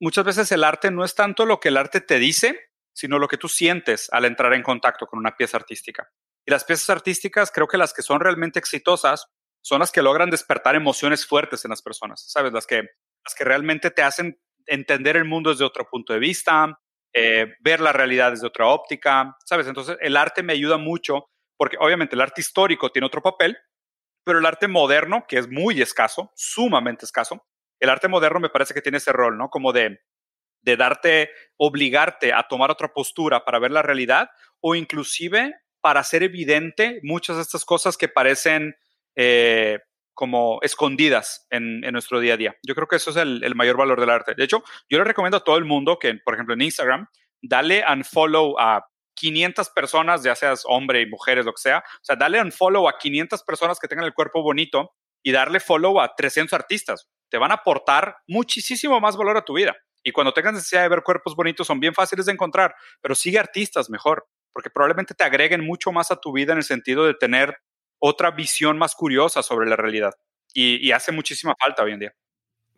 muchas 0.00 0.24
veces 0.24 0.50
el 0.50 0.64
arte 0.64 0.90
no 0.90 1.04
es 1.04 1.14
tanto 1.14 1.46
lo 1.46 1.60
que 1.60 1.68
el 1.68 1.76
arte 1.76 2.00
te 2.00 2.18
dice, 2.18 2.70
sino 2.92 3.18
lo 3.18 3.28
que 3.28 3.36
tú 3.36 3.48
sientes 3.48 4.08
al 4.10 4.24
entrar 4.24 4.52
en 4.54 4.62
contacto 4.62 5.06
con 5.06 5.18
una 5.18 5.36
pieza 5.36 5.58
artística. 5.58 6.10
Y 6.44 6.50
las 6.50 6.64
piezas 6.64 6.90
artísticas, 6.90 7.52
creo 7.52 7.68
que 7.68 7.76
las 7.76 7.92
que 7.92 8.02
son 8.02 8.20
realmente 8.20 8.58
exitosas 8.58 9.26
son 9.62 9.80
las 9.80 9.92
que 9.92 10.02
logran 10.02 10.30
despertar 10.30 10.74
emociones 10.74 11.26
fuertes 11.26 11.64
en 11.64 11.68
las 11.68 11.82
personas, 11.82 12.24
¿sabes? 12.26 12.52
Las 12.52 12.66
que, 12.66 12.76
las 13.24 13.34
que 13.36 13.44
realmente 13.44 13.90
te 13.90 14.02
hacen 14.02 14.40
entender 14.66 15.16
el 15.16 15.26
mundo 15.26 15.50
desde 15.50 15.64
otro 15.64 15.86
punto 15.88 16.14
de 16.14 16.18
vista, 16.18 16.80
eh, 17.12 17.54
ver 17.60 17.80
la 17.80 17.92
realidad 17.92 18.30
desde 18.30 18.46
otra 18.46 18.66
óptica, 18.66 19.36
¿sabes? 19.44 19.66
Entonces, 19.66 19.96
el 20.00 20.16
arte 20.16 20.42
me 20.42 20.52
ayuda 20.52 20.78
mucho 20.78 21.26
porque 21.56 21.76
obviamente 21.78 22.14
el 22.14 22.20
arte 22.20 22.40
histórico 22.40 22.90
tiene 22.90 23.06
otro 23.06 23.22
papel, 23.22 23.58
pero 24.24 24.38
el 24.38 24.46
arte 24.46 24.68
moderno, 24.68 25.24
que 25.28 25.38
es 25.38 25.48
muy 25.48 25.80
escaso, 25.82 26.32
sumamente 26.34 27.04
escaso, 27.04 27.44
el 27.80 27.90
arte 27.90 28.08
moderno 28.08 28.40
me 28.40 28.50
parece 28.50 28.74
que 28.74 28.82
tiene 28.82 28.98
ese 28.98 29.12
rol, 29.12 29.36
¿no? 29.36 29.48
Como 29.48 29.72
de, 29.72 30.00
de 30.62 30.76
darte, 30.76 31.30
obligarte 31.56 32.32
a 32.32 32.46
tomar 32.48 32.70
otra 32.70 32.92
postura 32.92 33.44
para 33.44 33.58
ver 33.58 33.70
la 33.72 33.82
realidad 33.82 34.30
o 34.60 34.74
inclusive 34.74 35.54
para 35.80 36.00
hacer 36.00 36.22
evidente 36.22 37.00
muchas 37.02 37.36
de 37.36 37.42
estas 37.42 37.64
cosas 37.64 37.96
que 37.96 38.08
parecen 38.08 38.76
eh, 39.16 39.80
como 40.20 40.58
escondidas 40.60 41.46
en, 41.48 41.80
nuestro 41.80 42.20
día 42.20 42.34
a 42.34 42.36
día. 42.36 42.54
Yo 42.62 42.74
creo 42.74 42.86
que 42.86 42.96
eso 42.96 43.08
es 43.08 43.16
el, 43.16 43.54
mayor 43.54 43.78
valor 43.78 43.98
del 43.98 44.10
arte. 44.10 44.34
De 44.36 44.44
hecho, 44.44 44.62
yo 44.90 44.98
le 44.98 45.04
recomiendo 45.04 45.38
a 45.38 45.44
todo 45.44 45.56
el 45.56 45.64
mundo 45.64 45.98
que, 45.98 46.14
por 46.22 46.34
ejemplo, 46.34 46.52
en 46.52 46.60
Instagram, 46.60 47.06
dale 47.40 47.82
unfollow 47.90 48.58
a 48.58 48.84
500 49.14 49.70
personas, 49.70 50.22
ya 50.22 50.34
seas 50.34 50.64
hombre 50.66 51.00
y 51.00 51.06
mujeres, 51.06 51.46
lo 51.46 51.52
que 51.52 51.62
sea. 51.62 51.78
O 51.78 52.04
sea, 52.04 52.16
dale 52.16 52.38
unfollow 52.38 52.86
a 52.86 52.98
500 52.98 53.42
personas 53.44 53.80
que 53.80 53.88
tengan 53.88 54.04
el 54.04 54.12
cuerpo 54.12 54.42
bonito 54.42 54.92
y 55.22 55.32
darle 55.32 55.58
follow 55.58 55.98
a 56.02 56.14
300 56.14 56.52
artistas 56.52 57.08
te 57.30 57.38
van 57.38 57.52
a 57.52 57.54
aportar 57.54 58.16
muchísimo 58.26 59.00
más 59.00 59.16
valor 59.16 59.38
a 59.38 59.44
tu 59.44 59.54
vida. 59.54 59.74
Y 60.02 60.12
cuando 60.12 60.34
tengas 60.34 60.52
necesidad 60.52 60.82
de 60.82 60.88
ver 60.88 61.02
cuerpos 61.02 61.34
bonitos, 61.34 61.66
son 61.66 61.80
bien 61.80 61.94
fáciles 61.94 62.26
de 62.26 62.32
encontrar, 62.32 62.74
pero 63.00 63.14
sigue 63.14 63.38
artistas 63.38 63.88
mejor, 63.88 64.26
porque 64.52 64.68
probablemente 64.68 65.14
te 65.14 65.24
agreguen 65.24 65.64
mucho 65.64 65.92
más 65.92 66.10
a 66.10 66.16
tu 66.16 66.32
vida 66.32 66.52
en 66.52 66.58
el 66.58 66.64
sentido 66.64 67.06
de 67.06 67.14
tener 67.14 67.56
otra 68.00 68.32
visión 68.32 68.76
más 68.76 68.94
curiosa 68.94 69.42
sobre 69.42 69.68
la 69.68 69.76
realidad. 69.76 70.14
Y, 70.52 70.90
hace 70.90 71.12
muchísima 71.12 71.54
falta 71.60 71.84
hoy 71.84 71.92
en 71.92 72.00
día. 72.00 72.14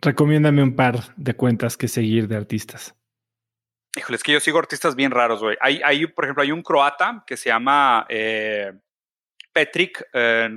Recomiéndame 0.03 0.63
un 0.63 0.77
par 0.77 1.15
de 1.17 1.35
cuentas 1.35 1.79
que 1.79 1.89
seguir 1.89 2.29
de 2.29 2.37
artistas. 2.37 2.95
Híjole, 3.97 4.17
es 4.17 4.23
que 4.23 4.33
yo 4.33 4.41
sigo 4.41 4.59
artistas 4.59 4.95
bien 4.95 5.11
raros, 5.11 5.41
güey. 5.41 5.57
Hay, 5.61 5.81
hay, 5.83 6.07
por 6.07 6.25
ejemplo, 6.25 6.43
hay 6.43 6.53
un 6.53 6.63
croata 6.63 7.25
que 7.27 7.39
se 7.39 7.49
llama 7.49 8.05
eh, 8.11 8.73
Petrik 9.53 10.05
eh, 10.13 10.51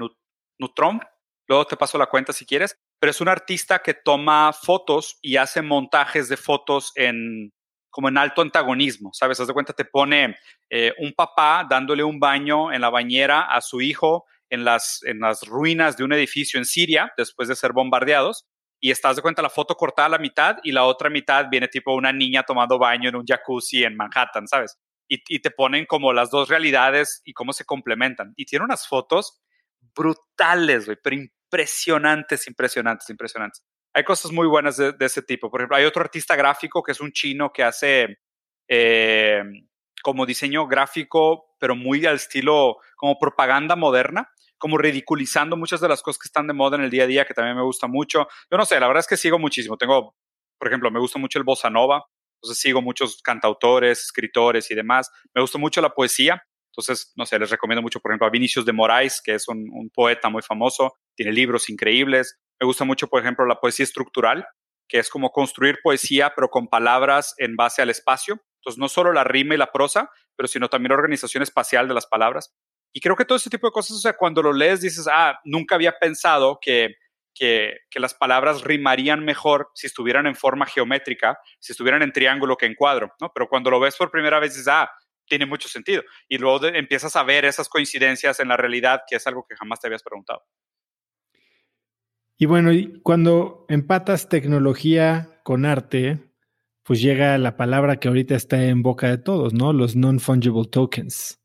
Nutrom. 0.58 1.00
Luego 1.48 1.66
te 1.66 1.78
paso 1.78 1.98
la 1.98 2.08
cuenta 2.08 2.34
si 2.34 2.46
quieres 2.46 2.78
pero 3.00 3.12
es 3.12 3.22
un 3.22 3.30
artista 3.30 3.80
que 3.80 3.94
toma 3.94 4.52
fotos 4.54 5.20
y 5.22 5.38
hace 5.38 5.62
montajes 5.62 6.30
de 6.30 6.38
fotos 6.38 6.92
en 6.96 7.52
como 7.90 8.10
en 8.10 8.18
alto 8.18 8.42
antagonismo, 8.42 9.12
¿sabes? 9.14 9.40
Haz 9.40 9.48
de 9.48 9.54
cuenta, 9.54 9.72
te 9.72 9.86
pone 9.86 10.36
eh, 10.70 10.94
un 10.98 11.14
papá 11.14 11.66
dándole 11.70 12.04
un 12.04 12.20
baño 12.20 12.74
en 12.74 12.82
la 12.82 12.90
bañera 12.90 13.44
a 13.44 13.62
su 13.62 13.80
hijo 13.80 14.26
en 14.50 14.66
las, 14.66 15.02
en 15.04 15.20
las 15.20 15.44
ruinas 15.48 15.98
de 15.98 16.04
un 16.04 16.14
edificio 16.14 16.58
en 16.58 16.66
Siria 16.66 17.12
después 17.18 17.48
de 17.48 17.56
ser 17.56 17.74
bombardeados 17.74 18.46
y 18.80 18.92
estás 18.92 19.16
de 19.16 19.22
cuenta 19.22 19.42
la 19.42 19.50
foto 19.50 19.76
cortada 19.76 20.08
a 20.08 20.10
la 20.10 20.18
mitad 20.18 20.58
y 20.64 20.72
la 20.72 20.84
otra 20.84 21.10
mitad 21.10 21.48
viene 21.50 21.68
tipo 21.68 21.94
una 21.94 22.12
niña 22.14 22.44
tomando 22.44 22.78
baño 22.78 23.10
en 23.10 23.16
un 23.16 23.26
jacuzzi 23.26 23.84
en 23.84 23.96
Manhattan, 23.96 24.48
¿sabes? 24.48 24.78
Y, 25.08 25.22
y 25.28 25.40
te 25.40 25.52
ponen 25.52 25.86
como 25.86 26.14
las 26.14 26.30
dos 26.30 26.50
realidades 26.50 27.22
y 27.26 27.34
cómo 27.34 27.54
se 27.54 27.66
complementan. 27.66 28.34
Y 28.36 28.46
tiene 28.46 28.66
unas 28.66 28.88
fotos 28.88 29.42
brutales, 29.96 30.86
güey, 30.86 30.98
pero 31.02 31.16
impresionantes, 31.16 32.48
impresionantes, 32.48 33.10
impresionantes. 33.10 33.64
Hay 33.94 34.04
cosas 34.04 34.32
muy 34.32 34.48
buenas 34.48 34.76
de, 34.78 34.94
ese 35.00 35.22
tipo. 35.22 35.50
Por 35.50 35.62
ejemplo, 35.62 35.78
hay 35.78 35.86
otro 35.86 36.02
artista 36.02 36.36
gráfico 36.36 36.84
que 36.84 36.92
es 36.92 37.00
un 37.00 37.14
chino 37.14 37.54
que 37.54 37.64
hace 37.64 38.20
eh, 38.68 39.42
como 40.04 40.26
diseño 40.26 40.68
gráfico, 40.68 41.56
pero 41.60 41.76
muy 41.76 42.06
al 42.06 42.16
estilo 42.16 42.78
como 42.98 43.18
propaganda 43.18 43.78
moderna, 43.78 44.30
como 44.58 44.78
ridiculizando 44.78 45.58
muchas 45.58 45.82
de 45.82 45.90
las 45.90 46.02
cosas 46.02 46.20
que 46.20 46.28
están 46.28 46.48
de 46.48 46.54
moda 46.54 46.78
en 46.78 46.84
el 46.84 46.90
día 46.90 47.04
a 47.04 47.08
día, 47.08 47.26
que 47.26 47.34
también 47.34 47.56
me 47.56 47.64
gusta 47.64 47.88
mucho. 47.88 48.28
Yo 48.50 48.58
no 48.58 48.66
sé, 48.66 48.80
la 48.80 48.88
verdad 48.88 49.02
es 49.02 49.08
que 49.08 49.18
sigo 49.18 49.40
muchísimo. 49.40 49.78
Tengo, 49.78 50.16
por 50.58 50.68
ejemplo, 50.68 50.90
me 50.92 51.00
gusta 51.00 51.20
mucho 51.20 51.38
el 51.38 51.44
bossa 51.44 51.70
nova, 51.70 52.06
entonces 52.42 52.62
sigo 52.62 52.82
muchos 52.82 53.22
cantautores, 53.22 54.04
escritores 54.04 54.70
y 54.72 54.76
demás. 54.76 55.12
Me 55.34 55.42
gusta 55.42 55.58
mucho 55.58 55.82
la 55.82 55.90
poesía. 55.90 56.44
Entonces, 56.72 57.14
no 57.16 57.26
sé, 57.26 57.40
les 57.40 57.50
recomiendo 57.50 57.82
mucho, 57.82 58.02
por 58.02 58.12
ejemplo, 58.12 58.28
a 58.28 58.30
Vinicius 58.30 58.66
de 58.66 58.74
Moraes, 58.74 59.22
que 59.24 59.34
es 59.36 59.48
un, 59.48 59.90
poeta 59.94 60.30
muy 60.30 60.42
famoso, 60.42 60.94
tiene 61.16 61.32
libros 61.32 61.70
increíbles. 61.70 62.38
Me 62.60 62.66
gusta 62.66 62.84
mucho, 62.84 63.08
por 63.08 63.22
ejemplo, 63.22 63.46
la 63.46 63.60
poesía 63.62 63.86
estructural, 63.86 64.46
que 64.90 65.00
es 65.00 65.10
como 65.10 65.32
construir 65.32 65.80
poesía, 65.82 66.34
pero 66.36 66.50
con 66.50 66.68
palabras 66.68 67.34
en 67.38 67.56
base 67.56 67.82
al 67.82 67.90
espacio. 67.90 68.42
Entonces, 68.60 68.78
no 68.78 68.90
solo 68.90 69.14
la 69.14 69.24
rima 69.24 69.56
y 69.56 69.58
la 69.58 69.72
prosa, 69.72 70.10
pero 70.36 70.48
sino 70.48 70.68
también 70.68 70.90
la 70.90 70.96
organización 70.96 71.44
espacial 71.44 71.88
de 71.88 71.94
las 71.94 72.08
palabras. 72.08 72.54
Y 72.96 73.02
creo 73.02 73.18
que 73.18 73.26
todo 73.26 73.36
ese 73.36 73.50
tipo 73.50 73.68
de 73.68 73.74
cosas, 73.74 73.98
o 73.98 74.00
sea, 74.00 74.14
cuando 74.14 74.42
lo 74.42 74.54
lees 74.54 74.80
dices, 74.80 75.06
ah, 75.12 75.38
nunca 75.44 75.76
había 75.76 76.00
pensado 76.00 76.60
que, 76.62 76.96
que, 77.34 77.80
que, 77.90 78.00
las 78.00 78.14
palabras 78.14 78.64
rimarían 78.64 79.26
mejor 79.26 79.70
si 79.74 79.88
estuvieran 79.88 80.28
en 80.28 80.36
forma 80.36 80.66
geométrica, 80.66 81.38
si 81.60 81.74
estuvieran 81.74 82.04
en 82.04 82.14
triángulo 82.14 82.56
que 82.56 82.68
en 82.68 82.74
cuadro, 82.74 83.12
¿no? 83.20 83.34
Pero 83.36 83.50
cuando 83.50 83.70
lo 83.70 83.82
ves 83.82 83.98
por 83.98 84.12
primera 84.12 84.40
vez 84.40 84.54
dices, 84.54 84.70
ah, 84.70 84.90
tiene 85.28 85.46
mucho 85.46 85.68
sentido. 85.68 86.04
Y 86.30 86.38
luego 86.38 86.66
empiezas 86.68 87.18
a 87.18 87.24
ver 87.24 87.44
esas 87.44 87.68
coincidencias 87.68 88.40
en 88.40 88.48
la 88.48 88.56
realidad, 88.56 89.02
que 89.06 89.18
es 89.18 89.28
algo 89.28 89.46
que 89.46 89.58
jamás 89.58 89.82
te 89.82 89.88
habías 89.88 90.02
preguntado. 90.02 90.44
Y 92.38 92.46
bueno, 92.46 92.72
cuando 93.04 93.66
empatas 93.68 94.30
tecnología 94.30 95.42
con 95.44 95.66
arte, 95.66 96.32
pues 96.84 97.02
llega 97.02 97.38
la 97.40 97.58
palabra 97.58 98.00
que 98.00 98.08
ahorita 98.08 98.36
está 98.36 98.64
en 98.64 98.84
boca 98.84 99.10
de 99.10 99.18
todos, 99.18 99.54
¿no? 99.54 99.74
Los 99.74 99.98
non-fungible 99.98 100.70
tokens. 100.72 101.42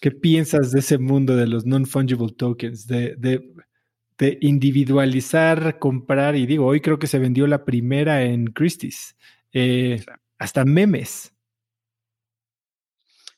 ¿Qué 0.00 0.10
piensas 0.10 0.72
de 0.72 0.80
ese 0.80 0.98
mundo 0.98 1.36
de 1.36 1.46
los 1.46 1.64
non-fungible 1.64 2.32
tokens? 2.36 2.86
De, 2.86 3.16
de, 3.16 4.38
individualizar, 4.40 5.78
comprar, 5.78 6.36
y 6.36 6.46
digo, 6.46 6.66
hoy 6.66 6.80
creo 6.80 6.98
que 6.98 7.06
se 7.06 7.18
vendió 7.18 7.46
la 7.46 7.64
primera 7.64 8.22
en 8.22 8.46
Christie's. 8.46 9.16
Eh, 9.52 10.04
hasta 10.38 10.64
memes. 10.64 11.34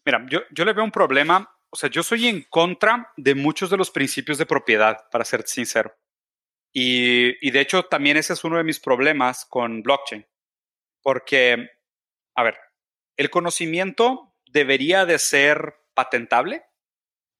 Mira, 0.05 0.25
yo, 0.29 0.41
yo 0.51 0.65
le 0.65 0.73
veo 0.73 0.85
un 0.85 0.91
problema, 0.91 1.51
o 1.71 1.77
sea, 1.77 1.91
yo 1.91 2.03
soy 2.03 2.29
en 2.29 2.43
contra 2.49 3.13
de 3.17 3.35
muchos 3.35 3.71
de 3.71 3.77
los 3.77 3.91
principios 3.91 4.39
de 4.39 4.47
propiedad, 4.47 5.09
para 5.11 5.25
ser 5.25 5.43
sincero. 5.47 5.97
Y, 6.73 7.47
y 7.47 7.51
de 7.51 7.61
hecho, 7.61 7.85
también 7.85 8.17
ese 8.17 8.35
es 8.35 8.45
uno 8.45 8.59
de 8.59 8.65
mis 8.65 8.79
problemas 8.79 9.47
con 9.47 9.83
blockchain. 9.83 10.27
Porque, 11.03 11.71
a 12.35 12.43
ver, 12.43 12.57
el 13.17 13.31
conocimiento 13.31 14.35
debería 14.47 15.07
de 15.07 15.19
ser 15.19 15.75
patentable. 15.97 16.65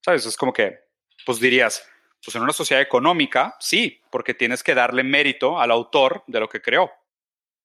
¿Sabes? 0.03 0.25
Es 0.25 0.35
como 0.35 0.51
que, 0.51 0.77
pues 1.25 1.39
dirías, 1.39 1.89
pues 2.23 2.35
en 2.35 2.41
una 2.41 2.51
sociedad 2.51 2.81
económica, 2.81 3.55
sí, 3.59 4.01
porque 4.11 4.33
tienes 4.33 4.63
que 4.63 4.75
darle 4.75 5.03
mérito 5.03 5.59
al 5.59 5.71
autor 5.71 6.23
de 6.27 6.41
lo 6.41 6.49
que 6.49 6.61
creó. 6.61 6.91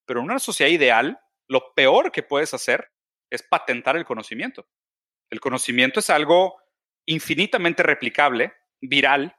Pero 0.07 0.20
en 0.20 0.26
una 0.26 0.38
sociedad 0.38 0.70
ideal, 0.70 1.20
lo 1.49 1.74
peor 1.74 2.12
que 2.12 2.22
puedes 2.22 2.55
hacer 2.55 2.93
es 3.30 3.43
patentar 3.43 3.97
el 3.97 4.05
conocimiento. 4.05 4.68
El 5.30 5.40
conocimiento 5.40 6.01
es 6.01 6.11
algo 6.11 6.61
infinitamente 7.07 7.82
replicable, 7.82 8.53
viral. 8.80 9.34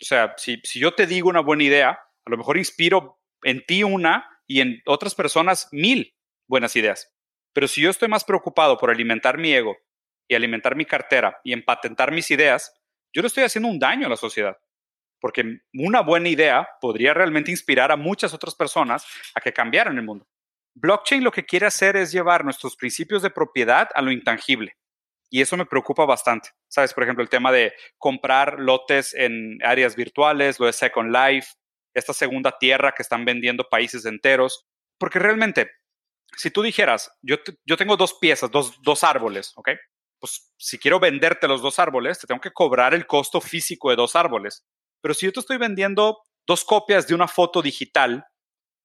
O 0.00 0.04
sea, 0.04 0.34
si, 0.38 0.60
yo 0.74 0.94
te 0.94 1.06
digo 1.06 1.28
una 1.28 1.40
buena 1.40 1.64
idea, 1.64 1.90
a 1.90 2.30
lo 2.30 2.36
mejor 2.36 2.56
inspiro 2.56 3.20
en 3.42 3.64
ti 3.66 3.84
una 3.84 4.40
y 4.46 4.60
en 4.60 4.82
otras 4.86 5.14
personas 5.14 5.68
mil 5.72 6.16
buenas 6.48 6.74
ideas. 6.76 7.12
Pero 7.52 7.68
si 7.68 7.82
yo 7.82 7.90
estoy 7.90 8.08
más 8.08 8.24
preocupado 8.24 8.78
por 8.78 8.90
alimentar 8.90 9.38
mi 9.38 9.52
ego 9.52 9.76
y 10.28 10.34
alimentar 10.34 10.76
mi 10.76 10.84
cartera 10.84 11.40
y 11.44 11.52
en 11.52 11.64
patentar 11.64 12.12
mis 12.12 12.30
ideas, 12.30 12.72
yo 13.12 13.22
le 13.22 13.28
estoy 13.28 13.44
haciendo 13.44 13.68
un 13.68 13.78
daño 13.78 14.06
a 14.06 14.10
la 14.10 14.16
sociedad. 14.16 14.56
Porque 15.20 15.60
una 15.72 16.02
buena 16.02 16.28
idea 16.28 16.68
podría 16.80 17.14
realmente 17.14 17.50
inspirar 17.50 17.90
a 17.90 17.96
muchas 17.96 18.34
otras 18.34 18.54
personas 18.54 19.06
a 19.34 19.40
que 19.40 19.52
cambiaran 19.52 19.96
el 19.96 20.04
mundo. 20.04 20.26
Blockchain 20.74 21.24
lo 21.24 21.32
que 21.32 21.46
quiere 21.46 21.66
hacer 21.66 21.96
es 21.96 22.12
llevar 22.12 22.44
nuestros 22.44 22.76
principios 22.76 23.22
de 23.22 23.30
propiedad 23.30 23.88
a 23.94 24.02
lo 24.02 24.12
intangible. 24.12 24.76
Y 25.30 25.40
eso 25.40 25.56
me 25.56 25.66
preocupa 25.66 26.04
bastante. 26.04 26.50
¿Sabes? 26.68 26.92
Por 26.92 27.02
ejemplo, 27.02 27.22
el 27.22 27.30
tema 27.30 27.50
de 27.50 27.72
comprar 27.96 28.60
lotes 28.60 29.14
en 29.14 29.58
áreas 29.64 29.96
virtuales, 29.96 30.60
lo 30.60 30.66
de 30.66 30.72
Second 30.72 31.10
Life, 31.10 31.48
esta 31.94 32.12
segunda 32.12 32.58
tierra 32.58 32.92
que 32.92 33.02
están 33.02 33.24
vendiendo 33.24 33.68
países 33.70 34.04
enteros. 34.04 34.66
Porque 34.98 35.18
realmente, 35.18 35.70
si 36.36 36.50
tú 36.50 36.62
dijeras, 36.62 37.10
yo, 37.22 37.36
yo 37.64 37.76
tengo 37.78 37.96
dos 37.96 38.14
piezas, 38.20 38.50
dos, 38.50 38.80
dos 38.82 39.02
árboles, 39.02 39.52
¿ok? 39.56 39.70
Pues 40.26 40.52
si 40.56 40.78
quiero 40.78 40.98
venderte 40.98 41.46
los 41.46 41.62
dos 41.62 41.78
árboles, 41.78 42.18
te 42.18 42.26
tengo 42.26 42.40
que 42.40 42.52
cobrar 42.52 42.94
el 42.94 43.06
costo 43.06 43.40
físico 43.40 43.90
de 43.90 43.96
dos 43.96 44.16
árboles. 44.16 44.64
Pero 45.00 45.14
si 45.14 45.26
yo 45.26 45.32
te 45.32 45.38
estoy 45.38 45.56
vendiendo 45.56 46.18
dos 46.46 46.64
copias 46.64 47.06
de 47.06 47.14
una 47.14 47.28
foto 47.28 47.62
digital, 47.62 48.24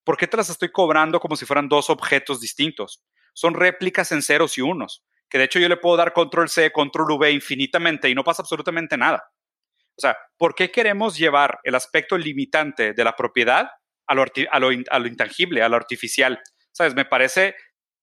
¿por 0.04 0.18
qué 0.18 0.28
te 0.28 0.38
las 0.38 0.52
estoy 0.52 0.72
cobrando 0.72 1.20
como 1.20 1.36
si 1.36 1.46
fueran 1.46 1.68
dos 1.68 1.90
objetos 1.90 2.40
distintos? 2.40 3.04
Son 3.34 3.56
réplicas 3.56 4.12
en 4.12 4.22
ceros 4.22 4.58
y 4.60 4.62
unos 4.62 5.04
que 5.32 5.38
de 5.38 5.46
hecho 5.46 5.60
yo 5.60 5.70
le 5.70 5.78
puedo 5.78 5.96
dar 5.96 6.14
control 6.14 6.50
C, 6.50 6.72
control 6.72 7.14
V 7.14 7.32
infinitamente 7.32 8.10
y 8.10 8.14
no 8.14 8.24
pasa 8.24 8.44
absolutamente 8.44 8.98
nada. 8.98 9.32
O 9.98 10.02
sea, 10.02 10.18
¿por 10.38 10.54
qué 10.54 10.70
queremos 10.72 11.18
llevar 11.18 11.60
el 11.64 11.74
aspecto 11.74 12.18
limitante 12.18 12.94
de 12.94 13.04
la 13.04 13.16
propiedad 13.16 13.72
a 14.08 14.14
lo, 14.14 15.08
intangible, 15.08 15.64
a 15.64 15.70
lo 15.70 15.78
artificial? 15.78 16.40
¿Sabes? 16.74 16.94
Me 16.94 17.06
parece, 17.06 17.56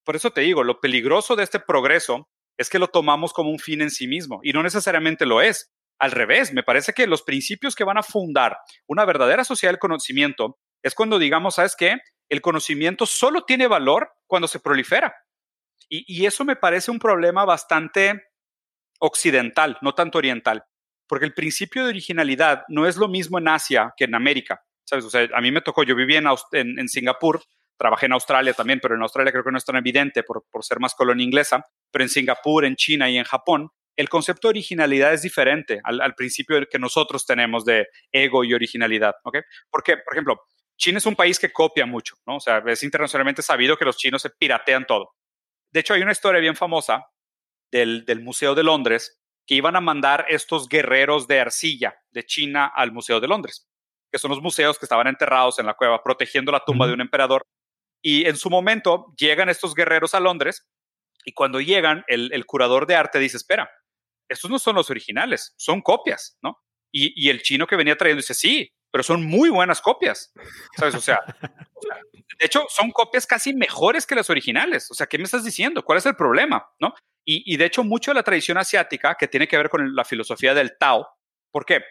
por 0.04 0.16
eso 0.16 0.30
te 0.30 0.40
digo, 0.40 0.64
lo 0.64 0.80
peligroso 0.80 1.36
de 1.36 1.44
este 1.44 1.60
progreso 1.60 2.30
es 2.58 2.68
que 2.68 2.78
lo 2.78 2.88
tomamos 2.88 3.32
como 3.32 3.50
un 3.50 3.58
fin 3.58 3.80
en 3.80 3.90
sí 3.90 4.06
mismo 4.06 4.40
y 4.42 4.52
no 4.52 4.62
necesariamente 4.62 5.24
lo 5.24 5.40
es. 5.40 5.72
Al 5.98 6.10
revés, 6.10 6.52
me 6.52 6.62
parece 6.62 6.92
que 6.92 7.06
los 7.06 7.22
principios 7.22 7.74
que 7.74 7.84
van 7.84 7.98
a 7.98 8.02
fundar 8.02 8.58
una 8.86 9.04
verdadera 9.04 9.44
sociedad 9.44 9.72
del 9.72 9.80
conocimiento 9.80 10.58
es 10.82 10.94
cuando 10.94 11.18
digamos, 11.18 11.56
¿sabes 11.56 11.74
qué? 11.76 11.98
El 12.28 12.40
conocimiento 12.40 13.06
solo 13.06 13.44
tiene 13.44 13.66
valor 13.66 14.12
cuando 14.26 14.46
se 14.46 14.60
prolifera. 14.60 15.14
Y, 15.90 16.26
eso 16.26 16.44
me 16.44 16.56
parece 16.56 16.90
un 16.90 16.98
problema 16.98 17.46
bastante 17.46 18.22
occidental, 19.00 19.78
no 19.80 19.94
tanto 19.94 20.18
oriental, 20.18 20.62
porque 21.06 21.24
el 21.24 21.32
principio 21.32 21.84
de 21.84 21.88
originalidad 21.88 22.64
no 22.68 22.86
es 22.86 22.98
lo 22.98 23.08
mismo 23.08 23.38
en 23.38 23.48
Asia 23.48 23.94
que 23.96 24.04
en 24.04 24.14
América. 24.14 24.62
¿Sabes? 24.84 25.06
A 25.14 25.40
mí 25.40 25.50
me 25.50 25.62
tocó, 25.62 25.84
yo 25.84 25.96
viví 25.96 26.14
en, 26.16 26.88
Singapur, 26.88 27.42
trabajé 27.78 28.06
en 28.06 28.12
Australia 28.12 28.52
también, 28.52 28.80
pero 28.80 28.94
en 28.94 29.02
Australia 29.02 29.32
creo 29.32 29.44
que 29.44 29.52
no 29.52 29.58
es 29.58 29.64
tan 29.64 29.76
evidente 29.76 30.22
por, 30.22 30.44
por 30.50 30.64
ser 30.64 30.80
más 30.80 30.94
colonia 30.94 31.24
inglesa, 31.24 31.64
pero 31.90 32.04
en 32.04 32.10
Singapur, 32.10 32.64
en 32.64 32.76
China 32.76 33.08
y 33.08 33.16
en 33.16 33.24
Japón, 33.24 33.70
el 33.96 34.08
concepto 34.08 34.48
de 34.48 34.50
originalidad 34.50 35.12
es 35.12 35.22
diferente 35.22 35.80
al, 35.84 36.00
al, 36.00 36.14
principio 36.14 36.58
que 36.70 36.78
nosotros 36.78 37.26
tenemos 37.26 37.64
de 37.64 37.88
ego 38.12 38.44
y 38.44 38.54
originalidad, 38.54 39.14
¿ok? 39.24 39.38
Porque, 39.70 39.96
por 39.96 40.14
ejemplo, 40.14 40.40
China 40.78 40.98
es 40.98 41.06
un 41.06 41.16
país 41.16 41.38
que 41.38 41.52
copia 41.52 41.84
mucho, 41.84 42.14
¿no? 42.26 42.36
O 42.36 42.40
sea, 42.40 42.62
es 42.66 42.82
internacionalmente 42.84 43.42
sabido 43.42 43.76
que 43.76 43.84
los 43.84 43.96
chinos 43.96 44.22
se 44.22 44.30
piratean 44.30 44.86
todo. 44.86 45.14
De 45.72 45.80
hecho, 45.80 45.94
hay 45.94 46.02
una 46.02 46.12
historia 46.12 46.40
bien 46.40 46.56
famosa 46.56 47.06
del, 47.70 48.04
Museo 48.22 48.54
de 48.54 48.62
Londres 48.62 49.20
que 49.46 49.56
iban 49.56 49.76
a 49.76 49.80
mandar 49.80 50.26
estos 50.28 50.68
guerreros 50.68 51.26
de 51.26 51.40
arcilla 51.40 51.96
de 52.10 52.24
China 52.24 52.66
al 52.66 52.92
Museo 52.92 53.20
de 53.20 53.28
Londres, 53.28 53.68
que 54.10 54.18
son 54.18 54.30
los 54.30 54.40
museos 54.40 54.78
que 54.78 54.84
estaban 54.84 55.06
enterrados 55.06 55.58
en 55.58 55.66
la 55.66 55.74
cueva 55.74 56.02
protegiendo 56.02 56.52
la 56.52 56.64
tumba 56.64 56.86
de 56.86 56.92
un 56.92 57.00
emperador. 57.00 57.42
Y 58.02 58.26
en 58.26 58.36
su 58.36 58.50
momento 58.50 59.14
llegan 59.18 59.48
estos 59.48 59.74
guerreros 59.74 60.14
a 60.14 60.20
Londres 60.20 60.66
y 61.24 61.32
cuando 61.32 61.60
llegan, 61.60 62.04
el, 62.06 62.46
curador 62.46 62.86
de 62.86 62.96
arte 62.96 63.18
dice, 63.18 63.36
espera, 63.36 63.70
estos 64.28 64.50
no 64.50 64.58
son 64.58 64.76
los 64.76 64.90
originales, 64.90 65.54
son 65.56 65.82
copias, 65.82 66.38
¿no? 66.42 66.58
Y, 66.90 67.12
y, 67.22 67.28
el 67.28 67.42
chino 67.42 67.66
que 67.66 67.76
venía 67.76 67.96
trayendo 67.96 68.22
dice, 68.22 68.34
sí, 68.34 68.72
pero 68.90 69.04
son 69.04 69.24
muy 69.24 69.50
buenas 69.50 69.82
copias, 69.82 70.32
¿sabes? 70.76 70.94
O 70.94 71.00
sea, 71.00 71.20
de 72.38 72.46
hecho, 72.46 72.66
son 72.68 72.90
copias 72.92 73.26
casi 73.26 73.52
mejores 73.52 74.06
que 74.06 74.14
las 74.14 74.30
originales. 74.30 74.90
O 74.90 74.94
sea, 74.94 75.06
¿qué 75.06 75.18
me 75.18 75.24
estás 75.24 75.44
diciendo? 75.44 75.84
¿Cuál 75.84 75.98
es 75.98 76.06
el 76.06 76.16
problema? 76.16 76.66
¿No? 76.80 76.94
Y, 77.30 77.58
de 77.58 77.66
hecho, 77.66 77.84
mucho 77.84 78.10
de 78.10 78.14
la 78.14 78.22
tradición 78.22 78.56
asiática 78.56 79.14
que 79.14 79.28
tiene 79.28 79.46
que 79.46 79.58
ver 79.58 79.68
con 79.68 79.94
la 79.94 80.06
filosofía 80.06 80.54
del 80.54 80.78
Tao. 80.78 81.06
¿Por 81.52 81.66
qué? 81.66 81.82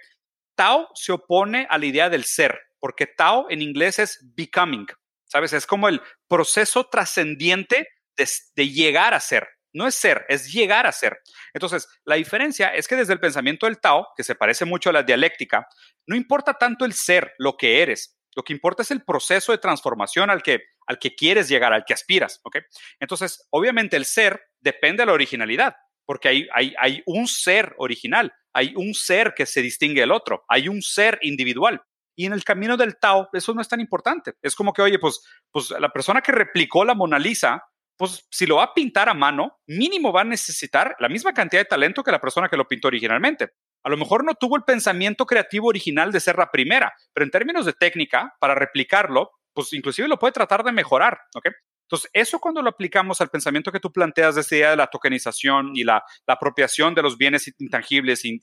Tao 0.56 0.90
se 0.96 1.12
opone 1.12 1.68
a 1.70 1.78
la 1.78 1.86
idea 1.86 2.10
del 2.10 2.24
ser. 2.24 2.60
porque 2.80 3.06
Tao 3.06 3.46
en 3.50 3.62
inglés 3.62 4.00
es 4.00 4.20
becoming, 4.36 4.88
¿sabes? 5.28 5.54
Es 5.54 5.66
como 5.66 5.88
el 5.88 6.02
proceso 6.28 6.88
trascendiente 6.90 7.88
de, 8.16 8.70
llegar 8.70 9.14
a 9.14 9.20
ser. 9.20 9.48
No 9.74 9.88
es 9.88 9.96
ser, 9.96 10.26
es 10.28 10.52
llegar 10.52 10.88
a 10.88 10.92
ser. 10.92 11.20
Entonces, 11.54 11.88
la 12.04 12.16
diferencia 12.16 12.74
es 12.74 12.88
que 12.88 12.96
desde 12.96 13.14
el 13.14 13.20
pensamiento 13.20 13.66
del 13.66 13.80
Tao, 13.80 14.08
que 14.16 14.24
se 14.24 14.36
parece 14.36 14.66
mucho 14.66 14.90
a 14.90 14.94
la 14.94 15.04
dialéctica, 15.04 15.68
no 16.08 16.16
importa 16.16 16.54
tanto 16.54 16.86
el 16.86 16.94
ser, 16.94 17.34
lo 17.38 17.58
que 17.58 17.82
eres. 17.82 18.18
Lo 18.36 18.44
que 18.44 18.54
importa 18.54 18.84
es 18.84 18.92
el 18.92 19.04
proceso 19.04 19.52
de 19.52 19.58
transformación 19.58 20.30
al 20.30 20.42
que, 20.42 20.62
al 20.86 21.00
que 21.00 21.16
quieres 21.16 21.50
llegar, 21.50 21.74
al 21.74 21.86
que 21.86 21.94
aspiras. 21.94 22.40
¿ok? 22.44 22.58
Entonces, 23.00 23.48
obviamente 23.52 23.98
el 23.98 24.06
ser 24.06 24.42
depende 24.60 25.02
de 25.02 25.08
la 25.08 25.14
originalidad, 25.14 25.76
porque 26.06 26.30
hay, 26.30 26.48
hay, 26.54 26.74
hay 26.80 27.04
un 27.06 27.28
ser 27.28 27.76
original, 27.78 28.34
hay 28.54 28.74
un 28.76 28.94
ser 28.94 29.34
que 29.36 29.46
se 29.46 29.62
distingue 29.62 30.02
del 30.02 30.12
otro, 30.12 30.44
hay 30.48 30.70
un 30.70 30.82
ser 30.82 31.20
individual. 31.22 31.82
Y 32.18 32.26
en 32.26 32.34
el 32.34 32.44
camino 32.44 32.76
del 32.76 32.98
Tao, 32.98 33.30
eso 33.32 33.54
no 33.54 33.62
es 33.62 33.68
tan 33.68 33.80
importante. 33.80 34.34
Es 34.42 34.56
como 34.56 34.74
que, 34.74 34.82
oye, 34.82 34.98
pues, 34.98 35.22
pues 35.52 35.70
la 35.70 35.90
persona 35.90 36.22
que 36.22 36.32
replicó 36.32 36.84
la 36.84 36.96
Mona 36.96 37.20
Lisa, 37.20 37.64
pues 37.96 38.26
si 38.32 38.48
lo 38.48 38.56
va 38.56 38.64
a 38.64 38.74
pintar 38.74 39.08
a 39.08 39.14
mano, 39.14 39.60
mínimo 39.68 40.12
va 40.12 40.22
a 40.22 40.24
necesitar 40.24 40.96
la 41.00 41.10
misma 41.10 41.34
cantidad 41.34 41.62
de 41.62 41.66
talento 41.66 42.04
que 42.04 42.12
la 42.12 42.20
persona 42.20 42.50
que 42.50 42.58
lo 42.58 42.68
pintó 42.68 42.88
originalmente. 42.88 43.52
A 43.84 43.90
lo 43.90 43.98
mejor 43.98 44.26
no 44.26 44.34
tuvo 44.34 44.58
el 44.58 44.64
pensamiento 44.64 45.28
creativo 45.28 45.68
original 45.68 46.12
de 46.12 46.20
ser 46.20 46.38
la 46.40 46.50
primera, 46.50 46.92
pero 47.14 47.24
en 47.24 47.30
términos 47.30 47.68
de 47.68 47.74
técnica, 47.74 48.36
para 48.40 48.56
replicarlo, 48.56 49.32
pues 49.54 49.72
inclusive 49.74 50.08
lo 50.08 50.18
puede 50.18 50.34
tratar 50.34 50.64
de 50.64 50.72
mejorar, 50.72 51.20
¿ok? 51.36 51.50
Entonces, 51.84 52.10
eso 52.14 52.40
cuando 52.40 52.64
lo 52.64 52.70
aplicamos 52.70 53.22
al 53.22 53.30
pensamiento 53.30 53.72
que 53.72 53.80
tú 53.80 53.94
planteas 53.94 54.36
de 54.36 54.42
esta 54.42 54.56
idea 54.56 54.70
de 54.72 54.76
la 54.76 54.88
tokenización 54.88 55.72
y 55.76 55.84
la, 55.84 56.04
apropiación 56.26 56.96
de 56.96 57.04
los 57.04 57.16
bienes 57.16 57.54
intangibles 57.60 58.26
e 58.26 58.40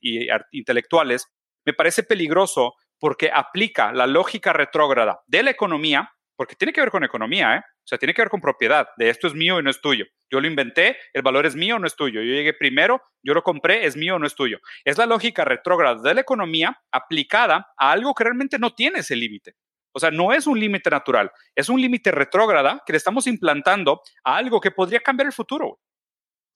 intelectuales, 0.53 1.27
me 1.67 1.75
parece 1.75 2.03
peligroso 2.03 2.75
porque 2.99 3.31
aplica 3.33 3.93
la 3.93 4.07
lógica 4.07 4.53
retrógrada 4.53 5.21
de 5.27 5.43
la 5.43 5.51
economía, 5.51 6.11
porque 6.37 6.57
tiene 6.57 6.73
que 6.73 6.81
ver 6.81 6.91
con 6.91 7.05
economía, 7.05 7.57
¿eh? 7.57 7.59
O 7.59 7.87
sea, 7.87 7.99
tiene 7.99 8.15
que 8.15 8.23
ver 8.23 8.31
con 8.31 8.41
propiedad, 8.41 8.89
de 8.97 9.11
esto 9.11 9.27
es 9.27 9.35
mío 9.35 9.61
y 9.61 9.63
no 9.63 9.71
es 9.71 9.81
tuyo. 9.81 10.07
Yo 10.31 10.41
lo 10.41 10.47
inventé, 10.47 10.97
el 11.13 11.23
valor 11.23 11.45
es 11.45 11.55
mío 11.55 11.77
o 11.77 11.79
no 11.79 11.87
es 11.87 11.95
tuyo. 11.97 12.23
Yo 12.23 12.33
llegué 12.33 12.55
primero, 12.55 13.03
yo 13.23 13.35
lo 13.35 13.43
compré, 13.43 13.85
es 13.85 13.95
mío 13.97 14.17
o 14.17 14.19
no 14.19 14.27
es 14.27 14.35
tuyo. 14.35 14.59
Es 14.85 14.97
la 14.97 15.07
lógica 15.07 15.45
retrógrada 15.45 16.01
de 16.01 16.15
la 16.15 16.23
economía 16.23 16.81
aplicada 16.91 17.73
a 17.77 17.93
algo 17.93 18.15
que 18.15 18.25
realmente 18.25 18.59
no 18.59 18.75
tiene 18.75 19.01
ese 19.01 19.17
límite. 19.17 19.55
O 19.93 20.01
sea, 20.01 20.11
no 20.11 20.33
es 20.33 20.47
un 20.47 20.59
límite 20.59 20.91
natural, 20.91 21.31
es 21.55 21.69
un 21.69 21.81
límite 21.81 22.11
retrógrada 22.11 22.83
que 22.85 22.93
le 22.93 22.97
estamos 22.97 23.27
implantando 23.29 24.01
a 24.25 24.37
algo 24.37 24.61
que 24.61 24.73
podría 24.73 25.01
cambiar 25.01 25.27
el 25.27 25.33
futuro. 25.33 25.79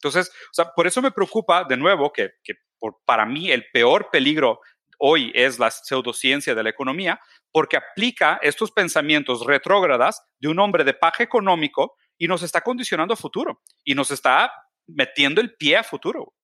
Entonces, 0.02 0.30
o 0.30 0.54
sea, 0.54 0.72
por 0.74 0.86
eso 0.86 1.02
me 1.02 1.12
preocupa 1.12 1.64
de 1.64 1.76
nuevo 1.76 2.12
que, 2.12 2.30
para 3.04 3.26
mí 3.26 3.50
el 3.50 3.66
peor 3.72 4.10
peligro 4.10 4.60
hoy 4.98 5.32
es 5.34 5.58
la 5.58 5.70
pseudociencia 5.70 6.54
de 6.54 6.62
la 6.62 6.70
economía, 6.70 7.20
porque 7.50 7.76
aplica 7.76 8.38
estos 8.42 8.70
pensamientos 8.70 9.46
retrógradas 9.46 10.22
de 10.38 10.48
un 10.48 10.58
hombre 10.58 10.84
de 10.84 10.94
paje 10.94 11.22
económico 11.22 11.94
y 12.18 12.28
nos 12.28 12.42
está 12.42 12.60
condicionando 12.60 13.14
a 13.14 13.16
futuro 13.16 13.62
y 13.84 13.94
nos 13.94 14.10
está 14.10 14.52
metiendo 14.86 15.40
el 15.40 15.54
pie 15.54 15.76
a 15.76 15.84
futuro. 15.84 16.34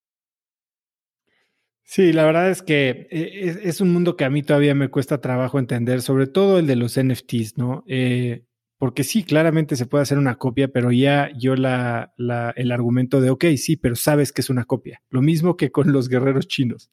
Sí, 1.83 2.13
la 2.13 2.25
verdad 2.25 2.51
es 2.51 2.63
que 2.63 3.09
eh, 3.11 3.61
es, 3.63 3.81
un 3.83 3.93
mundo 3.93 4.17
que 4.17 4.25
a 4.25 4.31
mí 4.31 4.43
todavía 4.43 4.75
me 4.75 4.89
cuesta 4.89 5.21
trabajo 5.21 5.59
entender, 5.59 6.01
sobre 6.01 6.27
todo 6.27 6.59
el 6.59 6.67
de 6.67 6.77
los 6.77 6.99
NFTs, 6.99 7.59
¿no? 7.59 7.85
Eh, 7.87 8.47
porque 8.79 9.05
sí, 9.05 9.23
claramente 9.23 9.77
se 9.77 9.87
puede 9.87 10.03
hacer 10.03 10.17
una 10.17 10.37
copia, 10.37 10.69
pero 10.69 10.93
ya 10.93 11.31
yo 11.39 11.57
la, 11.57 12.15
el 12.57 12.73
argumento 12.73 13.21
de, 13.21 13.31
ok, 13.31 13.45
sí, 13.57 13.77
pero 13.77 13.97
sabes 13.97 14.33
que 14.33 14.41
es 14.41 14.51
una 14.51 14.65
copia. 14.65 15.03
Lo 15.11 15.21
mismo 15.21 15.57
que 15.57 15.71
con 15.71 15.93
los 15.93 16.09
guerreros 16.09 16.49
chinos. 16.49 16.91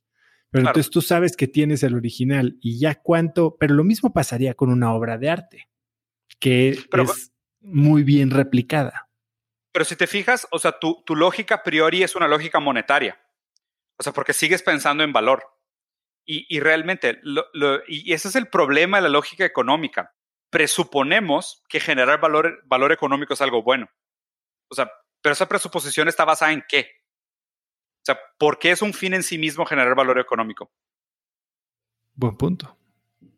Pero 0.52 0.68
entonces 0.68 0.90
tú 0.92 1.02
sabes 1.02 1.38
que 1.38 1.48
tienes 1.48 1.82
el 1.84 1.96
original 1.96 2.58
y 2.62 2.78
ya 2.80 2.96
cuánto, 2.96 3.56
pero 3.58 3.74
lo 3.74 3.86
mismo 3.86 4.12
pasaría 4.12 4.54
con 4.54 4.70
una 4.70 4.94
obra 4.94 5.18
de 5.18 5.30
arte, 5.30 5.70
que 6.40 6.70
es 6.70 7.32
muy 7.62 8.04
bien 8.04 8.32
replicada. 8.32 9.10
Pero 9.72 9.86
si 9.86 9.96
te 9.96 10.08
fijas, 10.08 10.48
o 10.52 10.60
sea, 10.60 10.78
tu, 10.78 11.02
tu 11.06 11.16
lógica 11.16 11.56
a 11.56 11.64
priori 11.64 12.04
es 12.04 12.18
una 12.18 12.28
lógica 12.28 12.60
monetaria. 12.60 13.18
O 13.98 14.04
sea, 14.04 14.14
porque 14.14 14.34
sigues 14.34 14.62
pensando 14.62 15.04
en 15.04 15.14
valor. 15.14 15.44
Y, 16.26 16.62
realmente, 16.62 17.20
y 17.88 18.14
ese 18.14 18.30
es 18.30 18.36
el 18.36 18.48
problema 18.48 18.98
de 18.98 19.04
la 19.04 19.10
lógica 19.10 19.44
económica. 19.44 20.16
Presuponemos 20.50 21.62
que 21.68 21.82
generar 21.82 22.22
valor, 22.22 22.62
valor 22.66 22.94
económico 22.94 23.34
es 23.34 23.42
algo 23.42 23.64
bueno. 23.64 23.90
O 24.70 24.76
sea, 24.76 24.90
pero 25.22 25.34
esa 25.34 25.50
presuposición 25.50 26.08
está 26.08 26.24
basada 26.24 26.54
en 26.54 26.64
qué? 26.70 26.90
O 28.02 28.06
sea, 28.06 28.20
¿por 28.38 28.58
qué 28.58 28.72
es 28.72 28.82
un 28.82 28.94
fin 28.94 29.14
en 29.14 29.22
sí 29.22 29.38
mismo 29.38 29.66
generar 29.66 29.94
valor 29.94 30.20
económico? 30.20 30.72
Buen 32.16 32.36
punto. 32.36 32.78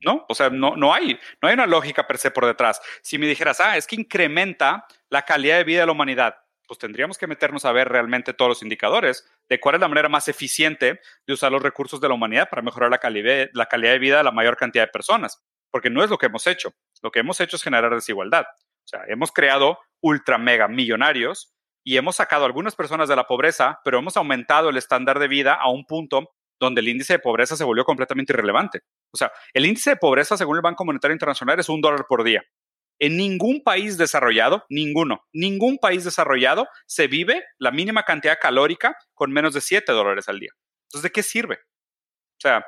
¿No? 0.02 0.26
O 0.30 0.36
sea, 0.36 0.50
no, 0.50 0.76
no, 0.76 0.94
hay, 0.94 1.20
no 1.42 1.48
hay 1.48 1.54
una 1.54 1.66
lógica 1.66 2.08
per 2.08 2.18
se 2.18 2.32
por 2.32 2.46
detrás. 2.46 2.82
Si 3.02 3.18
me 3.18 3.28
dijeras, 3.28 3.60
ah, 3.60 3.78
es 3.78 3.88
que 3.88 3.96
incrementa 3.96 4.86
la 5.10 5.24
calidad 5.24 5.58
de 5.58 5.64
vida 5.64 5.82
de 5.82 5.86
la 5.86 5.92
humanidad, 5.92 6.36
pues 6.68 6.80
tendríamos 6.80 7.18
que 7.18 7.28
meternos 7.28 7.66
a 7.66 7.72
ver 7.72 7.90
realmente 7.90 8.34
todos 8.34 8.50
los 8.50 8.64
indicadores 8.64 9.30
de 9.50 9.60
cuál 9.60 9.76
es 9.76 9.82
la 9.82 9.88
manera 9.88 10.10
más 10.10 10.28
eficiente 10.28 11.02
de 11.28 11.34
usar 11.34 11.52
los 11.52 11.62
recursos 11.62 12.00
de 12.00 12.08
la 12.08 12.14
humanidad 12.14 12.50
para 12.50 12.62
mejorar 12.62 12.90
la 12.90 12.98
calidad, 12.98 13.50
la 13.54 13.66
calidad 13.66 13.92
de 13.92 14.00
vida 14.00 14.18
de 14.18 14.24
la 14.24 14.32
mayor 14.32 14.56
cantidad 14.58 14.86
de 14.86 14.92
personas. 14.92 15.42
Porque 15.72 15.90
no 15.90 16.04
es 16.04 16.10
lo 16.10 16.18
que 16.18 16.28
hemos 16.28 16.48
hecho. 16.48 16.74
Lo 17.02 17.12
que 17.12 17.20
hemos 17.20 17.40
hecho 17.42 17.58
es 17.58 17.64
generar 17.64 17.94
desigualdad. 17.94 18.46
O 18.50 18.88
sea, 18.88 19.04
hemos 19.08 19.32
creado 19.32 19.80
ultra 20.02 20.38
mega 20.38 20.68
millonarios 20.68 21.53
y 21.84 21.98
hemos 21.98 22.16
sacado 22.16 22.44
a 22.44 22.48
algunas 22.48 22.76
personas 22.76 23.10
de 23.10 23.16
la 23.16 23.28
pobreza, 23.28 23.80
pero 23.84 24.00
hemos 24.00 24.18
aumentado 24.18 24.70
el 24.70 24.78
estándar 24.78 25.20
de 25.20 25.28
vida 25.28 25.54
a 25.54 25.70
un 25.70 25.86
punto 25.86 26.34
donde 26.60 26.82
el 26.82 26.88
índice 26.88 27.14
de 27.14 27.20
pobreza 27.20 27.58
se 27.58 27.64
volvió 27.64 27.84
completamente 27.84 28.32
irrelevante. 28.32 28.82
O 29.12 29.18
sea, 29.18 29.32
el 29.54 29.66
índice 29.66 29.92
de 29.92 29.96
pobreza, 29.98 30.38
según 30.38 30.56
el 30.56 30.62
Banco 30.62 30.86
Monetario 30.86 31.14
Internacional, 31.14 31.60
es 31.60 31.70
un 31.70 31.82
dólar 31.82 32.06
por 32.08 32.24
día. 32.24 32.44
En 33.00 33.18
ningún 33.18 33.64
país 33.64 33.98
desarrollado, 33.98 34.66
ninguno, 34.70 35.26
ningún 35.34 35.78
país 35.78 36.06
desarrollado 36.06 36.68
se 36.86 37.08
vive 37.08 37.44
la 37.58 37.72
mínima 37.72 38.04
cantidad 38.04 38.38
calórica 38.40 38.96
con 39.14 39.32
menos 39.32 39.54
de 39.54 39.62
7 39.62 39.92
dólares 39.92 40.30
al 40.30 40.40
día. 40.40 40.52
Entonces, 40.88 41.04
¿de 41.04 41.12
qué 41.12 41.24
sirve? 41.24 41.56
O 41.56 42.42
sea, 42.42 42.66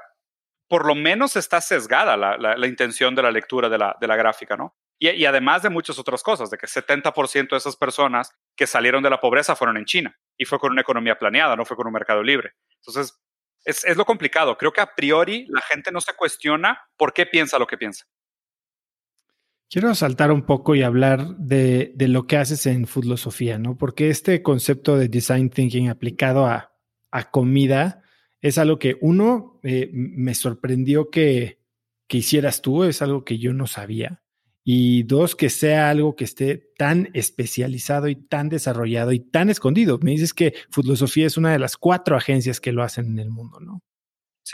por 0.67 0.85
lo 0.85 0.95
menos 0.95 1.35
está 1.35 1.61
sesgada 1.61 2.17
la, 2.17 2.67
intención 2.67 3.15
de 3.15 3.21
la 3.21 3.31
lectura 3.31 3.69
de 3.69 3.77
la, 3.77 3.95
de 4.01 4.07
la 4.07 4.15
gráfica, 4.15 4.57
¿no? 4.57 4.75
Y, 5.11 5.25
además 5.25 5.61
de 5.63 5.69
muchas 5.69 5.99
otras 5.99 6.23
cosas, 6.23 6.49
de 6.49 6.57
que 6.57 6.67
70% 6.67 7.49
de 7.49 7.57
esas 7.57 7.75
personas 7.75 8.31
que 8.55 8.67
salieron 8.67 9.03
de 9.03 9.09
la 9.09 9.19
pobreza 9.19 9.55
fueron 9.55 9.77
en 9.77 9.85
China 9.85 10.17
y 10.37 10.45
fue 10.45 10.59
con 10.59 10.71
una 10.71 10.81
economía 10.81 11.17
planeada, 11.17 11.55
no 11.55 11.65
fue 11.65 11.77
con 11.77 11.87
un 11.87 11.93
mercado 11.93 12.23
libre. 12.23 12.53
Entonces, 12.77 13.19
es, 13.63 13.83
es 13.85 13.97
lo 13.97 14.05
complicado. 14.05 14.57
Creo 14.57 14.71
que 14.71 14.81
a 14.81 14.93
priori 14.95 15.45
la 15.49 15.61
gente 15.61 15.91
no 15.91 16.01
se 16.01 16.13
cuestiona 16.13 16.79
por 16.97 17.13
qué 17.13 17.25
piensa 17.25 17.59
lo 17.59 17.67
que 17.67 17.77
piensa. 17.77 18.05
Quiero 19.69 19.95
saltar 19.95 20.31
un 20.31 20.43
poco 20.45 20.75
y 20.75 20.83
hablar 20.83 21.35
de, 21.37 21.93
lo 21.97 22.27
que 22.27 22.37
haces 22.37 22.65
en 22.67 22.87
filosofía, 22.87 23.57
¿no? 23.57 23.77
Porque 23.77 24.09
este 24.09 24.43
concepto 24.43 24.97
de 24.97 25.09
design 25.09 25.49
thinking 25.49 25.89
aplicado 25.89 26.45
a, 26.45 26.71
comida 27.31 28.03
es 28.41 28.57
algo 28.57 28.77
que 28.77 28.97
uno 28.99 29.59
eh, 29.63 29.89
me 29.93 30.35
sorprendió 30.35 31.09
que, 31.09 31.61
que 32.07 32.17
hicieras 32.17 32.61
tú, 32.61 32.83
es 32.83 33.01
algo 33.01 33.23
que 33.23 33.37
yo 33.37 33.53
no 33.53 33.67
sabía. 33.67 34.21
Y 34.67 35.03
dos, 35.03 35.35
que 35.35 35.51
sea 35.51 35.91
algo 35.91 36.15
que 36.15 36.23
esté 36.23 36.71
tan 36.75 37.11
especializado 37.13 38.07
y 38.07 38.15
tan 38.15 38.49
desarrollado 38.49 39.11
y 39.11 39.19
tan 39.19 39.51
escondido. 39.51 39.99
Me 40.01 40.11
dices 40.11 40.33
que 40.33 40.55
Filosofía 40.71 41.27
es 41.27 41.37
una 41.37 41.51
de 41.51 41.59
las 41.59 41.77
cuatro 41.77 42.17
agencias 42.17 42.59
que 42.59 42.71
lo 42.71 42.81
hacen 42.81 43.05
en 43.05 43.19
el 43.19 43.29
mundo, 43.29 43.59
¿no? 43.59 43.81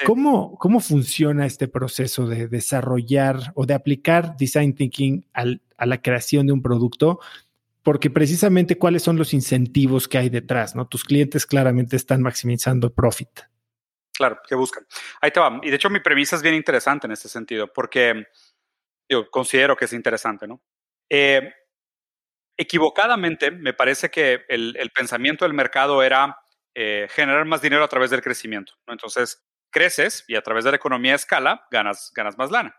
¿Cómo, 0.05 0.57
¿Cómo 0.57 0.80
funciona 0.80 1.45
este 1.45 1.68
proceso 1.68 2.28
de 2.28 2.47
desarrollar 2.47 3.51
o 3.55 3.66
de 3.66 3.74
aplicar 3.74 4.36
design 4.38 4.74
thinking 4.74 5.26
a 5.34 5.86
la 5.86 6.01
creación 6.01 6.47
de 6.47 6.53
un 6.53 6.62
producto? 6.62 7.20
Porque 7.82 8.09
precisamente 8.09 8.78
cuáles 8.78 9.03
son 9.03 9.18
los 9.18 9.34
incentivos 9.34 10.07
que 10.07 10.18
hay 10.18 10.30
detrás, 10.30 10.76
¿no? 10.76 10.88
Tus 10.88 11.03
clientes 11.03 11.45
claramente 11.45 11.95
están 11.95 12.22
maximizando 12.22 12.93
profit. 12.93 13.30
Claro, 14.14 14.39
que 14.47 14.55
buscan. 14.55 14.86
Ahí 15.20 15.32
te 15.32 15.39
va. 15.39 15.59
Y 15.64 15.70
de 15.70 15.76
hecho 15.76 15.89
mi 15.89 15.99
premisa 15.99 16.36
es 16.36 16.41
bien 16.41 16.55
interesante 16.55 17.07
en 17.07 17.14
este 17.14 17.28
sentido, 17.28 17.72
porque 17.74 18.28
yo 19.12 19.30
considero 19.30 19.76
que 19.76 19.86
es 19.86 19.93
interesante, 19.93 20.47
¿no? 20.47 20.62
Eh, 21.09 21.53
equivocadamente, 22.57 23.51
me 23.51 23.74
parece 23.74 24.09
que 24.09 24.45
el, 24.47 24.91
pensamiento 24.95 25.45
del 25.45 25.53
mercado 25.53 26.01
era 26.01 26.38
eh, 26.74 27.07
generar 27.12 27.45
más 27.45 27.62
dinero 27.62 27.84
a 27.84 27.89
través 27.89 28.09
del 28.09 28.22
crecimiento. 28.22 28.74
Entonces, 28.88 29.43
creces 29.70 30.24
y 30.28 30.36
a 30.36 30.41
través 30.41 30.64
de 30.64 30.72
la 30.72 30.78
economía 30.78 31.12
de 31.12 31.18
escala 31.18 31.68
ganas, 31.72 32.12
ganas 32.16 32.38
más 32.38 32.51
lana. 32.51 32.74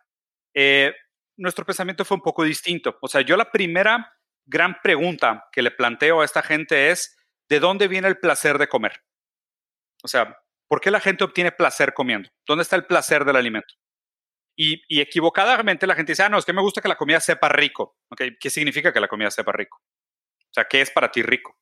Eh, 0.54 0.94
nuestro 1.36 1.64
pensamiento 1.66 2.04
fue 2.04 2.16
un 2.16 2.22
poco 2.22 2.44
distinto. 2.44 2.96
O 3.02 3.08
sea, 3.08 3.20
yo 3.20 3.36
la 3.36 3.50
primera 3.50 4.12
gran 4.46 4.80
pregunta 4.82 5.48
que 5.52 5.62
le 5.62 5.70
planteo 5.70 6.20
a 6.20 6.24
esta 6.24 6.42
gente 6.42 6.90
es, 6.90 7.16
¿de 7.48 7.60
dónde 7.60 7.88
viene 7.88 8.08
el 8.08 8.18
placer 8.18 8.58
de 8.58 8.68
comer? 8.68 9.02
O 10.02 10.08
sea, 10.08 10.38
¿por 10.68 10.80
qué 10.80 10.90
la 10.90 11.00
gente 11.00 11.24
obtiene 11.24 11.52
placer 11.52 11.92
comiendo? 11.92 12.30
¿Dónde 12.46 12.62
está 12.62 12.76
el 12.76 12.86
placer 12.86 13.24
del 13.24 13.36
alimento? 13.36 13.74
Y, 14.56 15.00
equivocadamente 15.00 15.86
la 15.86 15.94
gente 15.94 16.12
dice, 16.12 16.24
ah, 16.24 16.28
no, 16.28 16.38
es 16.38 16.44
que 16.44 16.52
me 16.52 16.60
gusta 16.60 16.80
que 16.80 16.88
la 16.88 16.96
comida 16.96 17.20
sepa 17.20 17.48
rico. 17.48 17.96
¿Qué 18.38 18.50
significa 18.50 18.92
que 18.92 19.00
la 19.00 19.08
comida 19.08 19.30
sepa 19.30 19.52
rico? 19.52 19.78
O 19.78 20.52
sea, 20.52 20.64
¿qué 20.64 20.82
es 20.82 20.90
para 20.90 21.10
ti 21.10 21.22
rico? 21.22 21.56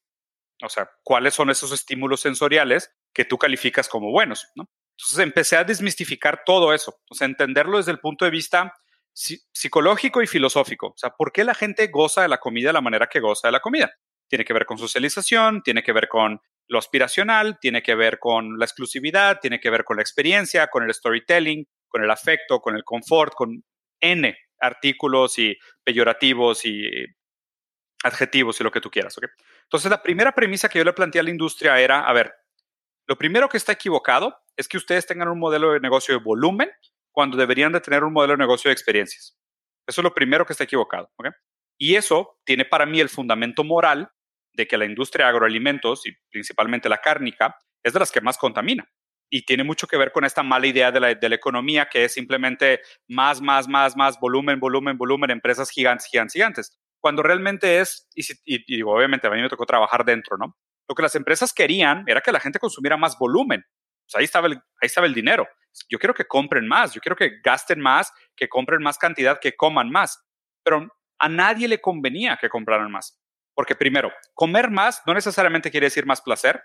O 0.62 0.68
sea, 0.68 0.91
¿cuáles 1.03 1.34
son 1.34 1.51
esos 1.51 1.72
estímulos 1.72 2.20
sensoriales 2.20 2.93
que 3.14 3.24
tú 3.24 3.38
calificas 3.38 3.88
como 3.88 4.11
buenos? 4.11 4.49
¿no? 4.57 4.68
Entonces 4.99 5.18
empecé 5.20 5.57
a 5.57 5.64
desmistificar 5.64 6.43
todo 6.45 6.74
eso, 6.74 7.01
o 7.09 7.14
sea, 7.14 7.26
entenderlo 7.26 7.78
desde 7.78 7.93
el 7.93 8.01
punto 8.01 8.24
de 8.24 8.30
vista 8.30 8.74
psicológico 9.14 10.22
y 10.22 10.26
filosófico. 10.26 10.88
O 10.88 10.97
sea, 10.97 11.11
¿por 11.11 11.32
qué 11.32 11.45
la 11.45 11.55
gente 11.55 11.86
goza 11.86 12.22
de 12.22 12.28
la 12.28 12.38
comida 12.38 12.68
de 12.68 12.74
la 12.74 12.80
manera 12.80 13.07
que 13.07 13.20
goza 13.20 13.49
de 13.49 13.53
la 13.53 13.61
comida? 13.61 13.93
Tiene 14.28 14.45
que 14.45 14.53
ver 14.53 14.66
con 14.66 14.78
socialización, 14.78 15.62
tiene 15.62 15.82
que 15.82 15.93
ver 15.93 16.09
con 16.09 16.41
lo 16.68 16.78
aspiracional, 16.78 17.59
tiene 17.61 17.82
que 17.82 17.95
ver 17.95 18.18
con 18.18 18.59
la 18.59 18.64
exclusividad, 18.64 19.41
tiene 19.41 19.59
que 19.59 19.70
ver 19.70 19.84
con 19.84 19.97
la 19.97 20.03
experiencia, 20.03 20.68
con 20.68 20.84
el 20.84 20.95
storytelling, 20.95 21.66
con 21.91 22.03
el 22.03 22.11
afecto, 22.11 22.61
con 22.61 22.74
el 22.74 22.84
confort, 22.84 23.34
con 23.34 23.62
N 24.01 24.34
artículos 24.61 25.38
y 25.38 25.57
peyorativos 25.82 26.64
y 26.64 26.88
adjetivos 28.05 28.61
y 28.61 28.64
lo 28.64 28.70
que 28.70 28.80
tú 28.80 28.91
quieras. 28.91 29.16
Entonces, 29.62 29.91
la 29.91 30.03
primera 30.03 30.32
premisa 30.32 30.68
que 30.68 30.78
yo 30.78 30.84
le 30.84 30.93
planteé 30.93 31.20
a 31.20 31.24
la 31.24 31.30
industria 31.30 31.80
era, 31.80 32.07
a 32.07 32.12
ver, 32.12 32.32
lo 33.07 33.16
primero 33.16 33.49
que 33.49 33.57
está 33.57 33.72
equivocado 33.72 34.38
es 34.57 34.68
que 34.68 34.76
ustedes 34.76 35.07
tengan 35.07 35.28
un 35.28 35.38
modelo 35.38 35.72
de 35.72 35.80
negocio 35.80 36.16
de 36.16 36.22
volumen 36.22 36.70
cuando 37.11 37.36
deberían 37.36 37.72
de 37.72 37.80
tener 37.80 38.05
un 38.05 38.12
modelo 38.12 38.34
de 38.34 38.38
negocio 38.38 38.68
de 38.68 38.72
experiencias. 38.72 39.36
Eso 39.86 40.01
es 40.01 40.05
lo 40.05 40.14
primero 40.14 40.47
que 40.47 40.53
está 40.53 40.64
equivocado. 40.64 41.11
Y 41.76 41.97
eso 41.97 42.38
tiene 42.45 42.64
para 42.64 42.86
mí 42.86 43.01
el 43.01 43.09
fundamento 43.09 43.64
moral 43.64 44.11
de 44.53 44.66
que 44.66 44.78
la 44.78 44.84
industria 44.84 45.26
de 45.26 45.30
agroalimentos 45.30 46.07
y 46.07 46.12
principalmente 46.30 46.88
la 46.88 46.99
cárnica 46.99 47.57
es 47.82 47.93
de 47.93 47.99
las 47.99 48.12
que 48.12 48.20
más 48.20 48.38
contamina. 48.38 48.88
Y 49.31 49.47
tiene 49.47 49.64
mucho 49.64 49.87
que 49.87 49.97
ver 49.97 50.12
con 50.12 50.24
esta 50.24 50.43
mala 50.43 50.66
idea 50.66 50.91
de 50.91 51.01
la, 51.01 51.11
economía 51.11 51.89
que 51.89 52.05
es 52.05 52.14
simplemente 52.14 52.81
más, 53.09 53.41
más, 53.41 53.68
más, 53.68 53.97
más 53.97 54.18
volumen, 54.18 54.59
volumen, 54.59 54.99
volumen, 54.99 55.31
empresas 55.31 55.70
gigantes, 55.70 56.07
gigantes, 56.07 56.35
gigantes. 56.35 56.78
Cuando 57.01 57.22
realmente 57.22 57.78
es, 57.81 58.09
y, 58.14 58.22
y, 58.45 58.64
digo, 58.66 58.93
obviamente 58.93 59.26
a 59.26 59.31
mí 59.31 59.41
me 59.41 59.49
tocó 59.49 59.64
trabajar 59.64 60.05
dentro, 60.05 60.37
¿no? 60.37 60.57
Lo 60.89 60.95
que 60.95 61.03
las 61.03 61.14
empresas 61.14 61.53
querían 61.53 62.05
era 62.09 62.20
que 62.20 62.33
la 62.33 62.41
gente 62.41 62.59
consumiera 62.59 62.97
más 62.97 63.16
volumen. 63.16 63.64
Ahí 64.14 64.24
estaba, 64.24 64.49
ahí 64.49 64.59
estaba 64.83 65.07
el 65.07 65.14
dinero. 65.14 65.49
Yo 65.89 65.99
quiero 65.99 66.14
que 66.14 66.24
compren 66.24 66.66
más, 66.66 66.93
yo 66.93 67.01
quiero 67.01 67.16
que 67.16 67.41
gasten 67.45 67.81
más, 67.81 68.12
que 68.37 68.49
compren 68.49 68.83
más 68.83 68.99
cantidad, 68.99 69.39
que 69.41 69.55
coman 69.55 69.91
más. 69.91 70.20
Pero 70.64 70.89
a 71.18 71.28
nadie 71.28 71.68
le 71.68 71.81
convenía 71.81 72.37
que 72.41 72.49
compraran 72.49 72.91
más. 72.91 73.20
Porque 73.55 73.76
primero, 73.76 74.12
comer 74.35 74.70
más 74.70 75.03
no 75.07 75.14
necesariamente 75.14 75.70
quiere 75.70 75.87
decir 75.87 76.07
más 76.07 76.20
placer. 76.20 76.61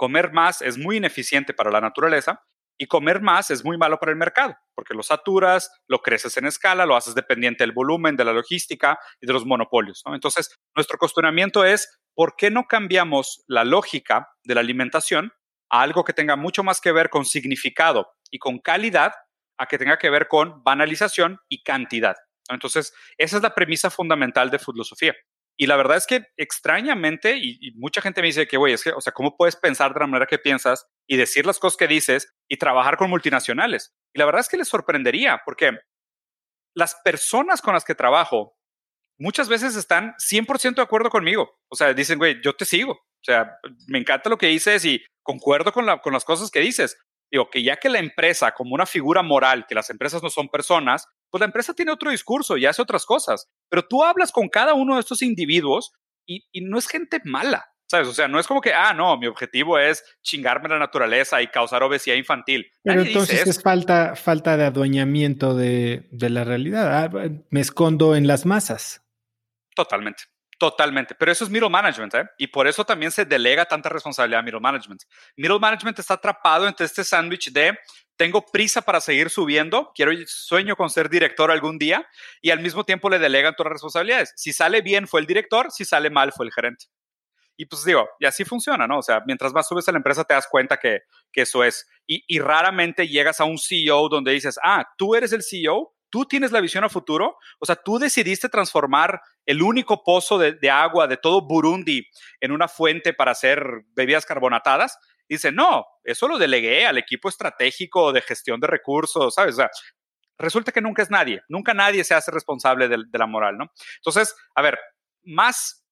Comer 0.00 0.32
más 0.32 0.62
es 0.62 0.78
muy 0.78 0.96
ineficiente 0.96 1.52
para 1.52 1.70
la 1.70 1.78
naturaleza 1.78 2.42
y 2.78 2.86
comer 2.86 3.20
más 3.20 3.50
es 3.50 3.62
muy 3.66 3.76
malo 3.76 3.98
para 3.98 4.12
el 4.12 4.16
mercado, 4.16 4.56
porque 4.74 4.94
lo 4.94 5.02
saturas, 5.02 5.70
lo 5.88 5.98
creces 5.98 6.38
en 6.38 6.46
escala, 6.46 6.86
lo 6.86 6.96
haces 6.96 7.14
dependiente 7.14 7.64
del 7.64 7.72
volumen, 7.72 8.16
de 8.16 8.24
la 8.24 8.32
logística 8.32 8.98
y 9.20 9.26
de 9.26 9.34
los 9.34 9.44
monopolios. 9.44 10.02
Entonces, 10.06 10.58
nuestro 10.74 10.96
cuestionamiento 10.96 11.66
es, 11.66 12.00
¿por 12.14 12.34
qué 12.34 12.50
no 12.50 12.64
cambiamos 12.66 13.44
la 13.46 13.64
lógica 13.64 14.30
de 14.42 14.54
la 14.54 14.62
alimentación 14.62 15.34
a 15.68 15.82
algo 15.82 16.02
que 16.02 16.14
tenga 16.14 16.34
mucho 16.34 16.64
más 16.64 16.80
que 16.80 16.92
ver 16.92 17.10
con 17.10 17.26
significado 17.26 18.10
y 18.30 18.38
con 18.38 18.58
calidad, 18.58 19.12
a 19.58 19.66
que 19.66 19.76
tenga 19.76 19.98
que 19.98 20.08
ver 20.08 20.28
con 20.28 20.64
banalización 20.64 21.40
y 21.50 21.62
cantidad? 21.62 22.16
Entonces, 22.48 22.94
esa 23.18 23.36
es 23.36 23.42
la 23.42 23.54
premisa 23.54 23.90
fundamental 23.90 24.50
de 24.50 24.58
filosofía. 24.58 25.14
Y 25.60 25.66
la 25.66 25.76
verdad 25.76 25.98
es 25.98 26.06
que 26.06 26.24
extrañamente, 26.38 27.36
y, 27.36 27.72
mucha 27.76 28.00
gente 28.00 28.22
me 28.22 28.28
dice 28.28 28.48
que, 28.48 28.56
güey, 28.56 28.72
es 28.72 28.82
que, 28.82 28.92
o 28.92 29.00
sea, 29.02 29.12
¿cómo 29.12 29.36
puedes 29.36 29.56
pensar 29.56 29.92
de 29.92 30.00
la 30.00 30.06
manera 30.06 30.26
que 30.26 30.38
piensas 30.38 30.86
y 31.06 31.18
decir 31.18 31.44
las 31.44 31.58
cosas 31.58 31.76
que 31.76 31.86
dices 31.86 32.32
y 32.48 32.56
trabajar 32.56 32.96
con 32.96 33.10
multinacionales? 33.10 33.92
Y 34.14 34.20
la 34.20 34.24
verdad 34.24 34.40
es 34.40 34.48
que 34.48 34.56
les 34.56 34.68
sorprendería, 34.68 35.42
porque 35.44 35.72
las 36.74 36.94
personas 37.04 37.60
con 37.60 37.74
las 37.74 37.84
que 37.84 37.94
trabajo 37.94 38.56
muchas 39.18 39.50
veces 39.50 39.76
están 39.76 40.14
100% 40.14 40.76
de 40.76 40.82
acuerdo 40.82 41.10
conmigo. 41.10 41.58
O 41.70 41.76
sea, 41.76 41.92
dicen, 41.92 42.16
güey, 42.16 42.40
yo 42.42 42.56
te 42.56 42.64
sigo. 42.64 42.92
O 42.92 43.22
sea, 43.22 43.58
me 43.86 43.98
encanta 43.98 44.30
lo 44.30 44.38
que 44.38 44.46
dices 44.46 44.82
y 44.86 45.04
concuerdo 45.22 45.74
con, 45.74 45.84
la, 45.84 46.00
con 46.00 46.14
las 46.14 46.24
cosas 46.24 46.50
que 46.50 46.60
dices. 46.60 46.96
Digo, 47.30 47.50
que 47.50 47.62
ya 47.62 47.76
que 47.76 47.90
la 47.90 47.98
empresa, 47.98 48.52
como 48.52 48.74
una 48.74 48.86
figura 48.86 49.22
moral, 49.22 49.66
que 49.68 49.74
las 49.74 49.90
empresas 49.90 50.22
no 50.22 50.30
son 50.30 50.48
personas, 50.48 51.06
pues 51.30 51.40
la 51.40 51.46
empresa 51.46 51.74
tiene 51.74 51.92
otro 51.92 52.10
discurso 52.10 52.56
y 52.56 52.66
hace 52.66 52.82
otras 52.82 53.06
cosas. 53.06 53.48
Pero 53.68 53.86
tú 53.86 54.04
hablas 54.04 54.32
con 54.32 54.48
cada 54.48 54.74
uno 54.74 54.94
de 54.94 55.00
estos 55.00 55.22
individuos 55.22 55.92
y, 56.26 56.44
no 56.62 56.78
es 56.78 56.86
gente 56.86 57.20
mala, 57.24 57.66
¿sabes? 57.88 58.08
O 58.08 58.12
sea, 58.12 58.28
no 58.28 58.38
es 58.38 58.46
como 58.46 58.60
que, 58.60 58.72
ah, 58.72 58.94
no, 58.94 59.16
mi 59.16 59.26
objetivo 59.26 59.78
es 59.78 60.04
chingarme 60.22 60.68
la 60.68 60.78
naturaleza 60.78 61.42
y 61.42 61.48
causar 61.48 61.82
obesidad 61.82 62.16
infantil. 62.16 62.70
Pero 62.82 63.02
entonces 63.02 63.46
es 63.46 63.62
falta, 63.62 64.14
falta 64.14 64.56
de 64.56 64.64
adueñamiento 64.64 65.54
de, 65.54 66.08
de 66.12 66.30
la 66.30 66.44
realidad. 66.44 67.04
Ah, 67.04 67.28
me 67.50 67.60
escondo 67.60 68.14
en 68.14 68.26
las 68.26 68.46
masas. 68.46 69.02
Totalmente. 69.74 70.24
Totalmente, 70.60 71.14
pero 71.14 71.32
eso 71.32 71.42
es 71.42 71.48
middle 71.48 71.70
management, 71.70 72.14
¿eh? 72.16 72.28
Y 72.36 72.48
por 72.48 72.68
eso 72.68 72.84
también 72.84 73.10
se 73.10 73.24
delega 73.24 73.64
tanta 73.64 73.88
responsabilidad 73.88 74.40
a 74.40 74.42
middle 74.42 74.60
management. 74.60 75.04
Middle 75.34 75.58
management 75.58 75.98
está 75.98 76.14
atrapado 76.14 76.68
entre 76.68 76.84
este 76.84 77.02
sándwich 77.02 77.50
de 77.50 77.78
tengo 78.16 78.44
prisa 78.44 78.82
para 78.82 79.00
seguir 79.00 79.30
subiendo, 79.30 79.90
quiero 79.94 80.12
sueño 80.26 80.76
con 80.76 80.90
ser 80.90 81.08
director 81.08 81.50
algún 81.50 81.78
día 81.78 82.06
y 82.42 82.50
al 82.50 82.60
mismo 82.60 82.84
tiempo 82.84 83.08
le 83.08 83.18
delegan 83.18 83.54
todas 83.56 83.70
las 83.70 83.76
responsabilidades. 83.76 84.34
Si 84.36 84.52
sale 84.52 84.82
bien 84.82 85.08
fue 85.08 85.20
el 85.20 85.26
director, 85.26 85.70
si 85.70 85.86
sale 85.86 86.10
mal 86.10 86.30
fue 86.30 86.44
el 86.44 86.52
gerente. 86.52 86.88
Y 87.56 87.64
pues 87.64 87.82
digo, 87.82 88.10
y 88.18 88.26
así 88.26 88.44
funciona, 88.44 88.86
¿no? 88.86 88.98
O 88.98 89.02
sea, 89.02 89.22
mientras 89.24 89.54
más 89.54 89.66
subes 89.66 89.88
a 89.88 89.92
la 89.92 89.98
empresa 89.98 90.24
te 90.24 90.34
das 90.34 90.46
cuenta 90.46 90.76
que, 90.76 91.04
que 91.32 91.40
eso 91.40 91.64
es. 91.64 91.88
Y, 92.06 92.22
y 92.28 92.38
raramente 92.38 93.08
llegas 93.08 93.40
a 93.40 93.44
un 93.44 93.56
CEO 93.56 94.10
donde 94.10 94.32
dices, 94.32 94.58
ah, 94.62 94.86
tú 94.98 95.14
eres 95.14 95.32
el 95.32 95.42
CEO, 95.42 95.94
tú 96.10 96.26
tienes 96.26 96.52
la 96.52 96.60
visión 96.60 96.84
a 96.84 96.88
futuro, 96.88 97.38
o 97.58 97.66
sea, 97.66 97.76
tú 97.76 97.98
decidiste 97.98 98.48
transformar 98.48 99.20
el 99.46 99.62
único 99.62 100.02
pozo 100.04 100.38
de, 100.38 100.70
agua 100.70 101.06
de 101.06 101.16
todo 101.16 101.46
Burundi 101.46 102.06
en 102.40 102.52
una 102.52 102.68
fuente 102.68 103.14
para 103.14 103.32
hacer 103.32 103.84
bebidas 103.94 104.26
carbonatadas. 104.26 104.98
dice, 105.28 105.52
no, 105.52 105.86
eso 106.04 106.28
lo 106.28 106.38
delegué 106.38 106.86
al 106.86 106.98
equipo 106.98 107.28
estratégico 107.28 108.12
de 108.12 108.20
gestión 108.20 108.60
de 108.60 108.66
recursos, 108.66 109.34
¿sabes? 109.34 109.54
O 109.54 109.58
sea, 109.58 109.70
resulta 110.38 110.72
que 110.72 110.80
nunca 110.80 111.02
es 111.02 111.10
nadie, 111.10 111.42
nunca 111.48 111.72
nadie 111.72 112.04
se 112.04 112.14
hace 112.14 112.30
responsable 112.30 112.88
de, 112.88 112.98
la 113.12 113.26
moral, 113.26 113.56
¿no? 113.56 113.70
Entonces, 113.96 114.34
a 114.54 114.62
ver, 114.62 114.78
más, 115.22 115.86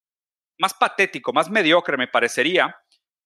más 0.58 0.74
patético, 0.74 1.32
más 1.32 1.50
mediocre 1.50 1.96
me 1.96 2.08
parecería 2.08 2.76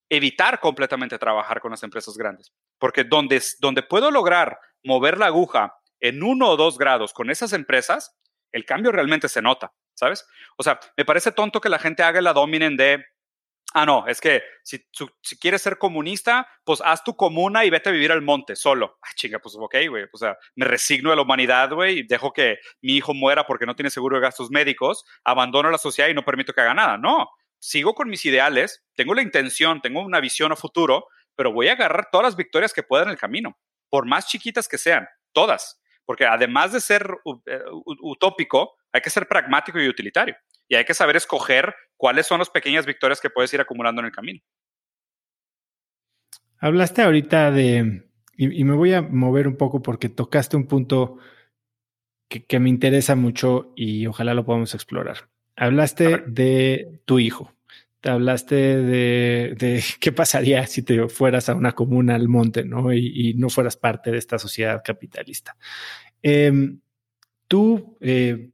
evitar 0.09 0.61
completamente 0.61 1.19
trabajar 1.19 1.61
con 1.61 1.71
las 1.71 1.83
empresas 1.83 2.19
grandes, 2.19 2.53
porque 2.79 3.05
donde, 3.05 3.43
donde 3.61 3.83
puedo 3.83 4.11
lograr 4.11 4.59
mover 4.85 5.17
la 5.17 5.27
aguja 5.27 5.75
en 6.03 6.23
uno 6.23 6.51
o 6.51 6.57
dos 6.57 6.77
grados 6.77 7.15
con 7.15 7.31
esas 7.31 7.53
empresas, 7.55 8.15
el 8.51 8.67
cambio 8.67 8.93
realmente 8.93 9.29
se 9.29 9.41
nota, 9.41 9.73
¿sabes? 9.95 10.27
O 10.59 10.63
sea, 10.63 10.79
me 10.97 11.05
parece 11.05 11.33
tonto 11.33 11.61
que 11.61 11.69
la 11.71 11.79
gente 11.79 12.03
haga 12.03 12.21
la 12.21 12.33
dominen 12.33 12.77
de, 12.77 13.05
ah, 13.73 13.87
no, 13.87 14.07
es 14.07 14.21
que 14.21 14.43
si, 14.65 14.85
si, 15.23 15.39
quieres 15.39 15.63
ser 15.63 15.79
comunista, 15.79 16.47
pues 16.65 16.83
haz 16.85 17.05
tu 17.05 17.17
comuna 17.17 17.65
y 17.65 17.71
vete 17.71 17.89
a 17.89 17.93
vivir 17.93 18.11
al 18.13 18.21
monte 18.21 18.57
solo. 18.57 18.99
Ah, 19.01 19.13
chinga, 19.15 19.39
pues 19.39 19.55
ok, 19.57 19.77
güey, 19.89 20.05
o 20.13 20.19
sea, 20.19 20.37
me 20.57 20.67
resigno 20.67 21.13
a 21.13 21.17
la 21.17 21.23
humanidad, 21.23 21.71
güey, 21.73 22.01
y 22.01 22.03
dejo 22.03 22.33
que 22.33 22.59
mi 22.83 22.97
hijo 22.97 23.15
muera 23.15 23.47
porque 23.47 23.65
no 23.65 23.77
tiene 23.77 23.89
seguro 23.89 24.17
de 24.17 24.23
gastos 24.23 24.51
médicos, 24.51 25.05
abandono 25.25 25.71
la 25.71 25.79
sociedad 25.79 26.11
y 26.11 26.15
no 26.15 26.25
permito 26.25 26.53
que 26.53 26.61
haga 26.61 26.75
nada. 26.75 26.99
No, 26.99 27.31
sigo 27.61 27.95
con 27.95 28.09
mis 28.09 28.25
ideales, 28.27 28.85
tengo 28.95 29.15
la 29.15 29.23
intención, 29.23 29.81
tengo 29.81 30.01
una 30.01 30.21
visión 30.21 30.51
a 30.51 30.57
futuro, 30.57 31.07
pero 31.37 31.53
voy 31.53 31.69
a 31.69 31.73
agarrar 31.73 32.09
todas 32.11 32.25
las 32.25 32.37
victorias 32.37 32.73
que 32.73 32.83
pueda 32.83 33.05
en 33.05 33.11
el 33.11 33.17
camino, 33.17 33.57
por 33.89 34.05
más 34.05 34.27
chiquitas 34.27 34.67
que 34.67 34.79
sean, 34.79 35.09
todas. 35.33 35.82
Porque 36.05 36.27
además 36.27 36.73
de 36.73 36.81
ser 36.81 37.07
eh, 37.47 37.61
utópico, 37.85 38.75
hay 38.93 39.01
que 39.01 39.11
ser 39.11 39.27
pragmático 39.27 39.81
y 39.81 39.89
utilitario. 39.89 40.37
Y 40.69 40.75
hay 40.75 40.85
que 40.85 40.95
saber 40.95 41.17
escoger 41.17 41.75
cuáles 41.97 42.27
son 42.27 42.39
las 42.39 42.51
pequeñas 42.51 42.87
victorias 42.87 43.21
que 43.21 43.31
puedes 43.31 43.53
ir 43.55 43.61
acumulando 43.61 44.01
en 44.01 44.07
el 44.07 44.13
camino. 44.13 44.41
Hablaste 46.59 47.03
ahorita 47.03 47.51
de, 47.51 48.05
y, 48.37 48.65
me 48.65 48.75
voy 48.75 48.93
a 48.93 49.03
mover 49.03 49.47
un 49.49 49.57
poco 49.57 49.83
porque 49.83 50.09
tocaste 50.09 50.57
un 50.57 50.67
punto 50.67 51.19
que, 52.29 52.61
me 52.61 52.71
interesa 52.71 53.15
mucho 53.15 53.73
y 53.77 54.07
ojalá 54.07 54.35
lo 54.35 54.45
podamos 54.45 54.75
explorar. 54.75 55.29
Hablaste 55.57 56.25
de 56.27 57.01
tu 57.05 57.19
hijo. 57.19 57.53
Te 58.03 58.11
hablaste 58.11 58.55
de, 58.55 59.83
qué 60.01 60.13
pasaría 60.13 60.67
si 60.67 60.83
te 60.83 61.09
fueras 61.09 61.49
a 61.49 61.55
una 61.55 61.73
comuna 61.73 62.17
al 62.17 62.29
monte, 62.29 62.65
¿no? 62.65 62.93
Y, 62.93 63.35
no 63.35 63.49
fueras 63.49 63.77
parte 63.77 64.11
de 64.11 64.19
esta 64.19 64.39
sociedad 64.39 64.83
capitalista. 64.85 65.57
Em, 66.21 66.81
tú, 67.49 67.97
eh, 68.01 68.51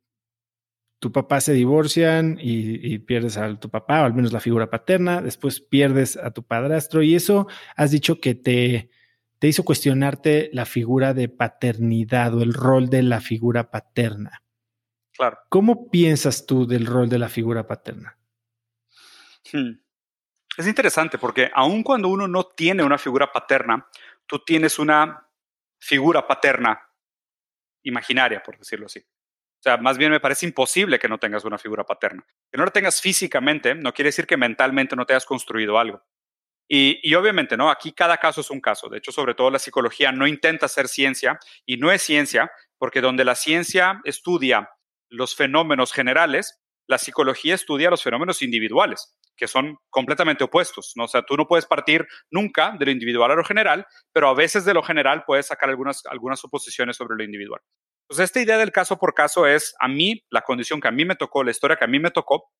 tu 0.99 1.13
papá 1.13 1.41
se 1.41 1.55
divorcian 1.55 2.39
y, 2.41 2.99
pierdes 2.99 3.39
a 3.39 3.59
tu 3.59 3.71
papá, 3.71 4.03
o 4.03 4.05
al 4.05 4.15
menos 4.15 4.33
la 4.33 4.41
figura 4.41 4.69
paterna, 4.69 5.23
después 5.23 5.61
pierdes 5.61 6.19
a 6.19 6.31
tu 6.33 6.43
padrastro 6.43 7.03
y 7.03 7.15
eso 7.15 7.49
has 7.75 7.91
dicho 7.91 8.21
que 8.21 8.35
te, 8.35 8.91
te 9.39 9.49
hizo 9.49 9.65
cuestionarte 9.65 10.51
la 10.53 10.67
figura 10.67 11.15
de 11.15 11.31
paternidad 11.31 12.35
o 12.35 12.43
el 12.43 12.53
rol 12.53 12.91
de 12.91 13.03
la 13.03 13.23
figura 13.23 13.71
paterna. 13.71 14.43
Claro. 15.17 15.39
¿Cómo 15.49 15.91
piensas 15.91 16.45
tú 16.45 16.67
del 16.67 16.85
rol 16.85 17.09
de 17.09 17.19
la 17.19 17.31
figura 17.31 17.67
paterna? 17.67 18.19
Hmm. 19.53 19.81
Es 20.57 20.67
interesante 20.67 21.19
porque 21.19 21.51
aun 21.55 21.83
cuando 21.83 22.09
uno 22.09 22.27
no 22.27 22.45
tiene 22.45 22.83
una 22.83 22.99
figura 22.99 23.31
paterna, 23.31 23.87
tú 24.27 24.41
tienes 24.41 24.79
una 24.79 25.29
figura 25.79 26.27
paterna 26.27 26.89
imaginaria, 27.83 28.43
por 28.43 28.59
decirlo 28.59 28.87
así. 28.87 28.99
O 29.01 29.63
sea, 29.63 29.77
más 29.77 29.99
bien 29.99 30.11
me 30.11 30.21
parece 30.21 30.47
imposible 30.47 30.99
que 30.99 31.09
no 31.09 31.19
tengas 31.19 31.45
una 31.45 31.59
figura 31.59 31.85
paterna. 31.85 32.25
Que 32.51 32.59
no 32.59 32.65
la 32.65 32.71
tengas 32.71 33.01
físicamente 33.01 33.75
no 33.75 33.93
quiere 33.93 34.09
decir 34.09 34.27
que 34.27 34.37
mentalmente 34.37 34.97
no 34.97 35.05
te 35.05 35.13
hayas 35.15 35.27
construido 35.27 35.79
algo. 35.79 36.05
Y, 36.69 37.01
y, 37.03 37.15
obviamente, 37.15 37.57
¿no? 37.57 37.71
Aquí 37.71 37.93
cada 37.93 38.19
caso 38.19 38.43
es 38.43 38.51
un 38.51 38.61
caso. 38.61 38.89
De 38.89 38.99
hecho, 38.99 39.11
sobre 39.11 39.35
todo 39.35 39.51
la 39.51 39.59
psicología 39.59 40.13
no 40.13 40.27
intenta 40.27 40.67
hacer 40.67 40.87
ciencia 40.87 41.39
y 41.65 41.79
no 41.79 41.91
es 41.91 42.03
ciencia 42.03 42.51
porque 42.77 43.01
donde 43.01 43.25
la 43.25 43.35
ciencia 43.35 44.01
estudia 44.05 44.71
los 45.09 45.35
fenómenos 45.35 45.93
generales, 45.93 46.61
la 46.89 46.99
psicología 46.99 47.55
estudia 47.55 47.91
los 47.91 48.03
fenómenos 48.03 48.41
individuales, 48.43 49.15
que 49.37 49.47
son 49.47 49.77
completamente 49.91 50.43
opuestos. 50.43 50.95
¿no? 50.97 51.05
O 51.05 51.09
sea, 51.09 51.23
tú 51.23 51.37
no 51.37 51.47
puedes 51.47 51.67
partir 51.67 52.07
nunca 52.31 52.75
de 52.79 52.87
lo 52.87 52.91
individual 52.91 53.31
a 53.31 53.35
lo 53.35 53.45
general, 53.45 53.87
pero 54.13 54.29
a 54.29 54.35
veces 54.35 54.65
de 54.65 54.75
lo 54.75 54.83
general 54.83 55.23
puedes 55.27 55.47
sacar 55.47 55.69
algunas, 55.69 56.05
algunas 56.07 56.41
suposiciones 56.41 56.97
sobre 56.97 57.17
lo 57.17 57.25
individual. 57.25 57.61
Pues 58.09 58.21
esta 58.21 58.41
idea 58.41 58.57
del 58.57 58.73
caso 58.73 58.99
por 58.99 59.13
caso 59.13 59.47
es, 59.47 59.75
a 59.81 59.87
mí, 59.87 60.25
la 60.31 60.41
condición 60.41 60.81
que 60.81 60.89
a 60.89 60.91
mí 60.91 61.05
me 61.05 61.15
tocó, 61.15 61.45
la 61.45 61.51
historia 61.51 61.77
que 61.77 61.85
a 61.85 61.89
mí 61.89 62.01
me 62.01 62.11
tocó, 62.11 62.51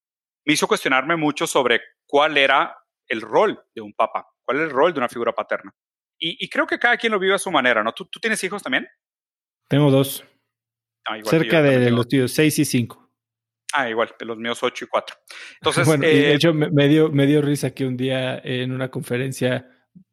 me 0.45 0.53
hizo 0.53 0.69
cuestionarme 0.69 1.17
mucho 1.17 1.47
sobre 1.47 1.81
cuál 2.07 2.37
era 2.37 2.77
el 3.09 3.23
rol 3.23 3.59
de 3.75 3.81
un 3.81 3.95
papa, 3.95 4.29
cuál 4.45 4.59
es 4.59 4.65
el 4.65 4.71
rol 4.71 4.93
de 4.93 5.01
una 5.01 5.09
figura 5.09 5.33
paterna. 5.33 5.75
Y, 6.21 6.49
creo 6.49 6.67
que 6.67 6.81
cada 6.81 6.97
quien 6.97 7.13
lo 7.13 7.19
vive 7.21 7.35
a 7.35 7.39
su 7.39 7.51
manera, 7.53 7.85
¿no? 7.85 7.93
¿Tú, 7.93 8.05
tú 8.07 8.19
tienes 8.19 8.43
hijos 8.43 8.61
también? 8.61 8.89
Tengo 9.69 9.89
dos. 9.89 10.25
Ah, 11.07 11.17
Cerca 11.23 11.63
de 11.63 11.91
los 11.93 12.09
tíos, 12.09 12.33
seis 12.33 12.59
y 12.59 12.65
cinco. 12.65 13.08
Ah, 13.75 13.89
igual, 13.89 14.15
de 14.19 14.25
los 14.25 14.39
míos 14.39 14.63
ocho 14.63 14.85
y 14.85 14.89
cuatro. 14.89 15.17
Entonces, 15.61 15.87
bueno, 15.87 16.03
de 16.03 16.31
eh, 16.31 16.35
hecho, 16.35 16.55
me, 16.55 16.89
dio, 16.89 17.11
me 17.11 17.27
dio 17.27 17.43
risa 17.43 17.71
que 17.73 17.87
un 17.87 17.97
día 17.97 18.39
en 18.39 18.73
una 18.73 18.91
conferencia 18.91 19.69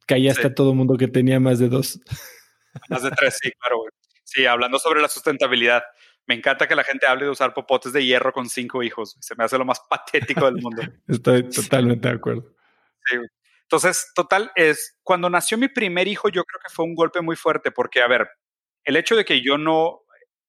caía 0.05 0.31
hasta 0.31 0.53
todo 0.53 0.71
el 0.71 0.75
mundo 0.75 0.97
que 0.97 1.07
tenía 1.07 1.39
más 1.39 1.59
de 1.59 1.69
dos. 1.69 1.99
Más 2.89 3.03
de 3.03 3.11
tres, 3.11 3.37
sí, 3.41 3.49
claro. 3.57 3.85
Sí, 4.25 4.45
hablando 4.45 4.79
sobre 4.79 5.01
la 5.01 5.07
sustentabilidad. 5.07 5.81
Me 6.27 6.35
encanta 6.35 6.67
que 6.67 6.75
la 6.75 6.83
gente 6.83 7.07
hable 7.07 7.23
de 7.23 7.31
usar 7.31 7.53
popotes 7.53 7.93
de 7.93 8.03
hierro 8.03 8.33
con 8.33 8.49
cinco 8.49 8.83
hijos. 8.83 9.15
Se 9.21 9.33
me 9.35 9.45
hace 9.45 9.57
lo 9.57 9.63
más 9.63 9.79
patético 9.89 10.43
del 10.45 10.61
mundo. 10.61 10.81
Estoy 11.07 11.49
totalmente 11.49 12.09
de 12.09 12.15
acuerdo. 12.15 12.53
Sí. 13.05 13.15
Entonces, 13.61 14.11
total, 14.13 14.51
es 14.55 14.97
cuando 15.03 15.29
nació 15.29 15.57
mi 15.57 15.69
primer 15.69 16.09
hijo, 16.09 16.27
yo 16.27 16.43
creo 16.43 16.59
que 16.59 16.73
fue 16.73 16.83
un 16.83 16.95
golpe 16.95 17.21
muy 17.21 17.35
fuerte 17.35 17.71
porque, 17.71 18.01
a 18.01 18.07
ver, 18.07 18.27
el 18.83 18.95
hecho 18.95 19.15
de 19.15 19.25
que 19.25 19.41
yo 19.41 19.57
no, 19.57 20.01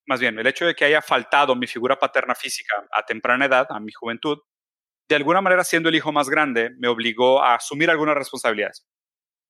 más 0.07 0.21
bien, 0.21 0.39
el 0.39 0.47
hecho 0.47 0.67
de 0.67 0.75
que 0.75 0.85
haya 0.85 1.03
faltado 1.03 1.55
mi 1.57 1.67
figura 1.67 1.99
paterna 1.99 2.35
física 2.35 2.75
a 2.93 3.05
temprana 3.05 3.47
edad, 3.47 3.67
a 3.71 3.81
mi 3.81 3.93
juventud, 3.93 4.39
de 5.09 5.17
alguna 5.17 5.41
manera 5.41 5.65
siendo 5.65 5.89
el 5.89 5.95
hijo 5.95 6.13
más 6.13 6.29
grande, 6.29 6.71
me 6.79 6.89
obligó 6.89 7.43
a 7.43 7.55
asumir 7.55 7.91
algunas 7.91 8.17
responsabilidades 8.17 8.87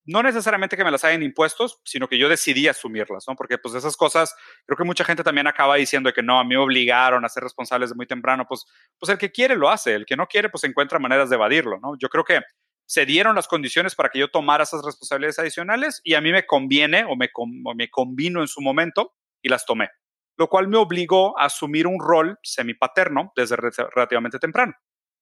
no 0.06 0.22
necesariamente 0.22 0.76
que 0.76 0.84
me 0.84 0.90
las 0.90 1.04
hayan 1.04 1.22
impuestos, 1.22 1.80
sino 1.84 2.08
que 2.08 2.16
yo 2.16 2.28
decidí 2.28 2.68
asumirlas, 2.68 3.24
¿no? 3.26 3.34
Porque 3.34 3.58
pues 3.58 3.74
esas 3.74 3.96
cosas, 3.96 4.34
creo 4.64 4.76
que 4.78 4.84
mucha 4.84 5.04
gente 5.04 5.24
también 5.24 5.48
acaba 5.48 5.74
diciendo 5.74 6.12
que 6.12 6.22
no, 6.22 6.38
a 6.38 6.44
mí 6.44 6.50
me 6.50 6.58
obligaron 6.58 7.24
a 7.24 7.28
ser 7.28 7.42
responsables 7.42 7.90
de 7.90 7.96
muy 7.96 8.06
temprano, 8.06 8.46
pues, 8.48 8.64
pues 8.98 9.10
el 9.10 9.18
que 9.18 9.32
quiere 9.32 9.56
lo 9.56 9.68
hace, 9.68 9.94
el 9.94 10.06
que 10.06 10.16
no 10.16 10.26
quiere 10.28 10.48
pues 10.48 10.62
encuentra 10.64 11.00
maneras 11.00 11.28
de 11.28 11.34
evadirlo, 11.34 11.78
¿no? 11.80 11.96
Yo 11.98 12.08
creo 12.08 12.24
que 12.24 12.40
se 12.86 13.04
dieron 13.04 13.34
las 13.34 13.48
condiciones 13.48 13.96
para 13.96 14.08
que 14.08 14.20
yo 14.20 14.28
tomara 14.28 14.62
esas 14.62 14.84
responsabilidades 14.84 15.40
adicionales 15.40 16.00
y 16.04 16.14
a 16.14 16.20
mí 16.20 16.30
me 16.30 16.46
conviene 16.46 17.04
o 17.04 17.16
me, 17.16 17.28
me 17.74 17.90
convino 17.90 18.40
en 18.40 18.46
su 18.46 18.60
momento 18.60 19.12
y 19.42 19.48
las 19.48 19.66
tomé, 19.66 19.90
lo 20.38 20.48
cual 20.48 20.68
me 20.68 20.78
obligó 20.78 21.38
a 21.38 21.46
asumir 21.46 21.86
un 21.86 21.98
rol 22.00 22.38
semipaterno 22.42 23.32
desde 23.34 23.56
relativamente 23.56 24.38
temprano, 24.38 24.74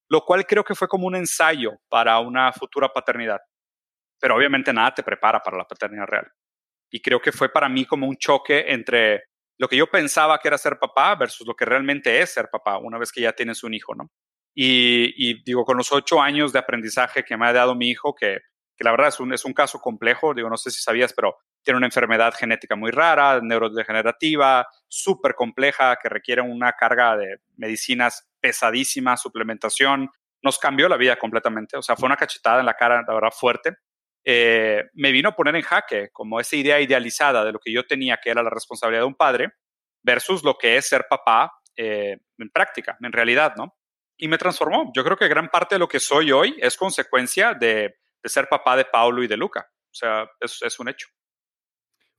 lo 0.08 0.22
cual 0.22 0.46
creo 0.46 0.64
que 0.64 0.74
fue 0.74 0.88
como 0.88 1.06
un 1.06 1.16
ensayo 1.16 1.72
para 1.88 2.18
una 2.18 2.52
futura 2.52 2.88
paternidad 2.88 3.40
pero 4.24 4.36
obviamente 4.36 4.72
nada 4.72 4.94
te 4.94 5.02
prepara 5.02 5.42
para 5.42 5.58
la 5.58 5.68
paternidad 5.68 6.06
real. 6.06 6.26
Y 6.90 7.02
creo 7.02 7.20
que 7.20 7.30
fue 7.30 7.50
para 7.50 7.68
mí 7.68 7.84
como 7.84 8.08
un 8.08 8.16
choque 8.16 8.64
entre 8.68 9.24
lo 9.58 9.68
que 9.68 9.76
yo 9.76 9.86
pensaba 9.86 10.38
que 10.38 10.48
era 10.48 10.56
ser 10.56 10.78
papá 10.78 11.14
versus 11.14 11.46
lo 11.46 11.54
que 11.54 11.66
realmente 11.66 12.22
es 12.22 12.32
ser 12.32 12.48
papá 12.50 12.78
una 12.78 12.96
vez 12.96 13.12
que 13.12 13.20
ya 13.20 13.34
tienes 13.34 13.62
un 13.62 13.74
hijo, 13.74 13.94
¿no? 13.94 14.10
Y, 14.56 15.42
digo, 15.44 15.66
con 15.66 15.76
los 15.76 15.92
ocho 15.92 16.22
años 16.22 16.54
de 16.54 16.58
aprendizaje 16.58 17.22
que 17.22 17.36
me 17.36 17.46
ha 17.46 17.52
dado 17.52 17.74
mi 17.74 17.90
hijo, 17.90 18.14
que, 18.14 18.38
que 18.78 18.84
la 18.84 18.92
verdad 18.92 19.08
es 19.08 19.20
un, 19.20 19.34
es 19.34 19.44
un 19.44 19.52
caso 19.52 19.78
complejo, 19.78 20.32
digo, 20.32 20.48
no 20.48 20.56
sé 20.56 20.70
si 20.70 20.80
sabías, 20.80 21.12
pero 21.12 21.36
tiene 21.64 21.78
una 21.78 21.86
enfermedad 21.86 22.34
genética 22.34 22.76
muy 22.76 22.90
rara, 22.90 23.40
neurodegenerativa, 23.42 24.68
súper 24.86 25.34
compleja, 25.34 25.96
que 26.00 26.08
requiere 26.08 26.42
una 26.42 26.72
carga 26.72 27.16
de 27.16 27.38
medicinas 27.56 28.28
pesadísima, 28.38 29.16
suplementación. 29.16 30.10
Nos 30.42 30.58
cambió 30.58 30.88
la 30.88 30.98
vida 30.98 31.16
completamente, 31.16 31.76
o 31.76 31.82
sea, 31.82 31.96
fue 31.96 32.06
una 32.06 32.16
cachetada 32.16 32.60
en 32.60 32.66
la 32.66 32.74
cara, 32.74 33.02
la 33.06 33.14
verdad, 33.14 33.32
fuerte. 33.32 33.78
Eh, 34.26 34.84
me 34.92 35.10
vino 35.10 35.30
a 35.30 35.36
poner 35.36 35.56
en 35.56 35.62
jaque 35.62 36.10
como 36.12 36.38
esa 36.38 36.56
idea 36.56 36.80
idealizada 36.80 37.44
de 37.44 37.52
lo 37.52 37.58
que 37.58 37.72
yo 37.72 37.86
tenía 37.86 38.18
que 38.22 38.30
era 38.30 38.42
la 38.42 38.50
responsabilidad 38.50 39.02
de 39.02 39.08
un 39.08 39.14
padre 39.14 39.52
versus 40.02 40.42
lo 40.42 40.56
que 40.56 40.76
es 40.76 40.88
ser 40.88 41.06
papá 41.08 41.52
eh, 41.76 42.18
en 42.38 42.50
práctica, 42.50 42.96
en 43.00 43.12
realidad, 43.12 43.54
¿no? 43.56 43.74
Y 44.16 44.28
me 44.28 44.38
transformó. 44.38 44.92
Yo 44.94 45.02
creo 45.02 45.16
que 45.16 45.28
gran 45.28 45.48
parte 45.48 45.74
de 45.74 45.78
lo 45.78 45.88
que 45.88 46.00
soy 46.00 46.30
hoy 46.30 46.56
es 46.60 46.76
consecuencia 46.76 47.54
de, 47.54 47.96
ser 48.22 48.48
papá 48.48 48.76
de 48.76 48.84
Paulo 48.84 49.22
y 49.22 49.26
de 49.26 49.36
Luca. 49.36 49.66
O 49.90 49.94
sea, 49.94 50.30
es, 50.40 50.62
es 50.62 50.78
un 50.78 50.88
hecho. 50.88 51.08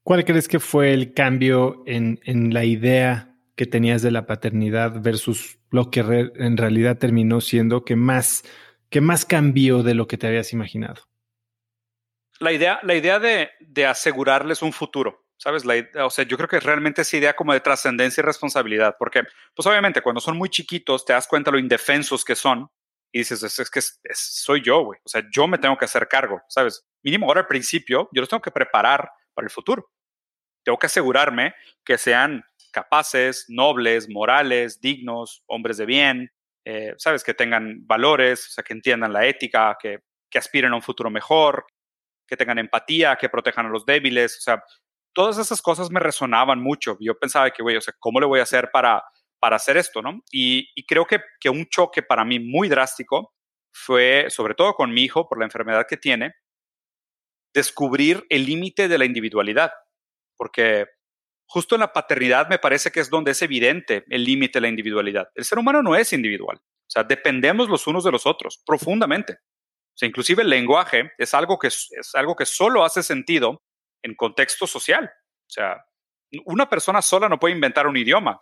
¿Cuál 0.05 0.23
crees 0.23 0.47
que 0.47 0.61
fue 0.61 0.93
el 0.93 1.13
cambio 1.13 1.83
en, 1.85 2.21
en 2.23 2.53
la 2.53 2.63
idea 2.63 3.35
que 3.57 3.65
tenías 3.65 4.01
de 4.01 4.11
la 4.11 4.25
paternidad 4.25 5.01
versus 5.01 5.57
lo 5.71 5.89
que 5.91 5.99
en 5.99 6.55
realidad 6.55 6.97
terminó 6.97 7.41
siendo 7.41 7.83
que 7.83 7.97
más, 7.97 8.43
que 8.89 9.01
más 9.01 9.25
cambió 9.25 9.83
de 9.83 9.95
lo 9.95 10.07
que 10.07 10.17
te 10.17 10.27
habías 10.27 10.53
imaginado? 10.53 11.01
la 12.39 12.51
idea, 12.51 12.79
la 12.83 12.95
idea 12.95 13.19
de, 13.19 13.51
de 13.59 13.85
asegurarles 13.85 14.61
un 14.61 14.73
futuro, 14.73 15.25
¿sabes? 15.37 15.65
La, 15.65 15.75
o 16.05 16.09
sea, 16.09 16.25
yo 16.25 16.37
creo 16.37 16.49
que 16.49 16.59
realmente 16.59 17.01
esa 17.01 17.17
idea 17.17 17.35
como 17.35 17.53
de 17.53 17.61
trascendencia 17.61 18.21
y 18.21 18.25
responsabilidad, 18.25 18.95
porque, 18.99 19.23
pues 19.55 19.65
obviamente, 19.65 20.01
cuando 20.01 20.21
son 20.21 20.37
muy 20.37 20.49
chiquitos, 20.49 21.05
te 21.05 21.13
das 21.13 21.27
cuenta 21.27 21.51
lo 21.51 21.59
indefensos 21.59 22.25
que 22.25 22.35
son 22.35 22.69
y 23.11 23.19
dices, 23.19 23.41
es, 23.43 23.69
que 23.69 23.81
soy 24.13 24.61
yo, 24.61 24.83
güey. 24.83 24.99
O 25.05 25.09
sea, 25.09 25.23
yo 25.33 25.47
me 25.47 25.57
tengo 25.57 25.77
que 25.77 25.85
hacer 25.85 26.07
cargo, 26.07 26.41
¿sabes? 26.49 26.85
Mínimo 27.01 27.27
ahora 27.27 27.41
al 27.41 27.47
principio, 27.47 28.09
yo 28.11 28.21
los 28.21 28.29
tengo 28.29 28.41
que 28.41 28.51
preparar 28.51 29.09
para 29.33 29.45
el 29.45 29.51
futuro. 29.51 29.89
Tengo 30.65 30.77
que 30.77 30.87
asegurarme 30.87 31.53
que 31.85 31.97
sean 31.97 32.43
capaces, 32.73 33.45
nobles, 33.47 34.09
morales, 34.09 34.81
dignos, 34.81 35.43
hombres 35.47 35.77
de 35.77 35.85
bien, 35.85 36.31
eh, 36.65 36.93
¿sabes? 36.97 37.23
Que 37.23 37.33
tengan 37.33 37.87
valores, 37.87 38.47
o 38.47 38.51
sea, 38.51 38.63
que 38.63 38.73
entiendan 38.73 39.13
la 39.13 39.25
ética, 39.25 39.77
que, 39.79 39.99
que 40.29 40.37
aspiren 40.37 40.73
a 40.73 40.75
un 40.75 40.81
futuro 40.81 41.09
mejor, 41.09 41.65
que 42.27 42.35
tengan 42.35 42.59
empatía, 42.59 43.15
que 43.15 43.29
protejan 43.29 43.67
a 43.67 43.69
los 43.69 43.85
débiles, 43.85 44.37
o 44.39 44.41
sea, 44.41 44.63
todas 45.13 45.37
esas 45.37 45.61
cosas 45.61 45.89
me 45.89 45.99
resonaban 45.99 46.61
mucho. 46.61 46.97
Yo 46.99 47.17
pensaba 47.17 47.49
que, 47.51 47.63
güey, 47.63 47.77
o 47.77 47.81
sea, 47.81 47.93
¿cómo 47.99 48.19
le 48.19 48.25
voy 48.25 48.41
a 48.41 48.43
hacer 48.43 48.69
para, 48.71 49.03
para 49.39 49.55
hacer 49.55 49.77
esto, 49.77 50.01
no? 50.01 50.21
Y, 50.31 50.67
creo 50.85 51.05
que, 51.05 51.21
que 51.39 51.49
un 51.49 51.67
choque 51.67 52.03
para 52.03 52.25
mí 52.25 52.39
muy 52.39 52.67
drástico 52.67 53.33
fue, 53.71 54.25
sobre 54.29 54.55
todo 54.55 54.73
con 54.73 54.93
mi 54.93 55.03
hijo, 55.03 55.29
por 55.29 55.39
la 55.39 55.45
enfermedad 55.45 55.85
que 55.87 55.97
tiene, 55.97 56.33
descubrir 57.53 58.25
el 58.29 58.45
límite 58.45 58.87
de 58.87 58.97
la 58.97 59.05
individualidad, 59.05 59.71
porque 60.37 60.85
justo 61.47 61.75
en 61.75 61.81
la 61.81 61.93
paternidad 61.93 62.49
me 62.49 62.59
parece 62.59 62.91
que 62.91 62.99
es 62.99 63.09
donde 63.09 63.31
es 63.31 63.41
evidente 63.41 64.03
el 64.09 64.23
límite 64.23 64.57
de 64.57 64.61
la 64.61 64.67
individualidad. 64.69 65.29
El 65.35 65.45
ser 65.45 65.59
humano 65.59 65.81
no 65.81 65.95
es 65.95 66.13
individual, 66.13 66.57
o 66.57 66.89
sea, 66.89 67.03
dependemos 67.03 67.69
los 67.69 67.87
unos 67.87 68.03
de 68.03 68.11
los 68.11 68.25
otros 68.25 68.61
profundamente. 68.65 69.33
O 69.33 69.97
sea, 69.97 70.09
inclusive 70.09 70.43
el 70.43 70.49
lenguaje 70.49 71.13
es 71.17 71.33
algo 71.33 71.57
que, 71.57 71.67
es 71.67 72.11
algo 72.13 72.35
que 72.35 72.45
solo 72.45 72.83
hace 72.83 73.01
sentido 73.01 73.63
en 74.03 74.13
contexto 74.13 74.67
social. 74.67 75.05
O 75.05 75.49
sea, 75.49 75.85
una 76.45 76.69
persona 76.69 77.01
sola 77.01 77.29
no 77.29 77.39
puede 77.39 77.55
inventar 77.55 77.87
un 77.87 77.95
idioma. 77.95 78.37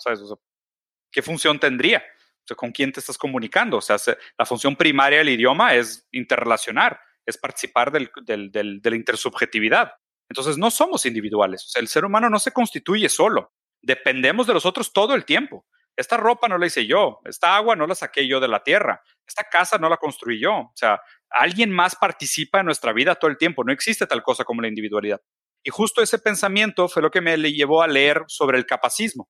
¿Qué 1.11 1.21
función 1.21 1.59
tendría? 1.59 1.99
O 1.99 2.47
sea, 2.47 2.57
¿Con 2.57 2.71
quién 2.71 2.91
te 2.91 2.99
estás 2.99 3.17
comunicando? 3.17 3.77
O 3.77 3.81
sea, 3.81 3.97
la 4.37 4.45
función 4.45 4.75
primaria 4.75 5.19
del 5.19 5.29
idioma 5.29 5.75
es 5.75 6.07
interrelacionar, 6.11 6.99
es 7.25 7.37
participar 7.37 7.91
del, 7.91 8.11
de 8.25 8.89
la 8.89 8.95
intersubjetividad. 8.95 9.93
Entonces, 10.34 10.57
no 10.57 10.71
somos 10.71 11.05
individuales. 11.05 11.63
O 11.65 11.69
sea, 11.69 11.79
el 11.79 11.88
ser 11.88 12.05
humano 12.05 12.27
no 12.27 12.39
se 12.39 12.51
constituye 12.51 13.07
solo. 13.07 13.53
Dependemos 13.84 14.47
de 14.47 14.55
los 14.55 14.65
otros 14.65 14.91
todo 14.91 15.13
el 15.13 15.25
tiempo. 15.25 15.67
Esta 15.95 16.17
ropa 16.17 16.47
no 16.47 16.57
la 16.57 16.65
hice 16.65 16.88
yo, 16.88 17.19
esta 17.25 17.55
agua 17.55 17.75
no 17.75 17.86
la 17.86 17.93
saqué 17.93 18.27
yo 18.27 18.39
de 18.39 18.47
la 18.47 18.63
tierra, 18.63 19.03
esta 19.27 19.43
casa 19.43 19.77
no 19.77 19.89
la 19.89 19.97
construí 19.97 20.39
yo. 20.39 20.53
O 20.53 20.71
sea, 20.73 20.99
alguien 21.29 21.69
más 21.69 21.95
participa 21.95 22.61
en 22.61 22.65
nuestra 22.65 22.93
vida 22.93 23.13
todo 23.13 23.29
el 23.29 23.38
tiempo. 23.38 23.63
No 23.63 23.71
existe 23.71 24.07
tal 24.07 24.23
cosa 24.23 24.43
como 24.43 24.63
la 24.63 24.67
individualidad. 24.67 25.21
Y 25.63 25.69
justo 25.69 26.01
ese 26.01 26.17
pensamiento 26.17 26.89
fue 26.89 27.03
lo 27.03 27.11
que 27.11 27.21
me 27.21 27.38
llevó 27.38 27.84
a 27.84 27.88
leer 27.88 28.23
sobre 28.25 28.57
el 28.57 28.65
capacismo, 28.65 29.29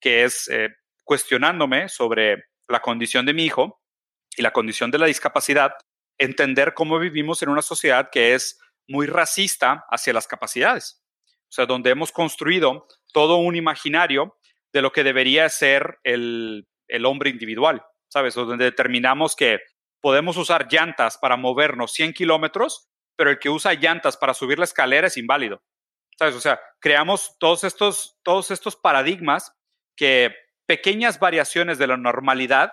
que 0.00 0.24
es 0.24 0.48
eh, 0.48 0.70
cuestionándome 1.04 1.88
sobre 1.88 2.46
la 2.66 2.80
condición 2.80 3.24
de 3.24 3.34
mi 3.34 3.44
hijo 3.44 3.80
y 4.36 4.42
la 4.42 4.52
condición 4.52 4.90
de 4.90 4.98
la 4.98 5.06
discapacidad, 5.06 5.74
entender 6.18 6.74
cómo 6.74 6.98
vivimos 6.98 7.40
en 7.44 7.50
una 7.50 7.62
sociedad 7.62 8.08
que 8.10 8.34
es 8.34 8.58
muy 8.88 9.06
racista 9.06 9.84
hacia 9.90 10.12
las 10.12 10.26
capacidades. 10.26 11.02
O 11.44 11.52
sea, 11.54 11.66
donde 11.66 11.90
hemos 11.90 12.12
construido 12.12 12.86
todo 13.12 13.36
un 13.36 13.56
imaginario 13.56 14.36
de 14.72 14.82
lo 14.82 14.92
que 14.92 15.04
debería 15.04 15.48
ser 15.48 15.98
el, 16.02 16.66
el 16.88 17.06
hombre 17.06 17.30
individual, 17.30 17.82
¿sabes? 18.08 18.36
O 18.36 18.44
donde 18.44 18.64
determinamos 18.64 19.36
que 19.36 19.60
podemos 20.00 20.36
usar 20.36 20.66
llantas 20.70 21.16
para 21.16 21.36
movernos 21.36 21.92
100 21.92 22.12
kilómetros, 22.12 22.88
pero 23.16 23.30
el 23.30 23.38
que 23.38 23.50
usa 23.50 23.74
llantas 23.74 24.16
para 24.16 24.34
subir 24.34 24.58
la 24.58 24.64
escalera 24.64 25.06
es 25.06 25.16
inválido. 25.16 25.62
¿Sabes? 26.18 26.34
O 26.34 26.40
sea, 26.40 26.60
creamos 26.80 27.36
todos 27.38 27.64
estos, 27.64 28.18
todos 28.22 28.50
estos 28.50 28.76
paradigmas 28.76 29.52
que 29.96 30.34
pequeñas 30.66 31.18
variaciones 31.18 31.78
de 31.78 31.86
la 31.86 31.96
normalidad, 31.96 32.72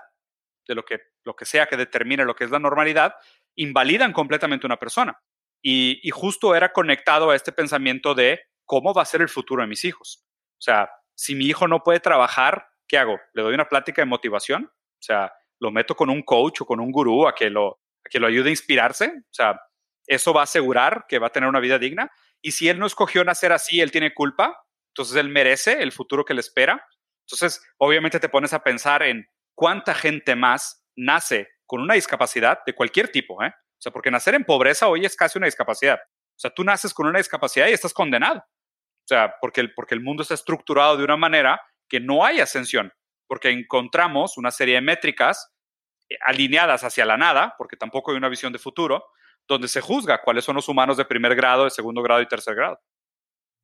de 0.68 0.76
lo 0.76 0.84
que, 0.84 1.00
lo 1.24 1.36
que 1.36 1.46
sea 1.46 1.68
que 1.68 1.78
determine 1.78 2.26
lo 2.26 2.36
que 2.36 2.44
es 2.44 2.52
la 2.52 2.60
normalidad, 2.60 3.16
invalidan 3.56 4.14
completamente 4.14 4.66
una 4.66 4.78
persona. 4.78 5.20
Y, 5.62 6.10
justo 6.12 6.56
era 6.56 6.74
conectado 6.74 7.30
a 7.30 7.36
este 7.36 7.52
pensamiento 7.52 8.16
de 8.16 8.42
cómo 8.66 8.94
va 8.94 9.04
a 9.04 9.06
ser 9.06 9.22
el 9.22 9.30
futuro 9.30 9.62
de 9.62 9.68
mis 9.68 9.86
hijos. 9.86 10.26
O 10.58 10.62
sea, 10.62 10.90
si 11.16 11.36
mi 11.36 11.46
hijo 11.46 11.68
no 11.68 11.84
puede 11.84 12.00
trabajar, 12.00 12.68
¿qué 12.88 12.98
hago? 12.98 13.20
¿Le 13.34 13.44
doy 13.44 13.54
una 13.54 13.70
plática 13.70 14.02
de 14.02 14.08
motivación? 14.08 14.66
O 14.66 15.02
sea, 15.02 15.32
lo 15.60 15.72
meto 15.72 15.96
con 15.96 16.10
un 16.10 16.24
coach 16.24 16.62
o 16.62 16.66
con 16.66 16.80
un 16.80 16.92
gurú 16.92 17.28
a 17.28 17.36
que 17.36 17.50
lo, 17.50 17.80
a 18.04 18.10
que 18.10 18.20
lo 18.20 18.28
ayude 18.28 18.50
a 18.50 18.52
inspirarse. 18.52 19.08
O 19.08 19.34
sea, 19.34 19.62
eso 20.08 20.34
va 20.34 20.42
a 20.42 20.44
asegurar 20.46 21.06
que 21.08 21.20
va 21.20 21.28
a 21.28 21.32
tener 21.32 21.48
una 21.48 21.60
vida 21.60 21.78
digna. 21.78 22.12
Y 22.42 22.52
si 22.52 22.70
él 22.70 22.80
no 22.80 22.88
escogió 22.88 23.24
nacer 23.24 23.52
así, 23.52 23.82
él 23.82 23.92
tiene 23.92 24.14
culpa, 24.14 24.66
entonces 24.90 25.16
él 25.16 25.30
merece 25.30 25.84
el 25.84 25.92
futuro 25.92 26.26
que 26.26 26.34
le 26.34 26.42
espera. 26.42 26.86
Entonces, 27.28 27.64
obviamente 27.78 28.20
te 28.20 28.30
pones 28.30 28.54
a 28.54 28.64
pensar 28.64 29.04
en 29.04 29.28
cuánta 29.56 29.94
gente 29.94 30.36
más 30.36 30.86
nace 30.96 31.48
con 31.66 31.82
una 31.82 31.94
discapacidad 31.94 32.60
de 32.66 32.74
cualquier 32.74 33.10
tipo, 33.10 33.42
¿eh? 33.44 33.54
O 33.82 33.84
sea, 33.84 33.92
porque 33.92 34.12
nacer 34.12 34.36
en 34.36 34.44
pobreza 34.44 34.88
hoy 34.88 35.06
es 35.06 35.16
casi 35.16 35.40
una 35.40 35.48
discapacidad. 35.48 35.96
O 35.96 36.40
sea, 36.40 36.52
tú 36.52 36.64
naces 36.64 36.94
con 36.94 37.08
una 37.08 37.18
discapacidad 37.18 37.68
y 37.68 37.72
estás 37.72 37.96
condenado. 37.96 38.38
O 38.38 39.08
sea, 39.08 39.34
porque 39.42 39.62
el, 39.62 39.74
porque 39.74 39.96
el 39.96 40.02
mundo 40.02 40.22
está 40.22 40.36
estructurado 40.36 40.98
de 40.98 41.04
una 41.04 41.18
manera 41.18 41.60
que 41.90 42.00
no 42.00 42.24
hay 42.24 42.40
ascensión, 42.42 42.94
porque 43.26 43.50
encontramos 43.50 44.38
una 44.38 44.52
serie 44.52 44.76
de 44.76 44.82
métricas 44.82 45.52
eh, 46.08 46.16
alineadas 46.22 46.84
hacia 46.84 47.08
la 47.08 47.18
nada, 47.18 47.56
porque 47.58 47.76
tampoco 47.76 48.12
hay 48.12 48.18
una 48.18 48.30
visión 48.30 48.54
de 48.54 48.60
futuro, 48.60 49.04
donde 49.48 49.68
se 49.68 49.82
juzga 49.82 50.22
cuáles 50.22 50.46
son 50.46 50.58
los 50.58 50.70
humanos 50.70 50.98
de 50.98 51.06
primer 51.06 51.36
grado, 51.36 51.64
de 51.64 51.72
segundo 51.72 52.04
grado 52.04 52.22
y 52.22 52.28
tercer 52.28 52.54
grado. 52.54 52.80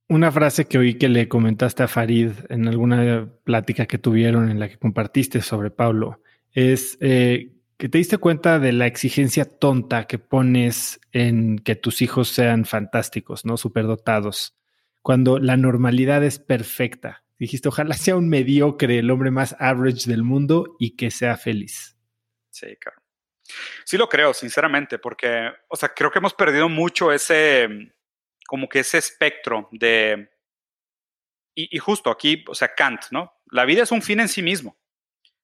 Una 0.09 0.31
frase 0.31 0.67
que 0.67 0.79
oí 0.79 0.97
que 0.97 1.09
le 1.09 1.27
comentaste 1.27 1.83
a 1.83 1.87
Farid 1.87 2.31
en 2.49 2.67
alguna 2.67 3.29
plática 3.43 3.85
que 3.85 3.99
tuvieron 3.99 4.49
en 4.49 4.59
la 4.59 4.67
que 4.67 4.79
compartiste 4.79 5.43
sobre 5.43 5.69
Pablo 5.69 6.21
es 6.53 6.97
eh, 7.01 7.56
que 7.77 7.89
te 7.89 7.97
diste 7.97 8.17
cuenta 8.17 8.59
de 8.59 8.71
la 8.71 8.87
exigencia 8.87 9.45
tonta 9.45 10.07
que 10.07 10.17
pones 10.17 10.99
en 11.11 11.59
que 11.59 11.75
tus 11.75 12.01
hijos 12.01 12.29
sean 12.29 12.65
fantásticos, 12.65 13.45
¿no? 13.45 13.57
Superdotados, 13.57 14.57
cuando 15.01 15.39
la 15.39 15.57
normalidad 15.57 16.23
es 16.23 16.39
perfecta. 16.39 17.23
Dijiste, 17.37 17.69
ojalá 17.69 17.95
sea 17.95 18.15
un 18.15 18.29
mediocre, 18.29 18.97
el 18.97 19.11
hombre 19.11 19.29
más 19.29 19.55
average 19.59 20.09
del 20.09 20.23
mundo 20.23 20.75
y 20.79 20.95
que 20.95 21.11
sea 21.11 21.37
feliz. 21.37 21.95
Sí, 22.49 22.75
claro. 22.77 23.01
Sí 23.85 23.97
lo 23.97 24.09
creo, 24.09 24.33
sinceramente, 24.33 24.97
porque, 24.97 25.51
o 25.69 25.75
sea, 25.75 25.89
creo 25.89 26.11
que 26.11 26.19
hemos 26.19 26.33
perdido 26.33 26.67
mucho 26.67 27.13
ese, 27.13 27.93
como 28.47 28.67
que 28.67 28.79
ese 28.79 28.97
espectro 28.97 29.69
de, 29.71 30.29
y, 31.59 31.77
justo 31.79 32.11
aquí, 32.11 32.45
o 32.47 32.53
sea, 32.53 32.75
Kant, 32.75 33.05
¿no? 33.09 33.33
La 33.51 33.65
vida 33.65 33.81
es 33.81 33.91
un 33.91 34.03
fin 34.03 34.19
en 34.19 34.29
sí 34.29 34.43
mismo. 34.43 34.77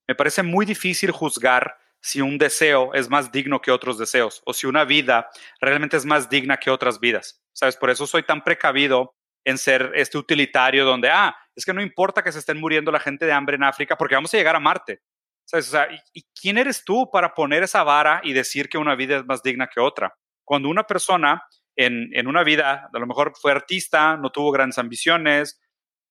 Me 0.08 0.14
parece 0.14 0.44
muy 0.44 0.64
difícil 0.64 1.10
juzgar 1.10 1.76
si 2.04 2.20
un 2.20 2.38
deseo 2.38 2.94
es 2.94 3.10
más 3.10 3.32
digno 3.32 3.62
que 3.62 3.72
otros 3.72 3.98
deseos 3.98 4.42
o 4.46 4.54
si 4.54 4.68
una 4.68 4.84
vida 4.84 5.30
realmente 5.62 5.96
es 5.96 6.06
más 6.06 6.30
digna 6.30 6.58
que 6.58 6.70
otras 6.70 7.00
vidas. 7.00 7.42
¿Sabes? 7.54 7.78
Por 7.78 7.90
eso 7.90 8.06
soy 8.06 8.24
tan 8.24 8.44
precavido 8.44 9.16
en 9.46 9.58
ser 9.58 9.92
este 9.96 10.18
utilitario 10.18 10.84
donde, 10.84 11.10
ah, 11.10 11.36
es 11.56 11.64
que 11.66 11.74
no 11.74 11.82
importa 11.82 12.22
que 12.22 12.32
se 12.32 12.40
estén 12.40 12.60
muriendo 12.60 12.92
la 12.92 13.00
gente 13.00 13.26
de 13.26 13.32
hambre 13.32 13.56
en 13.56 13.64
África 13.64 13.96
porque 13.96 14.16
vamos 14.16 14.34
a 14.34 14.38
llegar 14.38 14.56
a 14.56 14.60
Marte. 14.60 15.02
¿Sabes? 15.46 15.70
O 15.70 15.72
sea, 15.72 15.88
¿y, 16.14 16.24
quién 16.40 16.58
eres 16.58 16.84
tú 16.84 17.10
para 17.10 17.34
poner 17.34 17.64
esa 17.64 17.84
vara 17.84 18.20
y 18.24 18.34
decir 18.34 18.68
que 18.68 18.78
una 18.78 18.96
vida 18.96 19.18
es 19.18 19.26
más 19.26 19.42
digna 19.42 19.68
que 19.68 19.80
otra? 19.80 20.14
Cuando 20.44 20.68
una 20.68 20.84
persona 20.84 21.42
en, 21.78 22.10
en 22.14 22.28
una 22.28 22.44
vida, 22.44 22.90
a 22.94 23.00
lo 23.00 23.08
mejor 23.08 23.32
fue 23.40 23.52
artista, 23.54 24.18
no 24.18 24.30
tuvo 24.30 24.52
grandes 24.52 24.78
ambiciones, 24.78 25.62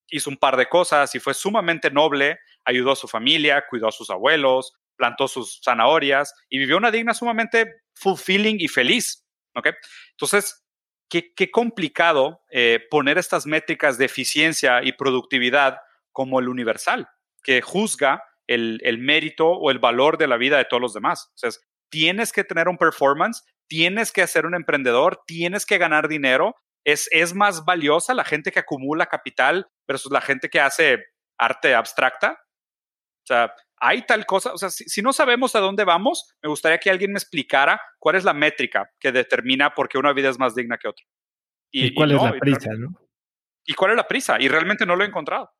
hizo 0.08 0.30
un 0.30 0.38
par 0.38 0.56
de 0.56 0.68
cosas 0.70 1.14
y 1.14 1.20
fue 1.20 1.34
sumamente 1.34 1.90
noble, 1.90 2.38
ayudó 2.64 2.92
a 2.92 2.96
su 2.96 3.08
familia, 3.08 3.64
cuidó 3.68 3.88
a 3.88 3.92
sus 3.92 4.08
abuelos, 4.08 4.74
plantó 4.96 5.28
sus 5.28 5.60
zanahorias 5.64 6.34
y 6.48 6.58
vivió 6.58 6.76
una 6.76 6.90
digna 6.90 7.14
sumamente 7.14 7.82
fulfilling 7.94 8.60
y 8.60 8.68
feliz. 8.68 9.24
¿ok? 9.54 9.68
Entonces, 10.12 10.64
qué, 11.08 11.32
qué 11.34 11.50
complicado 11.50 12.42
eh, 12.50 12.80
poner 12.90 13.18
estas 13.18 13.46
métricas 13.46 13.98
de 13.98 14.06
eficiencia 14.06 14.82
y 14.82 14.92
productividad 14.92 15.78
como 16.12 16.40
el 16.40 16.48
universal, 16.48 17.08
que 17.42 17.62
juzga 17.62 18.22
el, 18.46 18.80
el, 18.82 18.98
mérito 18.98 19.48
o 19.48 19.70
el 19.70 19.78
valor 19.78 20.18
de 20.18 20.26
la 20.26 20.36
vida 20.36 20.58
de 20.58 20.64
todos 20.64 20.80
los 20.80 20.94
demás. 20.94 21.30
O 21.34 21.38
sea, 21.38 21.50
tienes 21.90 22.32
que 22.32 22.44
tener 22.44 22.68
un 22.68 22.78
performance, 22.78 23.42
tienes 23.68 24.12
que 24.12 24.26
ser 24.26 24.46
un 24.46 24.54
emprendedor, 24.54 25.22
tienes 25.26 25.66
que 25.66 25.78
ganar 25.78 26.08
dinero. 26.08 26.56
Es, 26.84 27.08
es 27.12 27.34
más 27.34 27.64
valiosa 27.64 28.14
la 28.14 28.24
gente 28.24 28.50
que 28.50 28.60
acumula 28.60 29.06
capital 29.06 29.68
versus 29.86 30.10
la 30.12 30.20
gente 30.20 30.48
que 30.48 30.60
hace 30.60 31.04
arte 31.38 31.74
abstracta. 31.74 32.38
O 33.22 33.26
sea, 33.26 33.54
hay 33.84 34.06
tal 34.06 34.24
cosa, 34.26 34.52
o 34.52 34.58
sea, 34.58 34.70
si, 34.70 34.84
si, 34.84 35.02
no 35.02 35.12
sabemos 35.12 35.56
a 35.56 35.60
dónde 35.60 35.84
vamos, 35.84 36.36
me 36.40 36.48
gustaría 36.48 36.78
que 36.78 36.88
alguien 36.88 37.10
me 37.10 37.18
explicara 37.18 37.80
cuál 37.98 38.14
es 38.14 38.22
la 38.22 38.32
métrica 38.32 38.88
que 39.00 39.10
determina 39.10 39.74
por 39.74 39.88
qué 39.88 39.98
una 39.98 40.12
vida 40.12 40.30
es 40.30 40.38
más 40.38 40.54
digna 40.54 40.78
que 40.78 40.86
otra. 40.86 41.04
Y, 41.72 41.86
¿Y 41.86 41.94
cuál 41.94 42.12
y 42.12 42.14
no, 42.14 42.26
es 42.26 42.32
la 42.32 42.38
prisa, 42.38 42.70
¿no? 42.78 42.94
¿Y 43.66 43.74
cuál 43.74 43.90
es 43.90 43.96
la 43.96 44.06
prisa? 44.06 44.40
Y 44.40 44.46
realmente 44.46 44.86
no 44.86 44.94
lo 44.94 45.02
he 45.02 45.08
encontrado. 45.08 45.50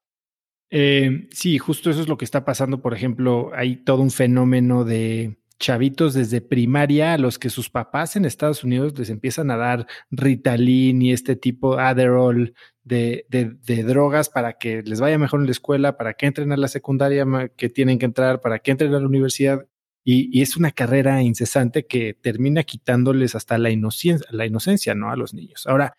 Eh, 0.71 1.29
sí, 1.33 1.59
justo 1.59 1.91
eso 1.91 2.01
es 2.01 2.09
lo 2.09 2.17
que 2.17 2.25
está 2.25 2.45
pasando. 2.45 2.81
Por 2.81 2.95
ejemplo, 2.95 3.51
hay 3.55 3.77
todo 3.77 4.01
un 4.01 4.13
fenómeno 4.13 4.85
de 4.85 5.42
chavitos 5.59 6.15
desde 6.15 6.41
primaria 6.41 7.15
a 7.15 7.19
los 7.19 7.39
que 7.39 7.51
sus 7.51 7.71
papás 7.71 8.17
en 8.17 8.25
Estados 8.25 8.65
Unidos 8.65 8.99
les 8.99 9.11
empiezan 9.11 9.51
a 9.51 9.57
dar 9.57 9.87
Ritalin 10.11 11.03
y 11.03 11.13
este 11.13 11.37
tipo 11.37 11.79
Adderall 11.79 12.55
de, 12.85 13.27
de, 13.29 13.57
de, 13.65 13.83
drogas 13.85 14.29
para 14.29 14.55
que 14.55 14.83
les 14.83 15.01
vaya 15.01 15.19
mejor 15.19 15.41
en 15.41 15.47
la 15.47 15.53
escuela, 15.53 15.97
para 15.97 16.15
que 16.15 16.27
entren 16.27 16.53
a 16.53 16.57
la 16.57 16.69
secundaria 16.69 17.25
que 17.57 17.69
tienen 17.69 17.99
que 17.99 18.07
entrar, 18.07 18.41
para 18.41 18.59
que 18.59 18.71
entren 18.73 18.95
a 18.95 19.01
la 19.01 19.07
universidad. 19.07 19.67
Y, 20.05 20.37
y 20.37 20.43
es 20.43 20.57
una 20.57 20.73
carrera 20.73 21.23
incesante 21.23 21.87
que 21.87 22.15
termina 22.15 22.65
quitándoles 22.65 23.37
hasta 23.37 23.57
la 23.57 23.71
inocencia, 23.71 24.27
la 24.33 24.47
inocencia, 24.47 24.97
¿no? 24.97 25.11
A 25.13 25.17
los 25.17 25.33
niños. 25.33 25.67
Ahora, 25.69 25.97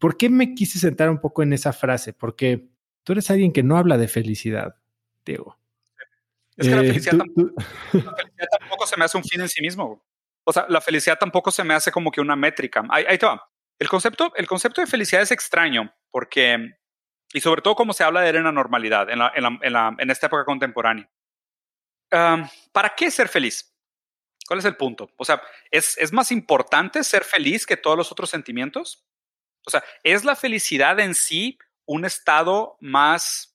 ¿por 0.00 0.16
qué 0.16 0.28
me 0.28 0.54
quise 0.54 0.80
sentar 0.80 1.08
un 1.08 1.20
poco 1.20 1.44
en 1.44 1.52
esa 1.52 1.72
frase? 1.72 2.12
Porque 2.12 2.68
tú 3.04 3.12
eres 3.12 3.30
alguien 3.30 3.52
que 3.52 3.62
no 3.62 3.76
habla 3.76 3.96
de 3.96 4.08
felicidad, 4.08 4.74
Diego. 5.24 5.56
Es 6.56 6.68
que 6.68 6.74
la, 6.74 6.82
felicidad, 6.82 7.14
eh, 7.14 7.18
tú, 7.18 7.24
tampoco, 7.24 7.64
tú... 7.90 7.98
la, 7.98 8.14
felicidad 8.14 8.48
tampoco, 8.58 8.86
se 8.86 8.96
me 8.96 9.04
hace 9.04 9.16
un 9.16 9.24
fin 9.24 9.40
en 9.40 9.48
sí 9.48 9.60
mismo. 9.60 10.04
O 10.44 10.52
sea, 10.52 10.66
la 10.68 10.80
felicidad 10.80 11.18
tampoco 11.18 11.50
se 11.50 11.64
me 11.64 11.74
hace 11.74 11.90
como 11.90 12.10
que 12.10 12.20
una 12.20 12.36
métrica. 12.36 12.84
Ahí, 12.90 13.04
ahí 13.08 13.18
te 13.18 13.26
va. 13.26 13.48
El 13.78 13.88
concepto, 13.88 14.32
el 14.36 14.46
concepto 14.46 14.80
de 14.80 14.86
felicidad 14.86 15.22
es 15.22 15.32
extraño 15.32 15.92
porque, 16.10 16.78
y 17.32 17.40
sobre 17.40 17.62
todo 17.62 17.74
como 17.74 17.92
se 17.92 18.04
habla 18.04 18.20
de 18.20 18.30
él 18.30 18.36
en 18.36 18.44
la 18.44 18.52
normalidad, 18.52 19.10
en, 19.10 19.18
la, 19.18 19.32
en, 19.34 19.42
la, 19.42 19.58
en, 19.60 19.72
la, 19.72 19.96
en 19.98 20.10
esta 20.10 20.26
época 20.26 20.44
contemporánea. 20.44 21.10
Um, 22.12 22.48
¿Para 22.70 22.94
qué 22.94 23.10
ser 23.10 23.28
feliz? 23.28 23.74
¿Cuál 24.46 24.60
es 24.60 24.64
el 24.66 24.76
punto? 24.76 25.10
O 25.16 25.24
sea, 25.24 25.42
¿es, 25.70 25.98
¿es 25.98 26.12
más 26.12 26.30
importante 26.30 27.02
ser 27.02 27.24
feliz 27.24 27.66
que 27.66 27.76
todos 27.76 27.96
los 27.96 28.12
otros 28.12 28.30
sentimientos? 28.30 29.04
O 29.66 29.70
sea, 29.70 29.82
¿es 30.02 30.24
la 30.24 30.36
felicidad 30.36 31.00
en 31.00 31.14
sí 31.14 31.58
un 31.86 32.04
estado 32.04 32.76
más 32.80 33.53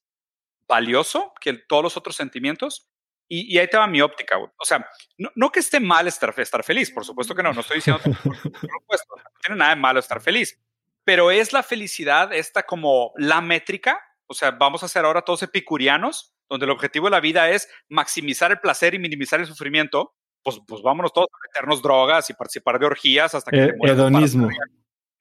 valioso 0.70 1.34
que 1.42 1.54
todos 1.54 1.84
los 1.84 1.98
otros 1.98 2.16
sentimientos? 2.16 2.90
Y, 3.28 3.54
y, 3.54 3.60
ahí 3.60 3.68
te 3.68 3.78
va 3.78 3.86
mi 3.86 4.02
óptica. 4.02 4.38
O 4.40 4.66
sea, 4.66 4.88
no, 5.18 5.30
no, 5.36 5.52
que 5.52 5.60
esté 5.60 5.80
mal 5.80 6.08
estar, 6.08 6.34
estar 6.38 6.64
feliz, 6.64 6.90
por 6.90 7.06
supuesto 7.06 7.36
que 7.36 7.44
no, 7.44 7.54
no 7.54 7.62
estoy 7.62 7.76
diciendo, 7.78 8.02
por 8.02 8.34
no 8.34 9.32
tiene 9.44 9.60
nada 9.60 9.76
de 9.76 9.82
malo 9.82 10.00
estar 10.00 10.20
feliz, 10.20 10.60
pero 11.04 11.30
es 11.30 11.54
la 11.54 11.62
felicidad 11.62 12.34
esta 12.34 12.64
como 12.64 13.14
la 13.18 13.42
métrica, 13.42 14.00
o 14.26 14.34
sea, 14.34 14.52
vamos 14.52 14.84
a 14.84 14.88
ser 14.88 15.06
ahora 15.06 15.22
todos 15.22 15.44
epicurianos, 15.44 16.34
donde 16.50 16.66
el 16.66 16.72
objetivo 16.72 17.08
de 17.08 17.12
la 17.12 17.20
vida 17.20 17.50
es 17.50 17.70
maximizar 17.88 18.52
el 18.52 18.60
placer 18.60 18.96
y 18.96 19.00
minimizar 19.00 19.40
el 19.40 19.46
sufrimiento, 19.46 20.16
pues, 20.44 20.60
pues 20.68 20.82
vámonos 20.82 21.14
todos 21.14 21.28
a 21.32 21.48
meternos 21.48 21.82
drogas 21.82 22.30
y 22.30 22.34
participar 22.34 22.80
de 22.80 22.86
orgías 22.86 23.36
hasta 23.36 23.52
que... 23.52 23.66
Eh, 23.66 23.74
hedonismo. 23.84 24.50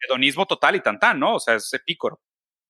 Hedonismo 0.01 0.47
total 0.47 0.77
y 0.77 0.81
tan 0.81 0.99
tan, 0.99 1.19
¿no? 1.19 1.35
O 1.35 1.41
sea, 1.41 1.57
es 1.57 1.73
epícoro. 1.75 2.21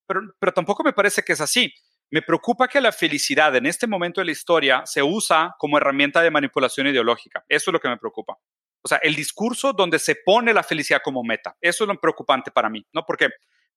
Pero, 0.06 0.22
pero 0.38 0.52
tampoco 0.52 0.82
me 0.82 0.92
parece 0.92 1.22
que 1.22 1.34
es 1.34 1.40
así. 1.40 1.72
Me 2.10 2.22
preocupa 2.22 2.68
que 2.68 2.80
la 2.80 2.92
felicidad 2.92 3.54
en 3.56 3.66
este 3.66 3.86
momento 3.86 4.20
de 4.20 4.26
la 4.26 4.32
historia 4.32 4.82
se 4.86 5.02
usa 5.02 5.54
como 5.58 5.76
herramienta 5.76 6.22
de 6.22 6.30
manipulación 6.30 6.86
ideológica. 6.86 7.44
Eso 7.48 7.70
es 7.70 7.72
lo 7.72 7.80
que 7.80 7.88
me 7.88 7.98
preocupa. 7.98 8.38
O 8.82 8.88
sea, 8.88 8.98
el 8.98 9.14
discurso 9.14 9.72
donde 9.72 9.98
se 9.98 10.16
pone 10.24 10.54
la 10.54 10.62
felicidad 10.62 11.02
como 11.02 11.22
meta. 11.22 11.56
Eso 11.60 11.84
es 11.84 11.88
lo 11.88 12.00
preocupante 12.00 12.50
para 12.50 12.70
mí, 12.70 12.86
¿no? 12.92 13.04
Porque 13.04 13.28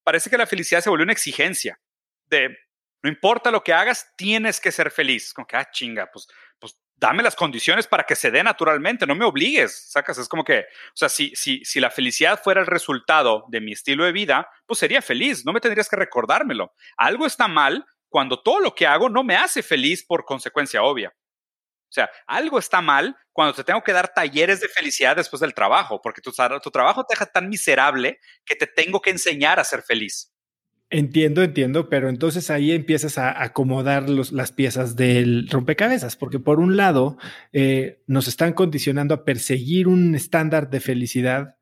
parece 0.04 0.30
que 0.30 0.38
la 0.38 0.48
felicidad 0.48 0.82
se 0.82 0.90
volvió 0.90 1.04
una 1.04 1.14
exigencia 1.14 1.80
de 2.28 2.58
no 3.04 3.10
importa 3.10 3.52
lo 3.52 3.64
que 3.64 3.74
hagas, 3.74 4.14
tienes 4.16 4.60
que 4.60 4.72
ser 4.72 4.92
feliz. 4.92 5.34
Como 5.34 5.48
que, 5.48 5.58
ah, 5.58 5.70
chinga, 5.72 6.10
pues, 6.12 6.28
pues 6.60 6.78
dame 6.96 7.24
las 7.24 7.36
condiciones 7.36 7.88
para 7.88 8.04
que 8.04 8.16
se 8.16 8.30
dé 8.30 8.44
naturalmente, 8.44 9.08
no 9.08 9.16
me 9.16 9.26
obligues, 9.26 9.90
sacas, 9.90 10.20
es 10.20 10.30
como 10.30 10.44
que, 10.44 10.60
o 10.60 10.96
sea, 10.96 11.10
si, 11.10 11.36
si, 11.36 11.66
si 11.66 11.80
la 11.80 11.90
felicidad 11.90 12.40
fuera 12.42 12.62
el 12.62 12.68
resultado 12.68 13.46
de 13.50 13.60
mi 13.60 13.72
estilo 13.72 14.06
de 14.06 14.12
vida, 14.12 14.48
pues 14.68 14.80
sería 14.80 15.02
feliz, 15.02 15.44
no 15.44 15.52
me 15.52 15.60
tendrías 15.60 15.90
que 15.90 15.96
recordármelo. 15.96 16.74
Algo 16.98 17.26
está 17.26 17.48
mal 17.48 17.86
cuando 18.12 18.42
todo 18.42 18.60
lo 18.60 18.76
que 18.76 18.86
hago 18.86 19.10
no 19.10 19.24
me 19.24 19.36
hace 19.36 19.64
feliz 19.64 20.06
por 20.06 20.26
consecuencia 20.26 20.84
obvia. 20.84 21.14
O 21.92 21.94
sea, 21.94 22.10
algo 22.28 22.60
está 22.60 22.82
mal 22.82 23.16
cuando 23.32 23.54
te 23.54 23.64
tengo 23.64 23.82
que 23.82 23.94
dar 23.94 24.14
talleres 24.14 24.60
de 24.60 24.68
felicidad 24.68 25.16
después 25.16 25.40
del 25.40 25.54
trabajo, 25.54 26.02
porque 26.02 26.22
tu, 26.22 26.32
tu 26.62 26.72
trabajo 26.72 27.06
te 27.06 27.14
deja 27.14 27.26
tan 27.26 27.50
miserable 27.50 28.20
que 28.46 28.56
te 28.56 28.68
tengo 28.68 29.02
que 29.02 29.10
enseñar 29.12 29.60
a 29.60 29.64
ser 29.64 29.82
feliz. 29.82 30.32
Entiendo, 30.90 31.42
entiendo, 31.42 31.88
pero 31.88 32.10
entonces 32.10 32.50
ahí 32.50 32.74
empiezas 32.74 33.18
a 33.18 33.42
acomodar 33.42 34.10
los, 34.10 34.34
las 34.34 34.52
piezas 34.52 34.98
del 34.98 35.48
rompecabezas, 35.50 36.18
porque 36.18 36.40
por 36.40 36.60
un 36.60 36.76
lado 36.76 37.18
eh, 37.54 38.04
nos 38.08 38.28
están 38.28 38.52
condicionando 38.52 39.14
a 39.14 39.24
perseguir 39.24 39.88
un 39.88 40.16
estándar 40.16 40.70
de 40.70 40.82
felicidad 40.82 41.56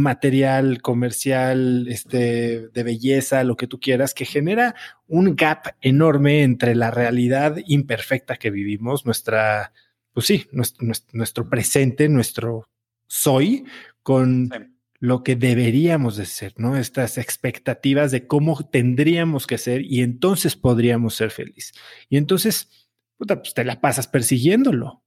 material, 0.00 0.82
comercial, 0.82 1.86
este, 1.88 2.68
de 2.68 2.82
belleza, 2.82 3.44
lo 3.44 3.56
que 3.56 3.66
tú 3.66 3.80
quieras, 3.80 4.14
que 4.14 4.24
genera 4.24 4.74
un 5.06 5.36
gap 5.36 5.76
enorme 5.80 6.42
entre 6.42 6.74
la 6.74 6.90
realidad 6.90 7.56
imperfecta 7.66 8.36
que 8.36 8.50
vivimos, 8.50 9.04
nuestra, 9.04 9.72
pues 10.12 10.26
sí, 10.26 10.48
nuestro, 10.52 11.48
presente, 11.48 12.08
nuestro 12.08 12.68
soy, 13.06 13.64
con 14.02 14.50
lo 14.98 15.22
que 15.22 15.36
deberíamos 15.36 16.16
de 16.16 16.26
ser, 16.26 16.54
¿no? 16.56 16.76
Estas 16.76 17.18
expectativas 17.18 18.10
de 18.10 18.26
cómo 18.26 18.68
tendríamos 18.68 19.46
que 19.46 19.58
ser 19.58 19.82
y 19.82 20.02
entonces 20.02 20.56
podríamos 20.56 21.14
ser 21.14 21.30
felices. 21.30 21.74
Y 22.08 22.16
entonces, 22.16 22.88
puta, 23.16 23.36
pues 23.36 23.54
te 23.54 23.64
la 23.64 23.80
pasas 23.80 24.08
persiguiéndolo. 24.08 25.02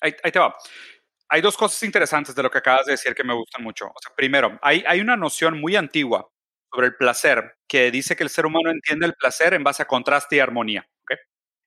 ahí, 0.00 0.12
te 0.30 0.38
va 0.38 0.54
hay 1.32 1.40
dos 1.40 1.56
cosas 1.56 1.82
interesantes 1.82 2.34
de 2.34 2.42
lo 2.42 2.50
que 2.50 2.58
acabas 2.58 2.84
de 2.84 2.92
decir 2.92 3.14
que 3.14 3.24
me 3.24 3.32
gustan 3.32 3.62
mucho. 3.62 3.86
O 3.86 3.98
sea, 4.02 4.14
primero, 4.14 4.58
hay, 4.60 4.84
hay 4.86 5.00
una 5.00 5.16
noción 5.16 5.58
muy 5.58 5.76
antigua 5.76 6.30
sobre 6.70 6.88
el 6.88 6.96
placer 6.96 7.56
que 7.66 7.90
dice 7.90 8.14
que 8.14 8.22
el 8.22 8.28
ser 8.28 8.44
humano 8.44 8.70
entiende 8.70 9.06
el 9.06 9.14
placer 9.14 9.54
en 9.54 9.64
base 9.64 9.82
a 9.82 9.86
contraste 9.86 10.36
y 10.36 10.40
armonía. 10.40 10.86
¿okay? 11.02 11.16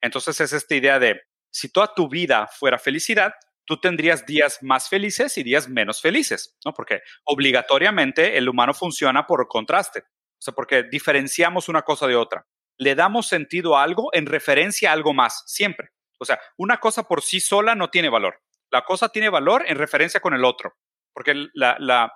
Entonces 0.02 0.40
es 0.40 0.54
esta 0.54 0.76
idea 0.76 1.00
de, 1.00 1.20
si 1.50 1.70
toda 1.70 1.92
tu 1.96 2.08
vida 2.08 2.46
fuera 2.46 2.78
felicidad, 2.78 3.34
tú 3.66 3.80
tendrías 3.80 4.28
días 4.28 4.62
más 4.62 4.88
felices 4.88 5.36
y 5.40 5.42
días 5.42 5.68
menos 5.68 6.00
felices, 6.00 6.56
¿no? 6.64 6.72
Porque 6.72 7.02
obligatoriamente 7.24 8.38
el 8.38 8.48
humano 8.48 8.76
funciona 8.76 9.26
por 9.26 9.48
contraste, 9.48 10.02
o 10.02 10.42
sea, 10.42 10.54
porque 10.54 10.84
diferenciamos 10.84 11.70
una 11.70 11.82
cosa 11.82 12.06
de 12.06 12.16
otra. 12.16 12.46
Le 12.78 12.94
damos 12.94 13.28
sentido 13.28 13.76
a 13.76 13.82
algo 13.82 14.12
en 14.14 14.28
referencia 14.28 14.92
a 14.92 14.94
algo 14.94 15.16
más, 15.16 15.42
siempre. 15.48 15.90
O 16.20 16.26
sea, 16.26 16.40
una 16.56 16.78
cosa 16.78 17.08
por 17.08 17.24
sí 17.24 17.40
sola 17.40 17.74
no 17.74 17.90
tiene 17.90 18.10
valor. 18.10 18.45
La 18.76 18.84
cosa 18.84 19.08
tiene 19.08 19.30
valor 19.30 19.64
en 19.68 19.78
referencia 19.78 20.20
con 20.20 20.34
el 20.34 20.44
otro, 20.44 20.74
porque 21.14 21.48
la, 21.54 22.12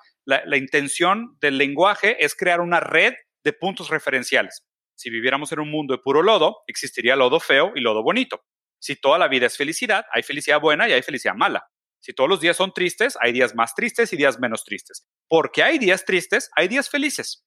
intención 0.57 1.37
del 1.39 1.57
lenguaje 1.57 2.21
es 2.25 2.35
crear 2.35 2.59
una 2.59 2.81
red 2.81 3.13
de 3.45 3.53
puntos 3.53 3.89
referenciales. 3.89 4.65
Si 4.93 5.09
viviéramos 5.09 5.53
en 5.53 5.61
un 5.61 5.71
mundo 5.71 5.95
de 5.95 6.01
puro 6.03 6.21
lodo, 6.21 6.57
existiría 6.67 7.15
lodo 7.15 7.39
feo 7.39 7.71
y 7.75 7.79
lodo 7.79 8.03
bonito. 8.03 8.41
Si 8.77 8.97
toda 8.97 9.17
la 9.17 9.29
vida 9.29 9.45
es 9.45 9.55
felicidad, 9.55 10.03
hay 10.11 10.21
felicidad 10.21 10.59
buena 10.59 10.89
y 10.89 10.91
hay 10.91 11.01
felicidad 11.01 11.33
mala. 11.33 11.65
Si 12.01 12.11
todos 12.11 12.29
los 12.29 12.41
días 12.41 12.57
son 12.57 12.73
tristes, 12.73 13.17
hay 13.21 13.31
días 13.31 13.55
más 13.55 13.73
tristes 13.73 14.11
y 14.11 14.17
días 14.17 14.37
menos 14.37 14.65
tristes. 14.65 15.07
Porque 15.29 15.63
hay 15.63 15.79
días 15.79 16.03
tristes, 16.03 16.49
hay 16.57 16.67
días 16.67 16.89
felices. 16.89 17.45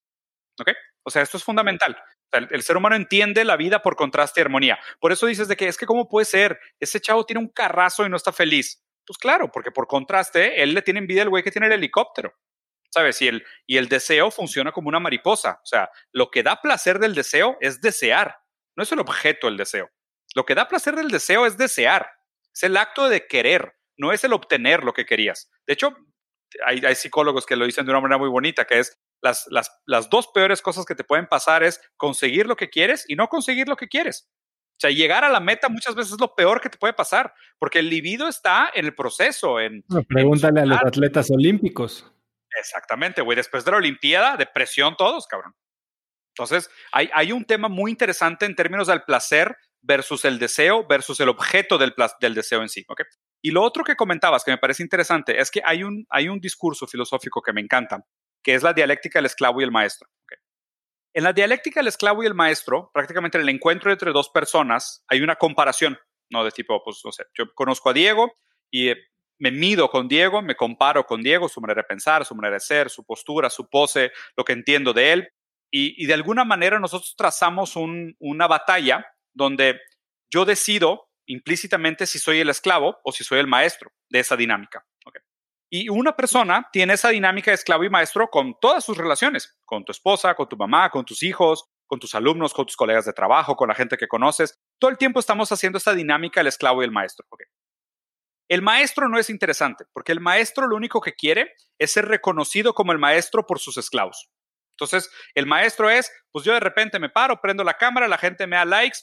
¿Ok? 0.59 0.71
O 1.05 1.11
sea, 1.11 1.21
esto 1.21 1.37
es 1.37 1.45
fundamental. 1.45 1.99
el, 2.31 2.63
ser 2.63 2.79
humano 2.79 2.97
entiende 2.97 3.45
la 3.45 3.59
vida 3.59 3.83
por 3.83 3.95
contraste 3.95 4.41
y 4.41 4.45
armonía. 4.45 4.79
Por 5.01 5.13
eso 5.13 5.27
dices 5.27 5.49
de 5.49 5.57
que 5.57 5.69
es 5.69 5.77
que 5.77 5.85
cómo 5.85 6.09
puede 6.09 6.25
ser, 6.25 6.59
ese 6.81 6.99
chavo 6.99 7.27
tiene 7.27 7.41
un 7.41 7.49
carrazo 7.49 8.07
y 8.07 8.09
no 8.09 8.17
está 8.17 8.33
feliz. 8.33 8.83
Pues 9.07 9.19
claro, 9.19 9.51
porque 9.51 9.71
por 9.71 9.87
contraste, 9.87 10.63
él 10.63 10.75
le 10.75 10.83
tiene 10.83 11.01
envidia 11.01 11.23
al 11.23 11.29
güey 11.29 11.43
que 11.43 11.51
tiene 11.51 11.67
el 11.67 11.73
helicóptero. 11.75 12.35
¿Sabes? 12.91 13.23
Y 13.23 13.29
el, 13.29 13.45
y 13.67 13.79
el 13.79 13.89
deseo 13.89 14.31
funciona 14.31 14.71
como 14.71 14.89
una 14.89 15.01
mariposa. 15.01 15.61
O 15.63 15.67
sea, 15.67 15.91
lo 16.13 16.31
que 16.31 16.43
da 16.43 16.61
placer 16.61 16.99
del 16.99 17.15
deseo 17.15 17.57
es 17.61 17.81
desear, 17.81 18.37
no 18.77 18.83
es 18.83 18.93
el 18.93 19.01
objeto 19.01 19.47
del 19.47 19.57
deseo. 19.57 19.91
Lo 20.35 20.45
que 20.45 20.55
da 20.55 20.69
placer 20.69 20.95
del 20.97 21.09
deseo 21.09 21.47
es 21.47 21.57
desear. 21.57 22.11
Es 22.55 22.63
el 22.65 22.77
acto 22.77 23.09
de 23.09 23.27
querer, 23.27 23.75
no 23.97 24.13
es 24.13 24.25
el 24.25 24.35
obtener 24.35 24.85
lo 24.85 24.93
que 24.93 25.07
querías. 25.07 25.51
De 25.67 25.73
hecho, 25.73 25.97
hay, 26.67 26.85
hay 26.85 26.95
psicólogos 26.95 27.47
que 27.47 27.57
lo 27.57 27.65
dicen 27.65 27.87
de 27.87 27.93
una 27.93 28.01
manera 28.01 28.19
muy 28.19 28.29
bonita, 28.29 28.67
que 28.67 28.79
es 28.79 28.99
las, 29.23 29.47
las, 29.49 29.71
las 29.87 30.11
dos 30.11 30.29
peores 30.29 30.61
cosas 30.61 30.85
que 30.85 30.95
te 30.95 31.05
pueden 31.05 31.27
pasar 31.27 31.63
es 31.63 31.81
conseguir 31.97 32.47
lo 32.47 32.57
que 32.57 32.69
quieres 32.69 33.05
y 33.09 33.17
no 33.17 33.29
conseguir 33.29 33.69
lo 33.69 33.77
que 33.77 33.89
quieres. 33.89 34.29
O 34.73 34.81
sea, 34.83 34.91
llegar 34.91 35.25
a 35.25 35.29
la 35.29 35.41
meta 35.41 35.69
muchas 35.69 35.95
veces 35.95 36.15
es 36.15 36.21
lo 36.21 36.35
peor 36.35 36.61
que 36.61 36.69
te 36.69 36.79
puede 36.79 36.93
pasar, 36.93 37.33
porque 37.59 37.79
el 37.79 37.89
libido 37.89 38.27
está 38.27 38.71
en 38.75 38.85
el 38.85 38.95
proceso. 38.95 39.61
En, 39.61 39.85
pregúntale 40.09 40.61
a 40.61 40.67
los 40.67 40.79
atletas 40.79 41.31
olímpicos. 41.31 42.11
Exactamente, 42.59 43.23
güey. 43.23 43.37
Después 43.37 43.65
de 43.65 43.71
la 43.71 43.77
Olimpiada, 43.79 44.37
depresión 44.37 44.97
todos, 44.97 45.27
cabrón. 45.27 45.55
Entonces, 46.35 46.71
hay, 46.91 47.11
hay 47.13 47.33
un 47.33 47.45
tema 47.45 47.69
muy 47.69 47.91
interesante 47.91 48.47
en 48.47 48.57
términos 48.57 48.89
del 48.89 49.03
placer 49.03 49.57
versus 49.83 50.25
el 50.25 50.39
deseo 50.39 50.87
versus 50.87 51.21
el 51.21 51.29
objeto 51.29 51.77
del, 51.77 51.95
del 52.21 52.35
deseo 52.35 52.63
en 52.63 52.69
sí. 52.69 52.85
¿okay? 52.89 53.05
Y 53.43 53.51
lo 53.51 53.63
otro 53.63 53.85
que 53.85 53.97
comentabas 53.97 54.45
que 54.45 54.51
me 54.51 54.59
parece 54.59 54.83
interesante 54.83 55.41
es 55.41 55.51
que 55.51 55.61
hay 55.65 55.83
un, 55.83 56.07
hay 56.09 56.29
un 56.29 56.41
discurso 56.41 56.87
filosófico 56.87 57.43
que 57.43 57.53
me 57.53 57.61
encanta, 57.61 58.05
que 58.43 58.55
es 58.55 58.63
la 58.63 58.73
dialéctica 58.73 59.19
del 59.19 59.27
esclavo 59.27 59.61
y 59.61 59.65
el 59.65 59.71
maestro. 59.71 60.09
¿okay? 60.25 60.39
En 61.15 61.25
la 61.25 61.33
dialéctica 61.33 61.81
del 61.81 61.89
esclavo 61.89 62.23
y 62.23 62.27
el 62.27 62.35
maestro, 62.35 62.91
prácticamente 62.95 63.37
en 63.37 63.43
el 63.43 63.51
encuentro 63.51 63.93
entre 63.93 64.13
dos 64.13 64.31
personas, 64.31 65.05
hay 65.09 65.21
una 65.21 65.37
comparación, 65.37 65.99
¿no? 66.31 66.45
De 66.45 66.51
tipo, 66.51 66.83
pues, 66.83 67.01
no 67.05 67.13
sé, 67.13 67.25
yo 67.35 67.53
conozco 67.55 67.91
a 67.91 67.93
Diego 67.93 68.33
y 68.71 68.89
eh, 68.89 68.97
me 69.39 69.51
mido 69.51 69.91
con 69.91 70.09
Diego, 70.09 70.41
me 70.41 70.55
comparo 70.55 71.05
con 71.05 71.23
Diego, 71.23 71.49
su 71.49 71.61
manera 71.61 71.83
de 71.83 71.89
pensar, 71.89 72.25
su 72.25 72.35
manera 72.35 72.55
de 72.55 72.61
ser, 72.61 72.89
su 72.89 73.05
postura, 73.05 73.51
su 73.51 73.69
pose, 73.69 74.13
lo 74.37 74.45
que 74.45 74.53
entiendo 74.53 74.93
de 74.93 75.13
él. 75.13 75.29
Y, 75.75 76.07
de 76.07 76.15
alguna 76.15 76.45
manera 76.45 76.79
nosotros 76.79 77.15
trazamos 77.17 77.77
una 77.77 78.47
batalla 78.47 79.07
donde 79.33 79.81
yo 80.31 80.45
decido 80.45 81.09
implícitamente 81.27 82.07
si 82.07 82.19
soy 82.19 82.41
el 82.41 82.51
esclavo 82.51 82.99
o 83.05 83.11
si 83.11 83.25
soy 83.25 83.39
el 83.39 83.47
maestro 83.47 83.91
de 84.11 84.21
esa 84.21 84.37
dinámica. 84.37 84.85
Y 85.75 85.89
una 85.89 86.15
persona 86.15 86.69
tiene 86.71 86.93
esa 86.93 87.09
dinámica 87.09 87.51
de 87.51 87.55
esclavo 87.55 87.83
y 87.83 87.89
maestro 87.89 88.29
con 88.29 88.61
todas 88.61 88.85
sus 88.85 88.99
relaciones, 88.99 89.59
con 89.65 89.87
tu 89.87 89.93
esposa, 89.93 90.35
con 90.35 90.47
tu 90.47 90.55
mamá, 90.55 90.91
con 90.91 91.07
tus 91.07 91.23
hijos, 91.23 91.65
con 91.87 91.99
tus 91.99 92.15
alumnos, 92.15 92.53
con 92.53 92.67
tus 92.67 92.77
colegas 92.77 93.07
de 93.07 93.15
trabajo, 93.15 93.57
con 93.57 93.69
la 93.69 93.75
gente 93.75 93.97
que 93.97 94.07
conoces. 94.07 94.61
Todo 94.79 94.91
el 94.91 94.99
tiempo 94.99 95.19
estamos 95.19 95.51
haciendo 95.51 95.79
esta 95.79 95.95
dinámica 95.95 96.41
del 96.41 96.49
esclavo 96.49 96.83
y 96.83 96.85
el 96.85 96.91
maestro. 96.91 97.27
El 98.51 98.61
maestro 98.61 99.09
no 99.09 99.19
es 99.19 99.31
interesante, 99.31 99.87
porque 99.95 100.13
el 100.13 100.21
maestro 100.21 100.67
lo 100.67 100.77
único 100.77 101.01
que 101.01 101.15
quiere 101.15 101.55
es 101.79 101.91
ser 101.91 102.07
reconocido 102.07 102.75
como 102.75 102.93
el 102.93 102.99
maestro 102.99 103.47
por 103.47 103.59
sus 103.59 103.79
esclavos. 103.79 104.29
Entonces, 104.77 105.11
el 105.35 105.47
maestro 105.47 105.89
es, 105.89 106.13
pues 106.33 106.45
yo 106.45 106.53
de 106.53 106.61
repente 106.61 106.99
me 106.99 107.09
paro, 107.09 107.41
prendo 107.41 107.65
la 107.65 107.79
cámara, 107.79 108.09
la 108.09 108.19
gente 108.19 108.47
me 108.47 108.57
da 108.57 108.67
likes, 108.67 108.99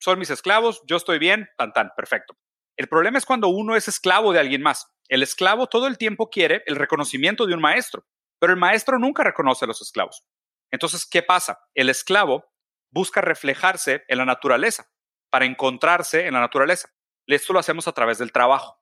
son 0.00 0.20
mis 0.20 0.30
esclavos, 0.30 0.82
yo 0.86 0.98
estoy 0.98 1.18
bien, 1.18 1.48
tan 1.58 1.72
tan, 1.72 1.90
perfecto. 1.96 2.36
El 2.76 2.86
problema 2.88 3.18
es 3.18 3.26
cuando 3.26 3.48
uno 3.48 3.74
es 3.74 3.88
esclavo 3.88 4.32
de 4.32 4.38
alguien 4.38 4.62
más. 4.62 4.86
El 5.12 5.22
esclavo 5.22 5.66
todo 5.66 5.88
el 5.88 5.98
tiempo 5.98 6.30
quiere 6.30 6.62
el 6.64 6.76
reconocimiento 6.76 7.44
de 7.44 7.52
un 7.52 7.60
maestro, 7.60 8.06
pero 8.38 8.54
el 8.54 8.58
maestro 8.58 8.98
nunca 8.98 9.22
reconoce 9.22 9.66
a 9.66 9.68
los 9.68 9.82
esclavos. 9.82 10.24
Entonces, 10.70 11.04
¿qué 11.04 11.22
pasa? 11.22 11.58
El 11.74 11.90
esclavo 11.90 12.46
busca 12.90 13.20
reflejarse 13.20 14.04
en 14.08 14.16
la 14.16 14.24
naturaleza, 14.24 14.86
para 15.28 15.44
encontrarse 15.44 16.26
en 16.26 16.32
la 16.32 16.40
naturaleza. 16.40 16.88
Esto 17.26 17.52
lo 17.52 17.58
hacemos 17.58 17.86
a 17.88 17.92
través 17.92 18.16
del 18.16 18.32
trabajo. 18.32 18.80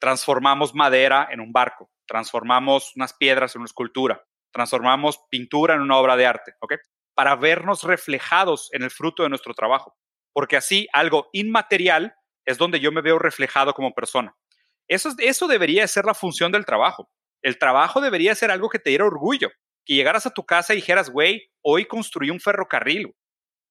Transformamos 0.00 0.74
madera 0.74 1.28
en 1.30 1.38
un 1.38 1.52
barco, 1.52 1.88
transformamos 2.08 2.90
unas 2.96 3.12
piedras 3.12 3.54
en 3.54 3.60
una 3.60 3.66
escultura, 3.66 4.24
transformamos 4.52 5.20
pintura 5.30 5.74
en 5.74 5.82
una 5.82 5.98
obra 5.98 6.16
de 6.16 6.26
arte, 6.26 6.54
¿ok? 6.62 6.74
Para 7.14 7.36
vernos 7.36 7.84
reflejados 7.84 8.70
en 8.72 8.82
el 8.82 8.90
fruto 8.90 9.22
de 9.22 9.28
nuestro 9.28 9.54
trabajo. 9.54 9.96
Porque 10.32 10.56
así 10.56 10.88
algo 10.92 11.28
inmaterial 11.32 12.16
es 12.44 12.58
donde 12.58 12.80
yo 12.80 12.90
me 12.90 13.02
veo 13.02 13.20
reflejado 13.20 13.72
como 13.72 13.94
persona. 13.94 14.36
Eso, 14.88 15.10
eso 15.18 15.48
debería 15.48 15.86
ser 15.88 16.04
la 16.04 16.14
función 16.14 16.52
del 16.52 16.64
trabajo. 16.64 17.10
El 17.42 17.58
trabajo 17.58 18.00
debería 18.00 18.34
ser 18.34 18.50
algo 18.50 18.68
que 18.68 18.78
te 18.78 18.90
diera 18.90 19.04
orgullo, 19.04 19.50
que 19.84 19.94
llegaras 19.94 20.26
a 20.26 20.30
tu 20.30 20.44
casa 20.44 20.72
y 20.72 20.76
dijeras, 20.76 21.10
güey, 21.10 21.50
hoy 21.62 21.84
construí 21.86 22.30
un 22.30 22.40
ferrocarril. 22.40 23.14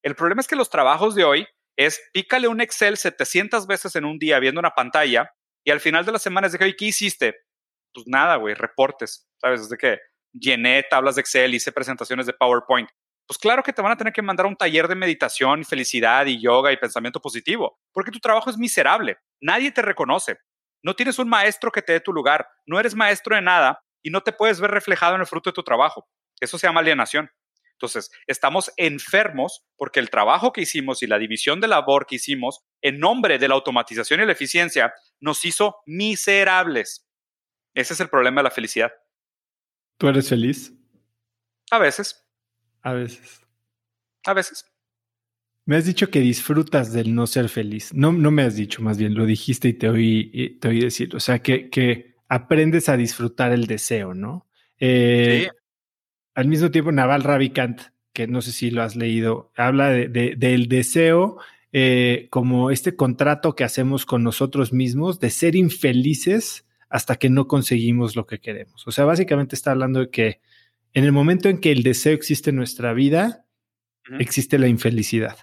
El 0.03 0.15
problema 0.15 0.41
es 0.41 0.48
que 0.48 0.56
los 0.56 0.69
trabajos 0.69 1.15
de 1.15 1.23
hoy 1.23 1.48
es 1.77 2.02
pícale 2.14 2.48
un 2.48 2.61
Excel 2.61 2.98
700 2.98 3.65
veces 3.68 3.95
en 3.95 4.06
un 4.06 4.19
día 4.19 4.40
viendo 4.40 4.60
una 4.60 4.72
pantalla 4.72 5.31
y 5.64 5.72
al 5.72 5.80
final 5.80 6.06
de 6.06 6.11
la 6.11 6.19
semana 6.19 6.48
es 6.48 6.53
de 6.53 6.60
que, 6.60 6.76
¿qué 6.76 6.85
hiciste? 6.85 7.35
Pues 7.94 8.06
nada, 8.07 8.35
güey, 8.35 8.53
reportes, 8.53 9.27
¿sabes? 9.40 9.61
Es 9.61 9.69
de 9.69 9.77
que 9.77 9.99
llené 10.34 10.84
tablas 10.90 11.15
de 11.15 11.22
Excel, 11.22 11.53
hice 11.53 11.72
presentaciones 11.72 12.26
de 12.26 12.34
PowerPoint. 12.34 12.90
Pues 13.26 13.38
claro 13.38 13.64
que 13.64 13.72
te 13.72 13.81
van 13.81 13.94
a 13.94 13.98
tener 13.98 14.11
que 14.11 14.22
mandar 14.22 14.45
a 14.45 14.49
un 14.49 14.56
taller 14.56 14.88
de 14.88 14.95
meditación 14.95 15.61
y 15.61 15.64
felicidad 15.64 16.26
y 16.26 16.41
yoga 16.41 16.72
y 16.72 16.77
pensamiento 16.77 17.22
positivo, 17.22 17.80
porque 17.94 18.11
tu 18.11 18.19
trabajo 18.19 18.49
es 18.49 18.57
miserable. 18.57 19.18
Nadie 19.41 19.72
te 19.72 19.81
reconoce. 19.81 20.38
No 20.84 20.95
tienes 20.95 21.18
un 21.18 21.30
maestro 21.30 21.72
que 21.72 21.81
te 21.81 21.93
dé 21.93 21.99
tu 22.01 22.14
lugar, 22.14 22.47
no 22.65 22.80
eres 22.80 22.93
maestro 22.93 23.35
de 23.35 23.41
nada 23.41 23.81
y 24.03 24.10
no 24.10 24.22
te 24.22 24.34
puedes 24.34 24.60
ver 24.60 24.72
reflejado 24.72 25.15
en 25.15 25.22
el 25.22 25.27
fruto 25.27 25.49
de 25.49 25.55
tu 25.55 25.64
trabajo. 25.64 26.07
Eso 26.39 26.57
se 26.57 26.68
llama 26.68 26.81
alienación. 26.81 27.31
Entonces, 27.72 28.11
estamos 28.27 28.72
enfermos 28.77 29.65
porque 29.76 29.99
el 29.99 30.10
trabajo 30.10 30.53
que 30.53 30.61
hicimos 30.61 31.01
y 31.01 31.07
la 31.07 31.18
división 31.18 31.60
de 31.60 31.68
labor 31.68 32.05
que 32.05 32.15
hicimos 32.15 32.64
en 32.81 32.99
nombre 32.99 33.39
de 33.39 33.47
la 33.47 33.55
automatización 33.55 34.22
y 34.22 34.26
la 34.26 34.34
eficiencia 34.34 34.93
nos 35.19 35.43
hizo 35.45 35.77
miserables. 35.85 37.07
Ese 37.73 37.93
es 37.93 37.99
el 37.99 38.10
problema 38.10 38.41
de 38.41 38.43
la 38.43 38.51
felicidad. 38.51 38.93
¿Tú 39.97 40.07
eres 40.07 40.30
feliz? 40.30 40.73
A 41.72 41.80
veces. 41.80 42.26
A 42.81 42.93
veces. 42.93 43.41
A 44.26 44.34
veces. 44.34 44.73
Me 45.65 45.77
has 45.77 45.85
dicho 45.85 46.10
que 46.10 46.19
disfrutas 46.19 46.91
del 46.91 47.15
no 47.15 47.26
ser 47.26 47.48
feliz. 47.48 47.94
No, 47.94 48.11
no 48.11 48.31
me 48.31 48.44
has 48.44 48.56
dicho, 48.56 48.81
más 48.81 48.98
bien 48.98 49.14
lo 49.14 49.26
dijiste 49.26 49.69
y 49.69 49.73
te 49.73 49.90
oí, 49.90 50.57
te 50.60 50.68
oí 50.68 50.81
decir. 50.81 51.15
O 51.15 51.19
sea, 51.19 51.40
que, 51.40 51.69
que 51.69 52.15
aprendes 52.27 52.90
a 52.90 52.98
disfrutar 52.98 53.53
el 53.53 53.65
deseo, 53.65 54.14
¿no? 54.14 54.45
Eh, 54.80 55.48
sí. 55.49 55.57
Al 56.35 56.48
mismo 56.48 56.72
tiempo, 56.72 56.91
Naval 56.91 57.23
Ravikant, 57.23 57.81
que 58.11 58.27
no 58.27 58.41
sé 58.41 58.52
si 58.52 58.72
lo 58.72 58.84
has 58.84 58.95
leído, 58.95 59.52
habla 59.56 59.90
de, 59.90 60.35
del 60.35 60.68
deseo 60.68 61.38
eh, 61.72 62.27
como 62.30 62.69
este 62.69 62.95
contrato 62.95 63.56
que 63.56 63.64
hacemos 63.64 64.06
con 64.06 64.23
nosotros 64.23 64.73
mismos 64.73 65.19
de 65.19 65.30
ser 65.30 65.56
infelices 65.56 66.65
hasta 66.90 67.15
que 67.15 67.30
no 67.30 67.48
conseguimos 67.48 68.15
lo 68.15 68.27
que 68.27 68.40
queremos. 68.40 68.85
O 68.88 68.91
sea, 68.91 69.06
básicamente 69.06 69.56
está 69.56 69.72
hablando 69.72 70.02
de 70.02 70.10
que 70.10 70.41
en 70.94 71.06
el 71.06 71.11
momento 71.11 71.49
en 71.49 71.60
que 71.60 71.72
el 71.72 71.81
deseo 71.81 72.14
existe 72.14 72.52
en 72.52 72.57
nuestra 72.57 72.94
vida, 72.94 73.45
existe 74.19 74.60
la 74.60 74.68
infelicidad. 74.68 75.38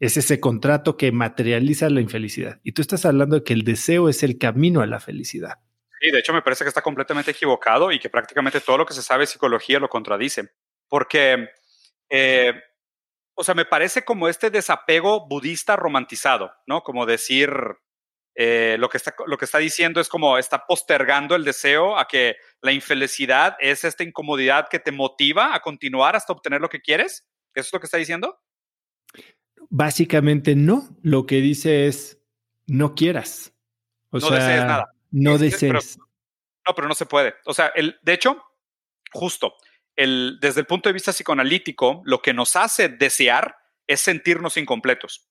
Es 0.00 0.16
ese 0.16 0.40
contrato 0.40 0.96
que 0.96 1.10
materializa 1.10 1.90
la 1.90 2.00
infelicidad. 2.00 2.60
Y 2.62 2.72
tú 2.72 2.82
estás 2.82 3.04
hablando 3.04 3.36
de 3.36 3.44
que 3.44 3.52
el 3.52 3.64
deseo 3.64 4.08
es 4.08 4.22
el 4.22 4.38
camino 4.38 4.80
a 4.80 4.86
la 4.86 5.00
felicidad. 5.00 5.58
Sí, 6.00 6.10
de 6.10 6.20
hecho 6.20 6.32
me 6.32 6.42
parece 6.42 6.64
que 6.64 6.68
está 6.68 6.82
completamente 6.82 7.32
equivocado 7.32 7.90
y 7.90 7.98
que 7.98 8.08
prácticamente 8.08 8.60
todo 8.60 8.78
lo 8.78 8.86
que 8.86 8.94
se 8.94 9.02
sabe 9.02 9.22
de 9.22 9.26
psicología 9.26 9.80
lo 9.80 9.88
contradice. 9.88 10.50
Porque, 10.88 11.48
eh, 12.08 12.52
o 13.34 13.42
sea, 13.42 13.54
me 13.54 13.64
parece 13.64 14.04
como 14.04 14.28
este 14.28 14.50
desapego 14.50 15.26
budista 15.26 15.74
romantizado, 15.74 16.52
¿no? 16.66 16.82
Como 16.82 17.04
decir, 17.04 17.50
eh, 18.36 18.76
lo, 18.78 18.88
que 18.88 18.98
está, 18.98 19.12
lo 19.26 19.36
que 19.36 19.46
está 19.46 19.58
diciendo 19.58 20.00
es 20.00 20.08
como 20.08 20.38
está 20.38 20.64
postergando 20.64 21.34
el 21.34 21.44
deseo 21.44 21.98
a 21.98 22.06
que 22.06 22.36
la 22.62 22.70
infelicidad 22.70 23.56
es 23.58 23.82
esta 23.82 24.04
incomodidad 24.04 24.68
que 24.68 24.78
te 24.78 24.92
motiva 24.92 25.56
a 25.56 25.60
continuar 25.60 26.14
hasta 26.14 26.32
obtener 26.32 26.60
lo 26.60 26.68
que 26.68 26.80
quieres. 26.80 27.26
¿Eso 27.52 27.66
es 27.66 27.72
lo 27.72 27.80
que 27.80 27.86
está 27.86 27.96
diciendo? 27.96 28.38
Básicamente 29.70 30.54
no. 30.56 30.88
Lo 31.02 31.26
que 31.26 31.36
dice 31.36 31.86
es 31.86 32.18
no 32.66 32.94
quieras. 32.94 33.52
O 34.10 34.18
no 34.18 34.30
desees 34.30 34.64
nada. 34.64 34.92
No 35.10 35.38
desees. 35.38 35.98
no, 36.66 36.74
pero 36.74 36.88
no 36.88 36.94
se 36.94 37.06
puede. 37.06 37.34
O 37.44 37.54
sea, 37.54 37.68
el, 37.74 37.98
de 38.02 38.12
hecho, 38.12 38.42
justo, 39.12 39.54
el, 39.96 40.38
desde 40.40 40.60
el 40.60 40.66
punto 40.66 40.88
de 40.88 40.92
vista 40.92 41.12
psicoanalítico, 41.12 42.02
lo 42.04 42.22
que 42.22 42.34
nos 42.34 42.56
hace 42.56 42.88
desear 42.88 43.56
es 43.86 44.00
sentirnos 44.00 44.56
incompletos. 44.56 45.28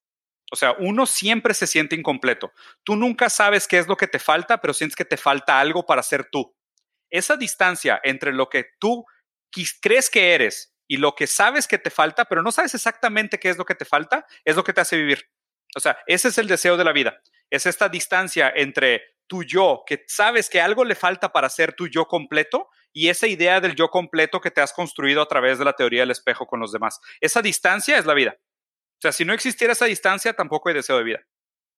O 0.52 0.56
sea, 0.56 0.76
uno 0.80 1.06
siempre 1.06 1.54
se 1.54 1.68
siente 1.68 1.96
incompleto. 1.96 2.54
Tú 2.84 2.96
nunca 2.96 3.30
sabes 3.30 3.68
qué 3.68 3.80
es 3.80 3.88
lo 3.88 3.98
que 3.98 4.08
te 4.08 4.20
falta, 4.20 4.62
pero 4.62 4.74
sientes 4.74 4.96
que 4.96 5.06
te 5.06 5.18
falta 5.18 5.60
algo 5.60 5.86
para 5.86 6.04
ser 6.04 6.30
tú. 6.32 6.56
Esa 7.10 7.38
distancia 7.38 8.00
entre 8.04 8.34
lo 8.34 8.50
que 8.50 8.66
tú 8.80 9.06
crees 9.82 10.10
que 10.10 10.34
eres 10.34 10.77
y 10.88 10.98
lo 10.98 11.16
que 11.16 11.28
sabes 11.28 11.68
que 11.68 11.78
te 11.78 11.90
falta, 11.90 12.26
pero 12.26 12.42
no 12.42 12.52
sabes 12.52 12.74
exactamente 12.74 13.40
qué 13.40 13.50
es 13.50 13.58
lo 13.58 13.66
que 13.66 13.76
te 13.76 13.86
falta, 13.86 14.26
es 14.46 14.56
lo 14.56 14.64
que 14.64 14.74
te 14.74 14.82
hace 14.82 14.98
vivir. 14.98 15.30
O 15.76 15.80
sea, 15.80 15.98
ese 16.08 16.30
es 16.30 16.38
el 16.38 16.48
deseo 16.48 16.78
de 16.78 16.84
la 16.84 16.94
vida. 16.94 17.22
Es 17.50 17.66
esta 17.66 17.90
distancia 17.90 18.52
entre 18.56 19.02
tu 19.28 19.44
yo, 19.44 19.84
que 19.86 20.06
sabes 20.08 20.50
que 20.50 20.62
algo 20.62 20.86
le 20.86 20.96
falta 20.96 21.32
para 21.34 21.50
ser 21.50 21.74
tu 21.74 21.88
yo 21.88 22.06
completo, 22.06 22.70
y 22.94 23.10
esa 23.10 23.28
idea 23.28 23.60
del 23.60 23.76
yo 23.76 23.90
completo 23.90 24.42
que 24.42 24.50
te 24.50 24.62
has 24.62 24.74
construido 24.74 25.22
a 25.22 25.28
través 25.28 25.60
de 25.60 25.66
la 25.66 25.74
teoría 25.74 26.02
del 26.02 26.12
espejo 26.12 26.48
con 26.48 26.60
los 26.60 26.72
demás. 26.72 27.00
Esa 27.22 27.42
distancia 27.42 27.98
es 27.98 28.06
la 28.06 28.14
vida. 28.14 28.38
O 28.40 29.02
sea, 29.02 29.12
si 29.12 29.26
no 29.26 29.34
existiera 29.34 29.74
esa 29.74 29.86
distancia, 29.86 30.34
tampoco 30.34 30.70
hay 30.70 30.76
deseo 30.76 30.98
de 30.98 31.04
vida. 31.04 31.20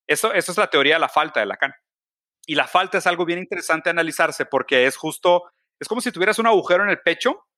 Eso, 0.08 0.34
eso 0.34 0.52
es 0.52 0.58
la 0.58 0.70
teoría 0.70 0.96
de 0.96 1.02
la 1.02 1.10
falta 1.10 1.42
de 1.42 1.48
Lacan. 1.48 1.74
Y 2.46 2.56
la 2.56 2.68
falta 2.68 3.00
es 3.00 3.08
algo 3.08 3.26
bien 3.26 3.40
interesante 3.40 3.90
analizarse 3.90 4.46
porque 4.46 4.86
es 4.86 4.96
justo, 4.96 5.52
es 5.80 5.88
como 5.88 6.00
si 6.00 6.12
tuvieras 6.12 6.40
un 6.40 6.48
agujero 6.48 6.84
en 6.84 6.90
el 6.90 7.02
pecho, 7.02 7.49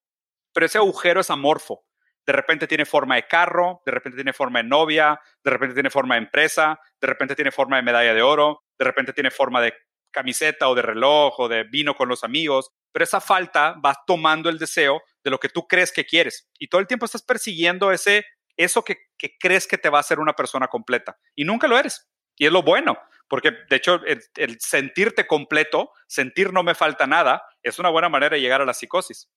pero 0.53 0.65
ese 0.65 0.77
agujero 0.77 1.21
es 1.21 1.29
amorfo. 1.29 1.83
De 2.25 2.33
repente 2.33 2.67
tiene 2.67 2.85
forma 2.85 3.15
de 3.15 3.27
carro, 3.27 3.81
de 3.85 3.91
repente 3.91 4.17
tiene 4.17 4.33
forma 4.33 4.61
de 4.61 4.67
novia, 4.67 5.19
de 5.43 5.51
repente 5.51 5.73
tiene 5.73 5.89
forma 5.89 6.15
de 6.15 6.21
empresa, 6.21 6.79
de 6.99 7.07
repente 7.07 7.35
tiene 7.35 7.51
forma 7.51 7.77
de 7.77 7.83
medalla 7.83 8.13
de 8.13 8.21
oro, 8.21 8.63
de 8.77 8.85
repente 8.85 9.13
tiene 9.13 9.31
forma 9.31 9.61
de 9.61 9.73
camiseta 10.11 10.69
o 10.69 10.75
de 10.75 10.81
reloj 10.81 11.39
o 11.39 11.47
de 11.47 11.63
vino 11.63 11.95
con 11.95 12.09
los 12.09 12.23
amigos, 12.23 12.71
pero 12.91 13.03
esa 13.03 13.21
falta 13.21 13.75
va 13.83 13.95
tomando 14.05 14.49
el 14.49 14.59
deseo 14.59 15.01
de 15.23 15.31
lo 15.31 15.39
que 15.39 15.49
tú 15.49 15.67
crees 15.67 15.91
que 15.91 16.05
quieres 16.05 16.49
y 16.59 16.67
todo 16.67 16.81
el 16.81 16.87
tiempo 16.87 17.05
estás 17.05 17.23
persiguiendo 17.23 17.91
ese 17.91 18.25
eso 18.57 18.83
que, 18.83 18.97
crees 19.39 19.67
que 19.67 19.77
te 19.77 19.89
va 19.89 19.99
a 19.99 20.01
hacer 20.01 20.19
una 20.19 20.33
persona 20.33 20.67
completa 20.67 21.17
y 21.35 21.45
nunca 21.45 21.67
lo 21.67 21.77
eres. 21.77 22.07
Y 22.37 22.45
es 22.45 22.51
lo 22.51 22.63
bueno, 22.63 22.97
porque 23.27 23.51
de 23.69 23.75
hecho 23.75 24.01
el, 24.05 24.59
sentirte 24.59 25.27
completo, 25.27 25.91
sentir 26.07 26.53
no 26.53 26.63
me 26.63 26.75
falta 26.75 27.05
nada, 27.07 27.43
es 27.61 27.77
una 27.77 27.89
buena 27.89 28.09
manera 28.09 28.35
de 28.35 28.41
llegar 28.41 28.61
a 28.61 28.65
la 28.65 28.73
psicosis. 28.73 29.29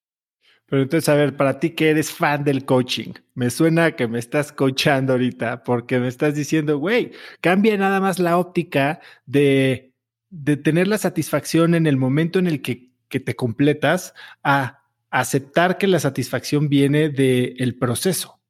Pero 0.66 0.82
entonces, 0.82 1.08
a 1.08 1.14
ver, 1.14 1.36
para 1.36 1.60
ti 1.60 1.70
que 1.70 1.90
eres 1.90 2.12
fan 2.12 2.42
del 2.44 2.64
coaching, 2.64 3.12
me 3.34 3.50
suena 3.50 3.92
que 3.96 4.08
me 4.08 4.18
estás 4.18 4.52
coachando 4.52 5.12
ahorita 5.12 5.62
porque 5.62 5.98
me 5.98 6.08
estás 6.08 6.34
diciendo, 6.34 6.78
güey, 6.78 7.12
cambia 7.40 7.76
nada 7.76 8.00
más 8.00 8.18
la 8.18 8.38
óptica 8.38 9.00
de, 9.26 9.92
de 10.30 10.56
tener 10.56 10.88
la 10.88 10.98
satisfacción 10.98 11.74
en 11.74 11.86
el 11.86 11.96
momento 11.96 12.38
en 12.38 12.46
el 12.46 12.62
que, 12.62 12.90
que 13.08 13.20
te 13.20 13.36
completas 13.36 14.14
a 14.42 14.82
aceptar 15.10 15.78
que 15.78 15.86
la 15.86 16.00
satisfacción 16.00 16.68
viene 16.68 17.08
del 17.10 17.78
proceso 17.78 18.40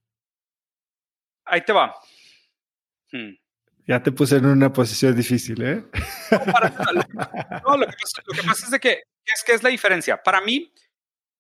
ahí 1.45 1.63
te 1.63 1.73
va. 1.73 1.95
Hmm. 3.13 3.35
Ya 3.87 4.03
te 4.03 4.13
puse 4.13 4.37
en 4.37 4.47
una 4.47 4.73
posición 4.73 5.15
difícil, 5.15 5.63
¿eh? 5.63 5.85
No, 7.65 7.77
lo, 7.77 7.87
que 7.87 8.43
pasa, 8.47 8.65
es 8.65 8.71
de 8.71 8.81
que 8.81 9.03
es 9.27 9.45
que 9.45 9.53
es 9.53 9.63
la 9.63 9.69
diferencia. 9.69 10.23
Para 10.23 10.41
mí, 10.41 10.73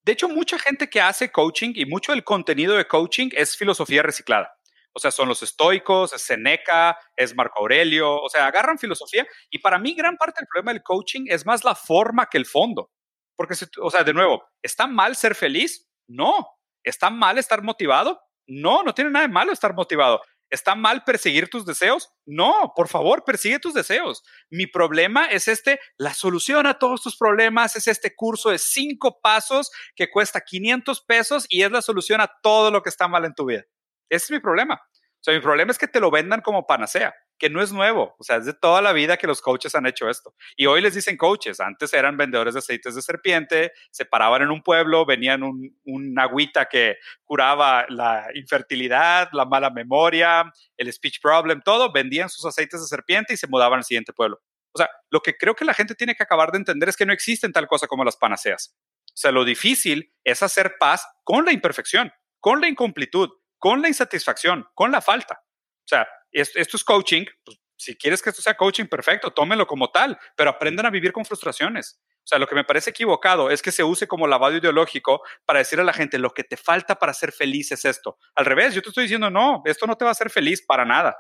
de 0.04 0.12
hecho, 0.12 0.28
mucha 0.28 0.58
gente 0.58 0.90
que 0.90 1.00
hace 1.00 1.32
coaching 1.32 1.72
y 1.74 1.86
mucho 1.86 2.12
del 2.12 2.24
contenido 2.24 2.76
de 2.76 2.86
coaching 2.86 3.30
es 3.32 3.56
filosofía 3.56 4.02
reciclada. 4.02 4.54
O 4.92 5.00
sea, 5.00 5.10
son 5.10 5.28
los 5.28 5.42
estoicos, 5.42 6.12
es 6.12 6.22
Seneca, 6.22 6.96
es 7.16 7.34
Marco 7.34 7.60
Aurelio, 7.60 8.14
o 8.20 8.28
sea, 8.28 8.46
agarran 8.46 8.78
filosofía 8.78 9.26
y 9.50 9.58
para 9.58 9.78
mí 9.78 9.94
gran 9.94 10.16
parte 10.16 10.40
del 10.40 10.46
problema 10.46 10.72
del 10.72 10.82
coaching 10.82 11.24
es 11.26 11.44
más 11.46 11.64
la 11.64 11.74
forma 11.74 12.26
que 12.26 12.38
el 12.38 12.46
fondo. 12.46 12.92
Porque, 13.34 13.54
o 13.80 13.90
sea, 13.90 14.04
de 14.04 14.12
nuevo, 14.12 14.44
¿está 14.62 14.86
mal 14.86 15.16
ser 15.16 15.34
feliz? 15.34 15.88
No. 16.06 16.46
¿Está 16.84 17.10
mal 17.10 17.38
estar 17.38 17.62
motivado? 17.62 18.20
No, 18.46 18.82
no 18.82 18.94
tiene 18.94 19.10
nada 19.10 19.26
de 19.26 19.32
malo 19.32 19.52
estar 19.52 19.74
motivado. 19.74 20.20
¿Está 20.50 20.74
mal 20.74 21.02
perseguir 21.04 21.48
tus 21.48 21.66
deseos? 21.66 22.10
No, 22.26 22.72
por 22.76 22.88
favor, 22.88 23.24
persigue 23.24 23.58
tus 23.58 23.74
deseos. 23.74 24.22
Mi 24.50 24.66
problema 24.66 25.26
es 25.26 25.48
este, 25.48 25.80
la 25.96 26.14
solución 26.14 26.66
a 26.66 26.78
todos 26.78 27.02
tus 27.02 27.16
problemas 27.16 27.76
es 27.76 27.88
este 27.88 28.14
curso 28.14 28.50
de 28.50 28.58
cinco 28.58 29.20
pasos 29.20 29.70
que 29.96 30.10
cuesta 30.10 30.40
500 30.40 31.00
pesos 31.02 31.46
y 31.48 31.62
es 31.62 31.70
la 31.70 31.82
solución 31.82 32.20
a 32.20 32.30
todo 32.42 32.70
lo 32.70 32.82
que 32.82 32.90
está 32.90 33.08
mal 33.08 33.24
en 33.24 33.34
tu 33.34 33.46
vida. 33.46 33.64
Ese 34.08 34.26
es 34.26 34.30
mi 34.30 34.40
problema. 34.40 34.74
O 34.74 35.24
sea, 35.24 35.34
mi 35.34 35.40
problema 35.40 35.72
es 35.72 35.78
que 35.78 35.88
te 35.88 36.00
lo 36.00 36.10
vendan 36.10 36.42
como 36.42 36.66
panacea, 36.66 37.14
que 37.38 37.50
no 37.50 37.62
es 37.62 37.72
nuevo. 37.72 38.14
O 38.18 38.24
sea, 38.24 38.36
es 38.36 38.46
de 38.46 38.54
toda 38.54 38.80
la 38.82 38.92
vida 38.92 39.16
que 39.16 39.26
los 39.26 39.40
coaches 39.40 39.74
han 39.74 39.86
hecho 39.86 40.08
esto. 40.08 40.34
Y 40.56 40.66
hoy 40.66 40.80
les 40.80 40.94
dicen 40.94 41.16
coaches. 41.16 41.60
Antes 41.60 41.92
eran 41.92 42.16
vendedores 42.16 42.54
de 42.54 42.58
aceites 42.58 42.94
de 42.94 43.02
serpiente, 43.02 43.72
se 43.90 44.04
paraban 44.04 44.42
en 44.42 44.50
un 44.50 44.62
pueblo, 44.62 45.04
venían 45.04 45.42
un, 45.42 45.78
un 45.84 46.18
agüita 46.18 46.66
que 46.66 46.96
curaba 47.24 47.86
la 47.88 48.28
infertilidad, 48.34 49.28
la 49.32 49.44
mala 49.44 49.70
memoria, 49.70 50.52
el 50.76 50.92
speech 50.92 51.20
problem, 51.20 51.62
todo, 51.62 51.92
vendían 51.92 52.28
sus 52.28 52.44
aceites 52.44 52.80
de 52.80 52.86
serpiente 52.86 53.34
y 53.34 53.36
se 53.36 53.46
mudaban 53.46 53.78
al 53.78 53.84
siguiente 53.84 54.12
pueblo. 54.12 54.40
O 54.72 54.78
sea, 54.78 54.90
lo 55.10 55.20
que 55.20 55.36
creo 55.36 55.54
que 55.54 55.64
la 55.64 55.74
gente 55.74 55.94
tiene 55.94 56.14
que 56.14 56.24
acabar 56.24 56.50
de 56.50 56.58
entender 56.58 56.88
es 56.88 56.96
que 56.96 57.06
no 57.06 57.12
existen 57.12 57.52
tal 57.52 57.68
cosa 57.68 57.86
como 57.86 58.04
las 58.04 58.16
panaceas. 58.16 58.74
O 59.06 59.16
sea, 59.16 59.30
lo 59.30 59.44
difícil 59.44 60.12
es 60.24 60.42
hacer 60.42 60.74
paz 60.78 61.06
con 61.22 61.44
la 61.44 61.52
imperfección, 61.52 62.12
con 62.40 62.60
la 62.60 62.68
incompletud, 62.68 63.30
con 63.58 63.80
la 63.80 63.88
insatisfacción, 63.88 64.66
con 64.74 64.90
la 64.90 65.00
falta. 65.00 65.42
O 65.44 65.86
sea, 65.86 66.08
esto, 66.40 66.76
es 66.76 66.84
coaching. 66.84 67.24
Pues, 67.44 67.58
si 67.76 67.96
quieres 67.96 68.22
que 68.22 68.30
esto 68.30 68.42
sea 68.42 68.56
coaching, 68.56 68.86
perfecto, 68.86 69.32
tómenlo 69.32 69.66
como 69.66 69.90
tal, 69.90 70.18
pero 70.36 70.50
aprendan 70.50 70.86
a 70.86 70.90
vivir 70.90 71.12
con 71.12 71.24
frustraciones. 71.24 72.00
O 72.24 72.26
sea, 72.26 72.38
lo 72.38 72.46
que 72.46 72.54
me 72.54 72.64
parece 72.64 72.90
equivocado 72.90 73.50
es 73.50 73.60
que 73.60 73.70
se 73.70 73.84
use 73.84 74.08
como 74.08 74.26
lavado 74.26 74.56
ideológico 74.56 75.20
para 75.44 75.58
decir 75.58 75.78
a 75.80 75.84
la 75.84 75.92
gente 75.92 76.18
lo 76.18 76.30
que 76.30 76.44
te 76.44 76.56
falta 76.56 76.94
para 76.94 77.12
ser 77.12 77.32
feliz 77.32 77.72
es 77.72 77.84
esto. 77.84 78.18
Al 78.34 78.46
revés, 78.46 78.74
yo 78.74 78.80
te 78.80 78.88
estoy 78.88 79.04
diciendo, 79.04 79.28
no, 79.28 79.62
esto 79.66 79.86
no 79.86 79.96
te 79.96 80.04
va 80.04 80.10
a 80.10 80.12
hacer 80.12 80.30
feliz 80.30 80.62
para 80.62 80.86
nada. 80.86 81.16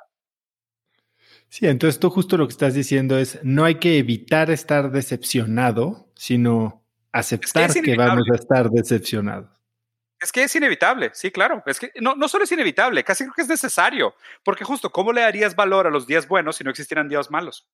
Sí, 1.50 1.66
entonces 1.66 2.00
tú 2.00 2.08
justo 2.08 2.36
lo 2.36 2.46
que 2.46 2.52
estás 2.52 2.74
diciendo 2.74 3.18
es, 3.18 3.38
no 3.42 3.64
hay 3.64 3.76
que 3.76 3.98
evitar 3.98 4.50
estar 4.50 4.90
decepcionado, 4.90 6.08
sino 6.14 6.84
aceptar 7.12 7.72
que 7.72 7.96
vamos 7.96 8.24
a 8.32 8.36
estar 8.36 8.70
decepcionados. 8.70 9.53
Es 10.24 10.32
que 10.32 10.42
es 10.42 10.56
inevitable, 10.56 11.10
sí, 11.12 11.30
claro. 11.30 11.62
Es 11.66 11.78
que 11.78 11.92
no, 12.00 12.14
no 12.14 12.28
solo 12.28 12.44
es 12.44 12.52
inevitable, 12.52 13.04
casi 13.04 13.24
creo 13.24 13.34
que 13.34 13.42
es 13.42 13.48
necesario. 13.48 14.16
Porque 14.42 14.64
justo, 14.64 14.90
¿cómo 14.90 15.12
le 15.12 15.20
darías 15.20 15.54
valor 15.54 15.86
a 15.86 15.90
los 15.90 16.06
días 16.06 16.26
buenos 16.26 16.56
si 16.56 16.64
no 16.64 16.70
existieran 16.70 17.10
días 17.10 17.30
malos? 17.30 17.68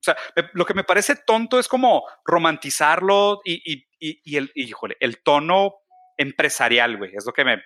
O 0.00 0.02
sea, 0.02 0.16
lo 0.54 0.66
que 0.66 0.74
me 0.74 0.82
parece 0.82 1.14
tonto 1.14 1.60
es 1.60 1.68
como 1.68 2.04
romantizarlo 2.24 3.40
y, 3.44 3.62
y, 3.72 4.20
y, 4.24 4.36
el, 4.36 4.50
híjole, 4.56 4.96
el 4.98 5.22
tono 5.22 5.76
empresarial, 6.16 6.96
güey. 6.96 7.14
Es 7.14 7.26
lo 7.26 7.32
que 7.32 7.44
me, 7.44 7.62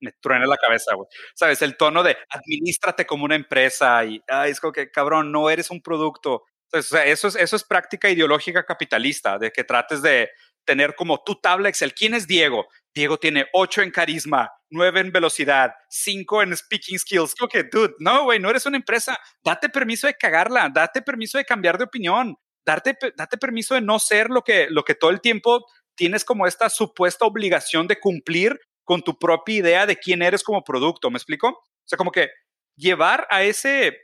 me 0.00 0.10
truena 0.20 0.44
la 0.46 0.56
cabeza, 0.56 0.96
güey. 0.96 1.06
¿Sabes? 1.36 1.62
El 1.62 1.76
tono 1.76 2.02
de 2.02 2.16
administrate 2.28 3.06
como 3.06 3.24
una 3.24 3.36
empresa 3.36 4.04
y 4.04 4.20
ay, 4.26 4.50
es 4.50 4.58
como 4.58 4.72
que, 4.72 4.90
cabrón, 4.90 5.30
no 5.30 5.48
eres 5.48 5.70
un 5.70 5.80
producto. 5.80 6.42
eso 6.72 6.98
es, 7.28 7.36
eso 7.36 7.54
es 7.54 7.62
práctica 7.62 8.10
ideológica 8.10 8.66
capitalista, 8.66 9.38
de 9.38 9.52
que 9.52 9.62
trates 9.62 10.02
de 10.02 10.28
tener 10.64 10.96
como 10.96 11.22
tu 11.22 11.36
tabla 11.40 11.68
Excel. 11.68 11.94
¿Quién 11.94 12.14
es 12.14 12.26
Diego? 12.26 12.66
Diego 12.94 13.18
tiene 13.18 13.46
8 13.52 13.82
en 13.82 13.90
carisma, 13.90 14.50
9 14.70 15.00
en 15.00 15.12
velocidad, 15.12 15.72
5 15.88 16.42
en 16.42 16.56
speaking 16.56 16.98
skills. 16.98 17.34
Ok, 17.40 17.56
dude, 17.70 17.94
no, 17.98 18.24
güey, 18.24 18.38
no 18.38 18.50
eres 18.50 18.66
una 18.66 18.76
empresa. 18.76 19.18
Date 19.42 19.68
permiso 19.68 20.06
de 20.06 20.14
cagarla, 20.14 20.68
date 20.72 21.02
permiso 21.02 21.38
de 21.38 21.44
cambiar 21.44 21.78
de 21.78 21.84
opinión, 21.84 22.36
date, 22.64 22.96
date 23.16 23.38
permiso 23.38 23.74
de 23.74 23.80
no 23.80 23.98
ser 23.98 24.28
lo 24.28 24.42
que, 24.42 24.68
lo 24.70 24.84
que 24.84 24.94
todo 24.94 25.10
el 25.10 25.20
tiempo 25.20 25.64
tienes 25.94 26.24
como 26.24 26.46
esta 26.46 26.68
supuesta 26.68 27.24
obligación 27.24 27.86
de 27.86 27.98
cumplir 27.98 28.58
con 28.84 29.02
tu 29.02 29.18
propia 29.18 29.56
idea 29.56 29.86
de 29.86 29.96
quién 29.96 30.22
eres 30.22 30.42
como 30.42 30.62
producto. 30.62 31.10
¿Me 31.10 31.16
explico? 31.16 31.48
O 31.48 31.86
sea, 31.86 31.96
como 31.96 32.12
que 32.12 32.28
llevar 32.76 33.26
a 33.30 33.42
ese, 33.42 33.96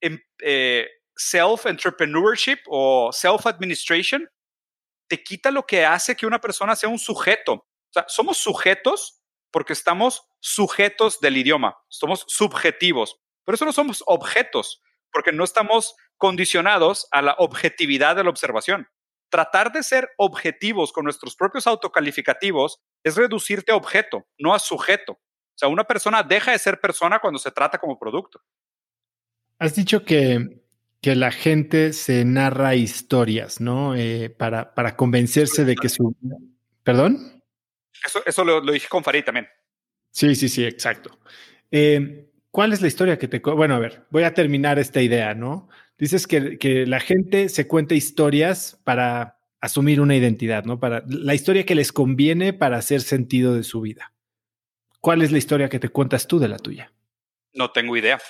em, 0.00 0.18
eh, 0.40 0.88
self-entrepreneurship 1.16 2.58
o 2.66 3.10
self-administration 3.12 4.28
te 5.08 5.22
quita 5.22 5.50
lo 5.50 5.64
que 5.64 5.84
hace 5.84 6.16
que 6.16 6.26
una 6.26 6.40
persona 6.40 6.76
sea 6.76 6.88
un 6.88 6.98
sujeto. 6.98 7.66
Sea, 7.96 8.04
somos 8.08 8.36
sujetos 8.36 9.22
porque 9.50 9.72
estamos 9.72 10.28
sujetos 10.38 11.18
del 11.20 11.38
idioma, 11.38 11.78
somos 11.88 12.26
subjetivos. 12.28 13.18
Por 13.42 13.54
eso 13.54 13.64
no 13.64 13.72
somos 13.72 14.02
objetos, 14.06 14.82
porque 15.10 15.32
no 15.32 15.44
estamos 15.44 15.96
condicionados 16.18 17.08
a 17.10 17.22
la 17.22 17.36
objetividad 17.38 18.16
de 18.16 18.24
la 18.24 18.28
observación. 18.28 18.86
Tratar 19.30 19.72
de 19.72 19.82
ser 19.82 20.10
objetivos 20.18 20.92
con 20.92 21.04
nuestros 21.04 21.36
propios 21.36 21.66
autocalificativos 21.66 22.82
es 23.02 23.16
reducirte 23.16 23.72
a 23.72 23.76
objeto, 23.76 24.26
no 24.38 24.52
a 24.52 24.58
sujeto. 24.58 25.12
O 25.12 25.58
sea, 25.58 25.68
una 25.68 25.84
persona 25.84 26.22
deja 26.22 26.52
de 26.52 26.58
ser 26.58 26.78
persona 26.78 27.18
cuando 27.18 27.38
se 27.38 27.50
trata 27.50 27.78
como 27.78 27.98
producto. 27.98 28.42
Has 29.58 29.74
dicho 29.74 30.04
que, 30.04 30.60
que 31.00 31.16
la 31.16 31.30
gente 31.30 31.94
se 31.94 32.26
narra 32.26 32.74
historias, 32.74 33.58
¿no? 33.58 33.94
Eh, 33.96 34.28
para, 34.28 34.74
para 34.74 34.96
convencerse 34.96 35.64
de 35.64 35.76
que 35.76 35.88
su... 35.88 36.14
¿Perdón? 36.82 37.35
Eso, 38.04 38.22
eso 38.24 38.44
lo, 38.44 38.60
dije 38.60 38.88
con 38.88 39.04
Farid 39.04 39.24
también. 39.24 39.48
Sí, 40.10 40.34
sí, 40.34 40.48
sí, 40.48 40.64
exacto. 40.64 41.18
Eh, 41.70 42.30
¿Cuál 42.50 42.72
es 42.72 42.80
la 42.80 42.88
historia 42.88 43.18
que 43.18 43.28
te... 43.28 43.38
Bueno, 43.38 43.74
a 43.74 43.78
ver, 43.78 44.06
voy 44.10 44.24
a 44.24 44.34
terminar 44.34 44.78
esta 44.78 45.02
idea, 45.02 45.34
¿no? 45.34 45.68
Dices 45.98 46.26
que, 46.26 46.58
que 46.58 46.86
la 46.86 47.00
gente 47.00 47.48
se 47.48 47.66
cuenta 47.66 47.94
historias 47.94 48.80
para 48.84 49.38
asumir 49.60 50.00
una 50.00 50.16
identidad, 50.16 50.64
¿no? 50.64 50.80
Para 50.80 51.04
la 51.06 51.34
historia 51.34 51.66
que 51.66 51.74
les 51.74 51.92
conviene 51.92 52.52
para 52.52 52.78
hacer 52.78 53.02
sentido 53.02 53.54
de 53.54 53.62
su 53.62 53.80
vida. 53.80 54.12
¿Cuál 55.00 55.22
es 55.22 55.32
la 55.32 55.38
historia 55.38 55.68
que 55.68 55.78
te 55.78 55.88
cuentas 55.88 56.26
tú 56.26 56.38
de 56.38 56.48
la 56.48 56.58
tuya? 56.58 56.92
No 57.52 57.70
tengo 57.70 57.96
idea. 57.96 58.20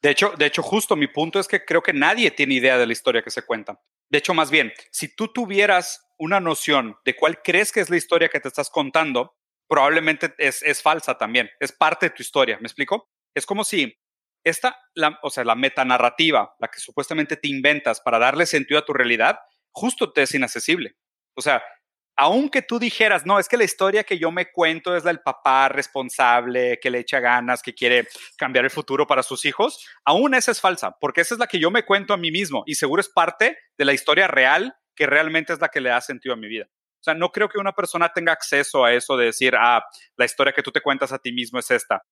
De 0.00 0.10
hecho, 0.10 0.32
de 0.38 0.46
hecho, 0.46 0.62
justo 0.62 0.96
mi 0.96 1.08
punto 1.08 1.40
es 1.40 1.48
que 1.48 1.64
creo 1.64 1.82
que 1.82 1.92
nadie 1.92 2.30
tiene 2.30 2.54
idea 2.54 2.78
de 2.78 2.86
la 2.86 2.92
historia 2.92 3.22
que 3.22 3.30
se 3.30 3.42
cuenta. 3.42 3.80
De 4.08 4.18
hecho, 4.18 4.32
más 4.34 4.50
bien, 4.50 4.72
si 4.90 5.14
tú 5.14 5.28
tuvieras 5.28 6.07
una 6.18 6.40
noción 6.40 6.96
de 7.04 7.16
cuál 7.16 7.42
crees 7.42 7.72
que 7.72 7.80
es 7.80 7.90
la 7.90 7.96
historia 7.96 8.28
que 8.28 8.40
te 8.40 8.48
estás 8.48 8.70
contando, 8.70 9.36
probablemente 9.68 10.34
es, 10.38 10.62
es 10.62 10.82
falsa 10.82 11.16
también. 11.16 11.50
Es 11.60 11.72
parte 11.72 12.06
de 12.06 12.10
tu 12.10 12.22
historia. 12.22 12.58
¿Me 12.60 12.66
explico? 12.66 13.10
Es 13.34 13.46
como 13.46 13.64
si 13.64 13.96
esta, 14.44 14.78
la, 14.94 15.18
o 15.22 15.30
sea, 15.30 15.44
la 15.44 15.54
metanarrativa, 15.54 16.54
la 16.58 16.68
que 16.68 16.80
supuestamente 16.80 17.36
te 17.36 17.48
inventas 17.48 18.00
para 18.00 18.18
darle 18.18 18.46
sentido 18.46 18.80
a 18.80 18.84
tu 18.84 18.92
realidad, 18.92 19.38
justo 19.70 20.12
te 20.12 20.22
es 20.22 20.34
inaccesible. 20.34 20.96
O 21.34 21.40
sea, 21.40 21.62
aunque 22.20 22.62
tú 22.62 22.80
dijeras, 22.80 23.24
no, 23.26 23.38
es 23.38 23.48
que 23.48 23.56
la 23.56 23.62
historia 23.62 24.02
que 24.02 24.18
yo 24.18 24.32
me 24.32 24.50
cuento 24.50 24.96
es 24.96 25.04
la 25.04 25.12
del 25.12 25.20
papá 25.20 25.68
responsable, 25.68 26.80
que 26.82 26.90
le 26.90 26.98
echa 26.98 27.20
ganas, 27.20 27.62
que 27.62 27.74
quiere 27.74 28.08
cambiar 28.36 28.64
el 28.64 28.72
futuro 28.72 29.06
para 29.06 29.22
sus 29.22 29.44
hijos, 29.44 29.86
aún 30.04 30.34
esa 30.34 30.50
es 30.50 30.60
falsa, 30.60 30.96
porque 31.00 31.20
esa 31.20 31.36
es 31.36 31.38
la 31.38 31.46
que 31.46 31.60
yo 31.60 31.70
me 31.70 31.84
cuento 31.84 32.12
a 32.12 32.16
mí 32.16 32.32
mismo 32.32 32.64
y 32.66 32.74
seguro 32.74 33.00
es 33.00 33.08
parte 33.08 33.56
de 33.76 33.84
la 33.84 33.92
historia 33.92 34.26
real 34.26 34.74
que 34.98 35.06
realmente 35.06 35.52
es 35.52 35.60
la 35.60 35.68
que 35.68 35.80
le 35.80 35.90
da 35.90 36.00
sentido 36.00 36.34
a 36.34 36.36
mi 36.36 36.48
vida. 36.48 36.66
O 36.68 37.04
sea, 37.04 37.14
no 37.14 37.30
creo 37.30 37.48
que 37.48 37.58
una 37.58 37.72
persona 37.72 38.12
tenga 38.12 38.32
acceso 38.32 38.84
a 38.84 38.92
eso 38.92 39.16
de 39.16 39.26
decir, 39.26 39.54
ah, 39.56 39.84
la 40.16 40.24
historia 40.24 40.52
que 40.52 40.62
tú 40.62 40.72
te 40.72 40.80
cuentas 40.80 41.12
a 41.12 41.20
ti 41.20 41.30
mismo 41.30 41.60
es 41.60 41.70
esta. 41.70 42.02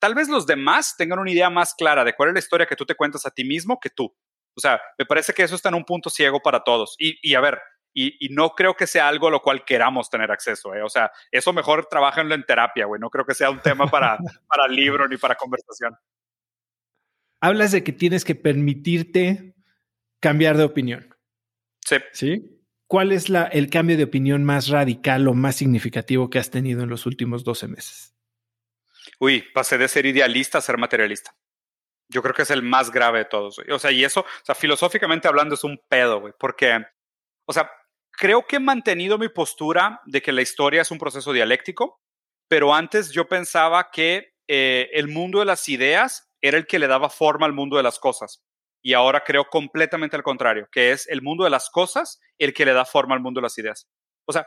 Tal 0.00 0.16
vez 0.16 0.28
los 0.28 0.44
demás 0.44 0.96
tengan 0.98 1.20
una 1.20 1.30
idea 1.30 1.48
más 1.50 1.72
clara 1.74 2.02
de 2.04 2.14
cuál 2.14 2.30
es 2.30 2.32
la 2.34 2.40
historia 2.40 2.66
que 2.66 2.74
tú 2.74 2.84
te 2.84 2.96
cuentas 2.96 3.24
a 3.26 3.30
ti 3.30 3.44
mismo 3.44 3.78
que 3.78 3.90
tú. 3.90 4.12
O 4.56 4.60
sea, 4.60 4.80
me 4.98 5.06
parece 5.06 5.32
que 5.32 5.44
eso 5.44 5.54
está 5.54 5.68
en 5.68 5.76
un 5.76 5.84
punto 5.84 6.10
ciego 6.10 6.40
para 6.40 6.64
todos. 6.64 6.96
Y, 6.98 7.32
a 7.36 7.40
ver, 7.40 7.60
y, 7.94 8.28
no 8.30 8.50
creo 8.50 8.74
que 8.74 8.88
sea 8.88 9.06
algo 9.06 9.28
a 9.28 9.30
lo 9.30 9.40
cual 9.40 9.64
queramos 9.64 10.10
tener 10.10 10.32
acceso. 10.32 10.74
¿eh? 10.74 10.82
O 10.82 10.88
sea, 10.88 11.12
eso 11.30 11.52
mejor 11.52 11.86
trabajenlo 11.86 12.34
en 12.34 12.42
terapia, 12.42 12.86
güey. 12.86 13.00
No 13.00 13.10
creo 13.10 13.24
que 13.24 13.34
sea 13.34 13.50
un 13.50 13.60
tema 13.60 13.86
para, 13.86 14.18
para 14.48 14.66
libro 14.66 15.06
ni 15.06 15.16
para 15.16 15.36
conversación. 15.36 15.96
Hablas 17.40 17.70
de 17.70 17.84
que 17.84 17.92
tienes 17.92 18.24
que 18.24 18.34
permitirte 18.34 19.54
cambiar 20.20 20.56
de 20.56 20.64
opinión. 20.64 21.11
Sí. 21.84 21.96
¿Sí? 22.12 22.62
¿Cuál 22.86 23.12
es 23.12 23.28
la, 23.28 23.44
el 23.44 23.70
cambio 23.70 23.96
de 23.96 24.04
opinión 24.04 24.44
más 24.44 24.68
radical 24.68 25.26
o 25.26 25.34
más 25.34 25.56
significativo 25.56 26.28
que 26.28 26.38
has 26.38 26.50
tenido 26.50 26.82
en 26.82 26.90
los 26.90 27.06
últimos 27.06 27.42
12 27.42 27.68
meses? 27.68 28.14
Uy, 29.18 29.44
pasé 29.54 29.78
de 29.78 29.88
ser 29.88 30.04
idealista 30.04 30.58
a 30.58 30.60
ser 30.60 30.76
materialista. 30.78 31.34
Yo 32.08 32.22
creo 32.22 32.34
que 32.34 32.42
es 32.42 32.50
el 32.50 32.62
más 32.62 32.90
grave 32.90 33.20
de 33.20 33.24
todos. 33.24 33.58
O 33.70 33.78
sea, 33.78 33.90
y 33.90 34.04
eso, 34.04 34.20
o 34.20 34.44
sea, 34.44 34.54
filosóficamente 34.54 35.28
hablando 35.28 35.54
es 35.54 35.64
un 35.64 35.80
pedo, 35.88 36.20
güey, 36.20 36.34
porque, 36.38 36.84
o 37.46 37.52
sea, 37.52 37.70
creo 38.10 38.46
que 38.46 38.56
he 38.56 38.60
mantenido 38.60 39.16
mi 39.16 39.28
postura 39.28 40.00
de 40.04 40.20
que 40.20 40.32
la 40.32 40.42
historia 40.42 40.82
es 40.82 40.90
un 40.90 40.98
proceso 40.98 41.32
dialéctico, 41.32 42.00
pero 42.48 42.74
antes 42.74 43.10
yo 43.10 43.26
pensaba 43.26 43.90
que 43.90 44.34
eh, 44.48 44.90
el 44.92 45.08
mundo 45.08 45.38
de 45.38 45.46
las 45.46 45.68
ideas 45.68 46.30
era 46.42 46.58
el 46.58 46.66
que 46.66 46.78
le 46.78 46.88
daba 46.88 47.08
forma 47.08 47.46
al 47.46 47.54
mundo 47.54 47.78
de 47.78 47.84
las 47.84 47.98
cosas. 47.98 48.42
Y 48.82 48.94
ahora 48.94 49.22
creo 49.24 49.44
completamente 49.44 50.16
al 50.16 50.22
contrario, 50.22 50.68
que 50.70 50.90
es 50.92 51.08
el 51.08 51.22
mundo 51.22 51.44
de 51.44 51.50
las 51.50 51.70
cosas 51.70 52.20
el 52.38 52.52
que 52.52 52.64
le 52.64 52.72
da 52.72 52.84
forma 52.84 53.14
al 53.14 53.20
mundo 53.20 53.40
de 53.40 53.42
las 53.42 53.56
ideas. 53.58 53.88
O 54.26 54.32
sea, 54.32 54.46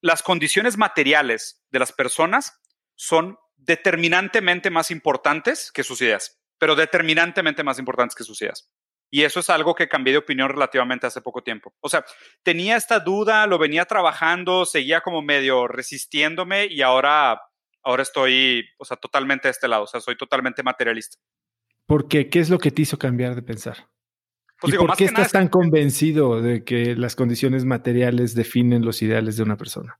las 0.00 0.22
condiciones 0.22 0.76
materiales 0.76 1.62
de 1.70 1.78
las 1.78 1.92
personas 1.92 2.60
son 2.94 3.38
determinantemente 3.56 4.70
más 4.70 4.90
importantes 4.90 5.70
que 5.72 5.84
sus 5.84 6.00
ideas 6.00 6.38
pero 6.58 6.74
determinantemente 6.74 7.62
más 7.62 7.78
importantes 7.78 8.14
que 8.14 8.24
sus 8.24 8.42
ideas. 8.42 8.68
Y 9.10 9.22
eso 9.22 9.40
es 9.40 9.48
algo 9.48 9.74
que 9.74 9.88
cambié 9.88 10.12
de 10.12 10.18
opinión 10.18 10.50
relativamente 10.50 11.06
hace 11.06 11.22
poco 11.22 11.42
tiempo. 11.42 11.74
O 11.80 11.88
sea, 11.88 12.04
tenía 12.42 12.76
esta 12.76 13.00
duda, 13.00 13.46
lo 13.46 13.56
venía 13.56 13.86
trabajando, 13.86 14.66
seguía 14.66 15.00
como 15.00 15.22
medio 15.22 15.66
resistiéndome 15.66 16.66
y 16.66 16.82
ahora, 16.82 17.40
ahora 17.82 18.02
estoy, 18.02 18.68
o 18.76 18.84
sea, 18.84 18.98
totalmente 18.98 19.48
de 19.48 19.52
este 19.52 19.68
lado, 19.68 19.84
o 19.84 19.86
sea, 19.86 20.00
soy 20.00 20.16
totalmente 20.16 20.62
materialista. 20.62 21.16
¿Por 21.88 22.06
qué? 22.06 22.28
¿Qué 22.28 22.38
es 22.38 22.50
lo 22.50 22.58
que 22.58 22.70
te 22.70 22.82
hizo 22.82 22.98
cambiar 22.98 23.34
de 23.34 23.40
pensar? 23.40 23.88
Pues 24.60 24.74
¿Y 24.74 24.76
¿Por 24.76 24.94
qué 24.94 25.06
estás 25.06 25.32
tan 25.32 25.48
convencido 25.48 26.42
de 26.42 26.62
que 26.62 26.94
las 26.94 27.16
condiciones 27.16 27.64
materiales 27.64 28.34
definen 28.34 28.84
los 28.84 29.00
ideales 29.00 29.38
de 29.38 29.42
una 29.42 29.56
persona? 29.56 29.98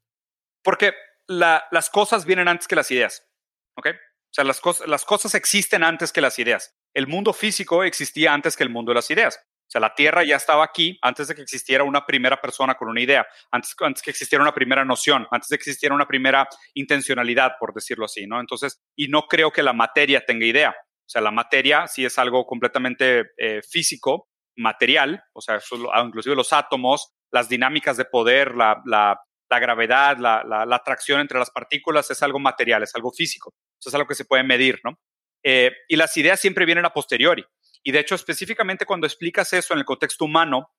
Porque 0.62 0.93
las 1.27 1.89
cosas 1.89 2.27
vienen 2.27 2.47
antes 2.47 2.69
que 2.69 2.77
las 2.77 2.90
ideas, 2.90 3.27
¿ok? 3.74 3.86
O 3.86 4.35
sea, 4.35 4.44
las, 4.44 4.60
cosas, 4.60 4.86
las 4.86 5.06
cosas 5.06 5.35
existen 5.35 5.82
antes 5.82 6.12
que 6.12 6.20
las 6.20 6.39
ideas. 6.39 6.77
El 6.93 7.06
mundo 7.06 7.32
físico 7.32 7.82
existía 7.82 8.35
antes 8.35 8.55
que 8.55 8.65
el 8.65 8.70
mundo 8.70 8.90
de 8.90 8.97
las 8.97 9.10
ideas. 9.10 9.39
O 9.39 9.70
sea, 9.70 9.81
la 9.81 9.94
Tierra 9.94 10.24
ya 10.24 10.36
estaba 10.36 10.65
aquí 10.65 10.98
antes 11.01 11.28
de 11.28 11.35
que 11.35 11.43
existiera 11.43 11.85
una 11.85 12.05
primera 12.05 12.39
persona 12.39 12.74
con 12.74 12.89
una 12.89 13.01
idea, 13.01 13.27
antes, 13.51 13.74
antes 13.81 14.02
que 14.02 14.10
existiera 14.10 14.43
una 14.43 14.55
primera 14.55 14.85
noción, 14.85 15.27
antes 15.31 15.48
de 15.48 15.56
que 15.56 15.62
existiera 15.62 15.94
una 15.94 16.06
primera 16.06 16.47
intencionalidad, 16.74 17.52
por 17.59 17.73
decirlo 17.73 18.05
así, 18.05 18.27
¿no? 18.27 18.40
Entonces, 18.40 18.82
y 18.94 19.09
no 19.09 19.23
creo 19.23 19.51
que 19.51 19.62
la 19.62 19.73
materia 19.73 20.23
tenga 20.27 20.44
idea. 20.44 20.74
O 21.09 21.10
sea, 21.10 21.22
la 21.22 21.30
materia 21.30 21.86
sí 21.86 22.05
es 22.05 22.18
algo 22.18 22.44
completamente 22.44 23.30
eh, 23.39 23.62
físico, 23.62 24.28
material, 24.56 25.22
o 25.32 25.40
sea, 25.40 25.59
inclusive 26.05 26.36
los 26.36 26.52
átomos, 26.52 27.14
las 27.32 27.48
dinámicas 27.48 27.97
de 27.97 28.05
poder, 28.05 28.55
la 28.55 29.18
gravedad, 29.48 30.18
la, 30.18 30.44
la, 30.44 30.76
atracción 30.76 31.20
entre 31.20 31.39
las 31.39 31.51
partículas 31.51 32.10
es 32.10 32.22
algo 32.22 32.39
material, 32.39 32.82
es 32.82 32.94
algo 32.94 33.10
físico. 33.10 33.55
Eso 33.80 33.89
es 33.89 33.94
algo 33.94 34.06
que 34.06 34.14
se 34.14 34.26
puede 34.26 34.43
medir, 34.43 34.80
¿no? 34.85 34.98
Eh, 35.43 35.72
y 35.89 35.97
las 35.97 36.14
ideas 36.18 36.40
siempre 36.40 36.66
vienen 36.66 36.85
a 36.85 36.93
posteriori. 36.93 37.43
Y 37.82 37.93
de 37.93 38.01
hecho, 38.01 38.14
específicamente 38.14 38.85
cuando 38.85 39.06
explicas 39.06 39.51
eso 39.55 39.72
en 39.72 39.78
el 39.78 39.86
contexto 39.86 40.26
humano, 40.26 40.74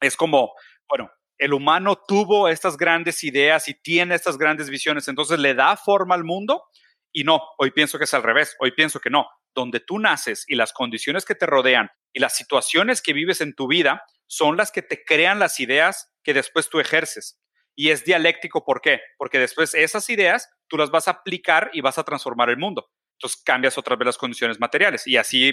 es 0.00 0.16
como, 0.16 0.54
bueno, 0.88 1.08
el 1.38 1.52
humano 1.52 2.02
tuvo 2.04 2.48
estas 2.48 2.76
grandes 2.76 3.22
ideas 3.22 3.68
y 3.68 3.74
tiene 3.74 4.16
estas 4.16 4.38
grandes 4.38 4.70
visiones, 4.70 5.06
entonces 5.06 5.38
le 5.38 5.54
da 5.54 5.76
forma 5.76 6.16
al 6.16 6.24
mundo. 6.24 6.64
Y 7.12 7.22
no, 7.22 7.40
hoy 7.58 7.70
pienso 7.70 7.98
que 7.98 8.04
es 8.04 8.14
al 8.14 8.24
revés, 8.24 8.56
hoy 8.58 8.72
pienso 8.72 8.98
que 8.98 9.10
no. 9.10 9.28
Donde 9.58 9.80
tú 9.80 9.98
naces 9.98 10.44
y 10.46 10.54
las 10.54 10.72
condiciones 10.72 11.24
que 11.24 11.34
te 11.34 11.44
rodean 11.44 11.90
y 12.12 12.20
las 12.20 12.36
situaciones 12.36 13.02
que 13.02 13.12
vives 13.12 13.40
en 13.40 13.56
tu 13.56 13.66
vida 13.66 14.04
son 14.28 14.56
las 14.56 14.70
que 14.70 14.82
te 14.82 15.04
crean 15.04 15.40
las 15.40 15.58
ideas 15.58 16.12
que 16.22 16.32
después 16.32 16.68
tú 16.68 16.78
ejerces. 16.78 17.40
Y 17.74 17.88
es 17.88 18.04
dialéctico, 18.04 18.64
¿por 18.64 18.80
qué? 18.80 19.00
Porque 19.16 19.40
después 19.40 19.74
esas 19.74 20.08
ideas 20.10 20.48
tú 20.68 20.76
las 20.76 20.92
vas 20.92 21.08
a 21.08 21.10
aplicar 21.10 21.70
y 21.72 21.80
vas 21.80 21.98
a 21.98 22.04
transformar 22.04 22.50
el 22.50 22.56
mundo. 22.56 22.88
Entonces 23.14 23.42
cambias 23.42 23.76
otra 23.76 23.96
vez 23.96 24.06
las 24.06 24.16
condiciones 24.16 24.60
materiales 24.60 25.08
y 25.08 25.16
así, 25.16 25.52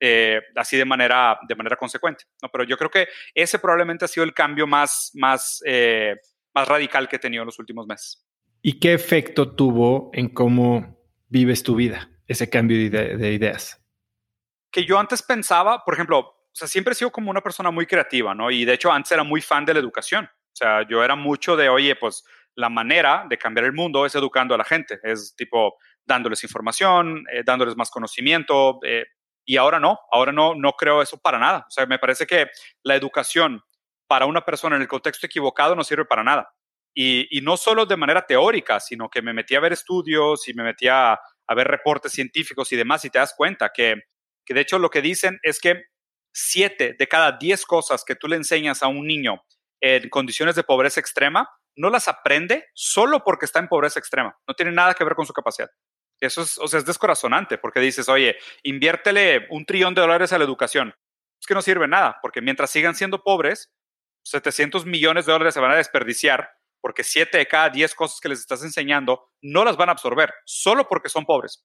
eh, 0.00 0.40
así 0.54 0.78
de, 0.78 0.86
manera, 0.86 1.38
de 1.46 1.56
manera 1.56 1.76
consecuente. 1.76 2.24
¿no? 2.40 2.48
Pero 2.48 2.64
yo 2.64 2.78
creo 2.78 2.88
que 2.88 3.06
ese 3.34 3.58
probablemente 3.58 4.06
ha 4.06 4.08
sido 4.08 4.24
el 4.24 4.32
cambio 4.32 4.66
más, 4.66 5.10
más, 5.12 5.62
eh, 5.66 6.14
más 6.54 6.66
radical 6.66 7.06
que 7.06 7.16
he 7.16 7.18
tenido 7.18 7.42
en 7.42 7.48
los 7.48 7.58
últimos 7.58 7.86
meses. 7.86 8.26
¿Y 8.62 8.80
qué 8.80 8.94
efecto 8.94 9.54
tuvo 9.54 10.08
en 10.14 10.30
cómo 10.30 10.96
vives 11.28 11.62
tu 11.62 11.74
vida, 11.74 12.10
ese 12.26 12.48
cambio 12.50 12.90
de, 12.90 13.16
de 13.16 13.32
ideas? 13.32 13.82
Que 14.70 14.84
yo 14.84 14.98
antes 14.98 15.22
pensaba, 15.22 15.84
por 15.84 15.94
ejemplo, 15.94 16.18
o 16.18 16.58
sea, 16.58 16.68
siempre 16.68 16.92
he 16.92 16.94
sido 16.94 17.10
como 17.10 17.30
una 17.30 17.42
persona 17.42 17.70
muy 17.70 17.86
creativa, 17.86 18.34
¿no? 18.34 18.50
Y 18.50 18.64
de 18.64 18.72
hecho 18.72 18.90
antes 18.90 19.12
era 19.12 19.22
muy 19.22 19.42
fan 19.42 19.64
de 19.64 19.74
la 19.74 19.80
educación. 19.80 20.24
O 20.24 20.56
sea, 20.56 20.88
yo 20.88 21.04
era 21.04 21.14
mucho 21.14 21.54
de, 21.54 21.68
oye, 21.68 21.96
pues 21.96 22.24
la 22.54 22.70
manera 22.70 23.26
de 23.28 23.36
cambiar 23.36 23.66
el 23.66 23.74
mundo 23.74 24.06
es 24.06 24.14
educando 24.14 24.54
a 24.54 24.58
la 24.58 24.64
gente, 24.64 24.98
es 25.02 25.36
tipo 25.36 25.76
dándoles 26.06 26.42
información, 26.44 27.24
eh, 27.30 27.42
dándoles 27.44 27.76
más 27.76 27.90
conocimiento, 27.90 28.80
eh, 28.84 29.04
y 29.44 29.58
ahora 29.58 29.78
no, 29.78 29.98
ahora 30.10 30.32
no, 30.32 30.54
no 30.54 30.72
creo 30.72 31.02
eso 31.02 31.18
para 31.18 31.38
nada. 31.38 31.66
O 31.68 31.70
sea, 31.70 31.84
me 31.84 31.98
parece 31.98 32.26
que 32.26 32.46
la 32.82 32.96
educación 32.96 33.62
para 34.06 34.24
una 34.24 34.42
persona 34.44 34.76
en 34.76 34.82
el 34.82 34.88
contexto 34.88 35.26
equivocado 35.26 35.76
no 35.76 35.84
sirve 35.84 36.06
para 36.06 36.24
nada. 36.24 36.50
Y, 36.94 37.28
y 37.36 37.42
no 37.42 37.58
solo 37.58 37.84
de 37.84 37.98
manera 37.98 38.26
teórica, 38.26 38.80
sino 38.80 39.10
que 39.10 39.20
me 39.20 39.34
metí 39.34 39.54
a 39.54 39.60
ver 39.60 39.74
estudios 39.74 40.48
y 40.48 40.54
me 40.54 40.62
metí 40.62 40.88
a, 40.88 41.20
a 41.46 41.54
ver 41.54 41.68
reportes 41.68 42.12
científicos 42.12 42.72
y 42.72 42.76
demás, 42.76 43.04
y 43.04 43.10
te 43.10 43.18
das 43.18 43.34
cuenta 43.36 43.70
que, 43.74 44.02
que 44.44 44.54
de 44.54 44.60
hecho 44.60 44.78
lo 44.78 44.90
que 44.90 45.02
dicen 45.02 45.38
es 45.42 45.60
que 45.60 45.84
siete 46.32 46.94
de 46.98 47.08
cada 47.08 47.32
diez 47.32 47.64
cosas 47.64 48.04
que 48.04 48.14
tú 48.14 48.28
le 48.28 48.36
enseñas 48.36 48.82
a 48.82 48.88
un 48.88 49.06
niño 49.06 49.42
en 49.80 50.08
condiciones 50.08 50.54
de 50.54 50.64
pobreza 50.64 51.00
extrema, 51.00 51.48
no 51.76 51.90
las 51.90 52.08
aprende 52.08 52.66
solo 52.74 53.22
porque 53.24 53.44
está 53.44 53.58
en 53.58 53.68
pobreza 53.68 53.98
extrema. 53.98 54.36
No 54.46 54.54
tiene 54.54 54.72
nada 54.72 54.94
que 54.94 55.04
ver 55.04 55.14
con 55.14 55.26
su 55.26 55.32
capacidad. 55.32 55.70
Eso 56.20 56.42
es, 56.42 56.58
o 56.58 56.66
sea, 56.66 56.78
es 56.78 56.86
descorazonante 56.86 57.58
porque 57.58 57.80
dices, 57.80 58.08
oye, 58.08 58.36
inviértele 58.62 59.46
un 59.50 59.66
trillón 59.66 59.94
de 59.94 60.00
dólares 60.00 60.32
a 60.32 60.38
la 60.38 60.44
educación. 60.44 60.94
Es 61.40 61.46
que 61.46 61.54
no 61.54 61.62
sirve 61.62 61.86
nada, 61.86 62.18
porque 62.22 62.40
mientras 62.40 62.70
sigan 62.70 62.94
siendo 62.94 63.22
pobres, 63.22 63.70
700 64.24 64.86
millones 64.86 65.26
de 65.26 65.32
dólares 65.32 65.54
se 65.54 65.60
van 65.60 65.72
a 65.72 65.76
desperdiciar 65.76 66.55
porque 66.80 67.04
siete 67.04 67.38
de 67.38 67.46
cada 67.46 67.70
diez 67.70 67.94
cosas 67.94 68.20
que 68.20 68.28
les 68.28 68.40
estás 68.40 68.62
enseñando 68.62 69.30
no 69.42 69.64
las 69.64 69.76
van 69.76 69.88
a 69.88 69.92
absorber, 69.92 70.32
solo 70.44 70.88
porque 70.88 71.08
son 71.08 71.24
pobres. 71.24 71.64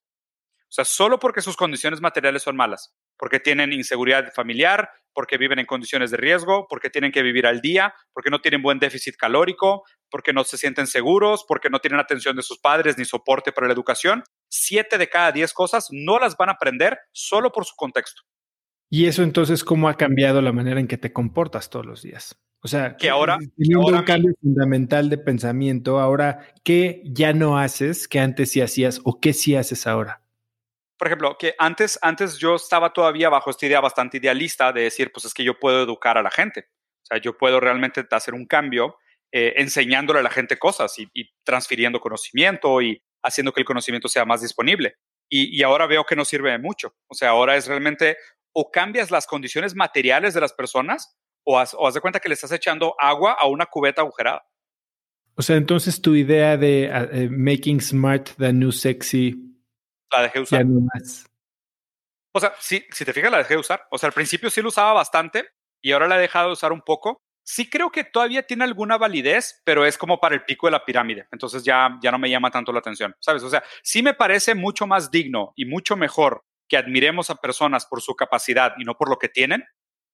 O 0.71 0.73
sea, 0.73 0.85
solo 0.85 1.19
porque 1.19 1.41
sus 1.41 1.57
condiciones 1.57 1.99
materiales 1.99 2.43
son 2.43 2.55
malas, 2.55 2.95
porque 3.17 3.41
tienen 3.41 3.73
inseguridad 3.73 4.31
familiar, 4.33 4.89
porque 5.13 5.37
viven 5.37 5.59
en 5.59 5.65
condiciones 5.65 6.11
de 6.11 6.17
riesgo, 6.17 6.65
porque 6.69 6.89
tienen 6.89 7.11
que 7.11 7.23
vivir 7.23 7.45
al 7.45 7.59
día, 7.59 7.93
porque 8.13 8.29
no 8.29 8.39
tienen 8.39 8.61
buen 8.61 8.79
déficit 8.79 9.17
calórico, 9.17 9.83
porque 10.09 10.31
no 10.31 10.45
se 10.45 10.57
sienten 10.57 10.87
seguros, 10.87 11.43
porque 11.45 11.69
no 11.69 11.79
tienen 11.79 11.99
atención 11.99 12.37
de 12.37 12.41
sus 12.41 12.57
padres 12.59 12.97
ni 12.97 13.03
soporte 13.03 13.51
para 13.51 13.67
la 13.67 13.73
educación. 13.73 14.23
Siete 14.49 14.97
de 14.97 15.09
cada 15.09 15.33
diez 15.33 15.51
cosas 15.51 15.89
no 15.91 16.19
las 16.19 16.37
van 16.37 16.47
a 16.47 16.53
aprender 16.53 16.97
solo 17.11 17.51
por 17.51 17.65
su 17.65 17.75
contexto. 17.75 18.21
Y 18.89 19.07
eso 19.07 19.23
entonces, 19.23 19.65
¿cómo 19.65 19.89
ha 19.89 19.97
cambiado 19.97 20.41
la 20.41 20.53
manera 20.53 20.79
en 20.79 20.87
que 20.87 20.97
te 20.97 21.11
comportas 21.11 21.69
todos 21.69 21.85
los 21.85 22.01
días? 22.01 22.41
O 22.63 22.67
sea, 22.67 22.95
que 22.95 23.09
ahora, 23.09 23.37
teniendo 23.57 23.87
un 23.87 24.03
cambio 24.03 24.33
fundamental 24.41 25.09
de 25.09 25.17
pensamiento, 25.17 25.99
ahora, 25.99 26.53
¿qué 26.63 27.01
ya 27.05 27.33
no 27.33 27.57
haces 27.57 28.07
que 28.07 28.19
antes 28.19 28.51
sí 28.51 28.61
hacías 28.61 29.01
o 29.03 29.19
qué 29.19 29.33
sí 29.33 29.55
haces 29.55 29.87
ahora? 29.87 30.21
por 31.01 31.07
ejemplo, 31.07 31.35
que 31.35 31.55
antes, 31.57 31.97
antes 32.03 32.37
yo 32.37 32.53
estaba 32.53 32.93
todavía 32.93 33.27
bajo 33.27 33.49
esta 33.49 33.65
idea 33.65 33.81
bastante 33.81 34.17
idealista 34.17 34.71
de 34.71 34.81
decir, 34.81 35.11
pues 35.11 35.25
es 35.25 35.33
que 35.33 35.43
yo 35.43 35.59
puedo 35.59 35.81
educar 35.81 36.15
a 36.15 36.21
la 36.21 36.29
gente. 36.29 36.67
O 37.01 37.05
sea, 37.05 37.17
yo 37.17 37.35
puedo 37.35 37.59
realmente 37.59 38.05
hacer 38.11 38.35
un 38.35 38.45
cambio 38.45 38.97
eh, 39.31 39.55
enseñándole 39.57 40.19
a 40.19 40.21
la 40.21 40.29
gente 40.29 40.59
cosas 40.59 40.93
y, 40.99 41.09
transfiriendo 41.43 41.99
conocimiento 41.99 42.83
y 42.83 43.01
haciendo 43.23 43.51
que 43.51 43.61
el 43.61 43.65
conocimiento 43.65 44.07
sea 44.09 44.25
más 44.25 44.43
disponible. 44.43 44.97
Y, 45.27 45.63
ahora 45.63 45.87
veo 45.87 46.05
que 46.05 46.15
no 46.15 46.23
sirve 46.23 46.51
de 46.51 46.59
mucho. 46.59 46.93
O 47.07 47.15
sea, 47.15 47.29
ahora 47.29 47.55
es 47.55 47.65
realmente 47.65 48.17
o 48.53 48.69
cambias 48.69 49.09
las 49.09 49.25
condiciones 49.25 49.73
materiales 49.73 50.35
de 50.35 50.41
las 50.41 50.53
personas 50.53 51.17
o 51.43 51.59
haz, 51.59 51.73
o 51.73 51.87
haz 51.87 51.93
de 51.93 52.01
cuenta 52.01 52.19
que 52.19 52.29
le 52.29 52.35
estás 52.35 52.51
echando 52.51 52.95
agua 52.99 53.37
a 53.39 53.47
una 53.47 53.65
cubeta 53.65 54.01
agujerada. 54.01 54.43
O 55.35 55.41
sea, 55.41 55.55
entonces 55.55 56.01
tu 56.01 56.15
idea 56.15 56.57
de 56.57 56.85
eh, 56.85 57.29
making 57.29 57.81
smart 57.81 58.29
the 58.37 58.51
new 58.51 58.71
sexy 58.71 59.51
la 60.11 60.23
dejé 60.23 60.39
usar. 60.41 60.65
O 62.33 62.39
sea, 62.39 62.53
sí, 62.59 62.85
si 62.91 63.05
te 63.05 63.13
fijas, 63.13 63.31
la 63.31 63.39
dejé 63.39 63.55
de 63.55 63.59
usar. 63.59 63.87
O 63.91 63.97
sea, 63.97 64.07
al 64.07 64.13
principio 64.13 64.49
sí 64.49 64.61
lo 64.61 64.69
usaba 64.69 64.93
bastante 64.93 65.49
y 65.81 65.91
ahora 65.91 66.07
la 66.07 66.17
he 66.17 66.21
dejado 66.21 66.47
de 66.47 66.53
usar 66.53 66.71
un 66.71 66.81
poco. 66.81 67.21
Sí 67.43 67.69
creo 67.69 67.91
que 67.91 68.03
todavía 68.03 68.45
tiene 68.45 68.63
alguna 68.63 68.97
validez, 68.97 69.61
pero 69.65 69.85
es 69.85 69.97
como 69.97 70.19
para 70.19 70.35
el 70.35 70.43
pico 70.43 70.67
de 70.67 70.71
la 70.71 70.85
pirámide. 70.85 71.27
Entonces 71.31 71.63
ya, 71.63 71.97
ya 72.01 72.11
no 72.11 72.19
me 72.19 72.29
llama 72.29 72.51
tanto 72.51 72.71
la 72.71 72.79
atención, 72.79 73.15
¿sabes? 73.19 73.43
O 73.43 73.49
sea, 73.49 73.63
sí 73.83 74.03
me 74.03 74.13
parece 74.13 74.53
mucho 74.53 74.85
más 74.85 75.11
digno 75.11 75.53
y 75.55 75.65
mucho 75.65 75.95
mejor 75.95 76.43
que 76.69 76.77
admiremos 76.77 77.29
a 77.29 77.35
personas 77.35 77.85
por 77.85 78.01
su 78.01 78.15
capacidad 78.15 78.73
y 78.77 78.85
no 78.85 78.95
por 78.95 79.09
lo 79.09 79.17
que 79.17 79.27
tienen. 79.27 79.63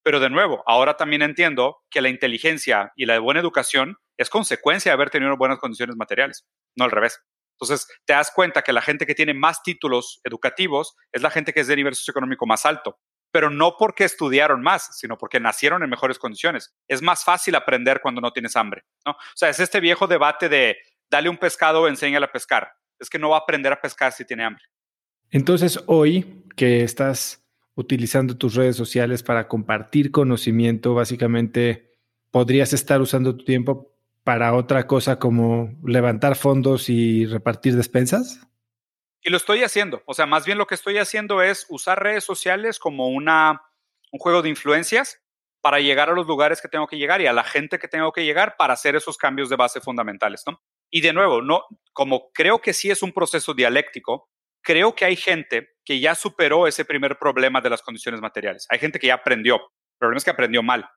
Pero 0.07 0.21
de 0.21 0.29
nuevo, 0.29 0.63
ahora 0.65 0.95
también 0.95 1.21
entiendo 1.21 1.83
que 1.89 1.99
la 1.99 2.07
inteligencia 2.07 2.93
y 2.95 3.05
la 3.05 3.19
buena 3.19 3.41
educación 3.41 3.97
es 4.15 4.29
consecuencia 4.29 4.89
de 4.89 4.93
haber 4.93 5.09
tenido 5.09 5.35
buenas 5.35 5.59
condiciones 5.59 5.97
materiales, 5.97 6.47
no 6.77 6.85
al 6.85 6.91
revés. 6.91 7.19
Entonces, 7.59 7.89
te 8.05 8.13
das 8.13 8.31
cuenta 8.31 8.61
que 8.61 8.71
la 8.71 8.81
gente 8.81 9.05
que 9.05 9.15
tiene 9.15 9.33
más 9.33 9.63
títulos 9.63 10.21
educativos 10.23 10.95
es 11.11 11.21
la 11.21 11.29
gente 11.29 11.51
que 11.51 11.59
es 11.59 11.67
de 11.67 11.75
nivel 11.75 11.93
socioeconómico 11.93 12.45
más 12.45 12.65
alto, 12.65 13.01
pero 13.33 13.49
no 13.49 13.75
porque 13.77 14.05
estudiaron 14.05 14.61
más, 14.61 14.97
sino 14.97 15.17
porque 15.17 15.41
nacieron 15.41 15.83
en 15.83 15.89
mejores 15.89 16.19
condiciones. 16.19 16.73
Es 16.87 17.01
más 17.01 17.25
fácil 17.25 17.55
aprender 17.55 17.99
cuando 17.99 18.21
no 18.21 18.31
tienes 18.31 18.55
hambre, 18.55 18.83
¿no? 19.05 19.11
O 19.11 19.35
sea, 19.35 19.49
es 19.49 19.59
este 19.59 19.81
viejo 19.81 20.07
debate 20.07 20.47
de 20.47 20.77
dale 21.11 21.27
un 21.27 21.37
pescado, 21.37 21.85
enséñale 21.85 22.27
a 22.27 22.31
pescar. 22.31 22.71
Es 22.97 23.09
que 23.09 23.19
no 23.19 23.31
va 23.31 23.35
a 23.35 23.41
aprender 23.41 23.73
a 23.73 23.81
pescar 23.81 24.13
si 24.13 24.23
tiene 24.23 24.45
hambre. 24.45 24.63
Entonces, 25.31 25.83
hoy 25.85 26.45
que 26.55 26.85
estás 26.85 27.45
utilizando 27.77 28.35
tus 28.35 28.55
redes 28.55 28.75
sociales 28.75 29.21
para 29.21 29.47
compartir 29.47 30.11
conocimiento, 30.11 30.95
básicamente 30.95 31.95
podrías 32.31 32.73
estar 32.73 32.99
usando 33.01 33.37
tu 33.37 33.45
tiempo 33.45 33.93
para 34.23 34.53
otra 34.55 34.87
cosa 34.87 35.19
como 35.19 35.77
levantar 35.85 36.35
fondos 36.35 36.89
y 36.89 37.25
repartir 37.27 37.75
despensas? 37.75 38.41
Y 39.21 39.29
lo 39.29 39.37
estoy 39.37 39.63
haciendo. 39.63 40.01
O 40.05 40.15
sea, 40.15 40.25
más 40.25 40.45
bien 40.45 40.57
lo 40.57 40.65
que 40.65 40.75
estoy 40.75 40.97
haciendo 40.97 41.41
es 41.43 41.67
usar 41.69 42.01
redes 42.01 42.23
sociales 42.23 42.79
como 42.79 43.09
una, 43.09 43.61
un 44.11 44.19
juego 44.19 44.41
de 44.41 44.49
influencias 44.49 45.21
para 45.61 45.79
llegar 45.79 46.09
a 46.09 46.13
los 46.13 46.25
lugares 46.25 46.61
que 46.61 46.67
tengo 46.67 46.87
que 46.87 46.97
llegar 46.97 47.21
y 47.21 47.27
a 47.27 47.33
la 47.33 47.43
gente 47.43 47.77
que 47.77 47.87
tengo 47.87 48.11
que 48.11 48.25
llegar 48.25 48.55
para 48.57 48.73
hacer 48.73 48.95
esos 48.95 49.17
cambios 49.17 49.49
de 49.49 49.55
base 49.55 49.81
fundamentales, 49.81 50.43
¿no? 50.47 50.61
Y 50.89 51.01
de 51.01 51.13
nuevo, 51.13 51.43
no, 51.43 51.63
como 51.93 52.31
creo 52.33 52.59
que 52.59 52.73
sí 52.73 52.89
es 52.89 53.03
un 53.03 53.11
proceso 53.11 53.53
dialéctico, 53.53 54.29
creo 54.67 54.93
que 54.93 55.05
hay 55.05 55.15
gente 55.15 55.69
que 55.85 56.01
ya 56.01 56.13
superó 56.13 56.67
ese 56.67 56.83
primer 56.83 57.17
problema 57.17 57.61
de 57.61 57.69
las 57.69 57.81
condiciones 57.81 58.19
materiales. 58.19 58.67
Hay 58.69 58.79
gente 58.79 58.99
que 58.99 59.07
ya 59.07 59.13
aprendió. 59.13 59.55
El 59.55 59.97
problema 59.97 60.17
es 60.17 60.25
que 60.25 60.31
aprendió 60.31 60.61
mal. 60.61 60.89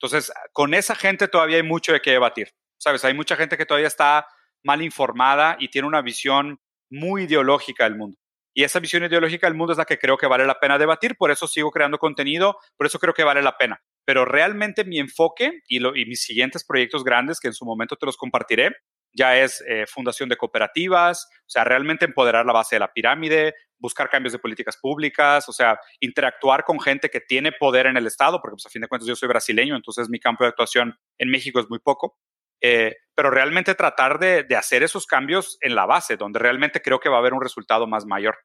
Entonces, 0.00 0.32
con 0.54 0.72
esa 0.72 0.94
gente 0.94 1.28
todavía 1.28 1.58
hay 1.58 1.62
mucho 1.62 1.92
de 1.92 2.00
qué 2.00 2.12
debatir. 2.12 2.48
¿Sabes? 2.78 3.04
Hay 3.04 3.12
mucha 3.12 3.36
gente 3.36 3.58
que 3.58 3.66
todavía 3.66 3.88
está 3.88 4.26
mal 4.64 4.80
informada 4.80 5.56
y 5.58 5.68
tiene 5.68 5.86
una 5.86 6.00
visión 6.00 6.60
muy 6.90 7.24
ideológica 7.24 7.84
del 7.84 7.96
mundo. 7.96 8.16
Y 8.54 8.64
esa 8.64 8.80
visión 8.80 9.04
ideológica 9.04 9.46
del 9.46 9.54
mundo 9.54 9.72
es 9.72 9.78
la 9.78 9.84
que 9.84 9.98
creo 9.98 10.16
que 10.16 10.26
vale 10.26 10.46
la 10.46 10.58
pena 10.58 10.78
debatir, 10.78 11.14
por 11.18 11.30
eso 11.30 11.46
sigo 11.46 11.70
creando 11.70 11.98
contenido, 11.98 12.56
por 12.78 12.86
eso 12.86 12.98
creo 12.98 13.12
que 13.12 13.22
vale 13.22 13.42
la 13.42 13.58
pena. 13.58 13.82
Pero 14.06 14.24
realmente 14.24 14.84
mi 14.84 14.98
enfoque 14.98 15.60
y, 15.68 15.78
mis 16.06 16.22
siguientes 16.22 16.64
proyectos 16.64 17.04
grandes, 17.04 17.38
que 17.38 17.48
en 17.48 17.54
su 17.54 17.66
momento 17.66 17.96
te 17.96 18.06
los 18.06 18.16
compartiré, 18.16 18.70
ya 19.12 19.36
es 19.36 19.62
eh, 19.66 19.86
fundación 19.86 20.28
de 20.28 20.36
cooperativas, 20.36 21.28
o 21.40 21.50
sea, 21.50 21.64
realmente 21.64 22.04
empoderar 22.04 22.46
la 22.46 22.52
base 22.52 22.76
de 22.76 22.80
la 22.80 22.92
pirámide, 22.92 23.54
buscar 23.78 24.08
cambios 24.08 24.32
de 24.32 24.38
políticas 24.38 24.76
públicas, 24.76 25.48
o 25.48 25.52
sea, 25.52 25.78
interactuar 26.00 26.64
con 26.64 26.80
gente 26.80 27.08
que 27.08 27.20
tiene 27.20 27.52
poder 27.52 27.86
en 27.86 27.96
el 27.96 28.06
Estado, 28.06 28.40
porque 28.40 28.54
pues 28.54 28.66
a 28.66 28.70
fin 28.70 28.82
de 28.82 28.88
cuentas 28.88 29.08
yo 29.08 29.16
soy 29.16 29.28
brasileño, 29.28 29.74
entonces 29.74 30.08
mi 30.08 30.20
campo 30.20 30.44
de 30.44 30.48
actuación 30.48 30.98
en 31.18 31.30
México 31.30 31.60
es 31.60 31.68
muy 31.68 31.78
poco. 31.78 32.18
Eh, 32.62 32.94
pero 33.14 33.30
realmente 33.30 33.74
tratar 33.74 34.18
de, 34.18 34.46
hacer 34.54 34.82
esos 34.82 35.06
cambios 35.06 35.58
en 35.62 35.74
la 35.74 35.86
base, 35.86 36.16
donde 36.16 36.38
realmente 36.38 36.82
creo 36.82 37.00
que 37.00 37.08
va 37.08 37.16
a 37.16 37.18
haber 37.20 37.32
un 37.32 37.40
resultado 37.40 37.86
más 37.86 38.04
mayor. 38.04 38.36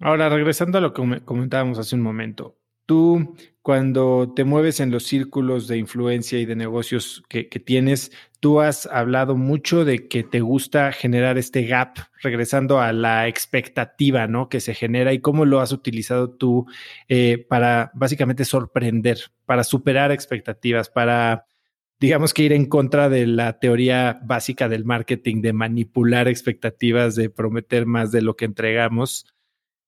Ahora, 0.00 0.28
regresando 0.28 0.78
a 0.78 0.80
lo 0.80 0.92
que 0.92 1.22
comentábamos 1.24 1.78
hace 1.78 1.94
un 1.94 2.02
momento, 2.02 2.58
tú 2.86 3.36
cuando 3.62 4.32
te 4.32 4.44
mueves 4.44 4.78
en 4.78 4.92
los 4.92 5.06
círculos 5.06 5.66
de 5.66 5.76
influencia 5.76 6.38
y 6.38 6.46
de 6.46 6.54
negocios 6.54 7.24
que, 7.28 7.44
tienes, 7.44 8.12
tú 8.38 8.60
has 8.60 8.86
hablado 8.86 9.36
mucho 9.36 9.84
de 9.84 10.06
que 10.06 10.22
te 10.22 10.40
gusta 10.40 10.92
generar 10.92 11.36
este 11.36 11.66
gap, 11.66 11.96
regresando 12.22 12.80
a 12.80 12.92
la 12.92 13.26
expectativa 13.26 14.28
¿no? 14.28 14.48
que 14.48 14.60
se 14.60 14.72
genera 14.72 15.12
y 15.12 15.18
cómo 15.18 15.44
lo 15.44 15.60
has 15.60 15.72
utilizado 15.72 16.30
tú 16.30 16.66
eh, 17.08 17.44
para 17.48 17.90
básicamente 17.92 18.44
sorprender, 18.44 19.18
para 19.46 19.64
superar 19.64 20.12
expectativas, 20.12 20.88
para 20.88 21.46
digamos 21.98 22.34
que 22.34 22.44
ir 22.44 22.52
en 22.52 22.66
contra 22.66 23.08
de 23.08 23.26
la 23.26 23.58
teoría 23.58 24.20
básica 24.22 24.68
del 24.68 24.84
marketing, 24.84 25.40
de 25.42 25.52
manipular 25.52 26.28
expectativas, 26.28 27.16
de 27.16 27.30
prometer 27.30 27.84
más 27.86 28.12
de 28.12 28.22
lo 28.22 28.36
que 28.36 28.44
entregamos. 28.44 29.26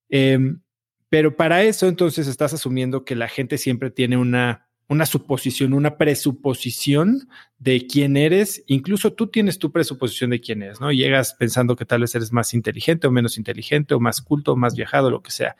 Em, 0.09 0.63
pero 1.09 1.37
para 1.37 1.63
eso 1.63 1.89
entonces 1.89 2.27
estás 2.27 2.53
asumiendo 2.53 3.05
que 3.05 3.17
la 3.17 3.29
gente 3.29 3.59
siempre 3.59 3.91
tiene 3.91 4.17
una, 4.17 4.69
una 4.89 5.07
suposición, 5.07 5.73
una 5.73 5.97
presuposición 5.97 7.29
de 7.59 7.87
quién 7.87 8.17
eres. 8.17 8.65
Incluso 8.67 9.13
tú 9.13 9.29
tienes 9.29 9.59
tu 9.59 9.73
presuposición 9.73 10.31
de 10.31 10.41
quién 10.41 10.63
eres, 10.63 10.81
¿no? 10.81 10.93
Llegas 10.93 11.35
pensando 11.35 11.77
que 11.77 11.85
tal 11.85 12.03
vez 12.03 12.15
eres 12.15 12.33
más 12.33 12.55
inteligente 12.55 13.07
o 13.07 13.11
menos 13.11 13.39
inteligente 13.39 13.95
o 13.95 14.01
más 14.01 14.21
culto 14.21 14.53
o 14.53 14.57
más 14.57 14.75
viajado, 14.75 15.11
lo 15.11 15.23
que 15.23 15.31
sea. 15.31 15.57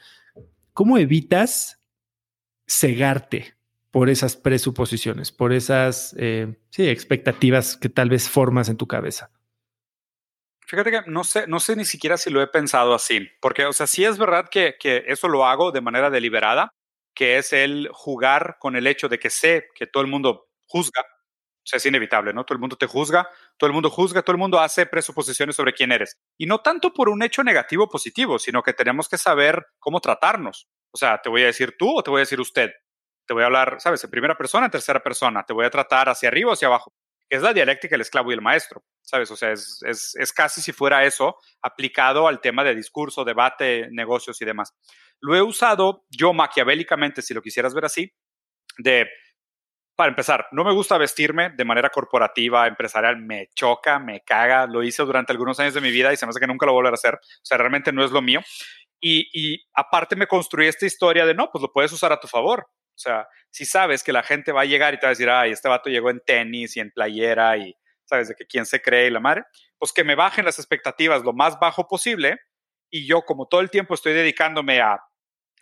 ¿Cómo 0.73 0.99
evitas 0.99 1.81
cegarte 2.67 3.59
por 3.91 4.11
esas 4.11 4.37
presuposiciones, 4.37 5.33
por 5.33 5.53
esas 5.53 6.15
eh, 6.19 6.55
expectativas 6.77 7.77
que 7.77 7.89
tal 7.89 8.11
vez 8.11 8.29
formas 8.29 8.69
en 8.69 8.77
tu 8.77 8.87
cabeza. 8.87 9.31
Fíjate 10.69 10.91
que 10.91 11.01
no 11.07 11.25
sé, 11.25 11.47
no 11.47 11.61
sé 11.61 11.77
ni 11.77 11.85
siquiera 11.87 12.19
si 12.19 12.29
lo 12.31 12.43
he 12.43 12.47
pensado 12.47 12.95
así, 12.95 13.27
porque, 13.41 13.65
o 13.65 13.73
sea, 13.73 13.87
sí 13.87 14.05
es 14.05 14.19
verdad 14.19 14.49
que, 14.51 14.77
que 14.79 15.05
eso 15.07 15.27
lo 15.29 15.47
hago 15.47 15.73
de 15.73 15.81
manera 15.81 16.11
deliberada, 16.11 16.75
que 17.15 17.39
es 17.39 17.53
el 17.55 17.89
jugar 17.93 18.57
con 18.61 18.77
el 18.77 18.87
hecho 18.87 19.09
de 19.09 19.19
que 19.19 19.31
sé 19.31 19.69
que 19.75 19.87
todo 19.87 20.03
el 20.03 20.11
mundo 20.11 20.49
juzga, 20.67 21.01
o 21.03 21.67
sea, 21.71 21.79
es 21.79 21.87
inevitable, 21.87 22.35
¿no? 22.35 22.45
Todo 22.45 22.55
el 22.57 22.61
mundo 22.61 22.77
te 22.77 22.87
juzga, 22.87 23.31
todo 23.57 23.69
el 23.69 23.73
mundo 23.75 23.91
juzga, 23.91 24.23
todo 24.23 24.33
el 24.33 24.39
mundo 24.39 24.61
hace 24.61 24.85
presuposiciones 24.87 25.57
sobre 25.57 25.73
quién 25.73 25.91
eres. 25.93 26.19
Y 26.39 26.47
no 26.47 26.59
tanto 26.61 26.93
por 26.93 27.09
un 27.09 27.23
hecho 27.23 27.43
negativo 27.45 27.85
o 27.85 27.89
positivo, 27.89 28.39
sino 28.39 28.63
que 28.63 28.75
tenemos 28.75 29.09
que 29.09 29.19
saber 29.19 29.67
cómo 29.79 30.01
tratarnos. 30.01 30.69
O 30.93 30.99
sea, 30.99 31.21
te 31.23 31.31
voy 31.31 31.43
a 31.43 31.47
decir 31.47 31.77
tú 31.79 31.99
o 31.99 32.03
te 32.03 32.11
voy 32.11 32.19
a 32.21 32.23
decir 32.23 32.41
usted 32.41 32.71
te 33.27 33.35
voy 33.35 33.43
a 33.43 33.47
hablar, 33.47 33.77
¿sabes? 33.79 34.03
En 34.05 34.11
primera 34.11 34.37
persona, 34.39 34.67
en 34.67 34.71
tercera 34.73 35.03
persona, 35.03 35.45
te 35.45 35.53
voy 35.53 35.67
a 35.67 35.71
tratar 35.71 36.09
hacia 36.09 36.31
arriba 36.31 36.51
o 36.51 36.55
hacia 36.55 36.69
abajo. 36.69 36.95
Es 37.29 37.43
la 37.43 37.53
dialéctica 37.53 37.95
del 37.95 38.01
esclavo 38.01 38.31
y 38.31 38.35
el 38.35 38.41
maestro, 38.41 38.85
¿sabes? 39.03 39.31
O 39.31 39.37
sea, 39.37 39.53
es, 39.53 39.81
es, 39.87 40.15
es 40.17 40.33
casi 40.33 40.61
si 40.61 40.73
fuera 40.73 41.05
eso 41.05 41.37
aplicado 41.63 42.27
al 42.27 42.41
tema 42.41 42.65
de 42.65 42.75
discurso, 42.75 43.25
debate, 43.25 43.89
negocios 43.91 44.41
y 44.41 44.45
demás. 44.45 44.75
Lo 45.21 45.37
he 45.37 45.43
usado 45.43 46.07
yo 46.11 46.33
maquiavélicamente, 46.33 47.23
si 47.23 47.35
lo 47.35 47.43
quisieras 47.43 47.75
ver 47.75 47.85
así, 47.85 48.13
de 48.79 49.09
para 49.97 50.11
empezar, 50.11 50.47
no 50.53 50.63
me 50.63 50.73
gusta 50.73 50.97
vestirme 50.97 51.51
de 51.51 51.65
manera 51.65 51.91
corporativa, 51.91 52.69
empresarial, 52.69 53.17
me 53.17 53.49
choca, 53.53 53.99
me 53.99 54.21
caga, 54.21 54.65
lo 54.65 54.85
hice 54.85 55.03
durante 55.03 55.33
algunos 55.33 55.59
años 55.59 55.75
de 55.75 55.81
mi 55.81 55.91
vida 55.91 56.13
y 56.13 56.17
se 56.17 56.25
me 56.25 56.31
hace 56.31 56.39
que 56.39 56.47
nunca 56.47 56.67
lo 56.67 56.73
volveré 56.73 56.93
a 56.93 56.95
hacer, 56.95 57.15
o 57.17 57.19
sea, 57.43 57.59
realmente 57.59 57.91
no 57.91 58.05
es 58.05 58.13
lo 58.13 58.23
mío. 58.23 58.41
Y 59.01 59.65
aparte 59.75 60.15
me 60.15 60.29
construí 60.29 60.69
esta 60.69 60.87
historia 60.87 61.27
de, 61.27 61.35
no, 61.35 61.51
pues 61.51 61.63
lo 61.63 61.73
puedes 61.73 61.93
usar 61.93 62.13
a 62.13 62.21
tu 62.21 62.29
favor. 62.29 62.69
O 62.99 63.01
sea, 63.01 63.29
si 63.49 63.65
sabes 63.65 64.03
que 64.03 64.13
la 64.13 64.25
gente 64.25 64.51
va 64.51 64.63
a 64.63 64.65
llegar 64.65 64.93
y 64.93 64.99
te 64.99 65.07
va 65.07 65.11
a 65.11 65.15
decir, 65.15 65.31
ay, 65.31 65.53
este 65.53 65.69
vato 65.69 65.89
llegó 65.89 66.11
en 66.11 66.19
tenis 66.19 66.77
y 66.77 66.81
en 66.81 66.91
playera 66.91 67.57
y 67.57 67.73
sabes 68.05 68.27
de 68.27 68.35
que 68.35 68.45
quién 68.45 68.67
se 68.67 68.83
cree 68.83 69.07
y 69.07 69.11
la 69.11 69.21
madre, 69.21 69.45
pues 69.79 69.93
que 69.93 70.03
me 70.03 70.17
bajen 70.17 70.45
las 70.45 70.59
expectativas 70.59 71.23
lo 71.23 71.33
más 71.33 71.61
bajo 71.61 71.87
posible 71.87 72.41
y 72.91 73.07
yo 73.07 73.23
como 73.23 73.47
todo 73.47 73.61
el 73.61 73.71
tiempo 73.71 73.95
estoy 73.95 74.15
dedicándome 74.15 74.81
a 74.81 75.01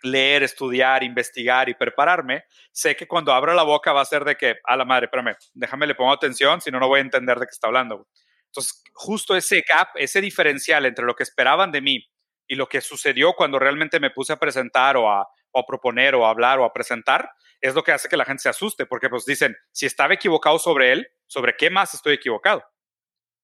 leer, 0.01 0.41
estudiar, 0.41 1.03
investigar 1.03 1.69
y 1.69 1.75
prepararme, 1.75 2.45
sé 2.71 2.95
que 2.95 3.07
cuando 3.07 3.31
abra 3.33 3.53
la 3.53 3.63
boca 3.63 3.93
va 3.93 4.01
a 4.01 4.05
ser 4.05 4.25
de 4.25 4.35
que, 4.35 4.55
a 4.63 4.75
la 4.75 4.85
madre, 4.85 5.05
espérame, 5.05 5.35
déjame 5.53 5.85
le 5.85 5.93
pongo 5.95 6.11
atención, 6.11 6.59
si 6.59 6.71
no, 6.71 6.79
no 6.79 6.87
voy 6.87 6.99
a 6.99 7.03
entender 7.03 7.37
de 7.37 7.45
qué 7.45 7.51
está 7.51 7.67
hablando. 7.67 8.07
Entonces, 8.47 8.81
justo 8.93 9.35
ese 9.35 9.63
gap, 9.67 9.89
ese 9.95 10.21
diferencial 10.21 10.85
entre 10.87 11.05
lo 11.05 11.15
que 11.15 11.23
esperaban 11.23 11.71
de 11.71 11.81
mí 11.81 12.03
y 12.47 12.55
lo 12.55 12.67
que 12.67 12.81
sucedió 12.81 13.33
cuando 13.33 13.59
realmente 13.59 13.99
me 13.99 14.09
puse 14.09 14.33
a 14.33 14.37
presentar 14.37 14.97
o 14.97 15.09
a, 15.09 15.27
o 15.57 15.61
a 15.61 15.65
proponer 15.65 16.15
o 16.15 16.25
a 16.25 16.29
hablar 16.29 16.59
o 16.59 16.65
a 16.65 16.73
presentar, 16.73 17.29
es 17.59 17.73
lo 17.73 17.83
que 17.83 17.91
hace 17.91 18.07
que 18.07 18.17
la 18.17 18.25
gente 18.25 18.43
se 18.43 18.49
asuste, 18.49 18.85
porque 18.85 19.09
pues 19.09 19.25
dicen, 19.25 19.55
si 19.71 19.85
estaba 19.85 20.13
equivocado 20.13 20.59
sobre 20.59 20.91
él, 20.91 21.07
¿sobre 21.25 21.55
qué 21.55 21.69
más 21.69 21.93
estoy 21.93 22.13
equivocado? 22.13 22.63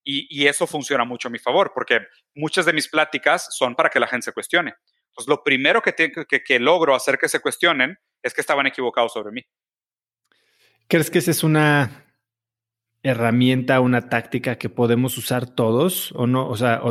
Y, 0.05 0.27
y, 0.29 0.47
eso 0.47 0.67
funciona 0.67 1.05
mucho 1.05 1.29
a 1.29 1.31
mi 1.31 1.39
favor, 1.39 1.71
porque 1.73 2.01
muchas 2.35 2.65
de 2.65 2.73
mis 2.73 2.89
pláticas 2.89 3.47
son 3.55 3.73
para 3.73 3.89
que 3.89 4.01
la 4.01 4.07
gente 4.07 4.25
se 4.25 4.33
cuestione 4.33 4.75
pues 5.15 5.27
lo 5.27 5.43
primero 5.43 5.81
que, 5.81 5.93
que, 5.93 6.43
que 6.43 6.59
logro 6.59 6.95
hacer 6.95 7.17
que 7.17 7.29
se 7.29 7.39
cuestionen 7.39 7.97
es 8.21 8.33
que 8.33 8.41
estaban 8.41 8.67
equivocados 8.67 9.13
sobre 9.13 9.31
mí. 9.31 9.41
¿Crees 10.87 11.09
que 11.09 11.19
esa 11.19 11.31
es 11.31 11.43
una 11.43 12.05
herramienta, 13.03 13.79
una 13.79 14.09
táctica 14.09 14.57
que 14.57 14.69
podemos 14.69 15.17
usar 15.17 15.47
todos 15.47 16.11
o 16.13 16.27
no? 16.27 16.47
O 16.47 16.57
sea, 16.57 16.81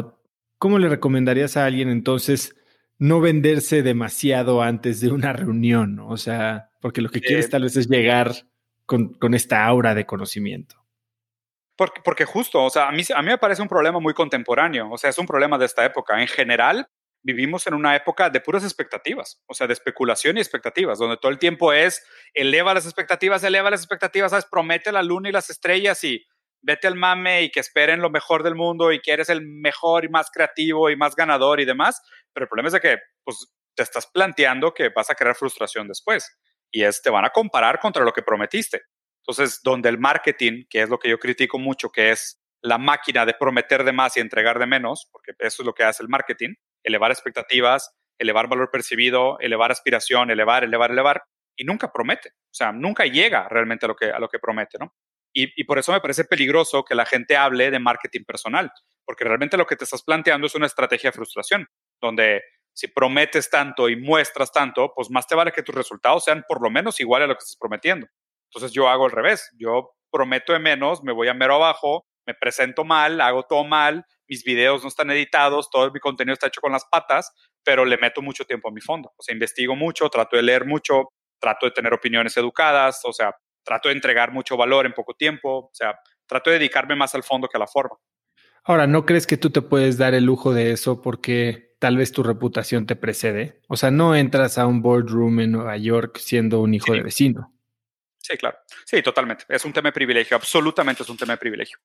¿cómo 0.59 0.79
le 0.79 0.89
recomendarías 0.89 1.57
a 1.57 1.67
alguien 1.67 1.89
entonces 1.89 2.57
no 3.03 3.21
venderse 3.21 3.83
demasiado 3.83 4.63
antes 4.63 5.01
de 5.01 5.11
una 5.11 5.33
reunión? 5.33 5.99
O 5.99 6.17
sea, 6.17 6.71
porque 6.81 7.01
lo 7.01 7.09
que 7.09 7.21
quieres 7.21 7.51
tal 7.51 7.65
vez 7.65 7.77
es 7.77 7.89
llegar 7.89 8.33
con, 8.87 9.15
con, 9.15 9.35
esta 9.35 9.65
aura 9.67 9.97
de 9.97 10.07
conocimiento. 10.07 10.77
Porque, 11.75 12.01
porque 12.05 12.25
justo, 12.25 12.63
o 12.63 12.71
sea, 12.71 12.89
a 12.89 12.93
mí, 12.93 13.03
a 13.13 13.21
mí 13.23 13.29
me 13.29 13.39
parece 13.39 13.61
un 13.61 13.69
problema 13.69 13.99
muy 13.99 14.15
contemporáneo, 14.15 14.89
o 14.89 14.97
sea, 14.97 15.11
es 15.11 15.19
un 15.19 15.27
problema 15.27 15.59
de 15.59 15.67
esta 15.67 15.85
época. 15.85 16.21
En 16.21 16.29
general, 16.29 16.87
vivimos 17.25 17.67
en 17.67 17.75
una 17.75 17.97
época 17.97 18.31
de 18.31 18.41
puras 18.41 18.63
expectativas, 18.63 19.43
o 19.47 19.55
sea, 19.55 19.67
de 19.67 19.73
especulación 19.73 20.37
y 20.37 20.41
expectativas, 20.41 21.01
donde 21.01 21.17
todo 21.17 21.33
el 21.33 21.41
tiempo 21.41 21.73
es 21.73 22.07
eleva 22.35 22.73
las 22.73 22.85
expectativas, 22.85 23.43
eleva 23.43 23.71
las 23.71 23.81
expectativas, 23.81 24.31
¿sabes? 24.31 24.47
Promete 24.49 24.93
la 24.93 25.03
luna 25.03 25.29
y 25.29 25.33
las 25.33 25.51
estrellas 25.51 26.05
y 26.05 26.25
vete 26.63 26.87
al 26.87 26.95
mame 26.95 27.43
y 27.43 27.51
que 27.51 27.61
esperen 27.61 28.01
lo 28.01 28.11
mejor 28.11 28.43
del 28.43 28.55
mundo 28.55 28.93
y 28.93 29.01
que 29.01 29.13
eres 29.13 29.29
el 29.29 29.43
mejor 29.43 30.05
y 30.05 30.09
más 30.09 30.31
creativo 30.31 30.89
y 30.91 30.97
más 30.97 31.17
ganador 31.17 31.61
y 31.61 31.65
demás. 31.65 32.01
Pero 32.33 32.45
el 32.45 32.49
problema 32.49 32.69
es 32.69 32.73
de 32.75 32.81
que, 32.81 32.99
pues, 33.25 33.53
te 33.75 33.83
estás 33.83 34.07
planteando 34.07 34.75
que 34.75 34.91
vas 34.91 35.11
a 35.11 35.15
crear 35.15 35.35
frustración 35.35 35.89
después 35.89 36.39
y 36.71 36.85
es, 36.85 37.03
te 37.03 37.11
van 37.11 37.25
a 37.25 37.31
comparar 37.31 37.79
contra 37.79 38.05
lo 38.05 38.13
que 38.13 38.23
prometiste. 38.23 38.83
Entonces, 39.23 39.61
donde 39.63 39.89
el 39.89 39.99
marketing, 39.99 40.65
que 40.69 40.83
es 40.83 40.89
lo 40.89 40.99
que 40.99 41.09
yo 41.09 41.19
critico 41.19 41.59
mucho, 41.59 41.91
que 41.91 42.11
es 42.11 42.41
la 42.61 42.79
máquina 42.79 43.25
de 43.27 43.35
prometer 43.35 43.85
de 43.85 43.93
más 43.93 44.17
y 44.17 44.21
entregar 44.21 44.59
de 44.59 44.67
menos, 44.67 45.09
porque 45.11 45.33
eso 45.39 45.63
es 45.63 45.67
lo 45.67 45.75
que 45.75 45.85
hace 45.85 46.03
el 46.03 46.09
marketing, 46.09 46.55
elevar 46.83 47.11
expectativas, 47.11 47.95
elevar 48.19 48.49
valor 48.49 48.71
percibido, 48.71 49.39
elevar 49.41 49.73
aspiración, 49.73 50.31
elevar, 50.31 50.65
elevar, 50.65 50.91
elevar, 50.91 51.25
y 51.57 51.65
nunca 51.65 51.93
promete. 51.93 52.31
O 52.31 52.55
sea, 52.55 52.73
nunca 52.73 53.05
llega 53.05 53.49
realmente 53.49 53.87
a 53.87 53.89
lo 53.89 53.97
que, 53.97 54.11
a 54.11 54.19
lo 54.19 54.29
que 54.29 54.39
promete, 54.39 54.79
¿no? 54.79 54.95
Y, 55.35 55.65
por 55.65 55.79
eso 55.79 55.93
me 55.93 56.01
parece 56.01 56.25
peligroso 56.25 56.85
que 56.85 56.95
la 56.95 57.07
gente 57.07 57.39
hable 57.39 57.71
de 57.71 57.79
marketing 57.79 58.25
personal, 58.25 58.71
porque 59.07 59.25
realmente 59.25 59.57
lo 59.57 59.67
que 59.67 59.77
te 59.77 59.85
estás 59.85 60.03
planteando 60.03 60.47
es 60.47 60.55
una 60.55 60.67
estrategia 60.67 61.09
de 61.09 61.15
frustración, 61.15 61.69
donde 62.03 62.43
si 62.75 62.89
prometes 62.89 63.49
tanto 63.49 63.89
y 63.89 63.97
muestras 63.97 64.53
tanto, 64.53 64.93
pues 64.95 65.11
más 65.11 65.27
te 65.27 65.35
vale 65.35 65.53
que 65.53 65.63
tus 65.63 65.75
resultados 65.75 66.25
sean 66.25 66.45
por 66.47 66.63
lo 66.63 66.71
menos 66.71 67.01
iguales 67.01 67.27
a 67.27 67.29
lo 67.29 67.35
que 67.35 67.45
estás 67.45 67.57
prometiendo. 67.59 68.07
Entonces 68.51 68.73
yo 68.73 68.89
hago 68.89 69.07
al 69.07 69.13
revés, 69.13 69.51
yo 69.59 69.95
prometo 70.11 70.53
de 70.53 70.59
menos, 70.59 71.03
me 71.03 71.13
voy 71.13 71.29
a 71.29 71.35
mero 71.35 71.55
abajo, 71.55 72.07
me 72.27 72.35
presento 72.35 72.85
mal, 72.85 73.21
hago 73.21 73.45
todo 73.45 73.65
mal, 73.65 74.05
mis 74.29 74.45
videos 74.45 74.83
no 74.83 74.89
están 74.89 75.11
editados, 75.11 75.71
todo 75.71 75.91
mi 75.91 76.01
contenido 76.01 76.35
está 76.35 76.49
hecho 76.49 76.61
con 76.61 76.73
las 76.73 76.85
patas, 76.91 77.33
pero 77.65 77.85
le 77.85 77.99
meto 77.99 78.23
mucho 78.23 78.45
tiempo 78.45 78.69
a 78.69 78.73
mi 78.73 78.81
fondo. 78.81 79.13
O 79.17 79.23
sea, 79.23 79.33
investigo 79.33 79.75
mucho, 79.75 80.09
trato 80.09 80.37
de 80.37 80.43
leer 80.43 80.67
mucho, 80.67 81.11
trato 81.41 81.67
de 81.67 81.73
tener 81.73 81.93
opiniones 81.93 82.37
educadas, 82.37 83.01
o 83.05 83.13
sea, 83.13 83.35
trato 83.65 83.89
de 83.89 83.95
entregar 83.95 84.33
mucho 84.33 84.57
valor 84.57 84.87
en 84.87 84.93
poco 84.93 85.15
tiempo, 85.15 85.67
o 85.67 85.71
sea, 85.73 85.99
trato 86.27 86.51
de 86.51 86.59
dedicarme 86.59 86.97
más 86.97 87.15
al 87.15 87.23
fondo 87.23 87.49
que 87.49 87.57
a 87.57 87.61
la 87.61 87.67
forma. 87.67 87.97
Ahora, 88.65 88.87
¿no 88.87 89.05
crees 89.05 89.27
que 89.27 89.37
tú 89.37 89.51
te 89.51 89.61
puedes 89.61 89.99
dar 89.99 90.15
el 90.15 90.25
lujo 90.25 90.55
de 90.55 90.71
eso 90.71 91.03
porque 91.03 91.72
tal 91.83 91.97
vez 91.97 92.13
tu 92.13 92.23
reputación 92.23 92.87
te 92.87 92.95
precede? 92.95 93.61
O 93.67 93.77
sea, 93.77 93.91
no 93.91 94.15
entras 94.15 94.57
a 94.57 94.69
un 94.69 94.83
boardroom 94.83 95.41
en 95.41 95.51
Nueva 95.51 95.77
York 95.77 96.17
siendo 96.19 96.61
un 96.61 96.75
hijo 96.75 96.93
de 96.93 97.03
vecino. 97.03 97.53
Sí, 98.19 98.37
claro. 98.37 98.57
Sí, 98.87 99.03
totalmente. 99.03 99.47
Es 99.49 99.65
un 99.65 99.73
tema 99.73 99.89
de 99.89 99.93
privilegio. 99.93 100.37
Absolutamente 100.37 101.03
es 101.03 101.09
un 101.09 101.17
tema 101.17 101.33
de 101.33 101.39
privilegio. 101.39 101.79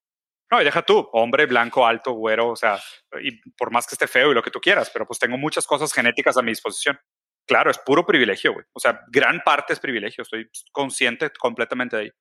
No, 0.51 0.61
y 0.61 0.65
deja 0.65 0.83
tú, 0.83 1.09
hombre, 1.13 1.47
blanco, 1.47 1.87
alto, 1.87 2.11
güero, 2.11 2.49
o 2.49 2.55
sea, 2.55 2.79
y 3.23 3.41
por 3.53 3.71
más 3.71 3.87
que 3.87 3.95
esté 3.95 4.05
feo 4.05 4.29
y 4.31 4.35
lo 4.35 4.43
que 4.43 4.51
tú 4.51 4.59
quieras, 4.59 4.91
pero 4.93 5.07
pues 5.07 5.17
tengo 5.17 5.35
muchas 5.35 5.65
cosas 5.65 5.91
genéticas 5.91 6.37
a 6.37 6.43
mi 6.43 6.51
disposición. 6.51 6.99
Claro, 7.47 7.71
es 7.71 7.79
puro 7.79 8.05
privilegio, 8.05 8.53
güey. 8.53 8.65
O 8.73 8.79
sea, 8.79 9.01
gran 9.07 9.41
parte 9.43 9.73
es 9.73 9.79
privilegio, 9.79 10.21
estoy 10.21 10.47
consciente 10.71 11.31
completamente 11.39 11.95
de 11.95 12.03
ahí. 12.03 12.11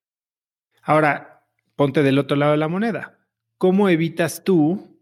Ahora, 0.81 1.43
ponte 1.77 2.03
del 2.03 2.19
otro 2.19 2.39
lado 2.39 2.53
de 2.53 2.59
la 2.59 2.69
moneda. 2.69 3.19
¿Cómo 3.59 3.91
evitas 3.91 4.45
tú 4.45 4.96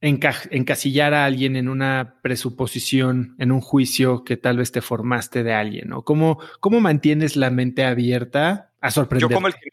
encasillar 0.00 1.14
a 1.14 1.24
alguien 1.24 1.56
en 1.56 1.68
una 1.68 2.20
presuposición, 2.22 3.34
en 3.38 3.52
un 3.52 3.60
juicio 3.60 4.24
que 4.24 4.36
tal 4.36 4.58
vez 4.58 4.72
te 4.72 4.80
formaste 4.80 5.42
de 5.42 5.54
alguien? 5.54 5.88
¿no? 5.88 6.02
¿Cómo, 6.02 6.40
¿Cómo 6.60 6.80
mantienes 6.80 7.36
la 7.36 7.50
mente 7.50 7.84
abierta 7.84 8.72
a 8.80 8.90
sorprender? 8.90 9.28
Yo 9.28 9.34
como 9.34 9.48
el 9.48 9.54
que 9.54 9.68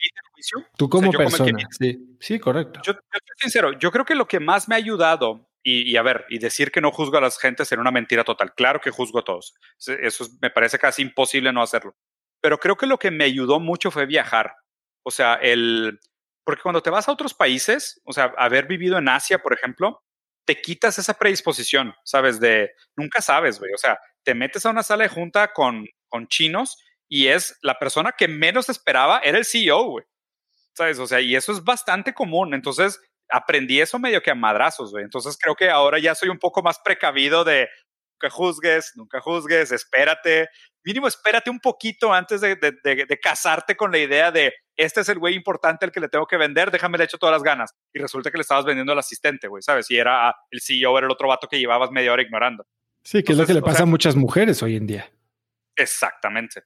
Tú 0.78 0.90
como 0.90 1.12
persona, 1.12 1.68
sí. 1.72 2.18
Sí, 2.20 2.40
correcto. 2.40 2.80
Yo, 2.84 2.94
soy 2.94 3.22
sincero, 3.38 3.78
yo 3.80 3.92
creo 3.92 4.06
que 4.06 4.16
lo 4.16 4.28
que 4.28 4.40
más 4.40 4.68
me 4.68 4.76
ha 4.76 4.78
ayudado, 4.78 5.50
y, 5.68 5.98
a 5.98 6.04
ver, 6.04 6.26
y 6.30 6.38
decir 6.38 6.72
que 6.72 6.80
no 6.80 6.92
juzgo 6.92 7.18
a 7.18 7.22
las 7.22 7.40
gentes 7.40 7.72
en 7.72 7.80
una 7.80 7.90
mentira 7.90 8.24
total. 8.24 8.54
Claro 8.54 8.80
que 8.80 8.92
juzgo 8.92 9.20
a 9.20 9.24
todos. 9.24 9.56
Eso 9.80 10.28
me 10.40 10.52
parece 10.52 10.78
casi 10.78 11.02
imposible 11.02 11.52
no 11.52 11.64
hacerlo. 11.64 11.96
Pero 12.40 12.60
creo 12.60 12.78
que 12.78 12.86
lo 12.86 13.00
que 13.00 13.10
me 13.10 13.24
ayudó 13.24 13.60
mucho 13.60 13.90
fue 13.90 14.06
viajar. 14.06 14.54
O 15.02 15.10
sea, 15.10 15.34
el... 15.36 16.00
Porque 16.44 16.62
cuando 16.62 16.84
te 16.84 16.92
vas 16.92 17.10
a 17.10 17.12
otros 17.12 17.34
países, 17.34 18.00
o 18.06 18.14
sea, 18.14 18.32
haber 18.38 18.68
vivido 18.68 19.00
en 19.00 19.10
Asia, 19.10 19.40
por 19.40 19.54
ejemplo, 19.54 20.04
te 20.46 20.62
quitas 20.62 20.98
esa 21.00 21.16
predisposición, 21.16 21.94
¿sabes? 22.04 22.40
De 22.40 22.72
nunca 22.96 23.22
sabes, 23.22 23.60
güey. 23.60 23.74
O 23.74 23.78
sea, 23.78 24.00
te 24.24 24.36
metes 24.36 24.66
a 24.66 24.70
una 24.70 24.84
sala 24.84 25.04
de 25.04 25.10
junta 25.10 25.54
con, 25.54 25.86
con 26.08 26.28
chinos 26.28 26.78
y 27.08 27.28
es 27.28 27.58
la 27.62 27.78
persona 27.80 28.14
que 28.18 28.28
menos 28.28 28.70
esperaba, 28.70 29.20
era 29.20 29.38
el 29.38 29.46
CEO, 29.46 29.84
güey. 29.84 30.06
¿sabes? 30.76 31.00
O 31.00 31.08
sea, 31.08 31.22
y 31.22 31.36
eso 31.36 31.52
es 31.52 31.64
bastante 31.64 32.14
común. 32.14 32.54
Entonces, 32.54 33.00
aprendí 33.30 33.82
eso 33.82 33.98
medio 33.98 34.22
que 34.22 34.32
a 34.32 34.36
madrazos, 34.36 34.92
güey. 34.92 35.04
Entonces, 35.04 35.38
creo 35.42 35.56
que 35.56 35.70
ahora 35.70 36.00
ya 36.00 36.14
soy 36.14 36.30
un 36.30 36.40
poco 36.40 36.62
más 36.62 36.80
precavido 36.80 37.44
de 37.44 37.70
nunca 38.14 38.30
juzgues, 38.30 38.92
nunca 38.96 39.22
juzgues, 39.22 39.72
espérate. 39.72 40.50
Mínimo, 40.84 41.08
espérate 41.08 41.50
un 41.50 41.60
poquito 41.60 42.14
antes 42.14 42.42
de, 42.42 42.56
de, 42.56 43.20
casarte 43.22 43.76
con 43.76 43.92
la 43.92 43.98
idea 43.98 44.32
de 44.32 44.54
este 44.78 45.02
es 45.02 45.10
el 45.10 45.20
güey 45.20 45.36
importante 45.36 45.86
al 45.86 45.92
que 45.92 46.00
le 46.00 46.10
tengo 46.10 46.26
que 46.26 46.38
vender, 46.38 46.72
déjame 46.72 46.98
le 46.98 47.06
echo 47.06 47.18
todas 47.18 47.34
las 47.34 47.44
ganas. 47.44 47.74
Y 47.94 48.00
resulta 48.00 48.32
que 48.32 48.38
le 48.38 48.42
estabas 48.42 48.66
vendiendo 48.66 48.92
al 48.92 49.00
asistente, 49.00 49.48
güey, 49.48 49.64
¿sabes? 49.64 49.90
Y 49.90 49.98
era 49.98 50.36
el 50.52 50.62
CEO, 50.62 50.98
era 50.98 51.08
el 51.08 51.12
otro 51.12 51.28
vato 51.28 51.48
que 51.48 51.60
llevabas 51.60 51.92
media 51.92 52.12
hora 52.12 52.22
ignorando. 52.22 52.66
Sí, 53.04 53.24
que 53.24 53.34
es 53.34 53.38
lo 53.38 53.46
que 53.46 53.54
le 53.54 53.62
pasa 53.62 53.84
a 53.84 53.86
muchas 53.86 54.16
mujeres 54.16 54.62
hoy 54.64 54.76
en 54.76 54.88
día. 54.88 55.12
Exactamente. 55.76 56.64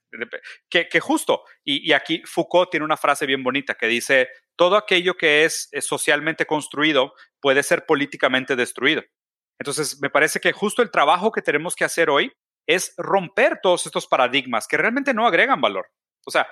Que, 0.69 0.88
que 0.88 0.99
justo, 0.99 1.44
y, 1.64 1.91
aquí 1.94 2.22
Foucault 2.26 2.69
tiene 2.69 2.86
una 2.86 2.98
frase 2.98 3.26
bien 3.26 3.44
bonita 3.44 3.76
que 3.76 3.88
dice, 3.88 4.30
todo 4.56 4.77
aquello 4.77 5.15
que 5.15 5.45
es, 5.45 5.69
socialmente 5.81 6.45
construido 6.45 7.14
puede 7.40 7.64
ser 7.64 7.86
políticamente 7.86 8.56
destruido. 8.56 9.03
Entonces, 9.60 9.99
me 10.02 10.10
parece 10.10 10.40
que 10.40 10.53
justo 10.53 10.81
el 10.81 10.91
trabajo 10.91 11.31
que 11.31 11.41
tenemos 11.41 11.76
que 11.76 11.86
hacer 11.86 12.10
hoy 12.10 12.31
es 12.68 12.94
romper 12.98 13.60
todos 13.61 13.86
estos 13.86 14.07
paradigmas 14.07 14.68
que 14.68 14.77
realmente 14.77 15.14
no 15.14 15.27
agregan 15.27 15.60
valor. 15.60 15.88
O 16.26 16.31
sea, 16.31 16.48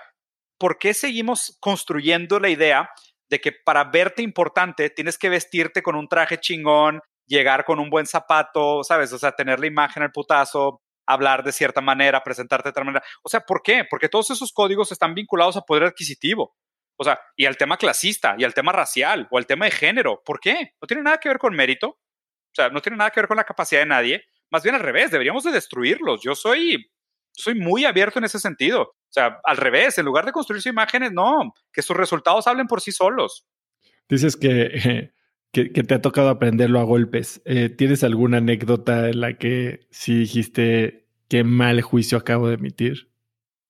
¿por 0.57 0.77
qué 0.77 0.93
seguimos 0.93 1.57
construyendo 1.59 2.39
la 2.39 2.49
idea 2.49 2.89
de 3.29 3.39
que 3.39 3.51
para 3.51 3.84
verte 3.85 4.21
importante 4.21 4.89
tienes 4.89 5.17
que 5.17 5.29
vestirte 5.29 5.81
con 5.81 5.95
un 5.95 6.07
traje 6.07 6.39
chingón, 6.39 7.01
llegar 7.25 7.65
con 7.65 7.79
un 7.79 7.89
buen 7.89 8.05
zapato, 8.05 8.84
¿sabes? 8.84 9.11
O 9.13 9.19
sea, 9.19 9.34
tener 9.34 9.59
la 9.59 9.67
imagen 9.67 10.03
al 10.03 10.11
putazo, 10.11 10.81
hablar 11.05 11.43
de 11.43 11.51
cierta 11.51 11.81
manera, 11.81 12.23
presentarte 12.23 12.67
de 12.67 12.71
otra 12.71 12.84
manera. 12.84 13.05
O 13.23 13.29
sea, 13.29 13.41
¿por 13.41 13.61
qué? 13.61 13.85
Porque 13.89 14.09
todos 14.09 14.29
esos 14.29 14.51
códigos 14.51 14.91
están 14.91 15.13
vinculados 15.13 15.57
a 15.57 15.61
poder 15.61 15.84
adquisitivo. 15.84 16.55
O 16.99 17.03
sea, 17.03 17.19
y 17.35 17.45
al 17.45 17.57
tema 17.57 17.77
clasista, 17.77 18.35
y 18.38 18.43
al 18.43 18.53
tema 18.53 18.71
racial, 18.71 19.27
o 19.29 19.38
al 19.38 19.45
tema 19.45 19.65
de 19.65 19.71
género. 19.71 20.21
¿Por 20.25 20.39
qué? 20.39 20.73
No 20.81 20.88
tiene 20.88 21.03
nada 21.03 21.19
que 21.19 21.29
ver 21.29 21.38
con 21.38 21.55
mérito. 21.55 21.89
O 21.89 22.55
sea, 22.55 22.69
no 22.69 22.81
tiene 22.81 22.97
nada 22.97 23.11
que 23.11 23.19
ver 23.19 23.27
con 23.27 23.38
la 23.38 23.43
capacidad 23.43 23.81
de 23.81 23.88
nadie. 23.88 24.23
Más 24.49 24.63
bien 24.63 24.75
al 24.75 24.81
revés, 24.81 25.11
deberíamos 25.11 25.43
de 25.43 25.51
destruirlos. 25.51 26.21
Yo 26.23 26.34
soy, 26.34 26.91
soy 27.38 27.55
muy 27.55 27.85
abierto 27.85 28.19
en 28.19 28.26
ese 28.26 28.39
sentido. 28.39 28.81
O 28.81 29.11
sea, 29.11 29.39
al 29.43 29.57
revés, 29.57 29.97
en 29.97 30.05
lugar 30.05 30.26
de 30.26 30.31
construir 30.31 30.61
sus 30.61 30.72
imágenes, 30.72 31.11
no, 31.14 31.53
que 31.72 31.81
sus 31.81 31.95
resultados 31.95 32.47
hablen 32.47 32.68
por 32.68 32.81
sí 32.81 32.91
solos. 32.91 33.45
Dices 34.09 34.35
que, 34.41 35.11
que, 35.51 35.69
te 35.69 35.93
ha 35.93 36.01
tocado 36.01 36.30
aprenderlo 36.30 36.80
a 36.80 36.84
golpes. 36.84 37.41
Eh, 37.45 37.69
¿Tienes 37.69 38.03
alguna 38.03 38.38
anécdota 38.38 39.09
en 39.09 39.22
la 39.22 39.38
que 39.38 39.88
sí 39.91 40.18
dijiste 40.19 41.07
qué 41.30 41.43
mal 41.43 41.81
juicio 41.81 42.18
acabo 42.18 42.47
de 42.47 42.55
emitir? 42.55 43.11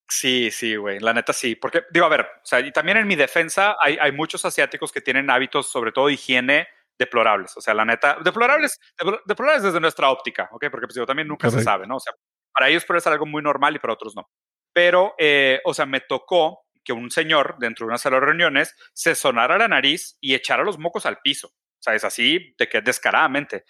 Sí, 0.09 0.49
sí, 0.51 0.77
güey, 0.77 0.99
la 0.99 1.13
neta 1.13 1.33
sí. 1.33 1.55
Porque, 1.55 1.83
digo, 1.91 2.05
a 2.05 2.09
ver, 2.09 2.21
o 2.21 2.45
sea, 2.45 2.61
y 2.61 2.71
también 2.71 2.97
en 2.97 3.07
mi 3.07 3.17
defensa 3.17 3.75
hay, 3.81 3.97
hay 3.99 4.13
muchos 4.13 4.45
asiáticos 4.45 4.93
que 4.93 5.01
tienen 5.01 5.29
hábitos, 5.29 5.69
sobre 5.69 5.91
todo 5.91 6.07
de 6.07 6.13
higiene, 6.13 6.67
deplorables. 6.97 7.55
O 7.57 7.61
sea, 7.61 7.73
la 7.73 7.85
neta, 7.85 8.17
deplorables, 8.23 8.79
deplorables 9.25 9.63
desde 9.63 9.79
nuestra 9.79 10.09
óptica, 10.09 10.49
¿ok? 10.51 10.67
Porque 10.71 10.87
pues, 10.87 10.95
digo, 10.95 11.05
también 11.05 11.27
nunca 11.27 11.49
se 11.49 11.61
sabe, 11.61 11.85
¿no? 11.87 11.97
O 11.97 11.99
sea, 11.99 12.13
para 12.57 12.69
ellos 12.69 12.85
puede 12.85 13.01
ser 13.01 13.13
algo 13.13 13.27
muy 13.27 13.43
normal 13.43 13.75
y 13.75 13.79
para 13.79 13.93
otros 13.93 14.15
no. 14.15 14.27
Pero, 14.73 15.13
eh, 15.19 15.61
o 15.63 15.75
sea, 15.75 15.85
me 15.85 16.01
tocó 16.01 16.65
que 16.83 16.91
un 16.91 17.11
señor 17.11 17.55
dentro 17.59 17.85
de 17.85 17.89
una 17.89 17.99
sala 17.99 18.19
de 18.19 18.25
reuniones 18.25 18.75
se 18.93 19.13
sonara 19.13 19.59
la 19.59 19.67
nariz 19.67 20.17
y 20.19 20.33
echara 20.33 20.63
los 20.63 20.79
mocos 20.79 21.05
al 21.05 21.19
piso. 21.19 21.49
O 21.49 21.81
sea, 21.81 21.93
es 21.93 22.03
así 22.03 22.55
de 22.57 22.67
que 22.67 22.81
descaradamente. 22.81 23.63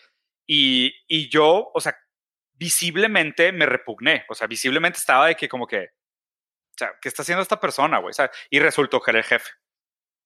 Y, 0.47 0.93
y 1.05 1.29
yo, 1.29 1.69
o 1.73 1.81
sea, 1.81 1.97
visiblemente 2.53 3.51
me 3.51 3.65
repugné. 3.65 4.25
O 4.29 4.35
sea, 4.35 4.47
visiblemente 4.47 4.99
estaba 4.99 5.27
de 5.27 5.35
que 5.35 5.49
como 5.49 5.67
que, 5.67 5.79
o 5.79 6.77
sea, 6.77 6.93
¿qué 7.01 7.09
está 7.09 7.23
haciendo 7.23 7.41
esta 7.41 7.59
persona, 7.59 7.97
güey? 7.97 8.11
O 8.11 8.13
sea, 8.13 8.31
y 8.49 8.59
resultó 8.59 9.01
que 9.01 9.11
era 9.11 9.19
el 9.19 9.25
jefe. 9.25 9.49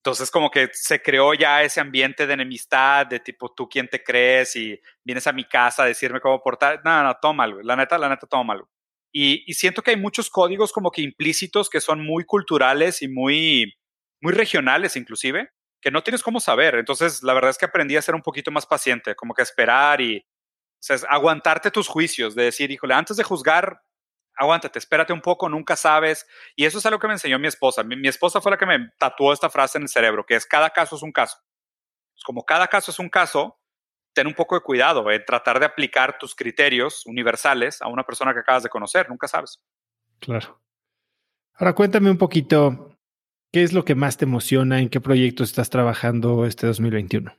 Entonces 0.02 0.32
como 0.32 0.50
que 0.50 0.68
se 0.72 1.00
creó 1.00 1.32
ya 1.32 1.62
ese 1.62 1.80
ambiente 1.80 2.26
de 2.26 2.34
enemistad, 2.34 3.06
de 3.06 3.20
tipo, 3.20 3.54
tú 3.54 3.68
quién 3.68 3.86
te 3.86 4.02
crees 4.02 4.56
y 4.56 4.76
vienes 5.04 5.28
a 5.28 5.32
mi 5.32 5.44
casa 5.44 5.84
a 5.84 5.86
decirme 5.86 6.20
cómo 6.20 6.42
portar. 6.42 6.80
No, 6.84 7.04
no, 7.04 7.32
mal, 7.32 7.60
La 7.62 7.76
neta, 7.76 7.96
la 7.98 8.08
neta, 8.08 8.42
mal. 8.42 8.64
Y, 9.12 9.44
y, 9.46 9.54
siento 9.54 9.80
que 9.80 9.92
hay 9.92 9.96
muchos 9.96 10.28
códigos 10.28 10.72
como 10.72 10.90
que 10.90 11.02
implícitos 11.02 11.70
que 11.70 11.80
son 11.80 12.04
muy 12.04 12.24
culturales 12.24 13.00
y 13.02 13.06
muy, 13.06 13.74
muy 14.20 14.32
regionales 14.32 14.96
inclusive, 14.96 15.50
que 15.80 15.92
no 15.92 16.02
tienes 16.02 16.24
cómo 16.24 16.40
saber. 16.40 16.74
Entonces, 16.74 17.22
la 17.22 17.34
verdad 17.34 17.50
es 17.50 17.58
que 17.58 17.66
aprendí 17.66 17.94
a 17.94 18.02
ser 18.02 18.16
un 18.16 18.22
poquito 18.22 18.50
más 18.50 18.66
paciente, 18.66 19.14
como 19.14 19.34
que 19.34 19.42
esperar 19.42 20.00
y 20.00 20.26
o 20.90 20.94
aguantarte 21.10 21.70
tus 21.70 21.86
juicios, 21.86 22.34
de 22.34 22.44
decir, 22.44 22.72
híjole, 22.72 22.94
antes 22.94 23.16
de 23.16 23.22
juzgar, 23.22 23.80
aguántate, 24.36 24.78
espérate 24.78 25.12
un 25.12 25.20
poco, 25.20 25.48
nunca 25.48 25.76
sabes. 25.76 26.26
Y 26.56 26.64
eso 26.64 26.78
es 26.78 26.86
algo 26.86 26.98
que 26.98 27.06
me 27.06 27.14
enseñó 27.14 27.38
mi 27.38 27.48
esposa. 27.48 27.82
Mi, 27.82 28.08
esposa 28.08 28.40
fue 28.40 28.50
la 28.52 28.58
que 28.58 28.66
me 28.66 28.90
tatuó 28.98 29.32
esta 29.32 29.50
frase 29.50 29.78
en 29.78 29.84
el 29.84 29.88
cerebro, 29.88 30.24
que 30.26 30.34
es 30.34 30.46
cada 30.46 30.70
caso 30.70 30.96
es 30.96 31.02
un 31.02 31.12
caso. 31.12 31.38
Como 32.24 32.44
cada 32.44 32.68
caso 32.68 32.90
es 32.90 32.98
un 32.98 33.08
caso, 33.08 33.58
ten 34.12 34.26
un 34.26 34.34
poco 34.34 34.54
de 34.54 34.62
cuidado 34.62 35.10
en 35.10 35.24
tratar 35.24 35.58
de 35.58 35.66
aplicar 35.66 36.18
tus 36.18 36.34
criterios 36.34 37.04
universales 37.06 37.82
a 37.82 37.88
una 37.88 38.04
persona 38.04 38.32
que 38.32 38.40
acabas 38.40 38.62
de 38.62 38.68
conocer, 38.68 39.08
nunca 39.08 39.28
sabes. 39.28 39.60
Claro. 40.20 40.60
Ahora 41.54 41.74
cuéntame 41.74 42.10
un 42.10 42.18
poquito, 42.18 42.96
¿qué 43.52 43.62
es 43.62 43.72
lo 43.72 43.84
que 43.84 43.94
más 43.94 44.16
te 44.16 44.24
emociona? 44.24 44.80
¿En 44.80 44.88
qué 44.88 45.00
proyectos 45.00 45.50
estás 45.50 45.70
trabajando 45.70 46.46
este 46.46 46.66
2021? 46.66 47.34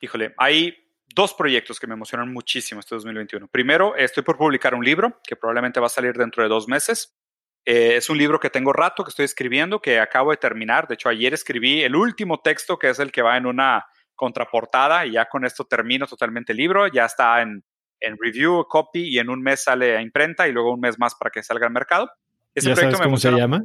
Híjole, 0.00 0.34
hay 0.38 0.74
dos 1.14 1.34
proyectos 1.34 1.80
que 1.80 1.86
me 1.86 1.94
emocionan 1.94 2.32
muchísimo 2.32 2.80
este 2.80 2.94
2021. 2.94 3.48
Primero, 3.48 3.96
estoy 3.96 4.22
por 4.22 4.36
publicar 4.36 4.74
un 4.74 4.84
libro 4.84 5.20
que 5.24 5.36
probablemente 5.36 5.80
va 5.80 5.86
a 5.86 5.90
salir 5.90 6.14
dentro 6.14 6.42
de 6.42 6.48
dos 6.48 6.68
meses. 6.68 7.16
Eh, 7.64 7.96
es 7.96 8.08
un 8.08 8.18
libro 8.18 8.40
que 8.40 8.50
tengo 8.50 8.72
rato 8.72 9.04
que 9.04 9.10
estoy 9.10 9.24
escribiendo, 9.24 9.80
que 9.80 10.00
acabo 10.00 10.30
de 10.30 10.36
terminar. 10.36 10.88
De 10.88 10.94
hecho, 10.94 11.08
ayer 11.08 11.34
escribí 11.34 11.82
el 11.82 11.94
último 11.94 12.40
texto, 12.40 12.78
que 12.78 12.90
es 12.90 12.98
el 12.98 13.12
que 13.12 13.22
va 13.22 13.36
en 13.36 13.46
una 13.46 13.86
contraportada, 14.14 15.06
y 15.06 15.12
ya 15.12 15.26
con 15.26 15.44
esto 15.44 15.64
termino 15.64 16.06
totalmente 16.06 16.52
el 16.52 16.58
libro. 16.58 16.86
Ya 16.86 17.04
está 17.04 17.42
en, 17.42 17.64
en 18.00 18.16
review, 18.18 18.64
copy, 18.68 19.14
y 19.14 19.18
en 19.18 19.30
un 19.30 19.42
mes 19.42 19.64
sale 19.64 19.96
a 19.96 20.02
imprenta, 20.02 20.48
y 20.48 20.52
luego 20.52 20.72
un 20.72 20.80
mes 20.80 20.98
más 20.98 21.14
para 21.14 21.30
que 21.30 21.42
salga 21.42 21.66
al 21.66 21.72
mercado. 21.72 22.10
Ese 22.54 22.72
proyecto 22.72 22.96
sabes 22.96 23.06
cómo 23.06 23.16
se 23.16 23.30
llama? 23.30 23.62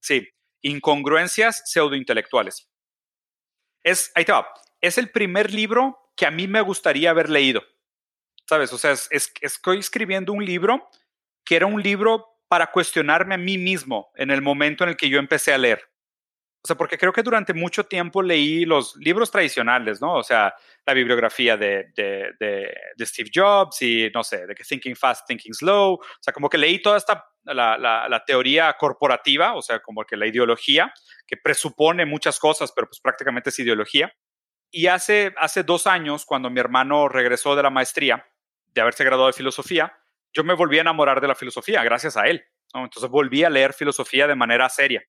Sí, 0.00 0.28
Incongruencias 0.62 1.62
pseudointelectuales. 1.66 2.70
Es, 3.82 4.12
ahí 4.14 4.24
te 4.24 4.32
va. 4.32 4.46
Es 4.80 4.96
el 4.96 5.10
primer 5.10 5.52
libro 5.52 5.98
que 6.16 6.26
a 6.26 6.30
mí 6.30 6.46
me 6.48 6.60
gustaría 6.60 7.10
haber 7.10 7.30
leído. 7.30 7.62
¿Sabes? 8.48 8.72
O 8.72 8.78
sea, 8.78 8.92
es, 8.92 9.32
estoy 9.40 9.78
escribiendo 9.78 10.32
un 10.32 10.44
libro 10.44 10.90
que 11.44 11.56
era 11.56 11.66
un 11.66 11.82
libro 11.82 12.38
para 12.48 12.70
cuestionarme 12.70 13.34
a 13.34 13.38
mí 13.38 13.56
mismo 13.56 14.10
en 14.14 14.30
el 14.30 14.42
momento 14.42 14.84
en 14.84 14.90
el 14.90 14.96
que 14.96 15.08
yo 15.08 15.18
empecé 15.18 15.52
a 15.52 15.58
leer. 15.58 15.82
O 16.64 16.68
sea, 16.68 16.76
porque 16.76 16.96
creo 16.96 17.12
que 17.12 17.24
durante 17.24 17.54
mucho 17.54 17.84
tiempo 17.84 18.22
leí 18.22 18.64
los 18.64 18.94
libros 18.96 19.32
tradicionales, 19.32 20.00
¿no? 20.00 20.14
O 20.14 20.22
sea, 20.22 20.54
la 20.86 20.94
bibliografía 20.94 21.56
de, 21.56 21.92
de, 21.96 22.32
de, 22.38 23.06
Steve 23.06 23.30
Jobs 23.34 23.82
y, 23.82 24.10
no 24.14 24.22
sé, 24.22 24.46
de 24.46 24.54
que 24.54 24.62
Thinking 24.62 24.94
Fast, 24.94 25.26
Thinking 25.26 25.54
Slow. 25.54 25.94
O 25.94 26.00
sea, 26.20 26.32
como 26.32 26.48
que 26.48 26.58
leí 26.58 26.80
toda 26.80 26.98
esta, 26.98 27.24
la, 27.44 27.76
la, 27.76 28.08
la, 28.08 28.24
teoría 28.24 28.72
corporativa, 28.74 29.54
o 29.54 29.62
sea, 29.62 29.80
como 29.80 30.04
que 30.04 30.16
la 30.16 30.26
ideología, 30.26 30.92
que 31.26 31.36
presupone 31.36 32.06
muchas 32.06 32.38
cosas, 32.38 32.70
pero 32.70 32.86
pues 32.86 33.00
prácticamente 33.00 33.50
es 33.50 33.58
ideología. 33.58 34.12
Y 34.74 34.86
hace, 34.86 35.34
hace 35.36 35.62
dos 35.62 35.86
años, 35.86 36.24
cuando 36.24 36.48
mi 36.48 36.58
hermano 36.58 37.06
regresó 37.06 37.54
de 37.54 37.62
la 37.62 37.70
maestría, 37.70 38.26
de 38.74 38.80
haberse 38.80 39.04
graduado 39.04 39.26
de 39.26 39.34
filosofía, 39.34 39.92
yo 40.32 40.44
me 40.44 40.54
volví 40.54 40.78
a 40.78 40.80
enamorar 40.80 41.20
de 41.20 41.28
la 41.28 41.34
filosofía 41.34 41.84
gracias 41.84 42.16
a 42.16 42.26
él. 42.26 42.42
Entonces 42.74 43.10
volví 43.10 43.44
a 43.44 43.50
leer 43.50 43.74
filosofía 43.74 44.26
de 44.26 44.34
manera 44.34 44.68
seria. 44.70 45.02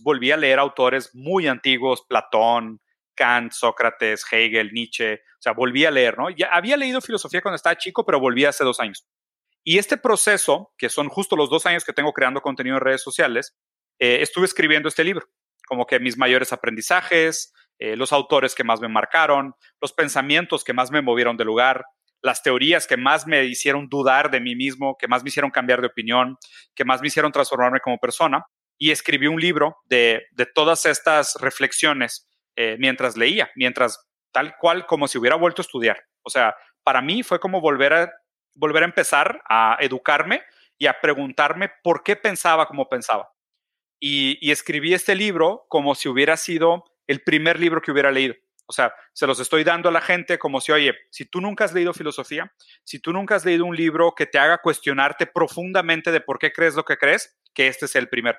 volví 0.00 0.30
a 0.30 0.36
leer 0.38 0.58
autores 0.58 1.14
muy 1.14 1.46
antiguos, 1.46 2.06
Platón, 2.08 2.80
Kant, 3.14 3.52
Sócrates, 3.52 4.24
Hegel, 4.32 4.72
Nietzsche. 4.72 5.14
O 5.14 5.42
sea, 5.42 5.52
volví 5.52 5.84
a 5.84 5.90
leer, 5.90 6.16
¿no? 6.16 6.30
Ya 6.30 6.46
había 6.46 6.78
leído 6.78 7.02
filosofía 7.02 7.42
cuando 7.42 7.56
estaba 7.56 7.76
chico, 7.76 8.06
pero 8.06 8.18
volví 8.18 8.46
hace 8.46 8.64
dos 8.64 8.80
años. 8.80 9.06
Y 9.62 9.76
este 9.76 9.98
proceso, 9.98 10.72
que 10.78 10.88
son 10.88 11.10
justo 11.10 11.36
los 11.36 11.50
dos 11.50 11.66
años 11.66 11.84
que 11.84 11.92
tengo 11.92 12.14
creando 12.14 12.40
contenido 12.40 12.76
en 12.76 12.82
redes 12.82 13.02
sociales, 13.02 13.54
eh, 13.98 14.18
estuve 14.22 14.46
escribiendo 14.46 14.88
este 14.88 15.04
libro, 15.04 15.28
como 15.68 15.86
que 15.86 16.00
mis 16.00 16.16
mayores 16.16 16.52
aprendizajes, 16.52 17.52
eh, 17.84 17.96
los 17.96 18.12
autores 18.12 18.54
que 18.54 18.62
más 18.62 18.80
me 18.80 18.86
marcaron, 18.86 19.56
los 19.80 19.92
pensamientos 19.92 20.62
que 20.62 20.72
más 20.72 20.92
me 20.92 21.02
movieron 21.02 21.36
de 21.36 21.44
lugar, 21.44 21.84
las 22.22 22.40
teorías 22.40 22.86
que 22.86 22.96
más 22.96 23.26
me 23.26 23.42
hicieron 23.42 23.88
dudar 23.88 24.30
de 24.30 24.40
mí 24.40 24.54
mismo, 24.54 24.96
que 24.96 25.08
más 25.08 25.24
me 25.24 25.30
hicieron 25.30 25.50
cambiar 25.50 25.80
de 25.80 25.88
opinión, 25.88 26.38
que 26.76 26.84
más 26.84 27.00
me 27.00 27.08
hicieron 27.08 27.32
transformarme 27.32 27.80
como 27.80 27.98
persona. 27.98 28.46
Y 28.78 28.92
escribí 28.92 29.26
un 29.26 29.40
libro 29.40 29.78
de, 29.86 30.22
todas 30.54 30.86
estas 30.86 31.34
reflexiones 31.40 32.30
eh, 32.54 32.76
mientras 32.78 33.16
leía, 33.16 33.50
mientras 33.56 33.98
tal 34.30 34.54
cual 34.58 34.86
como 34.86 35.08
si 35.08 35.18
hubiera 35.18 35.34
vuelto 35.34 35.60
a 35.60 35.64
estudiar. 35.64 36.04
O 36.22 36.30
sea, 36.30 36.54
para 36.84 37.02
mí 37.02 37.24
fue 37.24 37.40
como 37.40 37.60
volver 37.60 37.94
a, 37.94 38.12
volver 38.54 38.84
a 38.84 38.86
empezar 38.86 39.42
a 39.48 39.76
educarme 39.80 40.42
y 40.78 40.86
a 40.86 41.00
preguntarme 41.00 41.72
por 41.82 42.04
qué 42.04 42.14
pensaba 42.14 42.66
como 42.66 42.88
pensaba. 42.88 43.28
y 43.98 44.50
escribí 44.52 44.94
este 44.94 45.16
libro 45.16 45.64
como 45.68 45.96
si 45.96 46.08
hubiera 46.08 46.36
sido 46.36 46.91
el 47.06 47.22
primer 47.22 47.58
libro 47.58 47.80
que 47.80 47.92
hubiera 47.92 48.10
leído. 48.10 48.34
O 48.66 48.72
sea, 48.72 48.94
se 49.12 49.26
los 49.26 49.40
estoy 49.40 49.64
dando 49.64 49.88
a 49.88 49.92
la 49.92 50.00
gente 50.00 50.38
como 50.38 50.60
si, 50.60 50.72
oye, 50.72 50.94
si 51.10 51.26
tú 51.26 51.40
nunca 51.40 51.64
has 51.64 51.74
leído 51.74 51.92
filosofía, 51.92 52.52
si 52.84 53.00
tú 53.00 53.12
nunca 53.12 53.34
has 53.34 53.44
leído 53.44 53.64
un 53.64 53.76
libro 53.76 54.14
que 54.16 54.26
te 54.26 54.38
haga 54.38 54.58
cuestionarte 54.58 55.26
profundamente 55.26 56.12
de 56.12 56.20
por 56.20 56.38
qué 56.38 56.52
crees 56.52 56.74
lo 56.74 56.84
que 56.84 56.96
crees, 56.96 57.36
que 57.52 57.66
este 57.66 57.86
es 57.86 57.96
el 57.96 58.08
primero. 58.08 58.38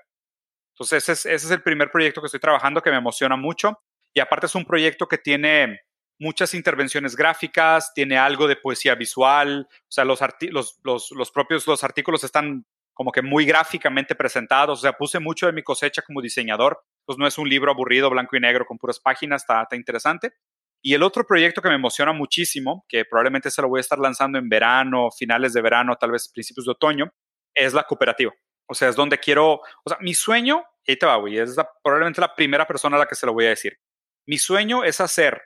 Entonces, 0.74 1.04
ese 1.04 1.12
es, 1.12 1.26
ese 1.26 1.46
es 1.46 1.52
el 1.52 1.62
primer 1.62 1.92
proyecto 1.92 2.22
que 2.22 2.28
estoy 2.28 2.40
trabajando 2.40 2.82
que 2.82 2.90
me 2.90 2.98
emociona 2.98 3.36
mucho. 3.36 3.80
Y 4.14 4.22
aparte 4.22 4.48
es 4.48 4.56
un 4.56 4.66
proyecto 4.66 5.08
que 5.08 5.18
tiene 5.18 5.82
muchas 6.20 6.54
intervenciones 6.54 7.16
gráficas, 7.16 7.94
tiene 7.94 8.18
algo 8.18 8.48
de 8.48 8.56
poesía 8.56 8.96
visual, 8.96 9.68
o 9.70 9.92
sea, 9.92 10.06
los, 10.06 10.20
los, 10.52 10.80
los, 10.84 11.12
los 11.12 11.32
propios 11.32 11.68
los 11.68 11.84
artículos 11.84 12.24
están 12.24 12.66
como 12.94 13.12
que 13.12 13.22
muy 13.22 13.46
gráficamente 13.46 14.16
presentados, 14.16 14.80
o 14.80 14.82
sea, 14.82 14.94
puse 14.94 15.20
mucho 15.20 15.48
de 15.48 15.54
mi 15.54 15.64
cosecha 15.64 16.02
como 16.04 16.22
diseñador, 16.22 16.84
pues 17.06 17.18
no 17.18 17.28
es 17.28 17.38
un 17.38 17.50
libro 17.50 17.72
aburrido, 17.72 18.10
blanco 18.10 18.36
y 18.36 18.40
negro 18.40 18.66
con 18.66 18.78
puras 18.78 19.00
páginas, 19.00 19.44
está, 19.44 19.68
interesante. 19.76 20.34
Y 20.82 20.94
el 20.94 21.04
otro 21.04 21.26
proyecto 21.26 21.62
que 21.62 21.70
me 21.70 21.76
emociona 21.76 22.12
muchísimo, 22.12 22.86
que 22.90 23.06
probablemente 23.06 23.50
se 23.50 23.62
lo 23.62 23.70
voy 23.70 23.80
a 23.80 23.82
estar 23.82 24.00
lanzando 24.00 24.38
en 24.38 24.50
verano, 24.50 25.10
finales 25.12 25.54
de 25.54 25.62
verano, 25.62 25.96
tal 25.96 26.12
vez 26.12 26.30
principios 26.30 26.66
de 26.66 26.72
otoño, 26.72 27.14
es 27.54 27.74
la 27.74 27.84
cooperativa. 27.84 28.34
O 28.68 28.74
sea, 28.74 28.90
es 28.90 28.96
donde 28.96 29.18
quiero, 29.18 29.54
o 29.54 29.90
sea, 29.90 29.98
mi 30.02 30.14
sueño, 30.14 30.64
ahí 30.88 30.98
te 30.98 31.06
va, 31.06 31.16
güey, 31.18 31.38
es 31.38 31.56
probablemente 31.84 32.22
la 32.22 32.36
primera 32.36 32.68
persona 32.68 32.98
a 32.98 33.00
la 33.00 33.06
que 33.06 33.16
se 33.16 33.26
lo 33.26 33.34
voy 33.34 33.46
a 33.46 33.50
decir. 33.50 33.80
Mi 34.26 34.38
sueño 34.38 34.84
es 34.84 35.00
hacer 35.00 35.42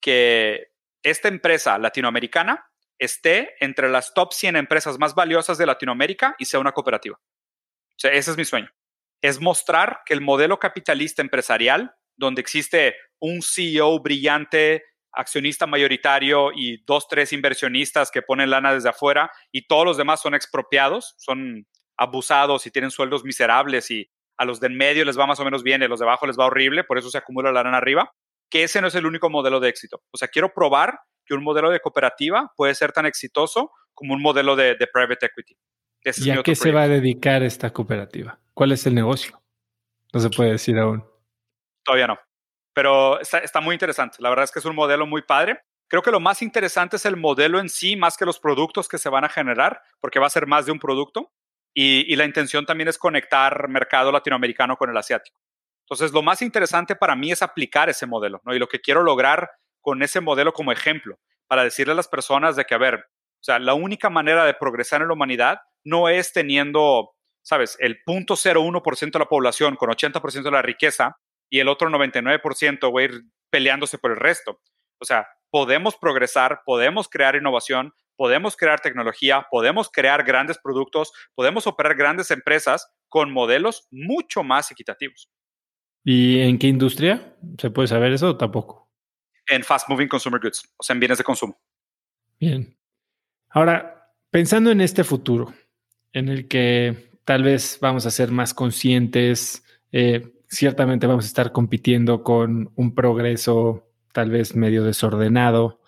que 0.00 0.68
esta 1.02 1.28
empresa 1.28 1.78
latinoamericana 1.78 2.68
esté 2.98 3.54
entre 3.60 3.88
las 3.88 4.12
top 4.12 4.32
100 4.32 4.56
empresas 4.56 4.98
más 4.98 5.14
valiosas 5.14 5.58
de 5.58 5.66
Latinoamérica 5.66 6.34
y 6.38 6.44
sea 6.44 6.60
una 6.60 6.72
cooperativa. 6.72 7.16
O 7.16 8.00
sea, 8.00 8.12
ese 8.12 8.32
es 8.32 8.36
mi 8.36 8.44
sueño. 8.44 8.70
Es 9.22 9.40
mostrar 9.40 10.00
que 10.06 10.14
el 10.14 10.20
modelo 10.20 10.58
capitalista 10.58 11.22
empresarial, 11.22 11.92
donde 12.16 12.40
existe 12.40 12.94
un 13.20 13.42
CEO 13.42 14.00
brillante, 14.00 14.84
accionista 15.12 15.66
mayoritario 15.66 16.50
y 16.54 16.84
dos, 16.84 17.08
tres 17.08 17.32
inversionistas 17.32 18.10
que 18.10 18.22
ponen 18.22 18.50
lana 18.50 18.74
desde 18.74 18.90
afuera 18.90 19.30
y 19.50 19.66
todos 19.66 19.84
los 19.84 19.96
demás 19.96 20.20
son 20.20 20.34
expropiados, 20.34 21.14
son 21.18 21.66
abusados 21.96 22.66
y 22.66 22.70
tienen 22.70 22.90
sueldos 22.90 23.24
miserables 23.24 23.90
y 23.90 24.08
a 24.36 24.44
los 24.44 24.60
de 24.60 24.68
en 24.68 24.76
medio 24.76 25.04
les 25.04 25.18
va 25.18 25.26
más 25.26 25.40
o 25.40 25.44
menos 25.44 25.62
bien 25.62 25.82
y 25.82 25.86
a 25.86 25.88
los 25.88 25.98
de 25.98 26.06
abajo 26.06 26.26
les 26.26 26.38
va 26.38 26.46
horrible, 26.46 26.84
por 26.84 26.98
eso 26.98 27.10
se 27.10 27.18
acumula 27.18 27.50
la 27.50 27.64
lana 27.64 27.78
arriba, 27.78 28.12
que 28.48 28.62
ese 28.62 28.80
no 28.80 28.86
es 28.86 28.94
el 28.94 29.06
único 29.06 29.28
modelo 29.30 29.58
de 29.60 29.68
éxito. 29.68 30.02
O 30.12 30.16
sea, 30.16 30.28
quiero 30.28 30.54
probar 30.54 31.00
que 31.26 31.34
un 31.34 31.42
modelo 31.42 31.70
de 31.70 31.80
cooperativa 31.80 32.52
puede 32.56 32.74
ser 32.74 32.92
tan 32.92 33.04
exitoso 33.04 33.72
como 33.92 34.14
un 34.14 34.22
modelo 34.22 34.54
de, 34.54 34.76
private 34.92 35.26
equity. 35.26 35.56
¿Y 36.04 36.30
a 36.30 36.42
qué 36.42 36.54
se 36.54 36.72
va 36.72 36.82
a 36.82 36.88
dedicar 36.88 37.42
esta 37.42 37.70
cooperativa? 37.72 38.38
¿Cuál 38.54 38.72
es 38.72 38.86
el 38.86 38.94
negocio? 38.94 39.40
No 40.12 40.20
se 40.20 40.30
puede 40.30 40.52
decir 40.52 40.78
aún. 40.78 41.04
Todavía 41.84 42.06
no. 42.06 42.18
Pero 42.72 43.20
está, 43.20 43.38
está 43.38 43.60
muy 43.60 43.74
interesante. 43.74 44.18
La 44.20 44.30
verdad 44.30 44.44
es 44.44 44.52
que 44.52 44.58
es 44.58 44.64
un 44.64 44.74
modelo 44.74 45.06
muy 45.06 45.22
padre. 45.22 45.60
Creo 45.88 46.02
que 46.02 46.10
lo 46.10 46.20
más 46.20 46.42
interesante 46.42 46.96
es 46.96 47.06
el 47.06 47.16
modelo 47.16 47.58
en 47.58 47.68
sí, 47.68 47.96
más 47.96 48.16
que 48.16 48.26
los 48.26 48.38
productos 48.38 48.88
que 48.88 48.98
se 48.98 49.08
van 49.08 49.24
a 49.24 49.28
generar, 49.28 49.82
porque 50.00 50.18
va 50.18 50.26
a 50.26 50.30
ser 50.30 50.46
más 50.46 50.66
de 50.66 50.72
un 50.72 50.78
producto. 50.78 51.32
Y, 51.74 52.16
la 52.16 52.24
intención 52.24 52.66
también 52.66 52.88
es 52.88 52.98
conectar 52.98 53.68
mercado 53.68 54.10
latinoamericano 54.10 54.76
con 54.76 54.90
el 54.90 54.96
asiático. 54.96 55.38
Entonces, 55.84 56.12
lo 56.12 56.22
más 56.22 56.42
interesante 56.42 56.96
para 56.96 57.14
mí 57.14 57.30
es 57.30 57.40
aplicar 57.40 57.88
ese 57.88 58.06
modelo, 58.06 58.40
¿no? 58.44 58.54
Y 58.54 58.58
lo 58.58 58.68
que 58.68 58.80
quiero 58.80 59.02
lograr 59.02 59.50
con 59.80 60.02
ese 60.02 60.20
modelo 60.20 60.52
como 60.52 60.72
ejemplo, 60.72 61.18
para 61.46 61.62
decirle 61.62 61.92
a 61.92 61.96
las 61.96 62.08
personas 62.08 62.56
de 62.56 62.64
que, 62.64 62.74
a 62.74 62.78
ver, 62.78 62.96
o 62.96 63.44
sea, 63.44 63.58
la 63.58 63.74
única 63.74 64.10
manera 64.10 64.44
de 64.44 64.54
progresar 64.54 65.02
en 65.02 65.08
la 65.08 65.14
humanidad 65.14 65.60
no 65.88 66.08
es 66.08 66.32
teniendo, 66.32 67.14
¿sabes?, 67.42 67.76
el 67.80 67.98
0.01% 68.04 69.12
de 69.12 69.18
la 69.18 69.28
población 69.28 69.76
con 69.76 69.90
80% 69.90 70.42
de 70.42 70.50
la 70.50 70.62
riqueza 70.62 71.16
y 71.50 71.60
el 71.60 71.68
otro 71.68 71.88
99%, 71.88 72.90
güey, 72.90 73.08
peleándose 73.50 73.98
por 73.98 74.10
el 74.10 74.18
resto. 74.18 74.60
O 75.00 75.04
sea, 75.04 75.26
podemos 75.50 75.96
progresar, 75.96 76.60
podemos 76.64 77.08
crear 77.08 77.36
innovación, 77.36 77.92
podemos 78.16 78.56
crear 78.56 78.80
tecnología, 78.80 79.46
podemos 79.50 79.88
crear 79.90 80.24
grandes 80.24 80.58
productos, 80.58 81.12
podemos 81.34 81.66
operar 81.66 81.94
grandes 81.96 82.30
empresas 82.30 82.90
con 83.08 83.32
modelos 83.32 83.86
mucho 83.90 84.42
más 84.42 84.70
equitativos. 84.70 85.30
¿Y 86.04 86.40
en 86.40 86.58
qué 86.58 86.66
industria? 86.66 87.36
¿Se 87.58 87.70
puede 87.70 87.88
saber 87.88 88.12
eso 88.12 88.30
o 88.30 88.36
tampoco? 88.36 88.90
En 89.46 89.62
fast 89.64 89.88
moving 89.88 90.08
consumer 90.08 90.40
goods, 90.40 90.74
o 90.76 90.82
sea, 90.82 90.94
en 90.94 91.00
bienes 91.00 91.18
de 91.18 91.24
consumo. 91.24 91.58
Bien. 92.38 92.76
Ahora, 93.50 94.12
pensando 94.30 94.70
en 94.70 94.80
este 94.80 95.04
futuro, 95.04 95.54
en 96.12 96.28
el 96.28 96.48
que 96.48 97.10
tal 97.24 97.42
vez 97.42 97.78
vamos 97.80 98.06
a 98.06 98.10
ser 98.10 98.30
más 98.30 98.54
conscientes, 98.54 99.64
eh, 99.92 100.32
ciertamente 100.48 101.06
vamos 101.06 101.24
a 101.24 101.28
estar 101.28 101.52
compitiendo 101.52 102.22
con 102.22 102.70
un 102.74 102.94
progreso 102.94 103.88
tal 104.12 104.30
vez 104.30 104.56
medio 104.56 104.82
desordenado. 104.84 105.82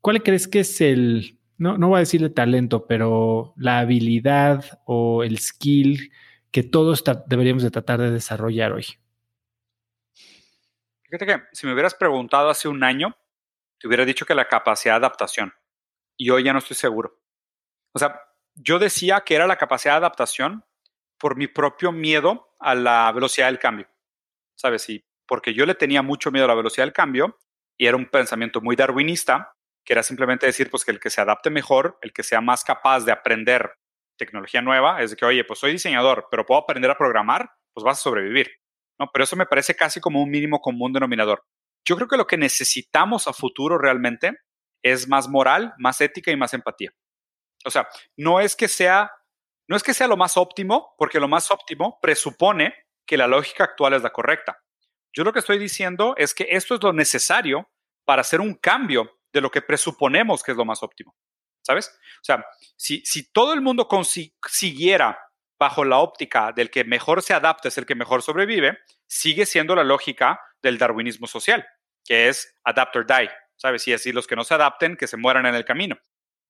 ¿Cuál 0.00 0.22
crees 0.22 0.48
que 0.48 0.60
es 0.60 0.80
el, 0.80 1.38
no, 1.58 1.76
no 1.76 1.88
voy 1.88 1.96
a 1.96 2.00
decirle 2.00 2.30
talento, 2.30 2.86
pero 2.86 3.52
la 3.56 3.80
habilidad 3.80 4.80
o 4.86 5.22
el 5.22 5.38
skill 5.38 6.10
que 6.50 6.62
todos 6.62 7.04
deberíamos 7.26 7.62
de 7.62 7.70
tratar 7.70 8.00
de 8.00 8.10
desarrollar 8.10 8.72
hoy? 8.72 8.86
Fíjate 11.04 11.26
que 11.26 11.42
si 11.52 11.66
me 11.66 11.72
hubieras 11.72 11.94
preguntado 11.94 12.50
hace 12.50 12.68
un 12.68 12.84
año, 12.84 13.16
te 13.78 13.88
hubiera 13.88 14.04
dicho 14.04 14.26
que 14.26 14.34
la 14.34 14.48
capacidad 14.48 14.94
de 14.94 15.06
adaptación. 15.06 15.52
Y 16.16 16.30
hoy 16.30 16.44
ya 16.44 16.52
no 16.52 16.58
estoy 16.58 16.76
seguro. 16.76 17.20
O 17.92 17.98
sea, 17.98 18.20
yo 18.60 18.78
decía 18.78 19.20
que 19.20 19.34
era 19.34 19.46
la 19.46 19.56
capacidad 19.56 19.94
de 19.94 19.98
adaptación 19.98 20.64
por 21.18 21.36
mi 21.36 21.46
propio 21.46 21.92
miedo 21.92 22.54
a 22.58 22.74
la 22.74 23.10
velocidad 23.12 23.46
del 23.46 23.58
cambio. 23.58 23.88
¿Sabes? 24.56 24.82
Sí, 24.82 25.04
porque 25.26 25.54
yo 25.54 25.66
le 25.66 25.74
tenía 25.74 26.02
mucho 26.02 26.30
miedo 26.30 26.44
a 26.44 26.48
la 26.48 26.54
velocidad 26.54 26.84
del 26.84 26.92
cambio 26.92 27.38
y 27.76 27.86
era 27.86 27.96
un 27.96 28.06
pensamiento 28.06 28.60
muy 28.60 28.74
darwinista, 28.76 29.52
que 29.84 29.92
era 29.92 30.02
simplemente 30.02 30.46
decir, 30.46 30.70
pues 30.70 30.84
que 30.84 30.90
el 30.90 31.00
que 31.00 31.10
se 31.10 31.20
adapte 31.20 31.50
mejor, 31.50 31.98
el 32.02 32.12
que 32.12 32.22
sea 32.22 32.40
más 32.40 32.64
capaz 32.64 33.04
de 33.04 33.12
aprender 33.12 33.78
tecnología 34.16 34.60
nueva, 34.60 35.00
es 35.00 35.10
de 35.10 35.16
que, 35.16 35.24
oye, 35.24 35.44
pues 35.44 35.60
soy 35.60 35.72
diseñador, 35.72 36.26
pero 36.30 36.44
puedo 36.44 36.60
aprender 36.60 36.90
a 36.90 36.98
programar, 36.98 37.50
pues 37.72 37.84
vas 37.84 37.98
a 37.98 38.02
sobrevivir. 38.02 38.50
¿no? 38.98 39.08
Pero 39.12 39.24
eso 39.24 39.36
me 39.36 39.46
parece 39.46 39.76
casi 39.76 40.00
como 40.00 40.20
un 40.20 40.30
mínimo 40.30 40.60
común 40.60 40.92
denominador. 40.92 41.44
Yo 41.84 41.94
creo 41.94 42.08
que 42.08 42.16
lo 42.16 42.26
que 42.26 42.36
necesitamos 42.36 43.28
a 43.28 43.32
futuro 43.32 43.78
realmente 43.78 44.32
es 44.82 45.08
más 45.08 45.28
moral, 45.28 45.72
más 45.78 46.00
ética 46.00 46.32
y 46.32 46.36
más 46.36 46.52
empatía. 46.52 46.92
O 47.68 47.70
sea, 47.70 47.88
no 48.16 48.40
es 48.40 48.56
que 48.56 48.66
sea, 48.66 49.12
no 49.68 49.76
es 49.76 49.82
que 49.82 49.94
sea 49.94 50.08
lo 50.08 50.16
más 50.16 50.36
óptimo, 50.36 50.94
porque 50.98 51.20
lo 51.20 51.28
más 51.28 51.50
óptimo 51.50 51.98
presupone 52.02 52.74
que 53.06 53.16
la 53.16 53.26
lógica 53.26 53.64
actual 53.64 53.94
es 53.94 54.02
la 54.02 54.10
correcta. 54.10 54.62
Yo 55.12 55.24
lo 55.24 55.32
que 55.32 55.38
estoy 55.38 55.58
diciendo 55.58 56.14
es 56.16 56.34
que 56.34 56.48
esto 56.50 56.74
es 56.74 56.82
lo 56.82 56.92
necesario 56.92 57.70
para 58.04 58.22
hacer 58.22 58.40
un 58.40 58.54
cambio 58.54 59.18
de 59.32 59.40
lo 59.40 59.50
que 59.50 59.62
presuponemos 59.62 60.42
que 60.42 60.52
es 60.52 60.56
lo 60.56 60.64
más 60.64 60.82
óptimo. 60.82 61.14
¿Sabes? 61.62 61.88
O 62.20 62.24
sea, 62.24 62.44
si, 62.76 63.04
si 63.04 63.30
todo 63.30 63.52
el 63.52 63.60
mundo 63.60 63.88
consiguiera 63.88 65.18
bajo 65.58 65.84
la 65.84 65.98
óptica 65.98 66.52
del 66.52 66.70
que 66.70 66.84
mejor 66.84 67.22
se 67.22 67.34
adapta 67.34 67.68
es 67.68 67.76
el 67.78 67.84
que 67.84 67.94
mejor 67.94 68.22
sobrevive, 68.22 68.78
sigue 69.06 69.44
siendo 69.44 69.74
la 69.74 69.84
lógica 69.84 70.40
del 70.62 70.78
darwinismo 70.78 71.26
social, 71.26 71.66
que 72.04 72.28
es 72.28 72.54
adapt 72.64 72.96
or 72.96 73.06
die, 73.06 73.30
¿sabes? 73.56 73.86
Y 73.88 73.92
así 73.92 74.12
los 74.12 74.26
que 74.26 74.36
no 74.36 74.44
se 74.44 74.54
adapten, 74.54 74.96
que 74.96 75.06
se 75.06 75.16
mueran 75.16 75.46
en 75.46 75.54
el 75.54 75.64
camino. 75.64 75.98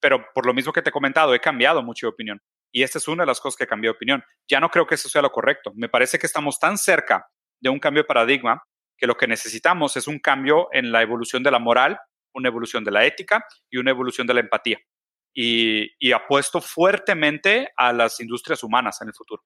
Pero 0.08 0.24
por 0.34 0.46
lo 0.46 0.54
mismo 0.54 0.72
que 0.72 0.80
te 0.80 0.88
he 0.88 0.92
comentado, 0.92 1.34
he 1.34 1.38
cambiado 1.38 1.82
mucho 1.82 2.06
de 2.06 2.12
opinión. 2.12 2.40
Y 2.72 2.82
esta 2.82 2.96
es 2.96 3.06
una 3.08 3.24
de 3.24 3.26
las 3.26 3.42
cosas 3.42 3.58
que 3.58 3.66
cambió 3.66 3.90
de 3.90 3.96
opinión. 3.96 4.24
Ya 4.48 4.58
no 4.58 4.70
creo 4.70 4.86
que 4.86 4.94
eso 4.94 5.06
sea 5.06 5.20
lo 5.20 5.30
correcto. 5.30 5.70
Me 5.74 5.90
parece 5.90 6.18
que 6.18 6.26
estamos 6.26 6.58
tan 6.58 6.78
cerca 6.78 7.26
de 7.60 7.68
un 7.68 7.78
cambio 7.78 8.04
de 8.04 8.06
paradigma 8.06 8.62
que 8.96 9.06
lo 9.06 9.18
que 9.18 9.26
necesitamos 9.26 9.98
es 9.98 10.08
un 10.08 10.18
cambio 10.18 10.68
en 10.72 10.92
la 10.92 11.02
evolución 11.02 11.42
de 11.42 11.50
la 11.50 11.58
moral, 11.58 11.98
una 12.32 12.48
evolución 12.48 12.84
de 12.84 12.90
la 12.90 13.04
ética 13.04 13.44
y 13.68 13.76
una 13.76 13.90
evolución 13.90 14.26
de 14.26 14.32
la 14.32 14.40
empatía. 14.40 14.78
Y, 15.34 15.90
y 15.98 16.12
apuesto 16.12 16.62
fuertemente 16.62 17.68
a 17.76 17.92
las 17.92 18.18
industrias 18.20 18.62
humanas 18.62 19.02
en 19.02 19.08
el 19.08 19.14
futuro. 19.14 19.44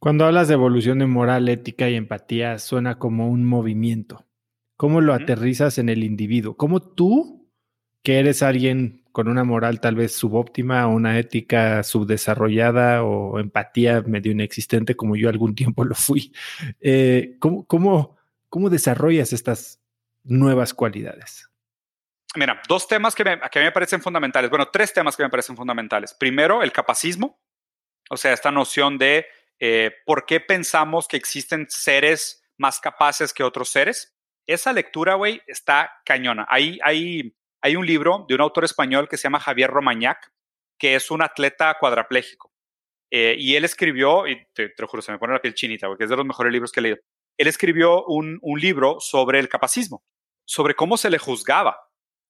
Cuando 0.00 0.24
hablas 0.24 0.48
de 0.48 0.54
evolución 0.54 0.98
de 0.98 1.06
moral, 1.06 1.48
ética 1.48 1.88
y 1.88 1.94
empatía, 1.94 2.58
suena 2.58 2.98
como 2.98 3.28
un 3.28 3.44
movimiento. 3.44 4.26
¿Cómo 4.76 5.00
lo 5.00 5.14
aterrizas 5.14 5.78
en 5.78 5.90
el 5.90 6.02
individuo? 6.02 6.56
¿Cómo 6.56 6.80
tú, 6.82 7.35
que 8.06 8.20
eres 8.20 8.44
alguien 8.44 9.02
con 9.10 9.26
una 9.26 9.42
moral 9.42 9.80
tal 9.80 9.96
vez 9.96 10.14
subóptima, 10.14 10.86
una 10.86 11.18
ética 11.18 11.82
subdesarrollada 11.82 13.02
o 13.02 13.40
empatía 13.40 14.00
medio 14.02 14.30
inexistente 14.30 14.94
como 14.94 15.16
yo 15.16 15.28
algún 15.28 15.56
tiempo 15.56 15.82
lo 15.84 15.96
fui. 15.96 16.32
Eh, 16.80 17.34
¿cómo, 17.40 17.66
cómo, 17.66 18.70
desarrollas 18.70 19.32
estas 19.32 19.80
nuevas 20.22 20.72
cualidades? 20.72 21.50
Mira, 22.36 22.62
dos 22.68 22.86
temas 22.86 23.16
que, 23.16 23.24
me, 23.24 23.40
que 23.50 23.58
a 23.58 23.62
mí 23.62 23.66
me 23.66 23.72
parecen 23.72 24.00
fundamentales. 24.00 24.50
Bueno, 24.50 24.68
tres 24.72 24.92
temas 24.92 25.16
que 25.16 25.24
me 25.24 25.28
parecen 25.28 25.56
fundamentales. 25.56 26.14
Primero, 26.14 26.62
el 26.62 26.70
capacismo, 26.70 27.40
o 28.08 28.16
sea, 28.16 28.32
esta 28.32 28.52
noción 28.52 28.98
de 28.98 29.26
eh, 29.58 29.90
por 30.04 30.26
qué 30.26 30.38
pensamos 30.38 31.08
que 31.08 31.16
existen 31.16 31.66
seres 31.68 32.44
más 32.56 32.78
capaces 32.78 33.32
que 33.32 33.42
otros 33.42 33.68
seres. 33.68 34.16
Esa 34.46 34.72
lectura, 34.72 35.16
güey, 35.16 35.42
está 35.48 35.90
cañona. 36.04 36.46
Hay, 36.48 36.78
hay 36.84 37.36
hay 37.60 37.76
un 37.76 37.86
libro 37.86 38.24
de 38.28 38.34
un 38.34 38.40
autor 38.40 38.64
español 38.64 39.08
que 39.08 39.16
se 39.16 39.24
llama 39.24 39.40
Javier 39.40 39.70
Romañac, 39.70 40.32
que 40.78 40.94
es 40.94 41.10
un 41.10 41.22
atleta 41.22 41.76
cuadraplégico. 41.78 42.52
Eh, 43.10 43.36
y 43.38 43.54
él 43.54 43.64
escribió, 43.64 44.26
y 44.26 44.46
te, 44.52 44.72
lo 44.78 44.88
juro, 44.88 45.02
se 45.02 45.12
me 45.12 45.18
pone 45.18 45.32
la 45.32 45.40
piel 45.40 45.54
chinita, 45.54 45.86
porque 45.86 46.04
es 46.04 46.10
de 46.10 46.16
los 46.16 46.26
mejores 46.26 46.52
libros 46.52 46.72
que 46.72 46.80
he 46.80 46.82
leído. 46.82 46.98
Él 47.38 47.46
escribió 47.46 48.04
un, 48.04 48.40
libro 48.58 48.98
sobre 49.00 49.38
el 49.38 49.48
capacismo, 49.48 50.02
sobre 50.44 50.74
cómo 50.74 50.96
se 50.96 51.10
le 51.10 51.18
juzgaba 51.18 51.78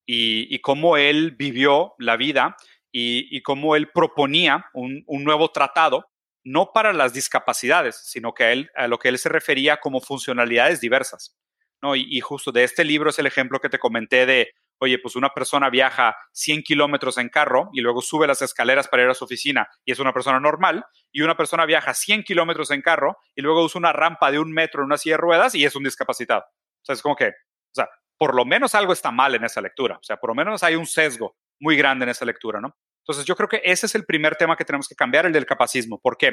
y, 0.05 0.59
cómo 0.61 0.97
él 0.97 1.33
vivió 1.33 1.95
la 1.99 2.17
vida 2.17 2.57
y, 2.93 3.41
cómo 3.43 3.77
él 3.77 3.91
proponía 3.91 4.67
un, 4.75 5.05
nuevo 5.09 5.51
tratado, 5.51 6.09
no 6.45 6.73
para 6.73 6.93
las 6.93 7.13
discapacidades, 7.13 7.97
sino 8.05 8.35
que 8.35 8.45
a, 8.45 8.53
él, 8.53 8.71
a 8.75 8.89
lo 8.89 8.99
que 8.99 9.09
él 9.09 9.19
se 9.19 9.29
refería 9.29 9.79
como 9.79 10.01
funcionalidades 10.01 10.81
diversas. 10.81 11.37
¿no? 11.83 11.95
y, 11.95 12.21
justo 12.21 12.53
de 12.53 12.65
este 12.65 12.85
libro 12.85 13.11
es 13.11 13.19
el 13.19 13.27
ejemplo 13.27 13.61
que 13.61 13.69
te 13.69 13.79
comenté 13.79 14.27
de 14.27 14.53
oye, 14.79 14.99
pues 14.99 15.17
una 15.17 15.31
persona 15.31 15.71
viaja 15.71 16.17
100 16.33 16.63
kilómetros 16.63 17.19
en 17.19 17.29
carro 17.29 17.71
y 17.73 17.81
luego 17.81 18.03
sube 18.03 18.27
las 18.27 18.43
escaleras 18.43 18.89
para 18.89 19.05
ir 19.05 19.09
a 19.09 19.15
su 19.15 19.25
oficina 19.25 19.69
y 19.85 19.93
es 19.93 19.99
una 19.99 20.13
persona 20.13 20.41
normal, 20.41 20.85
y 21.13 21.23
una 21.23 21.37
persona 21.37 21.65
viaja 21.67 21.95
100 21.95 22.25
kilómetros 22.25 22.71
en 22.71 22.83
carro 22.83 23.19
y 23.35 23.43
luego 23.43 23.65
usa 23.65 23.79
una 23.79 23.93
rampa 23.93 24.31
de 24.31 24.39
un 24.39 24.53
metro 24.53 24.83
en 24.83 24.87
una 24.87 24.99
silla 24.99 25.15
de 25.15 25.23
ruedas 25.23 25.55
y 25.55 25.65
es 25.65 25.75
un 25.77 25.85
discapacitado. 25.85 26.43
O 26.43 26.85
sea, 26.85 26.95
es 26.95 27.03
como 27.03 27.17
que, 27.17 27.29
o 27.29 27.75
sea, 27.75 27.89
por 28.19 28.35
lo 28.35 28.45
menos 28.45 28.75
algo 28.75 28.93
está 28.93 29.11
mal 29.11 29.35
en 29.35 29.45
esa 29.45 29.61
lectura, 29.61 29.97
o 29.97 30.03
sea, 30.03 30.17
por 30.17 30.31
lo 30.31 30.35
menos 30.35 30.63
hay 30.63 30.75
un 30.75 30.87
sesgo 30.87 31.37
muy 31.61 31.77
grande 31.77 32.05
en 32.05 32.11
esa 32.11 32.25
lectura, 32.25 32.61
¿no? 32.61 32.77
Entonces 33.07 33.25
yo 33.25 33.37
creo 33.37 33.49
que 33.49 33.63
ese 33.65 33.87
es 33.87 33.95
el 33.95 34.05
primer 34.05 34.37
tema 34.37 34.57
que 34.57 34.65
tenemos 34.65 34.89
que 34.89 34.97
cambiar, 34.97 35.27
el 35.27 35.33
del 35.33 35.47
capacismo. 35.47 36.01
¿Por 36.01 36.17
qué? 36.17 36.33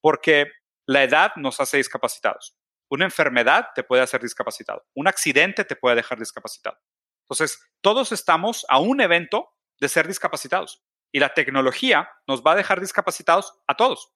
Porque 0.00 0.46
la 0.86 1.02
edad 1.02 1.32
nos 1.36 1.60
hace 1.60 1.78
discapacitados. 1.78 2.56
Una 2.88 3.04
enfermedad 3.04 3.68
te 3.74 3.82
puede 3.82 4.02
hacer 4.02 4.20
discapacitado. 4.20 4.84
Un 4.94 5.08
accidente 5.08 5.64
te 5.64 5.74
puede 5.74 5.96
dejar 5.96 6.18
discapacitado. 6.18 6.78
Entonces, 7.24 7.60
todos 7.80 8.12
estamos 8.12 8.66
a 8.68 8.78
un 8.78 9.00
evento 9.00 9.50
de 9.80 9.88
ser 9.88 10.06
discapacitados 10.06 10.84
y 11.12 11.20
la 11.20 11.34
tecnología 11.34 12.08
nos 12.26 12.42
va 12.42 12.52
a 12.52 12.56
dejar 12.56 12.80
discapacitados 12.80 13.54
a 13.66 13.76
todos. 13.76 14.12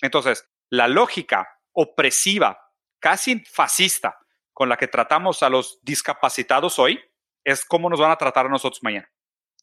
Entonces, 0.00 0.48
la 0.70 0.88
lógica 0.88 1.48
opresiva, 1.72 2.58
casi 2.98 3.40
fascista, 3.40 4.18
con 4.52 4.68
la 4.68 4.76
que 4.76 4.88
tratamos 4.88 5.42
a 5.42 5.48
los 5.48 5.80
discapacitados 5.82 6.78
hoy, 6.78 7.00
es 7.44 7.64
cómo 7.64 7.88
nos 7.88 8.00
van 8.00 8.10
a 8.10 8.16
tratar 8.16 8.46
a 8.46 8.50
nosotros 8.50 8.82
mañana. 8.82 9.10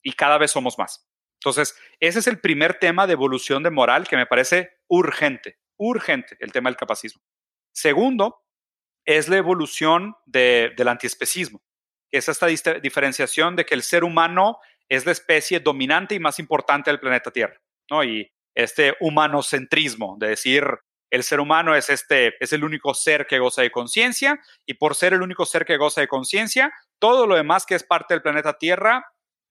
Y 0.01 0.13
cada 0.13 0.37
vez 0.37 0.51
somos 0.51 0.77
más. 0.77 1.07
Entonces, 1.35 1.75
ese 1.99 2.19
es 2.19 2.27
el 2.27 2.39
primer 2.39 2.79
tema 2.79 3.07
de 3.07 3.13
evolución 3.13 3.63
de 3.63 3.71
moral 3.71 4.07
que 4.07 4.17
me 4.17 4.25
parece 4.25 4.79
urgente, 4.87 5.59
urgente, 5.77 6.37
el 6.39 6.51
tema 6.51 6.69
del 6.69 6.77
capacismo. 6.77 7.21
Segundo, 7.71 8.43
es 9.05 9.29
la 9.29 9.37
evolución 9.37 10.15
del 10.25 10.87
antiespecismo, 10.87 11.63
que 12.09 12.17
es 12.17 12.27
esta 12.27 12.47
diferenciación 12.47 13.55
de 13.55 13.65
que 13.65 13.75
el 13.75 13.83
ser 13.83 14.03
humano 14.03 14.59
es 14.89 15.05
la 15.05 15.11
especie 15.11 15.59
dominante 15.59 16.15
y 16.15 16.19
más 16.19 16.39
importante 16.39 16.89
del 16.89 16.99
planeta 16.99 17.31
Tierra, 17.31 17.61
¿no? 17.89 18.03
Y 18.03 18.31
este 18.55 18.95
humanocentrismo, 18.99 20.17
de 20.19 20.29
decir, 20.29 20.65
el 21.11 21.23
ser 21.23 21.39
humano 21.39 21.75
es, 21.75 21.89
este, 21.89 22.33
es 22.39 22.53
el 22.53 22.63
único 22.63 22.93
ser 22.93 23.25
que 23.25 23.39
goza 23.39 23.61
de 23.61 23.71
conciencia 23.71 24.39
y 24.65 24.75
por 24.75 24.95
ser 24.95 25.13
el 25.13 25.21
único 25.21 25.45
ser 25.45 25.65
que 25.65 25.77
goza 25.77 26.01
de 26.01 26.07
conciencia, 26.07 26.71
todo 26.99 27.25
lo 27.25 27.35
demás 27.35 27.65
que 27.65 27.75
es 27.75 27.83
parte 27.83 28.13
del 28.13 28.21
planeta 28.21 28.57
Tierra 28.57 29.05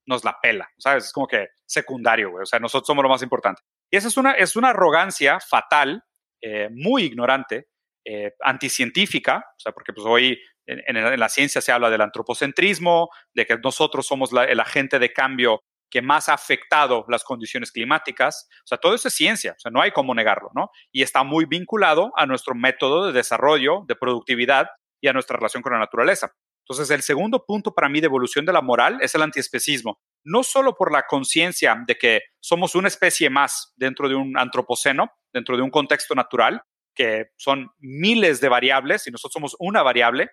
nos 0.07 0.25
la 0.25 0.39
pela, 0.41 0.69
¿sabes? 0.79 1.07
Es 1.07 1.13
como 1.13 1.27
que 1.27 1.49
secundario, 1.67 2.31
güey. 2.31 2.43
O 2.43 2.47
sea, 2.47 2.59
nosotros 2.59 2.87
somos 2.87 3.03
lo 3.03 3.09
más 3.09 3.23
importante. 3.23 3.63
Y 3.91 3.97
esa 3.97 4.09
es 4.09 4.17
una, 4.17 4.33
es 4.33 4.57
una 4.57 4.71
arrogancia 4.71 5.39
fatal, 5.41 6.03
eh, 6.41 6.69
muy 6.71 7.05
ignorante, 7.05 7.69
eh, 8.05 8.33
anticientífica, 8.41 9.45
o 9.47 9.61
sea, 9.61 9.73
porque 9.73 9.93
pues 9.93 10.07
hoy 10.07 10.41
en, 10.69 11.19
la 11.19 11.29
ciencia 11.29 11.61
se 11.61 11.73
habla 11.73 11.91
del 11.91 12.03
antropocentrismo, 12.03 13.09
de 13.35 13.47
que 13.47 13.59
nosotros 13.59 14.07
somos 14.07 14.31
el 14.33 14.61
agente 14.61 14.99
de 14.99 15.13
cambio 15.13 15.63
que 15.91 16.03
más 16.03 16.29
ha 16.29 16.35
afectado 16.35 17.07
las 17.09 17.25
condiciones 17.25 17.73
climáticas. 17.73 18.49
O 18.65 18.67
sea, 18.67 18.79
todo 18.79 18.95
eso 18.95 19.09
es 19.09 19.15
ciencia, 19.15 19.55
o 19.57 19.61
sea, 19.61 19.71
no 19.71 19.81
hay 19.81 19.91
cómo 19.91 20.15
negarlo, 20.15 20.51
¿no? 20.55 20.71
Y 20.93 21.03
está 21.03 21.25
muy 21.25 21.47
vinculado 21.47 22.13
a 22.17 22.27
nuestro 22.27 22.55
método 22.55 23.07
de 23.07 23.13
desarrollo, 23.13 23.85
de 23.89 23.97
productividad 23.97 24.69
y 25.01 25.09
a 25.09 25.15
nuestra 25.15 25.37
relación 25.37 25.63
con 25.63 25.73
la 25.73 25.79
naturaleza. 25.79 26.35
Entonces, 26.69 26.91
el 26.91 27.03
segundo 27.03 27.47
punto 27.47 27.73
para 27.73 27.89
mí 27.89 28.01
de 28.01 28.07
evolución 28.07 28.45
de 28.45 28.53
la 28.53 28.61
moral 28.61 28.99
es 29.01 29.15
el 29.15 29.23
antiespecismo. 29.23 29.99
No 30.23 30.43
solo 30.43 30.75
por 30.75 30.93
la 30.93 31.05
conciencia 31.07 31.83
de 31.87 31.97
que 31.97 32.21
somos 32.41 32.75
una 32.75 32.89
especie 32.89 33.31
más 33.31 33.73
dentro 33.77 34.07
de 34.11 34.15
un 34.15 34.37
antropoceno, 34.37 35.11
dentro 35.33 35.57
de 35.57 35.63
un 35.63 35.71
contexto 35.71 36.15
natural, 36.15 36.63
que 36.95 37.31
son 37.37 37.71
miles 37.79 38.43
de 38.43 38.51
variables 38.51 39.07
y 39.07 39.11
nosotros 39.11 39.33
somos 39.33 39.57
una 39.59 39.83
variable, 39.83 40.31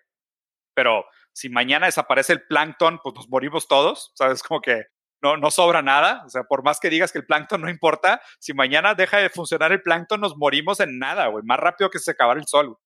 pero 0.76 1.06
si 1.34 1.50
mañana 1.50 1.88
desaparece 1.88 2.34
el 2.34 2.44
plancton, 2.44 3.00
pues 3.04 3.16
nos 3.16 3.30
morimos 3.30 3.68
todos, 3.68 4.12
¿sabes? 4.16 4.44
Como 4.44 4.62
que 4.62 4.84
no, 5.22 5.38
no 5.38 5.50
sobra 5.50 5.82
nada, 5.82 6.24
o 6.26 6.30
sea, 6.30 6.44
por 6.44 6.64
más 6.64 6.80
que 6.80 6.90
digas 6.90 7.12
que 7.12 7.18
el 7.18 7.26
plancton 7.26 7.62
no 7.62 7.70
importa, 7.70 8.22
si 8.40 8.54
mañana 8.54 8.94
deja 8.94 9.18
de 9.18 9.30
funcionar 9.30 9.72
el 9.72 9.82
plancton, 9.82 10.22
nos 10.22 10.38
morimos 10.38 10.80
en 10.80 11.00
nada, 11.00 11.28
güey, 11.28 11.44
más 11.44 11.60
rápido 11.60 11.90
que 11.90 12.00
se 12.00 12.12
acabar 12.12 12.38
el 12.38 12.46
sol. 12.46 12.78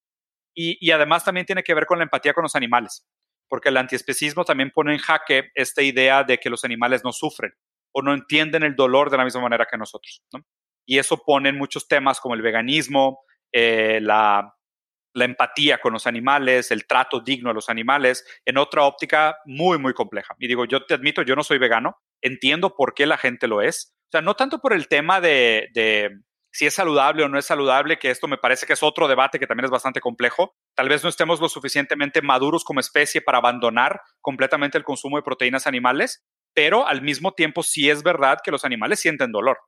Y, 0.54 0.78
y 0.80 0.90
además 0.90 1.24
también 1.24 1.46
tiene 1.46 1.62
que 1.62 1.74
ver 1.74 1.86
con 1.86 1.98
la 1.98 2.04
empatía 2.04 2.32
con 2.32 2.42
los 2.42 2.56
animales, 2.56 3.06
porque 3.48 3.68
el 3.68 3.76
antiespecismo 3.76 4.44
también 4.44 4.70
pone 4.70 4.92
en 4.92 4.98
jaque 4.98 5.50
esta 5.54 5.82
idea 5.82 6.24
de 6.24 6.38
que 6.38 6.50
los 6.50 6.64
animales 6.64 7.04
no 7.04 7.12
sufren 7.12 7.52
o 7.92 8.02
no 8.02 8.14
entienden 8.14 8.62
el 8.62 8.76
dolor 8.76 9.10
de 9.10 9.18
la 9.18 9.24
misma 9.24 9.42
manera 9.42 9.66
que 9.70 9.76
nosotros, 9.76 10.22
¿no? 10.32 10.40
Y 10.86 10.98
eso 10.98 11.18
pone 11.24 11.50
en 11.50 11.58
muchos 11.58 11.86
temas 11.86 12.20
como 12.20 12.34
el 12.34 12.42
veganismo, 12.42 13.20
eh, 13.52 14.00
la, 14.00 14.54
empatía 15.14 15.78
con 15.78 15.92
los 15.92 16.06
animales, 16.06 16.70
el 16.70 16.86
trato 16.86 17.20
digno 17.20 17.50
a 17.50 17.54
los 17.54 17.68
animales, 17.68 18.24
en 18.44 18.58
otra 18.58 18.84
óptica 18.84 19.38
muy, 19.44 19.78
muy 19.78 19.94
compleja. 19.94 20.34
Y 20.38 20.48
digo, 20.48 20.64
yo 20.64 20.84
te 20.86 20.94
admito, 20.94 21.22
yo 21.22 21.36
no 21.36 21.44
soy 21.44 21.58
vegano, 21.58 21.96
entiendo 22.22 22.74
por 22.74 22.94
qué 22.94 23.06
la 23.06 23.18
gente 23.18 23.48
lo 23.48 23.62
es. 23.62 23.94
O 24.08 24.10
sea, 24.12 24.22
no 24.22 24.34
tanto 24.34 24.60
por 24.60 24.72
el 24.72 24.88
tema 24.88 25.20
de 25.20 25.68
si 26.52 26.66
es 26.66 26.74
saludable 26.74 27.22
o 27.22 27.28
no 27.28 27.38
es 27.38 27.46
saludable, 27.46 27.98
que 27.98 28.10
esto 28.10 28.26
me 28.26 28.38
parece 28.38 28.66
que 28.66 28.72
es 28.72 28.82
otro 28.82 29.06
debate 29.06 29.38
que 29.38 29.46
también 29.46 29.66
es 29.66 29.70
bastante 29.70 30.00
complejo. 30.00 30.54
Tal 30.74 30.88
vez 30.88 31.02
no 31.02 31.08
estemos 31.08 31.40
lo 31.40 31.48
suficientemente 31.48 32.22
maduros 32.22 32.64
como 32.64 32.80
especie 32.80 33.20
para 33.22 33.38
abandonar 33.38 34.00
completamente 34.20 34.76
el 34.76 34.84
consumo 34.84 35.16
de 35.16 35.22
proteínas 35.22 35.66
animales, 35.66 36.24
pero 36.52 36.86
al 36.86 37.02
mismo 37.02 37.32
tiempo 37.32 37.62
sí 37.62 37.88
es 37.88 38.02
verdad 38.02 38.38
que 38.42 38.50
los 38.50 38.64
animales 38.64 38.98
sienten 38.98 39.30
dolor, 39.30 39.58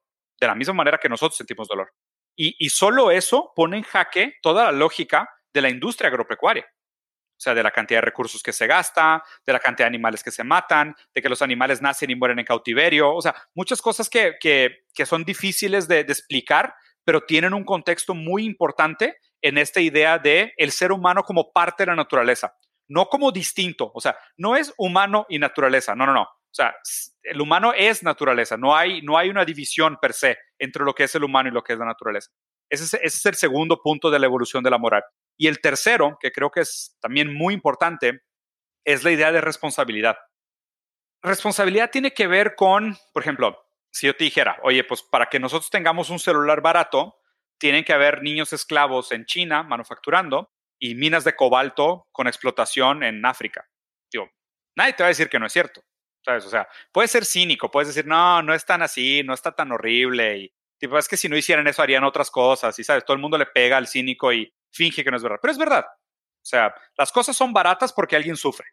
de 0.40 0.46
la 0.48 0.54
misma 0.54 0.74
manera 0.74 0.98
que 0.98 1.08
nosotros 1.08 1.36
sentimos 1.36 1.68
dolor. 1.68 1.92
Y, 2.34 2.68
solo 2.70 3.10
eso 3.10 3.52
pone 3.54 3.76
en 3.76 3.82
jaque 3.82 4.34
toda 4.42 4.64
la 4.64 4.72
lógica 4.72 5.28
de 5.52 5.60
la 5.60 5.70
industria 5.70 6.08
agropecuaria. 6.08 6.64
O 6.64 7.40
sea, 7.42 7.54
de 7.54 7.62
la 7.62 7.70
cantidad 7.70 7.98
de 7.98 8.06
recursos 8.06 8.42
que 8.42 8.52
se 8.52 8.66
gasta, 8.66 9.22
de 9.44 9.52
la 9.52 9.58
cantidad 9.58 9.86
de 9.86 9.88
animales 9.94 10.22
que 10.22 10.30
se 10.30 10.44
matan, 10.44 10.94
de 11.12 11.20
que 11.20 11.28
los 11.28 11.42
animales 11.42 11.82
nacen 11.82 12.10
y 12.10 12.14
mueren 12.14 12.38
en 12.38 12.44
cautiverio. 12.44 13.14
O 13.14 13.20
sea, 13.20 13.34
muchas 13.54 13.82
cosas 13.82 14.08
que, 14.08 14.36
son 15.04 15.24
difíciles 15.24 15.88
de, 15.88 16.00
explicar, 16.00 16.74
pero 17.04 17.22
tienen 17.22 17.52
un 17.52 17.64
contexto 17.64 18.14
muy 18.14 18.44
importante 18.44 19.16
en 19.42 19.58
esta 19.58 19.80
idea 19.80 20.18
de 20.18 20.54
el 20.56 20.70
ser 20.70 20.92
humano 20.92 21.24
como 21.24 21.52
parte 21.52 21.82
de 21.82 21.88
la 21.88 21.96
naturaleza, 21.96 22.54
no 22.86 23.06
como 23.06 23.32
distinto. 23.32 23.90
O 23.92 24.00
sea, 24.00 24.16
no 24.36 24.56
es 24.56 24.72
humano 24.78 25.26
y 25.28 25.38
naturaleza. 25.38 25.96
No, 25.96 26.06
no, 26.06 26.14
no. 26.14 26.22
O 26.52 26.54
sea, 26.54 26.74
el 27.22 27.40
humano 27.40 27.72
es 27.74 28.02
naturaleza, 28.02 28.58
no 28.58 28.76
hay, 28.76 29.00
no 29.00 29.16
hay 29.16 29.30
una 29.30 29.44
división 29.44 29.96
per 30.00 30.12
se 30.12 30.36
entre 30.62 30.84
lo 30.84 30.94
que 30.94 31.04
es 31.04 31.14
el 31.14 31.24
humano 31.24 31.48
y 31.48 31.52
lo 31.52 31.64
que 31.64 31.72
es 31.72 31.78
la 31.78 31.84
naturaleza. 31.84 32.30
Ese 32.70 32.98
es, 33.02 33.26
el 33.26 33.34
segundo 33.34 33.82
punto 33.82 34.10
de 34.10 34.18
la 34.18 34.26
evolución 34.26 34.62
de 34.62 34.70
la 34.70 34.78
moral. 34.78 35.02
Y 35.36 35.48
el 35.48 35.60
tercero, 35.60 36.16
que 36.20 36.30
creo 36.30 36.50
que 36.50 36.60
es 36.60 36.96
también 37.00 37.34
muy 37.34 37.52
importante, 37.52 38.22
es 38.84 39.02
la 39.02 39.10
idea 39.10 39.32
de 39.32 39.40
responsabilidad. 39.40 40.16
Responsabilidad 41.20 41.90
tiene 41.90 42.12
que 42.12 42.28
ver 42.28 42.54
con, 42.54 42.96
por 43.12 43.22
ejemplo, 43.22 43.58
si 43.90 44.06
yo 44.06 44.16
te 44.16 44.24
dijera, 44.24 44.58
oye, 44.62 44.84
pues 44.84 45.02
para 45.02 45.26
que 45.26 45.40
nosotros 45.40 45.68
tengamos 45.68 46.10
un 46.10 46.18
celular 46.18 46.62
barato, 46.62 47.16
tienen 47.58 47.84
que 47.84 47.92
haber 47.92 48.22
niños 48.22 48.52
esclavos 48.52 49.12
en 49.12 49.26
China 49.26 49.62
manufacturando 49.64 50.50
y 50.78 50.94
minas 50.94 51.24
de 51.24 51.34
cobalto 51.34 52.06
con 52.12 52.26
explotación 52.28 53.02
en 53.02 53.24
África. 53.26 53.68
Digo, 54.10 54.30
nadie 54.76 54.94
te 54.94 55.02
va 55.02 55.08
a 55.08 55.14
decir 55.14 55.28
que 55.28 55.38
no 55.38 55.46
es 55.46 55.52
cierto. 55.52 55.82
¿Sabes? 56.24 56.44
O 56.46 56.50
sea, 56.50 56.68
puedes 56.92 57.10
ser 57.10 57.24
cínico, 57.24 57.70
puedes 57.70 57.88
decir, 57.88 58.06
no, 58.06 58.42
no 58.42 58.54
es 58.54 58.64
tan 58.64 58.82
así, 58.82 59.22
no 59.24 59.34
está 59.34 59.52
tan 59.52 59.72
horrible 59.72 60.38
y 60.38 60.52
tipo, 60.78 60.98
es 60.98 61.08
que 61.08 61.16
si 61.16 61.28
no 61.28 61.36
hicieran 61.36 61.66
eso 61.66 61.82
harían 61.82 62.04
otras 62.04 62.30
cosas 62.30 62.78
y, 62.78 62.84
¿sabes? 62.84 63.04
Todo 63.04 63.14
el 63.14 63.20
mundo 63.20 63.38
le 63.38 63.46
pega 63.46 63.76
al 63.76 63.86
cínico 63.86 64.32
y 64.32 64.52
finge 64.70 65.04
que 65.04 65.10
no 65.10 65.16
es 65.16 65.22
verdad, 65.22 65.38
pero 65.40 65.52
es 65.52 65.58
verdad. 65.58 65.84
O 65.86 66.44
sea, 66.44 66.74
las 66.96 67.12
cosas 67.12 67.36
son 67.36 67.52
baratas 67.52 67.92
porque 67.92 68.16
alguien 68.16 68.36
sufre. 68.36 68.66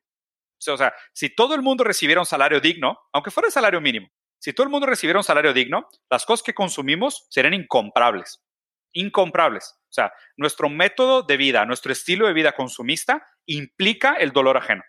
O 0.68 0.78
sea, 0.78 0.94
si 1.14 1.34
todo 1.34 1.56
el 1.56 1.62
mundo 1.62 1.84
recibiera 1.84 2.20
un 2.20 2.26
salario 2.26 2.60
digno, 2.60 3.00
aunque 3.14 3.32
fuera 3.32 3.48
el 3.48 3.54
salario 3.54 3.80
mínimo, 3.80 4.10
si 4.40 4.54
todo 4.54 4.64
el 4.64 4.72
mundo 4.72 4.88
recibiera 4.88 5.20
un 5.20 5.24
salario 5.24 5.54
digno, 5.54 5.88
las 6.10 6.26
cosas 6.26 6.44
que 6.44 6.54
consumimos 6.54 7.28
serían 7.30 7.54
incomprables. 7.54 8.44
Incomprables. 8.94 9.76
O 9.90 9.92
sea, 9.92 10.12
nuestro 10.38 10.70
método 10.70 11.24
de 11.24 11.38
vida, 11.38 11.66
nuestro 11.66 11.92
estilo 11.92 12.28
de 12.28 12.34
vida 12.34 12.54
consumista 12.54 13.26
implica 13.46 14.14
el 14.14 14.32
dolor 14.32 14.58
ajeno. 14.58 14.84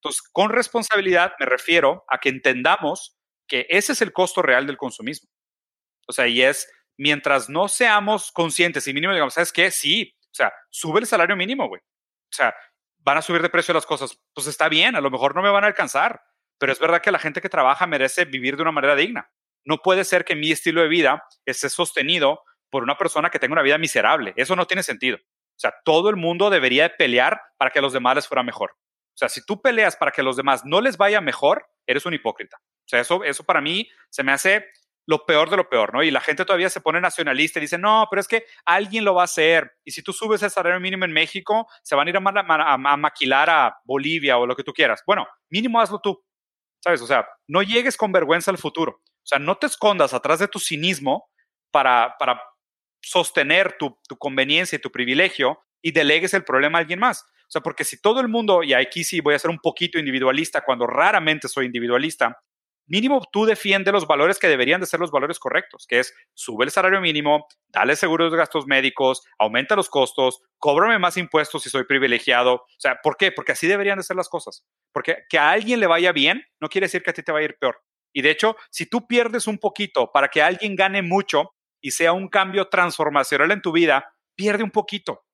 Entonces, 0.00 0.22
con 0.32 0.50
responsabilidad 0.50 1.34
me 1.38 1.46
refiero 1.46 2.04
a 2.08 2.18
que 2.18 2.30
entendamos 2.30 3.18
que 3.46 3.66
ese 3.68 3.92
es 3.92 4.00
el 4.02 4.12
costo 4.12 4.40
real 4.42 4.66
del 4.66 4.78
consumismo. 4.78 5.28
O 6.06 6.12
sea, 6.12 6.26
y 6.26 6.42
es 6.42 6.70
mientras 6.96 7.48
no 7.48 7.68
seamos 7.68 8.32
conscientes 8.32 8.86
y 8.88 8.94
mínimo 8.94 9.12
digamos, 9.12 9.34
¿sabes 9.34 9.52
qué? 9.52 9.70
Sí, 9.70 10.14
o 10.18 10.34
sea, 10.34 10.52
sube 10.70 11.00
el 11.00 11.06
salario 11.06 11.36
mínimo, 11.36 11.68
güey. 11.68 11.80
O 11.80 12.32
sea, 12.32 12.54
van 12.98 13.18
a 13.18 13.22
subir 13.22 13.42
de 13.42 13.50
precio 13.50 13.74
las 13.74 13.86
cosas. 13.86 14.18
Pues 14.34 14.46
está 14.46 14.68
bien, 14.68 14.96
a 14.96 15.00
lo 15.00 15.10
mejor 15.10 15.34
no 15.34 15.42
me 15.42 15.50
van 15.50 15.64
a 15.64 15.66
alcanzar, 15.66 16.22
pero 16.58 16.72
es 16.72 16.78
verdad 16.78 17.02
que 17.02 17.10
la 17.10 17.18
gente 17.18 17.40
que 17.40 17.48
trabaja 17.48 17.86
merece 17.86 18.24
vivir 18.24 18.56
de 18.56 18.62
una 18.62 18.72
manera 18.72 18.96
digna. 18.96 19.30
No 19.64 19.78
puede 19.78 20.04
ser 20.04 20.24
que 20.24 20.36
mi 20.36 20.50
estilo 20.50 20.80
de 20.82 20.88
vida 20.88 21.24
esté 21.44 21.68
sostenido 21.68 22.42
por 22.70 22.82
una 22.82 22.96
persona 22.96 23.30
que 23.30 23.38
tenga 23.38 23.52
una 23.52 23.62
vida 23.62 23.78
miserable. 23.78 24.32
Eso 24.36 24.56
no 24.56 24.66
tiene 24.66 24.82
sentido. 24.82 25.18
O 25.18 25.60
sea, 25.60 25.74
todo 25.84 26.08
el 26.08 26.16
mundo 26.16 26.48
debería 26.48 26.96
pelear 26.96 27.40
para 27.58 27.70
que 27.70 27.80
a 27.80 27.82
los 27.82 27.92
demás 27.92 28.14
les 28.14 28.28
fuera 28.28 28.42
mejor. 28.42 28.76
O 29.14 29.18
sea, 29.20 29.28
si 29.28 29.44
tú 29.44 29.60
peleas 29.60 29.96
para 29.96 30.12
que 30.12 30.20
a 30.20 30.24
los 30.24 30.36
demás 30.36 30.64
no 30.64 30.80
les 30.80 30.96
vaya 30.96 31.20
mejor, 31.20 31.66
eres 31.86 32.06
un 32.06 32.14
hipócrita. 32.14 32.58
O 32.62 32.88
sea, 32.88 33.00
eso, 33.00 33.24
eso 33.24 33.44
para 33.44 33.60
mí 33.60 33.88
se 34.08 34.22
me 34.22 34.32
hace 34.32 34.66
lo 35.06 35.26
peor 35.26 35.50
de 35.50 35.56
lo 35.56 35.68
peor, 35.68 35.92
¿no? 35.92 36.02
Y 36.02 36.10
la 36.10 36.20
gente 36.20 36.44
todavía 36.44 36.70
se 36.70 36.80
pone 36.80 37.00
nacionalista 37.00 37.58
y 37.58 37.62
dice, 37.62 37.78
no, 37.78 38.06
pero 38.08 38.20
es 38.20 38.28
que 38.28 38.44
alguien 38.64 39.04
lo 39.04 39.14
va 39.14 39.22
a 39.22 39.24
hacer. 39.24 39.72
Y 39.84 39.90
si 39.90 40.02
tú 40.02 40.12
subes 40.12 40.42
el 40.42 40.50
salario 40.50 40.78
mínimo 40.78 41.04
en 41.04 41.12
México, 41.12 41.66
se 41.82 41.96
van 41.96 42.06
a 42.06 42.10
ir 42.10 42.16
a, 42.16 42.74
a, 42.74 42.96
maquilar 42.96 43.50
a 43.50 43.76
Bolivia 43.84 44.38
o 44.38 44.46
lo 44.46 44.54
que 44.54 44.62
tú 44.62 44.72
quieras. 44.72 45.02
Bueno, 45.06 45.26
mínimo 45.48 45.80
hazlo 45.80 46.00
tú, 46.00 46.22
¿sabes? 46.82 47.02
O 47.02 47.06
sea, 47.06 47.26
no 47.48 47.62
llegues 47.62 47.96
con 47.96 48.12
vergüenza 48.12 48.52
al 48.52 48.58
futuro. 48.58 49.02
O 49.02 49.26
sea, 49.26 49.40
no 49.40 49.56
te 49.56 49.66
escondas 49.66 50.14
atrás 50.14 50.38
de 50.38 50.48
tu 50.48 50.60
cinismo 50.60 51.28
para, 51.72 52.14
para 52.18 52.40
sostener 53.02 53.76
tu, 53.78 53.98
tu 54.08 54.16
conveniencia 54.16 54.76
y 54.76 54.80
tu 54.80 54.92
privilegio 54.92 55.60
y 55.82 55.92
delegues 55.92 56.34
el 56.34 56.44
problema 56.44 56.78
a 56.78 56.82
alguien 56.82 57.00
más. 57.00 57.24
O 57.50 57.52
sea, 57.52 57.62
porque 57.62 57.82
si 57.82 58.00
todo 58.00 58.20
el 58.20 58.28
mundo, 58.28 58.62
y 58.62 58.74
aquí 58.74 59.02
sí 59.02 59.20
voy 59.20 59.34
a 59.34 59.38
ser 59.40 59.50
un 59.50 59.58
poquito 59.58 59.98
individualista 59.98 60.60
cuando 60.60 60.86
raramente 60.86 61.48
soy 61.48 61.66
individualista, 61.66 62.40
mínimo 62.86 63.20
tú 63.32 63.44
defiende 63.44 63.90
los 63.90 64.06
valores 64.06 64.38
que 64.38 64.46
deberían 64.46 64.80
de 64.80 64.86
ser 64.86 65.00
los 65.00 65.10
valores 65.10 65.40
correctos, 65.40 65.84
que 65.88 65.98
es 65.98 66.14
sube 66.32 66.64
el 66.64 66.70
salario 66.70 67.00
mínimo, 67.00 67.48
dale 67.66 67.96
seguro 67.96 68.30
de 68.30 68.36
gastos 68.36 68.68
médicos, 68.68 69.24
aumenta 69.36 69.74
los 69.74 69.88
costos, 69.88 70.42
cóbrame 70.58 71.00
más 71.00 71.16
impuestos 71.16 71.64
si 71.64 71.70
soy 71.70 71.82
privilegiado. 71.86 72.54
O 72.54 72.66
sea, 72.78 73.00
¿por 73.02 73.16
qué? 73.16 73.32
Porque 73.32 73.50
así 73.50 73.66
deberían 73.66 73.98
de 73.98 74.04
ser 74.04 74.14
las 74.14 74.28
cosas. 74.28 74.64
Porque 74.92 75.24
que 75.28 75.36
a 75.36 75.50
alguien 75.50 75.80
le 75.80 75.88
vaya 75.88 76.12
bien 76.12 76.44
no 76.60 76.68
quiere 76.68 76.84
decir 76.84 77.02
que 77.02 77.10
a 77.10 77.14
ti 77.14 77.24
te 77.24 77.32
vaya 77.32 77.46
a 77.46 77.50
ir 77.50 77.58
peor. 77.58 77.82
Y 78.12 78.22
de 78.22 78.30
hecho, 78.30 78.54
si 78.70 78.86
tú 78.86 79.08
pierdes 79.08 79.48
un 79.48 79.58
poquito 79.58 80.12
para 80.12 80.28
que 80.28 80.40
alguien 80.40 80.76
gane 80.76 81.02
mucho 81.02 81.50
y 81.80 81.90
sea 81.90 82.12
un 82.12 82.28
cambio 82.28 82.68
transformacional 82.68 83.50
en 83.50 83.60
tu 83.60 83.72
vida, 83.72 84.14
pierde 84.36 84.62
un 84.62 84.70
poquito. 84.70 85.24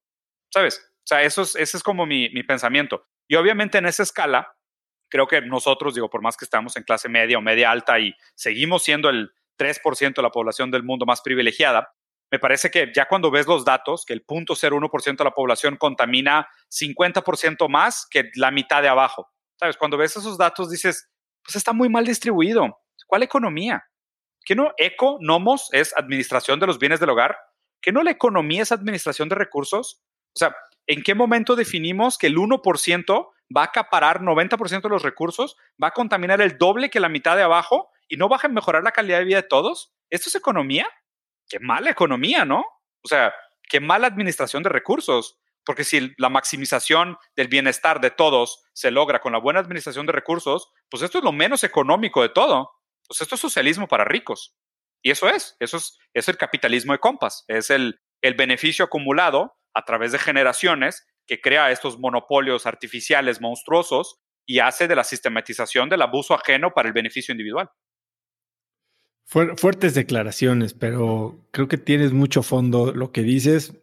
¿Sabes? 0.50 0.95
O 1.06 1.08
sea, 1.08 1.22
eso 1.22 1.42
es, 1.42 1.54
ese 1.54 1.76
es 1.76 1.82
como 1.84 2.04
mi, 2.04 2.30
mi 2.30 2.42
pensamiento. 2.42 3.06
Y 3.28 3.36
obviamente 3.36 3.78
en 3.78 3.86
esa 3.86 4.02
escala, 4.02 4.56
creo 5.08 5.28
que 5.28 5.40
nosotros, 5.40 5.94
digo, 5.94 6.10
por 6.10 6.20
más 6.20 6.36
que 6.36 6.44
estamos 6.44 6.76
en 6.76 6.82
clase 6.82 7.08
media 7.08 7.38
o 7.38 7.40
media 7.40 7.70
alta 7.70 8.00
y 8.00 8.12
seguimos 8.34 8.82
siendo 8.82 9.08
el 9.08 9.30
3% 9.56 10.14
de 10.16 10.22
la 10.22 10.30
población 10.30 10.72
del 10.72 10.82
mundo 10.82 11.06
más 11.06 11.20
privilegiada, 11.20 11.92
me 12.32 12.40
parece 12.40 12.72
que 12.72 12.90
ya 12.92 13.06
cuando 13.06 13.30
ves 13.30 13.46
los 13.46 13.64
datos, 13.64 14.04
que 14.04 14.14
el 14.14 14.26
0.01% 14.26 15.16
de 15.16 15.24
la 15.24 15.30
población 15.30 15.76
contamina 15.76 16.48
50% 16.68 17.68
más 17.68 18.06
que 18.10 18.30
la 18.34 18.50
mitad 18.50 18.82
de 18.82 18.88
abajo. 18.88 19.30
¿Sabes? 19.60 19.76
Cuando 19.76 19.96
ves 19.96 20.16
esos 20.16 20.36
datos 20.36 20.70
dices, 20.70 21.08
pues 21.44 21.54
está 21.54 21.72
muy 21.72 21.88
mal 21.88 22.04
distribuido. 22.04 22.80
¿Cuál 23.06 23.22
economía? 23.22 23.84
¿Que 24.44 24.56
no 24.56 24.72
eco, 24.76 25.18
nomos 25.20 25.68
es 25.72 25.96
administración 25.96 26.58
de 26.58 26.66
los 26.66 26.80
bienes 26.80 26.98
del 26.98 27.10
hogar? 27.10 27.38
¿Que 27.80 27.92
no 27.92 28.02
la 28.02 28.10
economía 28.10 28.62
es 28.62 28.72
administración 28.72 29.28
de 29.28 29.36
recursos? 29.36 30.02
O 30.34 30.38
sea, 30.38 30.54
¿en 30.86 31.02
qué 31.02 31.14
momento 31.14 31.56
definimos 31.56 32.18
que 32.18 32.26
el 32.28 32.36
1% 32.36 33.28
va 33.56 33.62
a 33.62 33.66
acaparar 33.66 34.20
90% 34.20 34.82
de 34.82 34.88
los 34.88 35.02
recursos, 35.02 35.56
va 35.82 35.88
a 35.88 35.92
contaminar 35.92 36.40
el 36.40 36.58
doble 36.58 36.90
que 36.90 37.00
la 37.00 37.08
mitad 37.08 37.36
de 37.36 37.42
abajo 37.42 37.90
y 38.08 38.16
no 38.16 38.28
va 38.28 38.38
a 38.42 38.48
mejorar 38.48 38.82
la 38.82 38.92
calidad 38.92 39.18
de 39.18 39.24
vida 39.24 39.42
de 39.42 39.48
todos? 39.48 39.94
¿Esto 40.10 40.28
es 40.28 40.34
economía? 40.34 40.88
Qué 41.48 41.60
mala 41.60 41.90
economía, 41.90 42.44
¿no? 42.44 42.64
O 43.02 43.08
sea, 43.08 43.32
qué 43.68 43.80
mala 43.80 44.06
administración 44.06 44.62
de 44.62 44.68
recursos. 44.68 45.38
Porque 45.64 45.82
si 45.82 46.14
la 46.18 46.28
maximización 46.28 47.18
del 47.34 47.48
bienestar 47.48 48.00
de 48.00 48.12
todos 48.12 48.62
se 48.72 48.92
logra 48.92 49.20
con 49.20 49.32
la 49.32 49.40
buena 49.40 49.58
administración 49.58 50.06
de 50.06 50.12
recursos, 50.12 50.70
pues 50.88 51.02
esto 51.02 51.18
es 51.18 51.24
lo 51.24 51.32
menos 51.32 51.64
económico 51.64 52.22
de 52.22 52.28
todo. 52.28 52.70
Pues 53.08 53.20
esto 53.20 53.34
es 53.34 53.40
socialismo 53.40 53.88
para 53.88 54.04
ricos. 54.04 54.56
Y 55.02 55.10
eso 55.10 55.28
es, 55.28 55.56
eso 55.60 55.76
es, 55.76 55.98
es 56.14 56.28
el 56.28 56.36
capitalismo 56.36 56.92
de 56.92 56.98
compas, 56.98 57.44
es 57.48 57.70
el, 57.70 58.00
el 58.22 58.34
beneficio 58.34 58.84
acumulado 58.84 59.56
a 59.76 59.84
través 59.84 60.10
de 60.10 60.18
generaciones 60.18 61.06
que 61.26 61.40
crea 61.40 61.70
estos 61.70 61.98
monopolios 61.98 62.64
artificiales 62.64 63.42
monstruosos 63.42 64.20
y 64.46 64.60
hace 64.60 64.88
de 64.88 64.96
la 64.96 65.04
sistematización 65.04 65.90
del 65.90 66.00
abuso 66.00 66.34
ajeno 66.34 66.72
para 66.74 66.88
el 66.88 66.94
beneficio 66.94 67.32
individual. 67.32 67.68
Fuertes 69.26 69.94
declaraciones, 69.94 70.72
pero 70.72 71.46
creo 71.50 71.68
que 71.68 71.78
tienes 71.78 72.12
mucho 72.12 72.42
fondo 72.42 72.92
lo 72.92 73.12
que 73.12 73.22
dices 73.22 73.74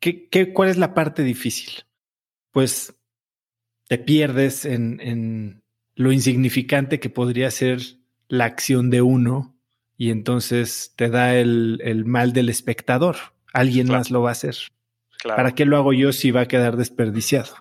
¿qué, 0.00 0.28
qué, 0.28 0.52
cuál 0.52 0.70
es 0.70 0.78
la 0.78 0.94
parte 0.94 1.22
difícil? 1.24 1.84
Pues 2.52 2.94
te 3.88 3.98
pierdes 3.98 4.64
en, 4.64 5.00
en 5.00 5.62
lo 5.94 6.10
insignificante 6.10 7.00
que 7.00 7.10
podría 7.10 7.50
ser 7.50 7.80
la 8.28 8.46
acción 8.46 8.88
de 8.88 9.02
uno 9.02 9.58
y 9.96 10.10
entonces 10.10 10.94
te 10.96 11.10
da 11.10 11.34
el, 11.36 11.80
el 11.82 12.06
mal 12.06 12.32
del 12.32 12.48
espectador. 12.48 13.16
Alguien 13.52 13.88
más 13.88 14.10
lo 14.10 14.22
va 14.22 14.30
a 14.30 14.32
hacer. 14.32 14.56
¿Para 15.24 15.54
qué 15.54 15.64
lo 15.64 15.76
hago 15.76 15.92
yo 15.92 16.12
si 16.12 16.30
va 16.30 16.42
a 16.42 16.46
quedar 16.46 16.76
desperdiciado? 16.76 17.56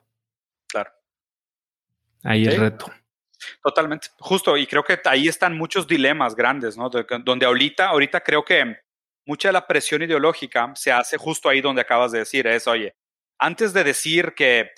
Claro. 0.68 0.92
Ahí 2.24 2.46
el 2.46 2.58
reto. 2.58 2.92
Totalmente, 3.64 4.08
justo, 4.20 4.58
y 4.58 4.66
creo 4.66 4.84
que 4.84 5.00
ahí 5.06 5.28
están 5.28 5.58
muchos 5.58 5.88
dilemas 5.88 6.36
grandes, 6.36 6.76
¿no? 6.76 6.90
donde 6.90 7.46
ahorita, 7.46 7.88
ahorita 7.90 8.22
creo 8.22 8.44
que 8.44 8.78
mucha 9.26 9.50
de 9.50 9.54
la 9.54 9.68
presión 9.68 10.02
ideológica 10.02 10.72
se 10.76 10.92
hace 10.92 11.18
justo 11.18 11.50
ahí 11.50 11.62
donde 11.62 11.82
acabas 11.82 12.12
de 12.12 12.20
decir, 12.20 12.48
es, 12.48 12.68
oye, 12.68 12.96
antes 13.38 13.74
de 13.74 13.84
decir 13.84 14.34
que 14.36 14.72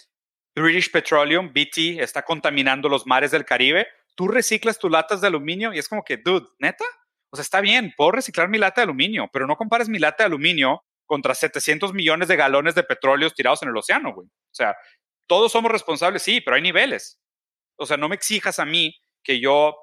British 0.55 0.91
Petroleum, 0.91 1.53
BT, 1.53 2.01
está 2.01 2.23
contaminando 2.23 2.89
los 2.89 3.07
mares 3.07 3.31
del 3.31 3.45
Caribe, 3.45 3.87
tú 4.15 4.27
reciclas 4.27 4.77
tus 4.77 4.91
latas 4.91 5.21
de 5.21 5.27
aluminio 5.27 5.73
y 5.73 5.79
es 5.79 5.87
como 5.87 6.03
que, 6.03 6.17
dude, 6.17 6.47
neta, 6.59 6.83
o 7.31 7.37
sea, 7.37 7.43
está 7.43 7.61
bien, 7.61 7.93
puedo 7.95 8.11
reciclar 8.11 8.49
mi 8.49 8.57
lata 8.57 8.81
de 8.81 8.85
aluminio, 8.85 9.29
pero 9.31 9.47
no 9.47 9.55
compares 9.55 9.87
mi 9.87 9.99
lata 9.99 10.23
de 10.23 10.27
aluminio 10.27 10.83
contra 11.09 11.33
700 11.33 11.91
millones 11.91 12.27
de 12.27 12.35
galones 12.35 12.75
de 12.75 12.83
petróleo 12.83 13.31
tirados 13.31 13.63
en 13.63 13.69
el 13.69 13.77
océano, 13.77 14.13
güey. 14.13 14.27
O 14.27 14.53
sea, 14.53 14.75
todos 15.25 15.51
somos 15.51 15.71
responsables, 15.71 16.21
sí, 16.21 16.39
pero 16.39 16.55
hay 16.55 16.61
niveles. 16.61 17.19
O 17.79 17.87
sea, 17.87 17.97
no 17.97 18.07
me 18.09 18.13
exijas 18.13 18.59
a 18.59 18.65
mí 18.65 18.95
que 19.23 19.39
yo, 19.39 19.75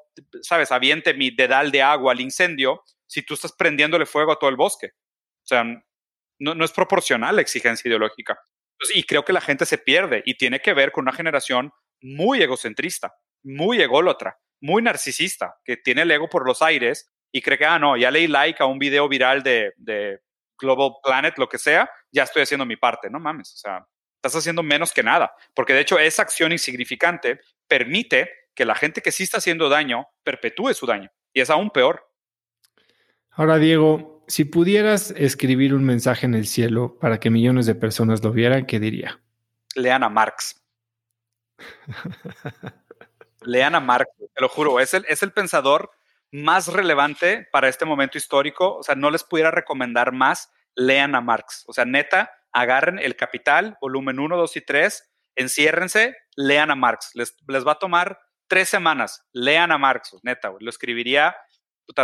sabes, 0.42 0.70
aviente 0.70 1.14
mi 1.14 1.32
dedal 1.32 1.72
de 1.72 1.82
agua 1.82 2.12
al 2.12 2.20
incendio 2.20 2.80
si 3.08 3.22
tú 3.22 3.34
estás 3.34 3.52
prendiéndole 3.52 4.06
fuego 4.06 4.30
a 4.30 4.38
todo 4.38 4.48
el 4.50 4.56
bosque. 4.56 4.92
O 5.42 5.46
sea, 5.46 5.64
no, 6.38 6.54
no 6.54 6.64
es 6.64 6.70
proporcional 6.70 7.34
la 7.34 7.42
exigencia 7.42 7.88
ideológica. 7.88 8.38
y 8.94 9.02
creo 9.02 9.24
que 9.24 9.32
la 9.32 9.40
gente 9.40 9.66
se 9.66 9.78
pierde 9.78 10.22
y 10.24 10.36
tiene 10.36 10.60
que 10.60 10.74
ver 10.74 10.92
con 10.92 11.02
una 11.02 11.12
generación 11.12 11.72
muy 12.00 12.40
egocentrista, 12.40 13.16
muy 13.42 13.82
ególatra, 13.82 14.38
muy 14.60 14.80
narcisista, 14.80 15.56
que 15.64 15.76
tiene 15.76 16.02
el 16.02 16.10
ego 16.12 16.28
por 16.28 16.46
los 16.46 16.62
aires 16.62 17.10
y 17.32 17.42
cree 17.42 17.58
que, 17.58 17.66
ah, 17.66 17.80
no, 17.80 17.96
ya 17.96 18.12
leí 18.12 18.28
like 18.28 18.62
a 18.62 18.66
un 18.66 18.78
video 18.78 19.08
viral 19.08 19.42
de, 19.42 19.72
de 19.76 20.20
Global 20.58 20.92
Planet, 21.02 21.38
lo 21.38 21.48
que 21.48 21.58
sea, 21.58 21.90
ya 22.10 22.24
estoy 22.24 22.42
haciendo 22.42 22.66
mi 22.66 22.76
parte. 22.76 23.10
No 23.10 23.20
mames, 23.20 23.52
o 23.54 23.56
sea, 23.56 23.86
estás 24.16 24.36
haciendo 24.36 24.62
menos 24.62 24.92
que 24.92 25.02
nada, 25.02 25.32
porque 25.54 25.74
de 25.74 25.80
hecho 25.80 25.98
esa 25.98 26.22
acción 26.22 26.52
insignificante 26.52 27.40
permite 27.68 28.30
que 28.54 28.64
la 28.64 28.74
gente 28.74 29.02
que 29.02 29.12
sí 29.12 29.22
está 29.22 29.38
haciendo 29.38 29.68
daño 29.68 30.06
perpetúe 30.24 30.74
su 30.74 30.86
daño 30.86 31.10
y 31.32 31.40
es 31.40 31.50
aún 31.50 31.70
peor. 31.70 32.10
Ahora, 33.30 33.58
Diego, 33.58 34.24
si 34.28 34.44
pudieras 34.44 35.12
escribir 35.16 35.74
un 35.74 35.84
mensaje 35.84 36.26
en 36.26 36.34
el 36.34 36.46
cielo 36.46 36.98
para 36.98 37.20
que 37.20 37.30
millones 37.30 37.66
de 37.66 37.74
personas 37.74 38.24
lo 38.24 38.32
vieran, 38.32 38.66
¿qué 38.66 38.80
diría? 38.80 39.20
Lean 39.74 40.02
a 40.02 40.08
Marx. 40.08 40.64
Lean 43.42 43.74
a 43.74 43.80
Marx, 43.80 44.10
te 44.18 44.40
lo 44.40 44.48
juro, 44.48 44.80
es 44.80 44.94
el, 44.94 45.04
es 45.08 45.22
el 45.22 45.32
pensador 45.32 45.90
más 46.36 46.68
relevante 46.68 47.46
para 47.50 47.68
este 47.68 47.84
momento 47.84 48.18
histórico. 48.18 48.76
O 48.76 48.82
sea, 48.82 48.94
no 48.94 49.10
les 49.10 49.24
pudiera 49.24 49.50
recomendar 49.50 50.12
más, 50.12 50.50
lean 50.74 51.14
a 51.14 51.20
Marx. 51.20 51.64
O 51.66 51.72
sea, 51.72 51.84
neta, 51.84 52.30
agarren 52.52 52.98
el 52.98 53.16
Capital, 53.16 53.76
volumen 53.80 54.18
1, 54.18 54.36
2 54.36 54.56
y 54.56 54.60
3, 54.60 55.12
enciérrense, 55.36 56.16
lean 56.36 56.70
a 56.70 56.76
Marx. 56.76 57.10
Les, 57.14 57.36
les 57.48 57.66
va 57.66 57.72
a 57.72 57.78
tomar 57.78 58.18
tres 58.48 58.68
semanas, 58.68 59.26
lean 59.32 59.72
a 59.72 59.78
Marx, 59.78 60.16
neta, 60.22 60.52
lo 60.58 60.70
escribiría 60.70 61.36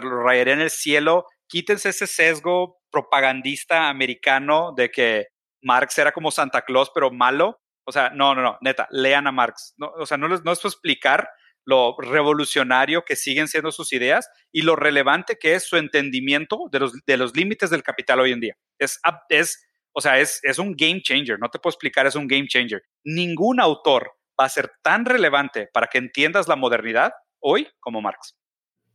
lo 0.03 0.23
rayaría 0.23 0.55
en 0.55 0.61
el 0.61 0.71
cielo. 0.71 1.27
Quítense 1.49 1.91
ese 1.91 2.07
sesgo 2.07 2.81
propagandista 2.91 3.89
americano 3.89 4.73
de 4.77 4.91
que 4.91 5.27
Marx 5.63 5.99
era 5.99 6.13
como 6.13 6.31
Santa 6.31 6.63
Claus, 6.63 6.91
pero 6.95 7.11
malo. 7.11 7.61
O 7.85 7.93
sea, 7.93 8.11
no, 8.11 8.35
no, 8.35 8.43
no, 8.43 8.59
neta, 8.61 8.87
lean 8.91 9.27
a 9.27 9.33
Marx. 9.33 9.75
No, 9.77 9.89
o 9.97 10.07
sea, 10.07 10.17
no 10.17 10.29
les 10.29 10.45
no 10.45 10.53
es 10.53 10.65
explicar 10.65 11.29
lo 11.65 11.97
revolucionario 11.99 13.05
que 13.05 13.17
siguen 13.17 13.49
siendo 13.49 13.73
sus 13.73 13.93
ideas 13.93 14.29
y 14.51 14.63
lo 14.63 14.77
relevante 14.77 15.39
que 15.39 15.55
es 15.55 15.65
su 15.65 15.77
entendimiento 15.77 16.69
de 16.71 16.81
los, 16.81 16.93
de 17.07 17.17
los 17.17 17.37
límites 17.37 17.71
del 17.71 17.83
capital 17.83 18.21
hoy 18.21 18.33
en 18.33 18.41
día. 18.41 18.57
Es, 18.79 19.01
es, 19.29 19.65
o 19.93 20.01
sea, 20.01 20.19
es, 20.19 20.41
es 20.43 20.59
un 20.59 20.75
game 20.77 21.03
changer. 21.03 21.39
No 21.39 21.49
te 21.51 21.59
puedo 21.59 21.73
explicar, 21.73 22.07
es 22.07 22.17
un 22.17 22.27
game 22.27 22.49
changer. 22.49 22.83
Ningún 23.05 23.61
autor 23.61 24.13
va 24.41 24.47
a 24.47 24.49
ser 24.49 24.73
tan 24.83 25.05
relevante 25.05 25.69
para 25.73 25.87
que 25.87 25.99
entiendas 25.99 26.49
la 26.49 26.57
modernidad 26.57 27.13
hoy 27.41 27.69
como 27.81 28.01
Marx 28.01 28.37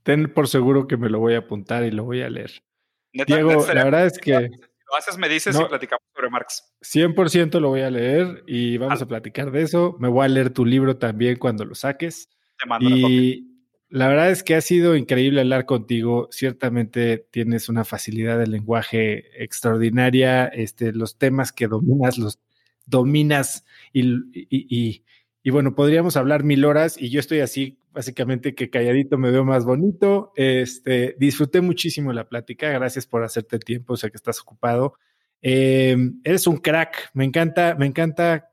ten 0.07 0.33
por 0.33 0.47
seguro 0.47 0.87
que 0.87 0.95
me 0.95 1.09
lo 1.09 1.19
voy 1.19 1.33
a 1.33 1.39
apuntar 1.39 1.83
y 1.83 1.91
lo 1.91 2.05
voy 2.05 2.21
a 2.21 2.29
leer. 2.29 2.63
Diego, 3.11 3.67
la 3.73 3.83
verdad 3.83 4.05
es 4.05 4.17
que... 4.17 4.31
lo 4.31 4.95
haces, 4.97 5.17
me 5.17 5.27
dices 5.27 5.53
y 5.59 5.65
platicamos 5.65 6.05
sobre 6.15 6.29
Marx. 6.29 6.63
100% 6.81 7.59
lo 7.59 7.67
voy 7.67 7.81
a 7.81 7.89
leer 7.89 8.41
y 8.47 8.77
vamos 8.77 9.01
a 9.01 9.05
platicar 9.05 9.51
de 9.51 9.63
eso. 9.63 9.97
Me 9.99 10.07
voy 10.07 10.23
a 10.23 10.29
leer 10.29 10.51
tu 10.51 10.65
libro 10.65 10.97
también 10.97 11.35
cuando 11.35 11.65
lo 11.65 11.75
saques. 11.75 12.29
Y 12.79 13.47
la 13.89 14.07
verdad 14.07 14.31
es 14.31 14.43
que 14.43 14.55
ha 14.55 14.61
sido 14.61 14.95
increíble 14.95 15.41
hablar 15.41 15.65
contigo. 15.65 16.27
Ciertamente 16.31 17.27
tienes 17.31 17.69
una 17.69 17.85
facilidad 17.85 18.37
de 18.39 18.47
lenguaje 18.47 19.43
extraordinaria. 19.43 20.45
Este, 20.47 20.91
los 20.93 21.17
temas 21.17 21.51
que 21.51 21.67
dominas, 21.67 22.17
los 22.17 22.39
dominas 22.85 23.65
y 23.93 25.03
y 25.47 25.49
bueno, 25.49 25.75
podríamos 25.75 26.17
hablar 26.17 26.43
mil 26.43 26.65
horas 26.65 27.01
y 27.01 27.09
yo 27.09 27.21
estoy 27.21 27.39
así, 27.39 27.79
básicamente 27.93 28.53
que 28.53 28.69
calladito 28.69 29.17
me 29.17 29.31
veo 29.31 29.45
más 29.45 29.63
bonito. 29.63 30.33
Este, 30.35 31.15
disfruté 31.19 31.61
muchísimo 31.61 32.11
la 32.11 32.27
plática. 32.27 32.69
Gracias 32.69 33.07
por 33.07 33.23
hacerte 33.23 33.57
tiempo, 33.57 33.93
o 33.93 33.95
sea 33.95 34.09
que 34.09 34.17
estás 34.17 34.41
ocupado. 34.41 34.95
Em, 35.41 36.19
eres 36.25 36.47
un 36.47 36.57
crack. 36.57 37.11
Me 37.13 37.23
encanta, 37.23 37.75
me 37.79 37.85
encanta, 37.85 38.49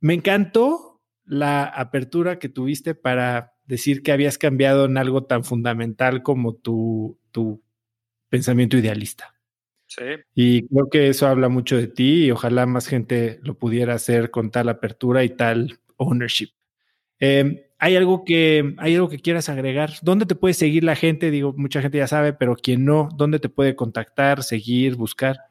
me 0.00 0.14
encantó 0.14 0.87
la 1.28 1.64
apertura 1.64 2.38
que 2.38 2.48
tuviste 2.48 2.94
para 2.94 3.54
decir 3.66 4.02
que 4.02 4.12
habías 4.12 4.38
cambiado 4.38 4.86
en 4.86 4.96
algo 4.96 5.24
tan 5.24 5.44
fundamental 5.44 6.22
como 6.22 6.54
tu, 6.54 7.18
tu 7.30 7.62
pensamiento 8.30 8.78
idealista. 8.78 9.34
Sí. 9.86 10.04
Y 10.34 10.66
creo 10.68 10.88
que 10.90 11.08
eso 11.08 11.26
habla 11.26 11.48
mucho 11.48 11.76
de 11.76 11.86
ti 11.86 12.24
y 12.24 12.30
ojalá 12.30 12.66
más 12.66 12.86
gente 12.86 13.40
lo 13.42 13.58
pudiera 13.58 13.94
hacer 13.94 14.30
con 14.30 14.50
tal 14.50 14.68
apertura 14.68 15.22
y 15.24 15.30
tal 15.30 15.78
ownership. 15.96 16.50
Em, 17.20 17.60
¿hay, 17.78 17.96
algo 17.96 18.24
que, 18.24 18.74
¿Hay 18.78 18.94
algo 18.94 19.08
que 19.08 19.18
quieras 19.18 19.48
agregar? 19.48 19.92
¿Dónde 20.02 20.26
te 20.26 20.34
puede 20.34 20.54
seguir 20.54 20.84
la 20.84 20.96
gente? 20.96 21.30
Digo, 21.30 21.52
mucha 21.56 21.82
gente 21.82 21.98
ya 21.98 22.06
sabe, 22.06 22.32
pero 22.32 22.56
quien 22.56 22.84
no, 22.84 23.08
¿dónde 23.16 23.38
te 23.38 23.48
puede 23.48 23.76
contactar, 23.76 24.42
seguir, 24.42 24.96
buscar? 24.96 25.47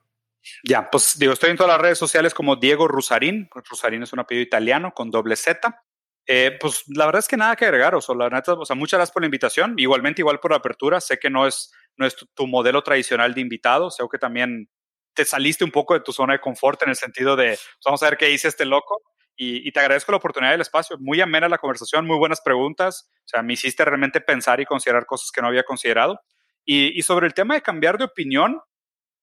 Ya, 0.64 0.90
pues 0.90 1.18
digo, 1.18 1.34
estoy 1.34 1.52
en 1.52 1.58
todas 1.58 1.74
las 1.74 1.82
redes 1.82 1.98
sociales 1.98 2.34
como 2.34 2.56
Diego 2.56 2.88
Rusarín. 2.88 3.50
Rusarín 3.70 4.04
es 4.04 4.14
un 4.14 4.20
apellido 4.20 4.44
italiano 4.44 4.94
con 4.94 5.12
doble 5.12 5.36
Z. 5.36 5.84
Eh, 6.26 6.58
pues 6.60 6.84
la 6.88 7.06
verdad 7.06 7.20
es 7.20 7.28
que 7.28 7.38
nada 7.38 7.56
que 7.56 7.66
agregar, 7.66 7.96
o 7.96 8.02
sea, 8.02 8.14
la 8.14 8.30
neta, 8.30 8.56
muchas 8.76 8.98
gracias 8.98 9.12
por 9.12 9.22
la 9.22 9.28
invitación, 9.28 9.76
igualmente 9.78 10.22
igual 10.22 10.42
por 10.42 10.52
la 10.52 10.58
apertura, 10.58 11.00
sé 11.00 11.20
que 11.20 11.30
no 11.30 11.48
es, 11.48 11.72
no 11.96 12.06
es 12.06 12.18
tu, 12.18 12.48
modelo 12.48 12.84
tradicional 12.84 13.34
de 13.34 13.40
invitado, 13.40 13.90
sé 13.90 14.04
que 14.12 14.18
también 14.18 14.70
te 15.14 15.24
saliste 15.24 15.64
un 15.64 15.72
poco 15.72 15.94
de 15.94 16.02
tu 16.02 16.12
zona 16.12 16.34
de 16.34 16.42
confort 16.42 16.84
en 16.84 16.90
el 16.90 16.98
sentido 16.98 17.38
de, 17.38 17.52
pues, 17.52 17.80
vamos 17.86 18.04
a 18.04 18.10
ver 18.10 18.18
qué 18.18 18.26
dice 18.26 18.50
este 18.50 18.66
loco, 18.66 19.02
y, 19.40 19.72
te 19.72 19.80
agradezco 19.80 20.12
la 20.12 20.18
oportunidad 20.18 20.52
del 20.52 20.62
espacio. 20.62 20.98
Muy 21.00 21.22
amena 21.22 21.48
la 21.48 21.60
conversación, 21.60 22.08
muy 22.08 22.18
buenas 22.18 22.42
preguntas. 22.42 23.08
O 23.20 23.28
sea, 23.28 23.44
me 23.44 23.54
hiciste 23.54 23.86
realmente 23.86 24.20
pensar 24.20 24.60
y 24.60 24.66
considerar 24.66 25.06
cosas 25.06 25.32
que 25.32 25.42
no 25.42 25.48
había 25.48 25.64
considerado. 25.64 26.20
Y, 26.66 27.00
sobre 27.04 27.28
el 27.28 27.36
tema 27.36 27.54
de 27.54 27.62
cambiar 27.62 28.00
de 28.00 28.06
opinión, 28.06 28.60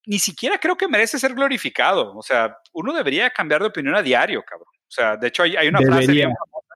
ni 0.06 0.18
siquiera 0.18 0.58
creo 0.58 0.76
que 0.76 0.88
merece 0.88 1.18
ser 1.18 1.34
glorificado. 1.34 2.16
O 2.16 2.22
sea, 2.22 2.56
uno 2.72 2.92
debería 2.92 3.30
cambiar 3.30 3.60
de 3.62 3.68
opinión 3.68 3.94
a 3.94 4.02
diario, 4.02 4.42
cabrón. 4.42 4.68
O 4.86 4.90
sea, 4.90 5.16
de 5.16 5.28
hecho 5.28 5.42
hay, 5.42 5.68
una 5.68 5.80
frase 5.80 6.12
bien 6.12 6.32
famosa. 6.32 6.74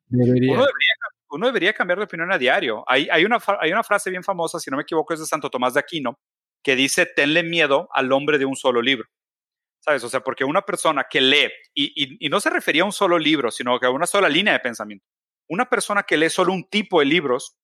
Uno, 1.31 1.47
debería, 1.47 1.75
cambiar 1.75 1.99
de 1.99 2.05
opinión 2.05 2.33
a 2.33 2.39
diario. 2.39 2.83
Hay, 2.87 3.07
hay, 3.11 3.25
una, 3.25 3.39
hay 3.61 3.71
una 3.71 3.85
frase 3.85 4.09
bien 4.11 4.25
famosa, 4.25 4.59
si 4.59 4.71
no 4.71 4.79
me 4.79 4.83
equivoco, 4.83 5.13
es 5.13 5.21
de 5.21 5.27
Santo 5.27 5.51
Tomás 5.51 5.75
de 5.75 5.81
Aquino, 5.81 6.19
que 6.63 6.75
dice, 6.75 7.05
tenle 7.05 7.43
miedo 7.43 7.89
al 7.93 8.11
hombre 8.13 8.39
de 8.39 8.47
un 8.47 8.57
solo 8.57 8.81
libro. 8.81 9.07
¿Sabes? 9.81 10.03
O 10.05 10.09
sea, 10.09 10.21
porque 10.21 10.45
una 10.45 10.63
persona 10.63 11.07
que 11.09 11.21
lee, 11.21 11.51
y, 11.75 12.25
y 12.25 12.29
no 12.31 12.41
se 12.41 12.51
refería 12.51 12.83
a 12.83 12.87
un 12.87 12.93
solo 12.93 13.19
libro, 13.19 13.51
sino 13.51 13.79
que 13.79 13.87
a 13.87 13.91
una 13.91 14.07
sola 14.07 14.29
línea 14.29 14.55
de 14.55 14.61
pensamiento. 14.61 15.05
Una 15.49 15.69
persona 15.69 16.03
que 16.03 16.17
lee 16.17 16.31
solo 16.31 16.53
un 16.53 16.69
tipo 16.69 17.01
de 17.01 17.07
libros 17.07 17.57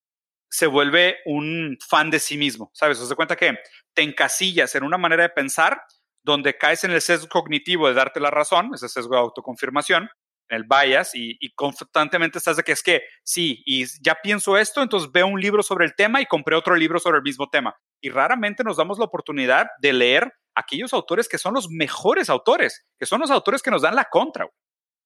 se 0.54 0.68
vuelve 0.68 1.16
un 1.24 1.76
fan 1.84 2.10
de 2.10 2.20
sí 2.20 2.36
mismo, 2.36 2.70
¿sabes? 2.74 3.00
O 3.00 3.06
se 3.06 3.16
cuenta 3.16 3.34
que 3.34 3.58
te 3.92 4.02
encasillas 4.02 4.72
en 4.76 4.84
una 4.84 4.96
manera 4.96 5.24
de 5.24 5.30
pensar 5.30 5.82
donde 6.22 6.56
caes 6.56 6.84
en 6.84 6.92
el 6.92 7.00
sesgo 7.00 7.26
cognitivo 7.28 7.88
de 7.88 7.94
darte 7.94 8.20
la 8.20 8.30
razón, 8.30 8.70
ese 8.72 8.88
sesgo 8.88 9.16
de 9.16 9.20
autoconfirmación, 9.22 10.08
en 10.48 10.56
el 10.56 10.62
bias, 10.62 11.10
y, 11.14 11.52
constantemente 11.56 12.38
estás 12.38 12.56
de 12.56 12.62
que 12.62 12.70
es 12.70 12.84
que 12.84 13.02
sí, 13.24 13.64
y 13.66 13.84
ya 14.00 14.14
pienso 14.22 14.56
esto, 14.56 14.80
entonces 14.80 15.10
veo 15.10 15.26
un 15.26 15.40
libro 15.40 15.60
sobre 15.64 15.86
el 15.86 15.96
tema 15.96 16.20
y 16.20 16.26
compré 16.26 16.54
otro 16.54 16.76
libro 16.76 17.00
sobre 17.00 17.16
el 17.16 17.24
mismo 17.24 17.50
tema. 17.50 17.74
Y 18.00 18.10
raramente 18.10 18.62
nos 18.62 18.76
damos 18.76 19.00
la 19.00 19.06
oportunidad 19.06 19.66
de 19.80 19.92
leer 19.92 20.32
aquellos 20.54 20.92
autores 20.92 21.28
que 21.28 21.38
son 21.38 21.54
los 21.54 21.68
mejores 21.68 22.30
autores, 22.30 22.86
que 22.96 23.06
son 23.06 23.20
los 23.20 23.32
autores 23.32 23.60
que 23.60 23.72
nos 23.72 23.82
dan 23.82 23.96
la 23.96 24.04
contra. 24.04 24.44
O 24.44 24.50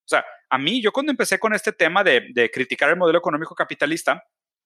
sea, 0.05 0.27
a 0.51 0.59
mí, 0.59 0.83
yo 0.83 0.93
cuando 0.93 1.11
empecé 1.11 1.39
con 1.39 1.55
este 1.55 1.73
tema 1.73 2.05
de 2.05 2.51
criticar 2.53 2.91
el 2.91 2.97
modelo 2.97 3.19
económico 3.19 3.55
capitalista, 3.55 4.23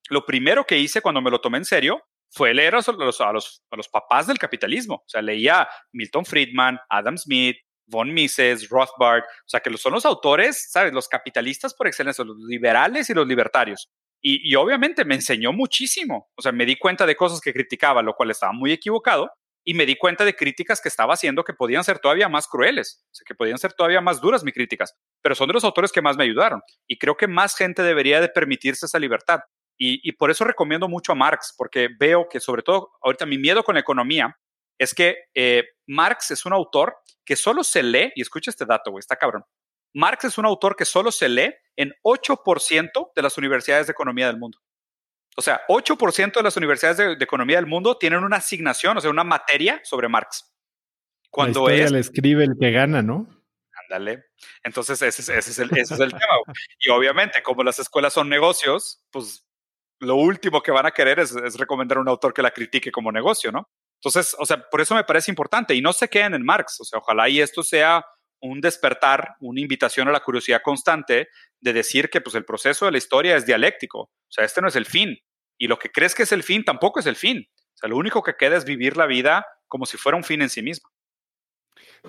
lo 0.09 0.27
primero 0.27 0.65
que 0.65 0.79
hice 0.79 1.01
cuando 1.01 1.21
me 1.21 1.31
lo 1.31 1.41
tomé 1.41 1.59
en 1.59 1.65
serio 1.65 2.03
fue 2.31 2.55
leer 2.55 2.75
a 2.75 3.33
los, 3.33 3.91
papás 3.91 4.27
del 4.27 4.39
capitalismo. 4.39 4.97
O 4.97 5.09
sea, 5.09 5.21
leía 5.21 5.69
Milton 5.93 6.25
Friedman, 6.25 6.79
Adam 6.89 7.19
Smith, 7.19 7.57
von 7.87 8.13
Mises, 8.13 8.69
Rothbard, 8.71 9.23
o 9.23 9.49
sea, 9.49 9.61
que 9.61 9.77
son 9.77 9.93
los 9.93 10.07
autores, 10.07 10.71
¿sabes? 10.71 10.95
Los 10.95 11.09
capitalistas 11.09 11.75
por 11.75 11.87
excelencia, 11.87 12.25
los 12.25 12.39
liberales 12.39 13.11
y 13.11 13.15
los 13.15 13.27
libertarios. 13.27 13.91
Y, 14.23 14.51
y, 14.51 14.55
obviamente 14.55 15.05
me 15.05 15.17
enseñó 15.17 15.53
muchísimo. 15.53 16.31
O 16.37 16.43
sea, 16.43 16.53
me 16.53 16.65
di 16.65 16.77
cuenta 16.77 17.05
de 17.05 17.17
cosas 17.17 17.41
que 17.41 17.53
criticaba, 17.53 18.03
lo 18.03 18.15
cual 18.15 18.31
estaba 18.31 18.53
muy 18.53 18.73
equivocado, 18.73 19.31
y 19.65 19.75
me 19.75 19.87
di 19.87 19.97
cuenta 19.97 20.25
de 20.25 20.35
críticas 20.35 20.81
que 20.81 20.89
estaba 20.89 21.15
haciendo 21.15 21.45
que 21.45 21.53
podían 21.53 21.85
ser 21.85 21.99
todavía 21.99 22.29
más 22.29 22.49
crueles, 22.49 23.05
o 23.11 23.15
sea, 23.15 23.25
que 23.27 23.35
podían 23.35 23.59
ser 23.59 23.73
todavía 23.73 24.01
más 24.01 24.21
duras 24.21 24.43
mis 24.43 24.55
críticas, 24.55 24.95
pero 25.23 25.35
son 25.35 25.49
de 25.49 25.55
los 25.55 25.65
autores 25.65 25.93
que 25.93 26.03
más 26.03 26.17
me 26.17 26.25
ayudaron. 26.25 26.63
Y 26.87 26.99
creo 26.99 27.17
que 27.17 27.29
más 27.29 27.57
gente 27.57 27.83
debería 27.83 28.21
de 28.21 28.29
permitirse 28.29 28.87
esa 28.87 28.99
libertad. 28.99 29.41
Y, 29.85 30.13
por 30.13 30.31
eso 30.31 30.45
recomiendo 30.45 30.89
mucho 30.89 31.11
a 31.11 31.17
Marx, 31.17 31.53
porque 31.59 31.89
veo 31.99 32.29
que 32.29 32.39
sobre 32.39 32.63
todo 32.63 32.93
ahorita 33.03 33.27
mi 33.27 33.37
miedo 33.37 33.65
con 33.65 33.75
la 33.75 33.81
economía 33.81 34.39
es 34.79 34.95
que 34.95 35.25
eh, 35.35 35.65
Marx 35.89 36.31
es 36.31 36.47
un 36.47 36.53
autor 36.53 36.99
que 37.25 37.35
solo 37.35 37.65
se 37.65 37.83
lee, 37.83 38.13
y 38.15 38.23
escucha 38.23 38.53
este 38.53 38.65
dato, 38.65 38.93
güey, 38.93 39.01
está 39.01 39.17
cabrón. 39.17 39.45
Marx 39.93 40.25
es 40.25 40.39
un 40.39 40.47
autor 40.47 40.77
que 40.77 40.85
solo 40.85 41.11
se 41.11 41.29
lee 41.29 41.53
en 41.75 41.93
8% 42.05 43.11
de 43.15 43.23
las 43.23 43.37
universidades 43.37 43.89
de 43.89 43.91
economía 43.91 44.29
del 44.29 44.39
mundo. 44.39 44.59
O 45.37 45.43
sea, 45.43 45.63
8% 45.69 46.33
de 46.33 46.43
las 46.45 46.57
universidades 46.57 47.19
de, 47.19 47.25
economía 47.25 47.57
del 47.57 47.67
mundo 47.67 47.99
tienen 47.99 48.23
una 48.23 48.37
asignación, 48.37 48.97
o 48.97 49.01
sea, 49.01 49.11
una 49.11 49.25
materia 49.25 49.81
sobre 49.83 50.09
Marx. 50.09 50.55
Cuando 51.29 51.69
la 51.69 51.89
le 51.89 51.99
escribe 51.99 52.45
el 52.45 52.57
que 52.61 52.71
gana, 52.71 53.03
¿no? 53.03 53.27
Ándale. 53.85 54.27
Entonces, 54.63 55.03
ese, 55.03 55.23
ese, 55.23 55.39
es 55.39 55.59
el, 55.59 55.71
ese 55.77 55.95
es 55.95 56.01
el 56.01 56.11
tema. 56.11 56.35
Y 56.79 56.89
obviamente, 56.91 57.43
como 57.43 57.65
las 57.65 57.81
escuelas 57.81 58.13
son 58.13 58.29
negocios, 58.29 59.05
pues 59.11 59.45
lo 60.03 60.17
último 60.17 60.63
que 60.63 60.73
van 60.73 60.87
a 60.87 60.91
querer 60.91 61.21
es, 61.21 61.33
recomendar 61.57 61.99
a 61.99 62.01
un 62.01 62.09
autor 62.09 62.35
que 62.35 62.43
la 62.43 62.51
critique 62.51 62.91
como 62.91 63.13
negocio, 63.13 63.53
¿no? 63.53 63.69
Entonces, 64.01 64.35
o 64.39 64.45
sea, 64.45 64.69
por 64.69 64.81
eso 64.81 64.95
me 64.95 65.05
parece 65.05 65.31
importante 65.31 65.75
y 65.75 65.81
no 65.81 65.93
se 65.93 66.09
queden 66.09 66.35
en 66.35 66.45
Marx, 66.45 66.81
o 66.81 66.85
sea, 66.85 66.99
ojalá 66.99 67.29
y 67.29 67.41
esto 67.41 67.63
sea 67.63 68.05
un 68.41 68.61
despertar, 68.61 69.37
una 69.39 69.61
invitación 69.61 70.09
a 70.09 70.13
la 70.13 70.21
curiosidad 70.21 70.61
constante 70.63 71.29
de 71.61 71.73
decir 71.73 72.11
que 72.11 72.21
pues 72.21 72.35
el 72.35 72.45
proceso 72.45 72.85
de 72.85 72.93
la 72.93 72.99
historia 72.99 73.37
es 73.37 73.47
dialéctico, 73.47 74.01
o 74.01 74.29
sea, 74.29 74.45
este 74.45 74.61
no 74.61 74.69
es 74.69 74.75
el 74.75 74.87
fin 74.87 75.17
y 75.57 75.69
lo 75.69 75.79
que 75.79 75.91
crees 75.91 76.17
que 76.17 76.25
es 76.25 76.33
el 76.33 76.43
fin 76.43 76.65
tampoco 76.65 76.99
es 76.99 77.07
el 77.07 77.15
fin, 77.15 77.47
o 77.49 77.77
sea, 77.77 77.89
lo 77.89 77.97
único 77.97 78.25
que 78.25 78.35
queda 78.37 78.57
es 78.57 78.65
vivir 78.65 78.97
la 78.97 79.07
vida 79.07 79.47
como 79.69 79.87
si 79.87 79.97
fuera 79.97 80.19
un 80.19 80.25
fin 80.25 80.43
en 80.43 80.51
sí 80.51 80.63
mismo. 80.63 80.89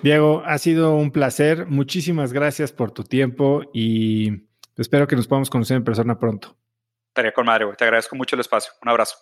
Diego, 0.02 0.42
ha 0.44 0.58
sido 0.58 0.96
un 0.96 1.12
placer, 1.12 1.66
muchísimas 1.66 2.32
gracias 2.32 2.72
por 2.72 2.90
tu 2.90 3.04
tiempo 3.04 3.62
y 3.72 4.48
espero 4.76 5.06
que 5.06 5.14
nos 5.14 5.28
podamos 5.28 5.50
conocer 5.50 5.76
en 5.76 5.84
persona 5.84 6.18
pronto. 6.18 6.56
Estaría 7.14 7.30
con 7.30 7.46
madre. 7.46 7.64
Te 7.78 7.84
agradezco 7.84 8.16
mucho 8.16 8.34
el 8.34 8.40
espacio. 8.40 8.72
Un 8.82 8.88
abrazo. 8.88 9.14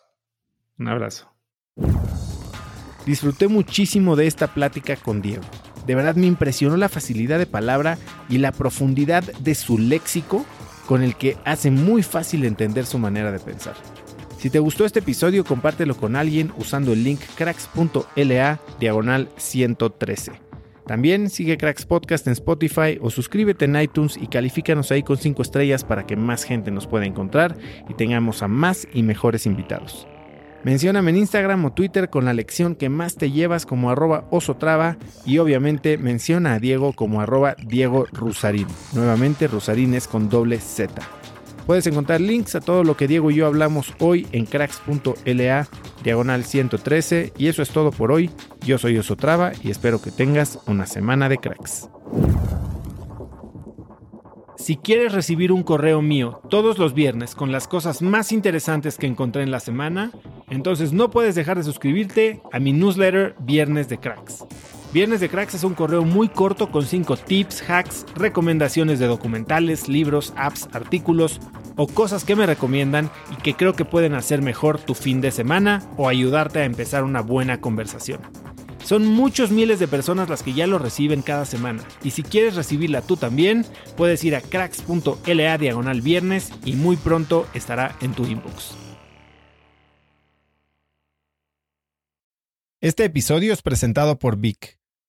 Un 0.79 0.89
abrazo. 0.89 1.31
Disfruté 3.05 3.49
muchísimo 3.49 4.17
de 4.17 4.27
esta 4.27 4.47
plática 4.47 4.97
con 4.97 5.21
Diego. 5.21 5.43
De 5.85 5.95
verdad 5.95 6.15
me 6.15 6.25
impresionó 6.25 6.79
la 6.79 6.89
facilidad 6.89 7.39
de 7.39 7.45
palabra 7.45 7.99
y 8.31 8.39
la 8.39 8.53
profundidad 8.53 9.23
de 9.41 9.55
su 9.55 9.77
léxico 9.77 10.47
con 10.87 11.03
el 11.03 11.17
que 11.17 11.37
hace 11.45 11.71
muy 11.71 12.03
fácil 12.03 12.47
entender 12.47 12.87
su 12.87 12.97
manera 12.97 13.31
de 13.31 13.41
pensar. 13.41 13.75
Si 14.39 14.49
te 14.49 14.59
gustó 14.59 14.87
este 14.87 15.01
episodio, 15.01 15.45
compártelo 15.45 15.95
con 15.95 16.17
alguien 16.17 16.51
usando 16.57 16.95
el 16.95 17.05
link 17.05 17.21
cracks.la 17.37 18.59
diagonal 18.81 19.29
113. 19.37 20.52
También 20.87 21.31
sigue 21.31 21.59
Cracks 21.59 21.87
Podcast 21.87 22.27
en 22.27 22.33
Spotify 22.33 22.99
o 23.01 23.11
suscríbete 23.11 23.67
en 23.67 23.77
iTunes 23.77 24.17
y 24.17 24.27
califícanos 24.27 24.91
ahí 24.91 25.03
con 25.03 25.17
5 25.17 25.43
estrellas 25.43 25.85
para 25.85 26.07
que 26.07 26.17
más 26.17 26.45
gente 26.45 26.71
nos 26.71 26.87
pueda 26.87 27.07
encontrar 27.07 27.57
y 27.89 27.95
tengamos 27.95 28.43
a 28.43 28.49
más 28.49 28.89
y 28.93 29.03
mejores 29.03 29.47
invitados. 29.47 30.07
Mencióname 30.65 31.11
en 31.11 31.17
Instagram 31.17 31.65
o 31.65 31.73
Twitter 31.73 32.09
con 32.09 32.25
la 32.25 32.33
lección 32.33 32.77
que 32.77 32.89
más 32.89 33.17
te 33.17 33.33
llevas 33.33 33.67
como 33.67 33.91
arroba 33.91 34.27
osotrava 34.31 34.97
y 35.27 35.39
obviamente 35.39 35.99
menciona 35.99 36.55
a 36.55 36.59
Diego 36.61 36.93
como 36.93 37.21
arroba 37.21 37.57
Diego 37.67 38.07
Rusarín. 38.13 38.69
Nuevamente 38.93 39.49
Rusarín 39.49 39.95
es 39.95 40.07
con 40.07 40.29
doble 40.29 40.59
Z. 40.59 41.03
Puedes 41.67 41.87
encontrar 41.87 42.21
links 42.21 42.55
a 42.55 42.61
todo 42.61 42.85
lo 42.85 42.97
que 42.97 43.07
Diego 43.07 43.31
y 43.31 43.37
yo 43.37 43.47
hablamos 43.47 43.95
hoy 44.01 44.27
en 44.33 44.47
cracks.la 44.47 45.69
diagonal 46.03 46.45
113 46.45 47.33
y 47.39 47.47
eso 47.49 47.63
es 47.63 47.71
todo 47.71 47.91
por 47.93 48.11
hoy. 48.11 48.31
Yo 48.65 48.79
soy 48.79 48.99
Osotrava 48.99 49.53
y 49.63 49.71
espero 49.71 50.03
que 50.03 50.11
tengas 50.11 50.59
una 50.67 50.87
semana 50.87 51.29
de 51.29 51.39
cracks. 51.39 51.89
Si 54.57 54.77
quieres 54.77 55.13
recibir 55.13 55.51
un 55.51 55.65
correo 55.65 56.03
mío 56.03 56.41
todos 56.49 56.79
los 56.79 56.95
viernes 56.95 57.35
con 57.35 57.51
las 57.51 57.67
cosas 57.67 58.01
más 58.01 58.31
interesantes 58.31 58.97
que 58.97 59.07
encontré 59.07 59.43
en 59.43 59.51
la 59.51 59.59
semana, 59.59 60.13
entonces 60.51 60.93
no 60.93 61.11
puedes 61.11 61.35
dejar 61.35 61.57
de 61.57 61.65
suscribirte 61.65 62.41
a 62.53 62.61
mi 62.61 62.73
newsletter 62.73 63.35
Viernes 63.41 63.89
de 63.89 63.99
Cracks. 63.99 64.45
Viernes 64.93 65.21
de 65.21 65.31
Cracks 65.31 65.55
es 65.55 65.65
un 65.65 65.73
correo 65.73 66.05
muy 66.05 66.29
corto 66.29 66.71
con 66.71 66.85
5 66.85 67.17
tips, 67.17 67.63
hacks, 67.67 68.05
recomendaciones 68.15 68.99
de 68.99 69.07
documentales, 69.07 69.89
libros, 69.89 70.35
apps, 70.37 70.69
artículos 70.73 71.41
o 71.77 71.87
cosas 71.87 72.25
que 72.25 72.37
me 72.37 72.45
recomiendan 72.45 73.11
y 73.33 73.41
que 73.41 73.55
creo 73.55 73.73
que 73.73 73.87
pueden 73.87 74.13
hacer 74.13 74.43
mejor 74.43 74.79
tu 74.79 74.93
fin 74.95 75.23
de 75.23 75.31
semana 75.31 75.83
o 75.97 76.11
ayudarte 76.11 76.59
a 76.59 76.67
empezar 76.67 77.05
una 77.05 77.23
buena 77.23 77.59
conversación. 77.59 78.21
Son 78.85 79.07
muchos 79.07 79.51
miles 79.51 79.79
de 79.79 79.89
personas 79.89 80.29
las 80.29 80.43
que 80.43 80.53
ya 80.53 80.67
lo 80.67 80.79
reciben 80.79 81.23
cada 81.23 81.47
semana 81.47 81.83
y 82.05 82.11
si 82.11 82.23
quieres 82.23 82.55
recibirla 82.55 83.01
tú 83.01 83.17
también, 83.17 83.65
puedes 83.97 84.23
ir 84.25 84.37
a 84.37 84.43
cracks.la 84.43 85.57
diagonal 85.57 86.03
viernes 86.03 86.53
y 86.67 86.75
muy 86.75 86.97
pronto 86.97 87.47
estará 87.55 87.97
en 88.03 88.13
tu 88.13 88.27
inbox. 88.27 88.77
Este 92.83 93.05
episodio 93.05 93.55
es 93.55 93.63
presentado 93.63 94.19
por 94.19 94.37
Vic. 94.37 94.82